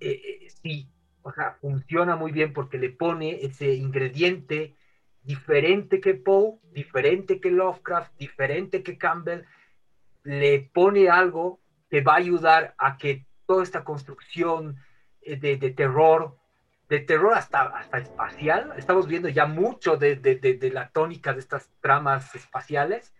Eh, 0.00 0.20
eh, 0.24 0.50
sí, 0.62 0.90
o 1.22 1.32
sea, 1.32 1.56
funciona 1.60 2.16
muy 2.16 2.32
bien 2.32 2.52
porque 2.52 2.78
le 2.78 2.90
pone 2.90 3.44
ese 3.44 3.74
ingrediente 3.74 4.76
diferente 5.22 6.00
que 6.00 6.14
Poe, 6.14 6.58
diferente 6.72 7.40
que 7.40 7.50
Lovecraft, 7.50 8.16
diferente 8.18 8.82
que 8.82 8.98
Campbell, 8.98 9.44
le 10.24 10.70
pone 10.72 11.08
algo 11.08 11.60
que 11.90 12.00
va 12.00 12.14
a 12.14 12.16
ayudar 12.16 12.74
a 12.78 12.96
que 12.98 13.26
toda 13.46 13.62
esta 13.62 13.84
construcción 13.84 14.76
eh, 15.22 15.36
de, 15.36 15.56
terror, 15.70 16.36
de 16.88 17.00
terror 17.00 17.34
hasta, 17.34 17.62
hasta 17.62 17.98
espacial, 17.98 18.72
estamos 18.76 19.06
viendo 19.06 19.28
ya 19.28 19.46
mucho 19.46 19.96
de, 19.96 20.16
de, 20.16 20.70
la 20.72 20.90
tónica 20.90 21.32
de 21.32 21.40
estas 21.40 21.70
tramas 21.80 22.34
espaciales, 22.34 23.14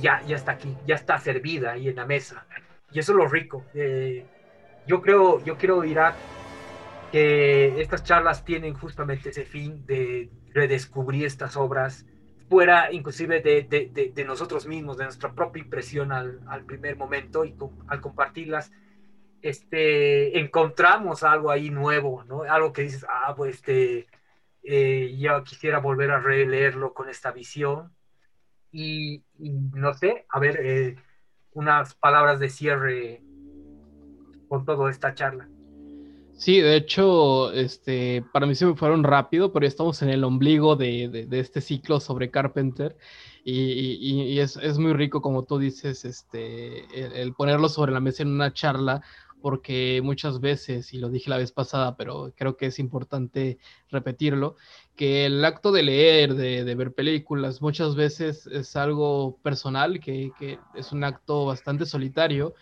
ya, 0.00 0.22
ya 0.26 0.36
está 0.36 0.52
aquí, 0.52 0.76
ya 0.86 0.96
está 0.96 1.18
servida 1.18 1.72
ahí 1.72 1.88
en 1.88 1.96
la 1.96 2.04
mesa. 2.04 2.46
Y 2.92 2.98
eso 2.98 3.12
es 3.12 3.18
lo 3.18 3.26
rico 3.26 3.64
yo 4.86 5.02
creo, 5.02 5.44
yo 5.44 5.56
quiero 5.56 5.80
a 5.80 6.14
estas 7.16 8.04
charlas 8.04 8.44
tienen 8.44 8.74
justamente 8.74 9.30
ese 9.30 9.44
fin 9.44 9.86
de 9.86 10.30
redescubrir 10.52 11.24
estas 11.24 11.56
obras 11.56 12.06
fuera 12.48 12.92
inclusive 12.92 13.40
de, 13.40 14.24
nosotros 14.26 14.66
mismos, 14.66 14.96
de 14.96 15.04
nuestra 15.04 15.32
propia 15.32 15.62
impresión 15.62 16.12
al, 16.12 16.64
primer 16.66 16.96
momento 16.96 17.44
y 17.44 17.54
al 17.88 18.00
compartirlas, 18.00 18.72
este, 19.42 20.38
encontramos 20.38 21.22
algo 21.22 21.50
ahí 21.50 21.70
nuevo. 21.70 22.24
Algo 22.48 22.72
que 22.72 22.82
dices, 22.82 23.04
ah, 23.08 23.34
pues 23.36 23.56
este, 23.56 24.06
eh, 24.62 25.16
yo 25.18 25.42
quisiera 25.44 25.78
volver 25.78 26.10
a 26.10 26.20
releerlo 26.20 26.94
con 26.94 27.08
esta 27.08 27.32
visión 27.32 27.92
y, 28.72 29.24
no 29.38 29.94
sé, 29.94 30.26
a 30.28 30.38
ver, 30.38 30.60
eh, 30.62 30.96
unas 31.52 31.94
palabras 31.94 32.38
de 32.38 32.48
cierre 32.48 33.22
con 34.48 34.64
toda 34.64 34.90
esta 34.90 35.14
charla. 35.14 35.48
Sí, 36.36 36.60
de 36.60 36.76
hecho, 36.76 37.50
este, 37.52 38.22
para 38.32 38.46
mí 38.46 38.54
se 38.54 38.66
me 38.66 38.76
fueron 38.76 39.04
rápido, 39.04 39.52
pero 39.52 39.64
ya 39.64 39.68
estamos 39.68 40.02
en 40.02 40.10
el 40.10 40.22
ombligo 40.22 40.76
de, 40.76 41.26
este 41.32 41.62
ciclo 41.62 41.98
sobre 41.98 42.30
Carpenter. 42.30 42.96
Y, 43.42 44.38
es, 44.38 44.78
muy 44.78 44.92
rico, 44.92 45.22
como 45.22 45.44
tú 45.44 45.58
dices, 45.58 46.04
este, 46.04 47.22
el, 47.22 47.32
ponerlo 47.32 47.68
sobre 47.70 47.92
la 47.92 48.00
mesa 48.00 48.22
en 48.22 48.30
una 48.30 48.52
charla, 48.52 49.02
porque 49.40 50.00
muchas 50.04 50.40
veces, 50.40 50.92
y 50.92 50.98
lo 50.98 51.08
dije 51.08 51.30
la 51.30 51.38
vez 51.38 51.52
pasada, 51.52 51.96
pero 51.96 52.32
creo 52.36 52.56
que 52.56 52.66
es 52.66 52.78
importante 52.78 53.58
repetirlo, 53.90 54.56
que 54.94 55.24
el 55.26 55.42
acto 55.44 55.72
de 55.72 55.84
leer, 55.84 56.34
de, 56.34 56.74
ver 56.74 56.92
películas, 56.92 57.62
muchas 57.62 57.94
veces 57.94 58.46
es 58.48 58.76
algo 58.76 59.38
personal, 59.42 60.00
que, 60.00 60.32
que 60.38 60.58
es 60.74 60.92
un 60.92 61.04
acto 61.04 61.46
bastante 61.46 61.86
solitario 61.86 62.54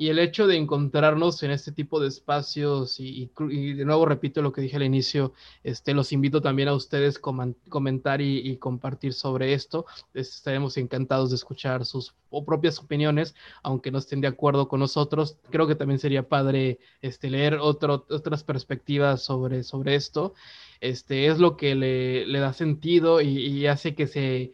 y 0.00 0.08
el 0.08 0.18
hecho 0.18 0.46
de 0.46 0.56
encontrarnos 0.56 1.42
en 1.42 1.50
este 1.50 1.72
tipo 1.72 2.00
de 2.00 2.08
espacios 2.08 2.98
y, 3.00 3.30
de 3.74 3.84
nuevo 3.84 4.06
repito 4.06 4.40
lo 4.40 4.50
que 4.50 4.62
dije 4.62 4.76
al 4.76 4.82
inicio, 4.82 5.34
este, 5.62 5.92
los 5.92 6.10
invito 6.12 6.40
también 6.40 6.68
a 6.68 6.72
ustedes 6.72 7.18
a 7.18 7.20
comentar 7.68 8.22
y, 8.22 8.56
compartir 8.56 9.12
sobre 9.12 9.52
esto. 9.52 9.84
Estaremos 10.14 10.78
encantados 10.78 11.28
de 11.28 11.36
escuchar 11.36 11.84
sus 11.84 12.14
propias 12.46 12.78
opiniones, 12.78 13.34
aunque 13.62 13.90
no 13.90 13.98
estén 13.98 14.22
de 14.22 14.28
acuerdo 14.28 14.68
con 14.68 14.80
nosotros. 14.80 15.36
Creo 15.50 15.66
que 15.66 15.74
también 15.74 15.98
sería 15.98 16.26
padre 16.26 16.78
este, 17.02 17.28
leer 17.28 17.58
otras 17.60 18.42
perspectivas 18.42 19.22
sobre, 19.22 19.62
sobre 19.64 19.96
esto. 19.96 20.32
Este, 20.80 21.26
es 21.26 21.38
lo 21.38 21.58
que 21.58 21.74
le, 21.74 22.24
le 22.24 22.38
da 22.38 22.54
sentido 22.54 23.20
y, 23.20 23.66
hace 23.66 23.94
que 23.94 24.06
se, 24.06 24.52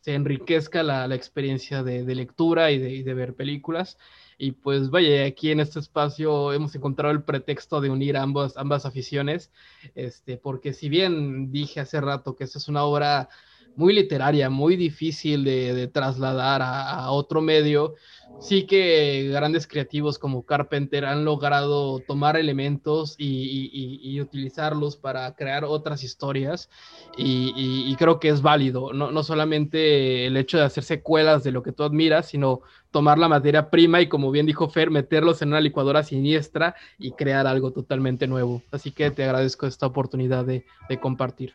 se 0.00 0.14
enriquezca 0.14 0.82
la, 0.82 1.08
la 1.08 1.14
experiencia 1.14 1.82
de, 1.82 2.04
de 2.04 2.14
lectura 2.14 2.72
y 2.72 2.78
de, 2.78 2.90
y 2.90 3.02
de 3.02 3.14
ver 3.14 3.34
películas. 3.34 3.96
Y 4.44 4.50
pues 4.50 4.90
vaya, 4.90 5.24
aquí 5.24 5.52
en 5.52 5.60
este 5.60 5.78
espacio 5.78 6.52
hemos 6.52 6.74
encontrado 6.74 7.14
el 7.14 7.22
pretexto 7.22 7.80
de 7.80 7.90
unir 7.90 8.16
ambas, 8.16 8.56
ambas 8.56 8.84
aficiones, 8.84 9.52
este, 9.94 10.36
porque 10.36 10.72
si 10.72 10.88
bien 10.88 11.52
dije 11.52 11.78
hace 11.78 12.00
rato 12.00 12.34
que 12.34 12.42
esta 12.42 12.58
es 12.58 12.66
una 12.66 12.82
obra 12.82 13.28
muy 13.74 13.92
literaria, 13.92 14.50
muy 14.50 14.76
difícil 14.76 15.44
de, 15.44 15.88
trasladar 15.88 16.60
a, 16.62 17.10
otro 17.10 17.40
medio, 17.40 17.94
sí 18.38 18.66
que 18.66 19.28
grandes 19.32 19.66
creativos 19.66 20.18
como 20.18 20.44
Carpenter 20.44 21.04
han 21.04 21.24
logrado 21.24 22.00
tomar 22.00 22.36
elementos 22.36 23.14
y, 23.18 24.20
utilizarlos 24.20 24.96
para 24.96 25.34
crear 25.34 25.64
otras 25.64 26.02
historias 26.02 26.68
y, 27.16 27.94
creo 27.96 28.18
que 28.20 28.28
es 28.28 28.42
válido, 28.42 28.92
no, 28.92 29.10
no, 29.10 29.22
solamente 29.22 30.26
el 30.26 30.36
hecho 30.36 30.58
de 30.58 30.64
hacer 30.64 30.84
secuelas 30.84 31.44
de 31.44 31.52
lo 31.52 31.62
que 31.62 31.72
tú 31.72 31.84
admiras, 31.84 32.28
sino 32.28 32.62
tomar 32.90 33.18
la 33.18 33.28
materia 33.28 33.70
prima 33.70 34.00
y 34.00 34.08
como 34.08 34.30
bien 34.30 34.46
dijo 34.46 34.68
Fer, 34.68 34.90
meterlos 34.90 35.40
en 35.40 35.48
una 35.48 35.60
licuadora 35.60 36.02
siniestra 36.02 36.74
y 36.98 37.12
crear 37.12 37.46
algo 37.46 37.72
totalmente 37.72 38.26
nuevo. 38.26 38.62
Así 38.70 38.90
que 38.90 39.10
te 39.10 39.24
agradezco 39.24 39.66
esta 39.66 39.86
oportunidad 39.86 40.44
de 40.44 40.64
compartir. 41.00 41.54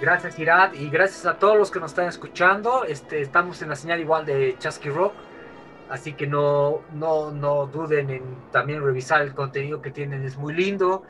Gracias, 0.00 0.38
Irad, 0.38 0.72
y 0.74 0.90
gracias 0.90 1.24
a 1.24 1.38
todos 1.38 1.56
los 1.56 1.70
que 1.70 1.78
nos 1.78 1.92
están 1.92 2.08
escuchando. 2.08 2.84
Este, 2.84 3.20
estamos 3.20 3.62
en 3.62 3.68
la 3.68 3.76
señal 3.76 4.00
igual 4.00 4.26
de 4.26 4.56
Chasky 4.58 4.90
Rock, 4.90 5.14
así 5.88 6.14
que 6.14 6.26
no, 6.26 6.82
no, 6.92 7.30
no 7.30 7.66
duden 7.66 8.10
en 8.10 8.50
también 8.50 8.82
revisar 8.82 9.22
el 9.22 9.34
contenido 9.34 9.80
que 9.80 9.90
tienen, 9.92 10.24
es 10.24 10.36
muy 10.36 10.52
lindo. 10.52 11.04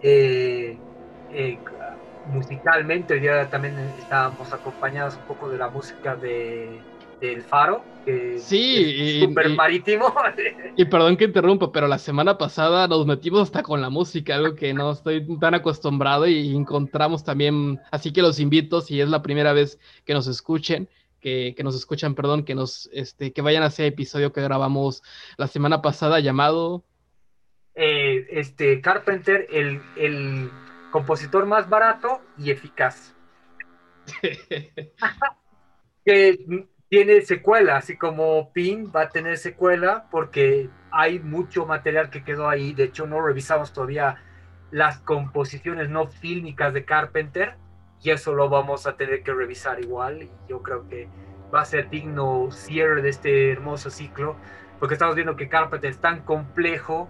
Eh, 0.00 0.78
eh, 1.30 1.58
musicalmente, 2.26 3.14
hoy 3.14 3.20
día 3.20 3.50
también 3.50 3.76
estábamos 3.98 4.52
acompañados 4.52 5.16
un 5.16 5.24
poco 5.24 5.48
de 5.48 5.58
la 5.58 5.68
música 5.68 6.14
de 6.14 6.80
del 7.20 7.42
Faro, 7.42 7.82
que 8.04 8.38
sí, 8.38 9.18
es 9.18 9.24
súper 9.24 9.50
marítimo. 9.50 10.14
Y 10.76 10.84
perdón 10.84 11.16
que 11.16 11.24
interrumpa, 11.24 11.72
pero 11.72 11.88
la 11.88 11.98
semana 11.98 12.38
pasada 12.38 12.86
nos 12.86 13.04
metimos 13.04 13.42
hasta 13.42 13.62
con 13.62 13.80
la 13.80 13.90
música, 13.90 14.36
algo 14.36 14.54
que 14.54 14.72
no 14.72 14.92
estoy 14.92 15.26
tan 15.38 15.54
acostumbrado 15.54 16.26
y 16.28 16.54
encontramos 16.54 17.24
también, 17.24 17.80
así 17.90 18.12
que 18.12 18.22
los 18.22 18.38
invito, 18.38 18.80
si 18.80 19.00
es 19.00 19.08
la 19.08 19.22
primera 19.22 19.52
vez 19.52 19.80
que 20.04 20.14
nos 20.14 20.28
escuchen, 20.28 20.88
que, 21.20 21.56
nos 21.62 21.74
escuchan, 21.74 22.14
perdón, 22.14 22.44
que 22.44 22.54
nos, 22.54 22.88
este, 22.92 23.32
que 23.32 23.42
vayan 23.42 23.62
a 23.64 23.66
ese 23.66 23.86
episodio 23.86 24.32
que 24.32 24.40
grabamos 24.40 25.02
la 25.36 25.48
semana 25.48 25.82
pasada 25.82 26.20
llamado. 26.20 26.84
Eh, 27.74 28.26
este 28.30 28.80
Carpenter, 28.80 29.46
el, 29.50 29.80
el 29.96 30.50
compositor 30.90 31.46
más 31.46 31.68
barato 31.68 32.20
y 32.38 32.50
eficaz. 32.50 33.14
que 36.04 36.38
tiene 36.88 37.20
secuela, 37.20 37.76
así 37.76 37.96
como 37.96 38.50
Pin 38.52 38.90
va 38.94 39.02
a 39.02 39.08
tener 39.10 39.36
secuela 39.36 40.06
porque 40.10 40.70
hay 40.90 41.18
mucho 41.18 41.66
material 41.66 42.10
que 42.10 42.24
quedó 42.24 42.48
ahí. 42.48 42.72
De 42.72 42.84
hecho, 42.84 43.06
no 43.06 43.20
revisamos 43.20 43.72
todavía 43.72 44.16
las 44.70 44.98
composiciones 45.00 45.90
no 45.90 46.06
fílmicas 46.06 46.72
de 46.72 46.84
Carpenter 46.84 47.56
y 48.02 48.10
eso 48.10 48.34
lo 48.34 48.48
vamos 48.48 48.86
a 48.86 48.96
tener 48.96 49.22
que 49.22 49.34
revisar 49.34 49.80
igual. 49.80 50.28
Yo 50.48 50.62
creo 50.62 50.88
que 50.88 51.08
va 51.54 51.60
a 51.62 51.64
ser 51.64 51.90
digno 51.90 52.50
cierre 52.50 53.02
de 53.02 53.10
este 53.10 53.52
hermoso 53.52 53.90
ciclo 53.90 54.36
porque 54.78 54.94
estamos 54.94 55.14
viendo 55.14 55.36
que 55.36 55.48
Carpenter 55.48 55.90
es 55.90 55.98
tan 55.98 56.22
complejo 56.22 57.08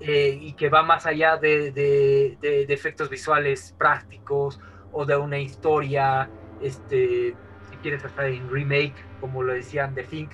eh, 0.00 0.38
y 0.40 0.52
que 0.52 0.68
va 0.68 0.82
más 0.82 1.06
allá 1.06 1.36
de, 1.36 1.72
de, 1.72 2.38
de, 2.40 2.72
efectos 2.72 3.08
visuales 3.08 3.74
prácticos 3.78 4.60
o 4.92 5.04
de 5.04 5.16
una 5.16 5.38
historia, 5.38 6.28
este, 6.60 7.34
si 7.78 7.82
quieres 7.82 8.04
hasta 8.04 8.26
en 8.26 8.50
remake, 8.50 8.94
como 9.20 9.42
lo 9.42 9.52
decían 9.52 9.94
de 9.94 10.02
Think, 10.02 10.30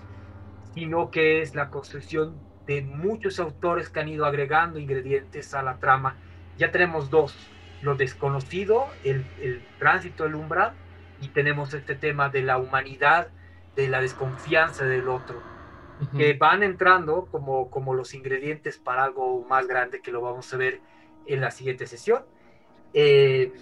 sino 0.75 1.11
que 1.11 1.43
es 1.43 1.55
la 1.55 1.71
construcción 1.71 2.37
de 2.67 2.83
muchos 2.83 3.39
autores 3.39 3.89
que 3.91 4.01
han 4.01 4.09
ido 4.09 4.25
agregando 4.25 4.79
ingredientes 4.79 5.55
a 5.55 5.63
la 5.63 5.79
trama. 5.79 6.17
Ya 6.57 6.71
tenemos 6.71 7.11
dos, 7.11 7.37
lo 7.83 7.95
desconocido, 7.95 8.87
el, 9.05 9.27
el 9.41 9.63
tránsito 9.79 10.25
del 10.25 10.35
umbral, 10.35 10.73
y 11.21 11.29
tenemos 11.29 11.75
este 11.75 11.95
tema 11.95 12.29
de 12.29 12.43
la 12.43 12.59
humanidad, 12.59 13.29
de 13.77 13.89
la 13.89 14.01
desconfianza 14.01 14.85
del 14.85 15.09
otro 15.09 15.55
que 16.17 16.35
van 16.35 16.63
entrando 16.63 17.27
como, 17.31 17.71
como 17.71 17.95
los 17.95 18.15
ingredientes 18.15 18.79
para 18.79 19.05
algo 19.05 19.45
más 19.49 19.67
grande 19.67 20.01
que 20.01 20.11
lo 20.11 20.21
vamos 20.21 20.53
a 20.53 20.57
ver 20.57 20.81
en 21.27 21.41
la 21.41 21.51
siguiente 21.51 21.87
sesión. 21.87 22.25
Eh, 22.93 23.53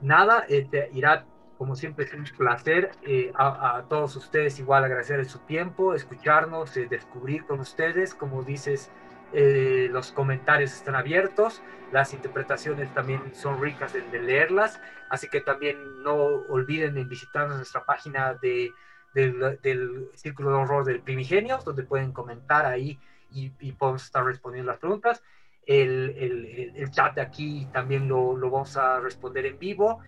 nada, 0.00 0.44
este, 0.48 0.90
irá, 0.92 1.24
como 1.62 1.76
siempre, 1.76 2.06
es 2.06 2.12
un 2.12 2.24
placer 2.36 2.90
eh, 3.06 3.30
a, 3.36 3.84
todos 3.88 4.16
ustedes, 4.16 4.58
igual 4.58 4.82
agradecer 4.82 5.24
su 5.26 5.38
tiempo, 5.38 5.94
escucharnos, 5.94 6.76
eh, 6.76 6.88
descubrir 6.90 7.44
con 7.44 7.60
ustedes, 7.60 8.14
como 8.14 8.42
dices, 8.42 8.90
los 9.32 10.12
comentarios 10.12 10.74
están 10.74 10.94
abiertos, 10.94 11.62
las 11.90 12.12
interpretaciones 12.12 12.92
también 12.92 13.34
son 13.34 13.62
ricas 13.62 13.94
de, 13.94 14.02
de 14.02 14.20
leerlas, 14.20 14.78
así 15.08 15.28
que 15.28 15.40
también 15.40 16.02
no 16.02 16.16
olviden 16.50 16.98
en 16.98 17.08
visitarnos 17.08 17.56
nuestra 17.56 17.84
página 17.84 18.34
de 18.34 18.72
del, 19.14 20.10
Círculo 20.14 20.50
de 20.50 20.56
Horror 20.56 20.84
del 20.84 21.00
Primigenios, 21.00 21.64
donde 21.64 21.82
pueden 21.82 22.12
comentar 22.12 22.66
ahí 22.66 22.98
y, 23.30 23.50
podemos 23.72 24.04
estar 24.04 24.24
respondiendo 24.24 24.72
las 24.72 24.80
preguntas. 24.80 25.22
El, 25.64 26.14
el, 26.18 26.72
el, 26.76 26.90
chat 26.90 27.14
de 27.14 27.20
aquí 27.20 27.68
también 27.72 28.08
lo, 28.08 28.36
lo, 28.36 28.50
vamos 28.50 28.76
a 28.76 29.00
responder 29.00 29.46
en 29.46 29.58
vivo. 29.58 30.00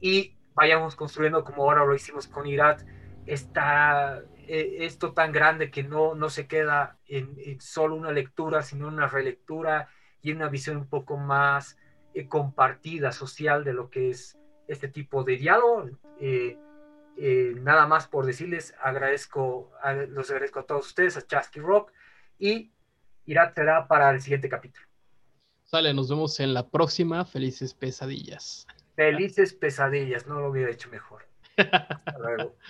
Y 0.00 0.34
vayamos 0.54 0.96
construyendo 0.96 1.44
como 1.44 1.62
ahora 1.64 1.84
lo 1.84 1.94
hicimos 1.94 2.26
con 2.26 2.46
Irat, 2.46 2.82
esta, 3.26 4.22
e, 4.46 4.84
esto 4.84 5.12
tan 5.12 5.32
grande 5.32 5.70
que 5.70 5.82
no, 5.82 6.14
no 6.14 6.30
se 6.30 6.46
queda 6.46 6.98
en, 7.06 7.60
solo 7.60 7.96
una 7.96 8.10
lectura, 8.10 8.62
sino 8.62 8.88
una 8.88 9.06
relectura 9.06 9.88
y 10.20 10.32
una 10.32 10.48
visión 10.48 10.76
un 10.76 10.88
poco 10.88 11.16
más 11.16 11.78
eh, 12.14 12.28
compartida, 12.28 13.12
social 13.12 13.64
de 13.64 13.72
lo 13.72 13.90
que 13.90 14.10
es 14.10 14.38
este 14.68 14.88
tipo 14.88 15.24
de 15.24 15.36
diálogo. 15.36 15.90
Eh, 16.20 16.58
eh, 17.16 17.54
nada 17.60 17.86
más 17.86 18.08
por 18.08 18.24
decirles, 18.24 18.74
agradezco, 18.80 19.70
los 20.08 20.30
agradezco 20.30 20.60
a 20.60 20.66
todos 20.66 20.86
ustedes, 20.86 21.16
a 21.16 21.26
Chasky 21.26 21.60
Rock, 21.60 21.92
y 22.38 22.72
Irat 23.26 23.54
será 23.54 23.86
para 23.86 24.10
el 24.10 24.20
siguiente 24.20 24.48
capítulo. 24.48 24.86
Sale, 25.62 25.94
nos 25.94 26.10
vemos 26.10 26.38
en 26.40 26.52
la 26.52 26.68
próxima. 26.68 27.24
Felices 27.24 27.72
pesadillas. 27.72 28.66
Felices 28.94 29.54
pesadillas, 29.54 30.26
no 30.26 30.40
lo 30.40 30.50
hubiera 30.50 30.70
hecho 30.70 30.88
mejor. 30.90 31.26
Hasta 31.56 32.18
luego. 32.18 32.56